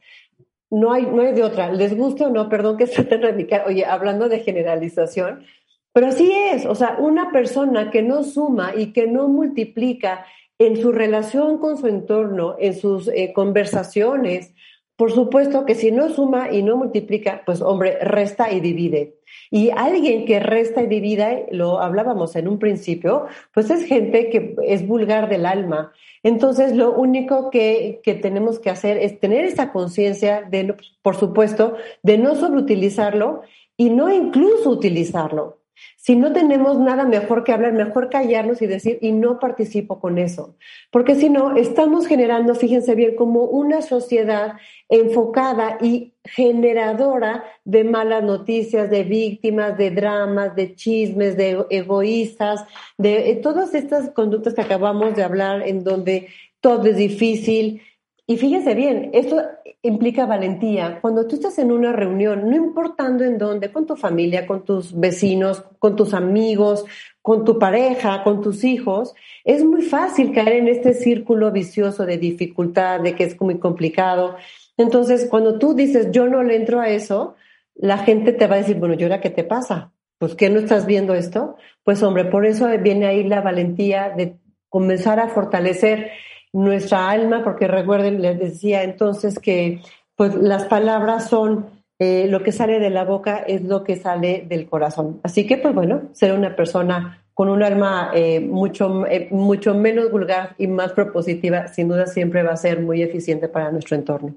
no 0.71 0.93
hay, 0.93 1.05
no 1.05 1.21
hay 1.21 1.33
de 1.35 1.43
otra, 1.43 1.71
les 1.73 1.97
guste 1.97 2.25
o 2.25 2.31
no, 2.31 2.49
perdón 2.49 2.77
que 2.77 2.85
esté 2.85 3.03
tan 3.03 3.21
radical, 3.21 3.65
oye, 3.67 3.85
hablando 3.85 4.29
de 4.29 4.39
generalización, 4.39 5.45
pero 5.93 6.09
así 6.09 6.33
es, 6.33 6.67
o 6.67 6.75
sea, 6.75 6.97
una 6.99 7.31
persona 7.33 7.91
que 7.91 8.03
no 8.03 8.23
suma 8.25 8.73
y 8.77 8.93
que 8.93 9.07
no 9.07 9.29
multiplica 9.29 10.25
en 10.59 10.77
su 10.77 10.93
relación 10.93 11.59
con 11.59 11.77
su 11.77 11.87
entorno, 11.87 12.57
en 12.59 12.75
sus 12.75 13.09
eh, 13.09 13.33
conversaciones, 13.35 14.55
por 14.97 15.11
supuesto 15.11 15.67
que 15.67 15.75
si 15.75 15.91
no 15.91 16.11
suma 16.11 16.53
y 16.53 16.63
no 16.63 16.77
multiplica, 16.77 17.43
pues 17.45 17.61
hombre, 17.61 17.99
resta 18.01 18.53
y 18.53 18.61
divide. 18.61 19.17
Y 19.51 19.71
alguien 19.71 20.27
que 20.27 20.39
resta 20.39 20.83
y 20.83 20.87
divide, 20.87 21.47
lo 21.51 21.81
hablábamos 21.81 22.37
en 22.37 22.47
un 22.47 22.59
principio, 22.59 23.27
pues 23.53 23.71
es 23.71 23.85
gente 23.85 24.31
que 24.31 24.55
es 24.65 24.87
vulgar 24.87 25.29
del 25.29 25.47
alma. 25.47 25.93
Entonces, 26.23 26.77
lo 26.77 26.93
único 26.93 27.51
que, 27.51 28.01
que 28.05 28.15
tenemos 28.15 28.61
que 28.61 28.71
hacer 28.71 28.97
es 28.99 29.19
tener 29.19 29.45
esa 29.45 29.73
conciencia 29.73 30.43
de, 30.43 30.77
por 31.03 31.17
supuesto, 31.17 31.77
de 32.03 32.19
no 32.19 32.37
sobreutilizarlo 32.37 33.43
y 33.77 33.91
no 33.91 34.13
incluso 34.13 34.71
utilizarlo. 34.71 35.62
Si 35.97 36.17
no 36.17 36.33
tenemos 36.33 36.79
nada 36.79 37.05
mejor 37.05 37.45
que 37.45 37.53
hablar, 37.53 37.73
mejor 37.75 38.11
callarnos 38.11 38.61
y 38.61 38.67
decir, 38.67 38.99
y 39.01 39.13
no 39.13 39.39
participo 39.39 40.01
con 40.01 40.19
eso. 40.19 40.57
Porque 40.91 41.15
si 41.15 41.31
no, 41.31 41.57
estamos 41.57 42.09
generando, 42.09 42.57
fíjense 42.57 42.97
bien, 42.97 43.15
como 43.15 43.45
una 43.45 43.83
sociedad 43.83 44.55
enfocada 44.89 45.79
y 45.81 46.15
generadora 46.25 47.45
de 47.65 47.85
malas 47.85 48.25
noticias, 48.25 48.91
de 48.91 49.05
víctimas, 49.05 49.79
de 49.79 49.91
dramas, 49.91 50.57
de 50.57 50.75
chismes, 50.75 51.37
de 51.37 51.65
egoístas, 51.71 52.65
de 52.99 53.31
eh, 53.31 53.37
todas 53.37 53.73
estas 53.75 54.11
conductas 54.11 54.55
que 54.55 54.61
acabamos 54.61 55.15
de 55.15 55.23
hablar 55.23 55.67
en 55.67 55.85
donde 55.85 56.29
todo 56.61 56.87
es 56.87 56.97
difícil, 56.97 57.83
y 58.27 58.37
fíjense 58.37 58.75
bien, 58.75 59.11
esto 59.13 59.43
implica 59.83 60.27
valentía. 60.27 61.01
Cuando 61.01 61.27
tú 61.27 61.35
estás 61.35 61.59
en 61.59 61.73
una 61.73 61.93
reunión, 61.93 62.49
no 62.49 62.57
importando 62.57 63.25
en 63.25 63.37
dónde, 63.37 63.73
con 63.73 63.85
tu 63.85 63.97
familia, 63.97 64.47
con 64.47 64.65
tus 64.65 64.99
vecinos, 64.99 65.65
con 65.81 65.97
tus 65.97 66.15
amigos, 66.15 66.85
con 67.21 67.45
tu 67.45 67.59
pareja, 67.59 68.23
con 68.23 68.41
tus 68.41 68.63
hijos, 68.63 69.15
es 69.45 69.65
muy 69.65 69.83
fácil 69.83 70.33
caer 70.33 70.55
en 70.55 70.69
este 70.69 70.95
círculo 70.95 71.51
vicioso 71.51 72.07
de 72.07 72.17
dificultad, 72.17 73.01
de 73.01 73.17
que 73.17 73.25
es 73.25 73.41
muy 73.41 73.59
complicado. 73.59 74.37
Entonces, 74.77 75.27
cuando 75.29 75.59
tú 75.59 75.75
dices, 75.75 76.11
yo 76.13 76.29
no 76.29 76.45
le 76.45 76.57
entro 76.57 76.81
a 76.81 76.89
eso, 76.89 77.35
la 77.75 77.99
gente 77.99 78.33
te 78.33 78.47
va 78.47 78.55
a 78.55 78.59
decir, 78.59 78.77
bueno, 78.77 78.95
¿y 78.97 79.03
ahora 79.03 79.21
qué 79.21 79.31
te 79.31 79.45
pasa? 79.45 79.93
Pues, 80.19 80.37
¿qué 80.37 80.49
no 80.49 80.61
estás 80.61 80.87
viendo 80.87 81.15
esto? 81.15 81.57
Pues, 81.83 82.03
hombre, 82.05 82.25
por 82.27 82.47
eso 82.47 82.69
viene 82.79 83.07
ahí 83.07 83.25
la 83.25 83.41
valentía 83.41 84.11
de 84.11 84.37
comenzar 84.69 85.19
a 85.19 85.29
fortalecer 85.29 86.13
nuestra 86.53 87.11
alma, 87.11 87.43
porque 87.43 87.67
recuerden, 87.67 88.21
les 88.21 88.39
decía 88.39 88.83
entonces 88.83 89.39
que 89.39 89.81
pues 90.17 90.35
las 90.35 90.65
palabras 90.65 91.29
son 91.29 91.83
eh, 91.99 92.27
lo 92.29 92.43
que 92.43 92.53
sale 92.53 92.81
de 92.81 92.91
la 92.91 93.05
boca 93.05 93.39
es 93.39 93.63
lo 93.63 93.85
que 93.85 93.97
sale 93.97 94.45
del 94.49 94.69
corazón. 94.69 95.21
Así 95.23 95.47
que, 95.47 95.57
pues 95.57 95.75
bueno, 95.75 96.11
ser 96.13 96.33
una 96.33 96.57
persona 96.57 97.25
con 97.33 97.49
un 97.49 97.63
alma 97.63 98.11
eh, 98.13 98.41
mucho, 98.41 99.07
eh, 99.07 99.29
mucho 99.31 99.75
menos 99.75 100.11
vulgar 100.11 100.55
y 100.59 100.67
más 100.67 100.93
propositiva, 100.93 101.69
sin 101.69 101.89
duda 101.89 102.07
siempre 102.07 102.43
va 102.43 102.53
a 102.53 102.57
ser 102.57 102.81
muy 102.81 103.03
eficiente 103.03 103.49
para 103.49 103.71
nuestro 103.71 103.97
entorno. 103.97 104.35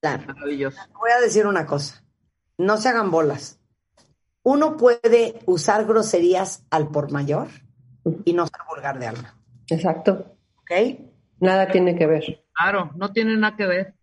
Claro. 0.00 0.22
Maravilloso. 0.28 0.78
Voy 0.98 1.10
a 1.10 1.20
decir 1.20 1.46
una 1.46 1.66
cosa, 1.66 2.02
no 2.56 2.76
se 2.76 2.88
hagan 2.88 3.10
bolas. 3.10 3.58
Uno 4.44 4.76
puede 4.76 5.40
usar 5.46 5.84
groserías 5.86 6.64
al 6.70 6.88
por 6.88 7.12
mayor 7.12 7.48
y 8.24 8.32
no 8.32 8.46
ser 8.46 8.60
vulgar 8.68 8.98
de 8.98 9.08
alma. 9.08 9.36
Exacto. 9.68 10.36
¿Ok? 10.56 10.70
Nada 11.42 11.66
tiene 11.66 11.96
que 11.96 12.06
ver. 12.06 12.44
Claro, 12.52 12.92
no 12.94 13.12
tiene 13.12 13.36
nada 13.36 13.56
que 13.56 13.66
ver. 13.66 13.94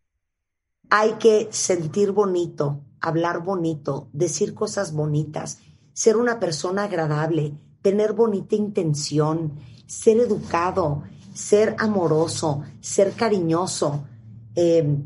Hay 0.90 1.14
que 1.14 1.48
sentir 1.52 2.12
bonito, 2.12 2.84
hablar 3.00 3.42
bonito, 3.42 4.10
decir 4.12 4.54
cosas 4.54 4.92
bonitas, 4.92 5.62
ser 5.94 6.18
una 6.18 6.38
persona 6.38 6.84
agradable, 6.84 7.54
tener 7.82 8.12
bonita 8.12 8.58
intención, 8.58 9.58
ser 9.88 10.18
educado, 10.18 11.04
ser 11.34 11.78
amoroso, 11.80 12.66
ser 12.82 13.14
cariñoso, 13.14 14.06
eh, 14.54 14.98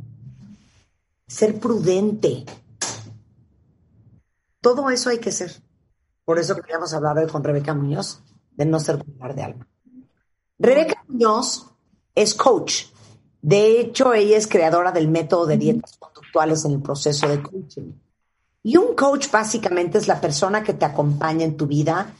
ser 1.27 1.59
prudente. 1.59 2.45
Todo 4.59 4.89
eso 4.89 5.11
hay 5.11 5.19
que 5.19 5.31
ser. 5.31 5.51
Por 6.25 6.39
eso 6.39 6.55
queríamos 6.55 6.95
hablar 6.95 7.15
hoy 7.19 7.27
con 7.27 7.43
Rebeca 7.43 7.75
Muñoz 7.75 8.23
de 8.53 8.65
no 8.65 8.79
ser 8.79 8.97
vulgar 8.97 9.35
de 9.35 9.43
alma. 9.43 9.67
Rebeca 10.57 11.03
Muñoz 11.07 11.72
es 12.15 12.33
coach. 12.33 12.85
De 13.41 13.79
hecho, 13.79 14.13
ella 14.13 14.37
es 14.37 14.47
creadora 14.47 14.91
del 14.91 15.07
método 15.07 15.45
de 15.45 15.57
dietas 15.57 15.97
conductuales 15.97 16.63
en 16.65 16.71
el 16.71 16.81
proceso 16.81 17.27
de 17.27 17.41
coaching. 17.41 17.91
Y 18.63 18.77
un 18.77 18.95
coach 18.95 19.29
básicamente 19.29 19.97
es 19.97 20.07
la 20.07 20.21
persona 20.21 20.63
que 20.63 20.73
te 20.73 20.85
acompaña 20.85 21.43
en 21.43 21.57
tu 21.57 21.67
vida 21.67 22.13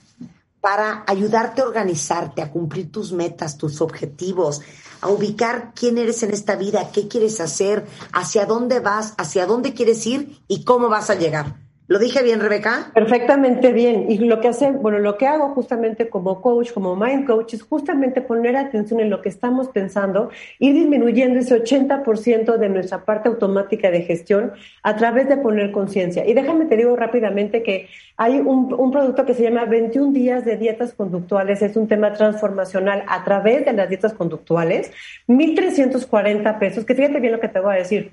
para 0.60 1.04
ayudarte 1.08 1.62
a 1.62 1.66
organizarte, 1.66 2.42
a 2.42 2.52
cumplir 2.52 2.92
tus 2.92 3.12
metas, 3.12 3.58
tus 3.58 3.82
objetivos, 3.82 4.62
a 5.02 5.10
ubicar 5.10 5.74
quién 5.74 5.98
eres 5.98 6.24
en 6.24 6.32
esta 6.32 6.56
vida, 6.56 6.90
qué 6.92 7.08
quieres 7.08 7.40
hacer, 7.40 7.86
hacia 8.12 8.46
dónde 8.46 8.80
vas, 8.80 9.14
hacia 9.18 9.46
dónde 9.46 9.74
quieres 9.74 10.06
ir 10.06 10.40
y 10.48 10.64
cómo 10.64 10.90
vas 10.90 11.10
a 11.10 11.16
llegar. 11.16 11.63
¿Lo 11.88 12.00
dije 12.00 12.24
bien, 12.24 12.40
Rebeca? 12.40 12.92
Perfectamente 12.94 13.74
bien. 13.74 14.10
Y 14.10 14.18
lo 14.20 14.40
que 14.40 14.48
hace, 14.48 14.72
bueno, 14.72 15.00
lo 15.00 15.18
que 15.18 15.28
hago 15.28 15.50
justamente 15.50 16.08
como 16.08 16.42
coach, 16.42 16.72
como 16.72 16.96
mind 16.96 17.28
coach, 17.28 17.56
es 17.56 17.64
justamente 17.64 18.22
poner 18.22 18.56
atención 18.56 19.02
en 19.02 19.10
lo 19.10 19.22
que 19.22 19.28
estamos 19.28 19.68
pensando, 19.68 20.30
ir 20.60 20.74
disminuyendo 20.74 21.40
ese 21.40 21.62
80% 21.62 22.58
de 22.58 22.70
nuestra 22.70 23.04
parte 23.04 23.28
automática 23.28 23.92
de 23.92 24.04
gestión 24.04 24.54
a 24.82 24.96
través 24.96 25.28
de 25.28 25.36
poner 25.36 25.74
conciencia. 25.74 26.26
Y 26.26 26.34
déjame 26.34 26.68
te 26.68 26.78
digo 26.78 26.96
rápidamente 26.96 27.64
que 27.64 27.90
hay 28.16 28.40
un, 28.40 28.74
un 28.74 28.92
producto 28.92 29.26
que 29.26 29.34
se 29.34 29.44
llama 29.44 29.66
21 29.66 30.14
días 30.14 30.46
de 30.46 30.56
dietas 30.56 30.94
conductuales. 30.94 31.62
Es 31.62 31.76
un 31.76 31.90
tema 31.90 32.14
transformacional 32.14 33.04
a 33.10 33.26
través 33.26 33.66
de 33.66 33.74
las 33.74 33.90
dietas 33.90 34.14
conductuales. 34.14 34.90
1.340 35.28 36.60
pesos, 36.60 36.86
que 36.86 36.96
fíjate 36.96 37.20
bien 37.20 37.34
lo 37.34 37.42
que 37.42 37.50
te 37.50 37.60
voy 37.60 37.74
a 37.74 37.80
decir 37.80 38.12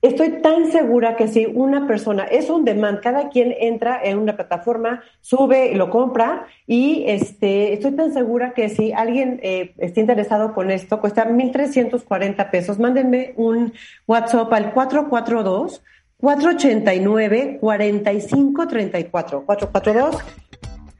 Estoy 0.00 0.40
tan 0.42 0.70
segura 0.70 1.16
que 1.16 1.26
si 1.26 1.46
una 1.46 1.88
persona 1.88 2.22
es 2.22 2.50
un 2.50 2.64
demand, 2.64 3.00
cada 3.00 3.30
quien 3.30 3.52
entra 3.58 4.00
en 4.00 4.18
una 4.18 4.36
plataforma, 4.36 5.02
sube 5.20 5.72
y 5.72 5.74
lo 5.74 5.90
compra 5.90 6.46
y 6.68 7.02
este, 7.08 7.72
estoy 7.72 7.96
tan 7.96 8.12
segura 8.12 8.54
que 8.54 8.68
si 8.68 8.92
alguien 8.92 9.40
eh, 9.42 9.74
está 9.78 9.98
interesado 9.98 10.54
con 10.54 10.70
esto, 10.70 11.00
cuesta 11.00 11.26
1.340 11.26 12.50
pesos. 12.50 12.78
Mándenme 12.78 13.32
un 13.36 13.72
WhatsApp 14.06 14.52
al 14.52 14.72
442 14.72 15.82
489 16.20 17.58
4534 17.60 19.46
442 19.46 20.16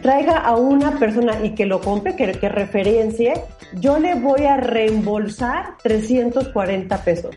traiga 0.00 0.38
a 0.38 0.56
una 0.56 0.98
persona 0.98 1.38
y 1.42 1.50
que 1.50 1.66
lo 1.66 1.80
compre, 1.80 2.16
que, 2.16 2.32
que 2.32 2.48
referencie, 2.48 3.34
yo 3.74 3.98
le 3.98 4.14
voy 4.14 4.44
a 4.44 4.56
reembolsar 4.56 5.76
340 5.82 7.04
pesos. 7.04 7.36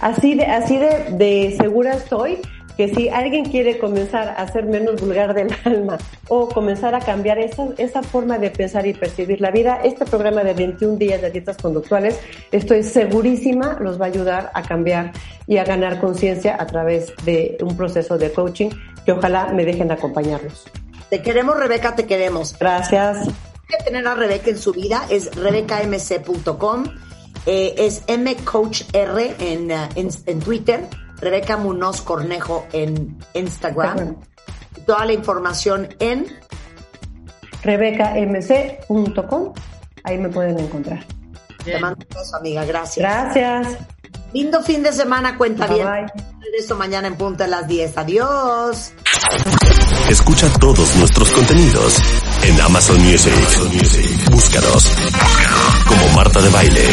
Así 0.00 0.34
de, 0.34 0.44
así 0.44 0.76
de, 0.76 1.06
de 1.12 1.56
segura 1.58 1.94
estoy 1.94 2.38
que 2.78 2.94
si 2.94 3.08
alguien 3.08 3.44
quiere 3.44 3.76
comenzar 3.76 4.36
a 4.38 4.46
ser 4.52 4.64
menos 4.64 5.00
vulgar 5.00 5.34
del 5.34 5.48
alma 5.64 5.98
o 6.28 6.48
comenzar 6.48 6.94
a 6.94 7.00
cambiar 7.00 7.36
esa, 7.40 7.66
esa 7.76 8.04
forma 8.04 8.38
de 8.38 8.50
pensar 8.50 8.86
y 8.86 8.94
percibir 8.94 9.40
la 9.40 9.50
vida, 9.50 9.80
este 9.82 10.04
programa 10.04 10.44
de 10.44 10.54
21 10.54 10.96
días 10.96 11.20
de 11.20 11.32
dietas 11.32 11.56
conductuales, 11.56 12.20
estoy 12.52 12.84
segurísima, 12.84 13.78
los 13.80 14.00
va 14.00 14.04
a 14.04 14.08
ayudar 14.08 14.52
a 14.54 14.62
cambiar 14.62 15.10
y 15.48 15.56
a 15.56 15.64
ganar 15.64 16.00
conciencia 16.00 16.56
a 16.56 16.66
través 16.66 17.12
de 17.24 17.58
un 17.62 17.76
proceso 17.76 18.16
de 18.16 18.30
coaching 18.30 18.70
que 19.04 19.10
ojalá 19.10 19.52
me 19.52 19.64
dejen 19.64 19.90
acompañarlos. 19.90 20.66
Te 21.10 21.20
queremos, 21.20 21.58
Rebeca, 21.58 21.96
te 21.96 22.06
queremos. 22.06 22.56
Gracias. 22.60 23.26
Que 23.66 23.84
tener 23.84 24.06
a 24.06 24.14
Rebeca 24.14 24.50
en 24.50 24.58
su 24.58 24.72
vida 24.72 25.04
es 25.10 25.34
rebecamc.com, 25.34 26.84
eh, 27.44 27.74
es 27.76 28.04
mcoachr 28.06 29.34
en, 29.40 29.72
uh, 29.72 29.88
en, 29.96 30.08
en 30.26 30.38
Twitter 30.38 30.88
Rebeca 31.20 31.56
Munoz 31.56 32.02
Cornejo 32.02 32.66
en 32.72 33.18
Instagram. 33.34 34.16
Toda 34.86 35.04
la 35.04 35.12
información 35.12 35.88
en 35.98 36.26
rebecamc.com. 37.62 39.52
Ahí 40.04 40.18
me 40.18 40.28
pueden 40.28 40.58
encontrar. 40.58 41.04
Te 41.64 41.78
mando 41.80 41.98
un 42.08 42.16
beso, 42.16 42.36
amiga. 42.36 42.64
Gracias. 42.64 42.96
Gracias. 43.34 43.78
Lindo 44.32 44.62
fin 44.62 44.82
de 44.82 44.92
semana, 44.92 45.36
cuenta 45.36 45.66
Bye, 45.66 45.74
bien. 45.76 45.88
bye. 45.88 46.06
Regreso 46.42 46.76
mañana 46.76 47.08
en 47.08 47.16
punto 47.16 47.44
a 47.44 47.46
las 47.46 47.66
10. 47.66 47.98
Adiós. 47.98 48.92
Escucha 50.08 50.48
todos 50.58 50.96
nuestros 50.96 51.30
contenidos 51.32 51.98
en 52.44 52.60
Amazon 52.60 53.02
Music. 53.02 53.32
Búscanos 54.30 54.90
como 55.86 56.08
Marta 56.16 56.40
de 56.40 56.48
Baile. 56.50 56.84